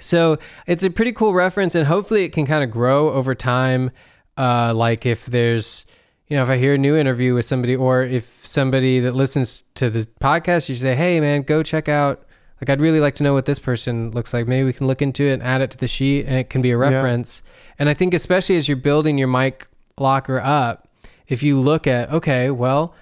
so 0.00 0.38
it's 0.66 0.82
a 0.82 0.90
pretty 0.90 1.12
cool 1.12 1.34
reference, 1.34 1.74
and 1.74 1.86
hopefully 1.86 2.24
it 2.24 2.32
can 2.32 2.46
kind 2.46 2.64
of 2.64 2.70
grow 2.70 3.10
over 3.12 3.34
time. 3.34 3.90
Uh, 4.36 4.72
like 4.74 5.06
if 5.06 5.26
there's, 5.26 5.84
you 6.28 6.36
know, 6.36 6.42
if 6.42 6.48
I 6.48 6.56
hear 6.56 6.74
a 6.74 6.78
new 6.78 6.96
interview 6.96 7.34
with 7.34 7.44
somebody, 7.44 7.76
or 7.76 8.02
if 8.02 8.46
somebody 8.46 9.00
that 9.00 9.14
listens 9.14 9.64
to 9.74 9.90
the 9.90 10.06
podcast, 10.20 10.68
you 10.68 10.74
say, 10.74 10.94
"Hey, 10.94 11.20
man, 11.20 11.42
go 11.42 11.62
check 11.62 11.88
out." 11.88 12.26
Like, 12.60 12.70
I'd 12.70 12.80
really 12.80 13.00
like 13.00 13.16
to 13.16 13.22
know 13.22 13.34
what 13.34 13.46
this 13.46 13.58
person 13.58 14.10
looks 14.12 14.32
like. 14.32 14.46
Maybe 14.46 14.64
we 14.64 14.72
can 14.72 14.86
look 14.86 15.02
into 15.02 15.24
it 15.24 15.34
and 15.34 15.42
add 15.42 15.60
it 15.60 15.70
to 15.72 15.78
the 15.78 15.88
sheet, 15.88 16.24
and 16.26 16.36
it 16.36 16.48
can 16.48 16.62
be 16.62 16.70
a 16.70 16.78
reference. 16.78 17.42
And 17.78 17.88
I 17.88 17.94
think, 17.94 18.14
especially 18.14 18.56
as 18.56 18.68
you're 18.68 18.76
building 18.76 19.18
your 19.18 19.28
mic 19.28 19.66
locker 19.98 20.40
up, 20.40 20.88
if 21.28 21.42
you 21.42 21.60
look 21.60 21.86
at, 21.86 22.10
okay, 22.10 22.50
well, 22.50 22.94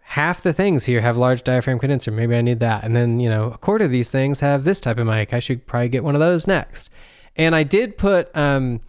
half 0.00 0.42
the 0.42 0.52
things 0.54 0.84
here 0.84 1.02
have 1.02 1.18
large 1.18 1.44
diaphragm 1.44 1.78
condenser. 1.78 2.10
Maybe 2.10 2.34
I 2.34 2.40
need 2.40 2.60
that. 2.60 2.82
And 2.82 2.96
then, 2.96 3.20
you 3.20 3.28
know, 3.28 3.50
a 3.50 3.58
quarter 3.58 3.84
of 3.84 3.90
these 3.90 4.10
things 4.10 4.40
have 4.40 4.64
this 4.64 4.80
type 4.80 4.98
of 4.98 5.06
mic. 5.06 5.34
I 5.34 5.38
should 5.38 5.66
probably 5.66 5.90
get 5.90 6.02
one 6.02 6.14
of 6.14 6.20
those 6.20 6.46
next. 6.46 6.88
And 7.36 7.54
I 7.54 7.62
did 7.62 7.98
put, 7.98 8.34
um, 8.34 8.80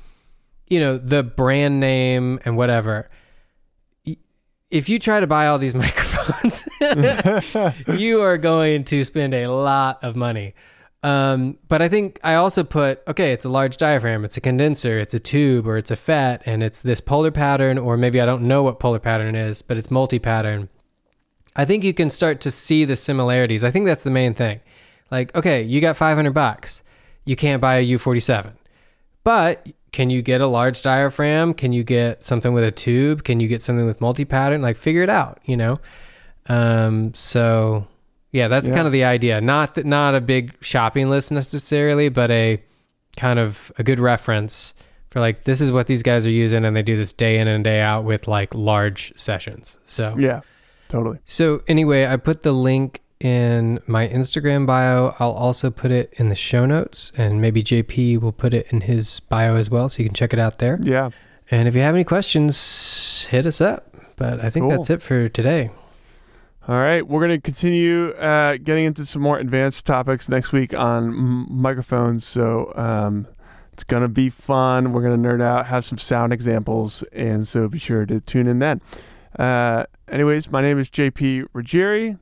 you 0.67 0.79
know, 0.79 0.97
the 0.97 1.21
brand 1.23 1.79
name 1.79 2.39
and 2.45 2.55
whatever. 2.55 3.09
If 4.71 4.87
you 4.87 4.99
try 4.99 5.19
to 5.19 5.27
buy 5.27 5.47
all 5.47 5.57
these 5.57 5.75
microphones, 5.85 6.67
you 7.99 8.21
are 8.21 8.37
going 8.37 8.83
to 8.85 9.03
spend 9.03 9.33
a 9.33 9.47
lot 9.47 10.03
of 10.03 10.15
money. 10.15 10.53
Um, 11.01 11.57
but 11.69 11.81
I 11.81 11.87
think 11.87 12.19
I 12.23 12.35
also 12.35 12.63
put 12.63 13.01
okay, 13.07 13.31
it's 13.31 13.45
a 13.45 13.49
large 13.49 13.77
diaphragm, 13.77 14.25
it's 14.25 14.35
a 14.35 14.41
condenser, 14.41 14.99
it's 14.99 15.13
a 15.13 15.19
tube, 15.19 15.65
or 15.65 15.77
it's 15.77 15.91
a 15.91 15.95
FET, 15.95 16.43
and 16.45 16.61
it's 16.61 16.81
this 16.81 16.99
polar 16.99 17.31
pattern, 17.31 17.77
or 17.77 17.95
maybe 17.95 18.19
I 18.19 18.25
don't 18.25 18.43
know 18.43 18.63
what 18.63 18.79
polar 18.79 18.99
pattern 18.99 19.35
is, 19.35 19.61
but 19.61 19.77
it's 19.77 19.89
multi 19.89 20.19
pattern. 20.19 20.67
I 21.55 21.65
think 21.65 21.83
you 21.83 21.93
can 21.93 22.09
start 22.09 22.41
to 22.41 22.51
see 22.51 22.85
the 22.85 22.95
similarities. 22.95 23.63
I 23.63 23.71
think 23.71 23.85
that's 23.85 24.03
the 24.03 24.11
main 24.11 24.33
thing. 24.33 24.59
Like, 25.09 25.33
okay, 25.35 25.63
you 25.63 25.81
got 25.81 25.97
500 25.97 26.31
bucks. 26.31 26.83
You 27.25 27.35
can't 27.35 27.61
buy 27.61 27.77
a 27.77 27.85
U47. 27.85 28.53
But 29.23 29.67
can 29.91 30.09
you 30.09 30.21
get 30.21 30.41
a 30.41 30.47
large 30.47 30.81
diaphragm? 30.81 31.53
Can 31.53 31.73
you 31.73 31.83
get 31.83 32.23
something 32.23 32.53
with 32.53 32.63
a 32.63 32.71
tube? 32.71 33.23
Can 33.23 33.39
you 33.39 33.47
get 33.47 33.61
something 33.61 33.85
with 33.85 34.01
multi-pattern? 34.01 34.61
Like 34.61 34.77
figure 34.77 35.03
it 35.03 35.09
out, 35.09 35.39
you 35.45 35.57
know? 35.57 35.79
Um, 36.47 37.13
so 37.15 37.87
yeah, 38.31 38.47
that's 38.47 38.67
Yeah. 38.67 38.75
kind 38.75 38.85
of 38.87 38.93
the 38.93 39.03
idea. 39.03 39.41
Not 39.41 39.75
that 39.75 39.85
not 39.85 40.15
a 40.15 40.21
big 40.21 40.53
shopping 40.61 41.09
list 41.09 41.31
necessarily, 41.31 42.09
but 42.09 42.29
a 42.31 42.61
kind 43.17 43.39
of 43.39 43.71
a 43.77 43.83
good 43.83 43.99
reference 43.99 44.73
for 45.09 45.19
like 45.19 45.43
this 45.43 45.59
is 45.61 45.71
what 45.71 45.87
these 45.87 46.03
guys 46.03 46.25
are 46.25 46.31
using 46.31 46.63
and 46.65 46.75
they 46.75 46.83
do 46.83 46.95
this 46.95 47.11
day 47.11 47.39
in 47.39 47.47
and 47.47 47.63
day 47.63 47.81
out 47.81 48.03
with 48.03 48.27
like 48.27 48.53
large 48.53 49.11
sessions. 49.15 49.77
So 49.85 50.15
Yeah, 50.17 50.41
totally. 50.87 51.17
so 51.25 51.61
anyway, 51.67 52.05
I 52.05 52.17
put 52.17 52.43
the 52.43 52.51
link 52.51 53.01
in 53.19 53.79
my 53.85 54.07
Instagram 54.07 54.65
bio. 54.65 55.15
I'll 55.19 55.31
also 55.31 55.69
put 55.69 55.91
it 55.91 56.13
in 56.17 56.29
the 56.29 56.35
show 56.35 56.65
notes, 56.65 57.11
and 57.17 57.41
maybe 57.41 57.63
JP 57.63 58.21
will 58.21 58.31
put 58.31 58.53
it 58.53 58.67
in 58.69 58.81
his 58.81 59.19
bio 59.19 59.55
as 59.55 59.69
well, 59.69 59.89
so 59.89 60.01
you 60.01 60.09
can 60.09 60.15
check 60.15 60.33
it 60.33 60.39
out 60.39 60.59
there. 60.59 60.79
Yeah. 60.81 61.09
And 61.51 61.67
if 61.67 61.75
you 61.75 61.81
have 61.81 61.95
any 61.95 62.03
questions, 62.03 63.27
hit 63.29 63.45
us 63.45 63.59
up. 63.61 63.85
But 64.15 64.39
I 64.43 64.49
think 64.49 64.63
Cool. 64.63 64.71
that's 64.71 64.89
it 64.89 65.01
for 65.01 65.29
today. 65.29 65.71
All 66.67 66.75
right, 66.75 67.07
we're 67.07 67.19
going 67.25 67.31
to 67.31 67.41
continue 67.41 68.09
uh, 68.11 68.57
getting 68.57 68.85
into 68.85 69.05
some 69.05 69.21
more 69.23 69.39
advanced 69.39 69.85
topics 69.85 70.29
next 70.29 70.51
week 70.51 70.73
on 70.73 71.05
m- 71.07 71.47
microphones. 71.49 72.25
So 72.25 72.71
um, 72.75 73.27
it's 73.73 73.83
going 73.83 74.03
to 74.03 74.07
be 74.09 74.29
fun. 74.29 74.91
We're 74.93 75.01
going 75.01 75.21
to 75.23 75.27
nerd 75.29 75.41
out, 75.41 75.65
have 75.67 75.83
some 75.85 75.97
sound 75.97 76.31
examples, 76.31 77.01
and 77.11 77.47
so 77.47 77.67
be 77.67 77.79
sure 77.79 78.05
to 78.05 78.19
tune 78.19 78.45
in 78.47 78.59
then. 78.59 78.81
Uh, 79.37 79.85
anyways, 80.09 80.51
my 80.51 80.61
name 80.61 80.77
is 80.77 80.89
JP 80.91 81.45
Ruggieri. 81.55 82.19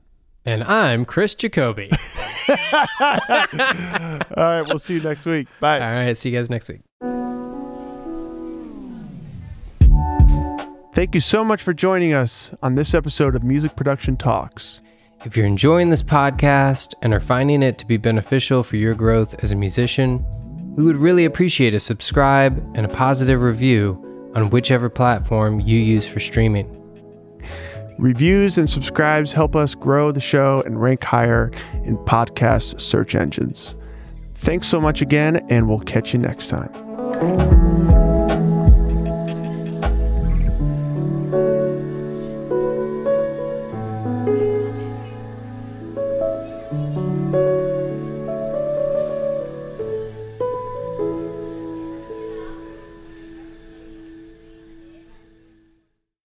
And 0.48 0.64
I'm 0.64 1.04
Chris 1.04 1.34
Jacoby. 1.34 1.90
All 2.48 2.56
right, 4.34 4.62
we'll 4.66 4.78
see 4.78 4.94
you 4.94 5.02
next 5.02 5.26
week. 5.26 5.46
Bye. 5.60 5.78
All 5.78 5.92
right, 5.92 6.16
see 6.16 6.30
you 6.30 6.38
guys 6.38 6.48
next 6.48 6.70
week. 6.70 6.80
Thank 10.94 11.14
you 11.14 11.20
so 11.20 11.44
much 11.44 11.62
for 11.62 11.74
joining 11.74 12.14
us 12.14 12.54
on 12.62 12.76
this 12.76 12.94
episode 12.94 13.36
of 13.36 13.42
Music 13.42 13.76
Production 13.76 14.16
Talks. 14.16 14.80
If 15.26 15.36
you're 15.36 15.44
enjoying 15.44 15.90
this 15.90 16.02
podcast 16.02 16.94
and 17.02 17.12
are 17.12 17.20
finding 17.20 17.62
it 17.62 17.76
to 17.80 17.86
be 17.86 17.98
beneficial 17.98 18.62
for 18.62 18.76
your 18.76 18.94
growth 18.94 19.34
as 19.44 19.52
a 19.52 19.54
musician, 19.54 20.24
we 20.76 20.82
would 20.82 20.96
really 20.96 21.26
appreciate 21.26 21.74
a 21.74 21.80
subscribe 21.80 22.56
and 22.74 22.86
a 22.86 22.88
positive 22.88 23.42
review 23.42 24.02
on 24.34 24.48
whichever 24.48 24.88
platform 24.88 25.60
you 25.60 25.78
use 25.78 26.06
for 26.06 26.20
streaming. 26.20 26.87
Reviews 27.98 28.58
and 28.58 28.70
subscribes 28.70 29.32
help 29.32 29.56
us 29.56 29.74
grow 29.74 30.12
the 30.12 30.20
show 30.20 30.62
and 30.64 30.80
rank 30.80 31.02
higher 31.02 31.50
in 31.84 31.96
podcast 31.98 32.80
search 32.80 33.16
engines. 33.16 33.76
Thanks 34.36 34.68
so 34.68 34.80
much 34.80 35.02
again, 35.02 35.44
and 35.48 35.68
we'll 35.68 35.80
catch 35.80 36.12
you 36.12 36.20
next 36.20 36.46
time. 36.46 38.07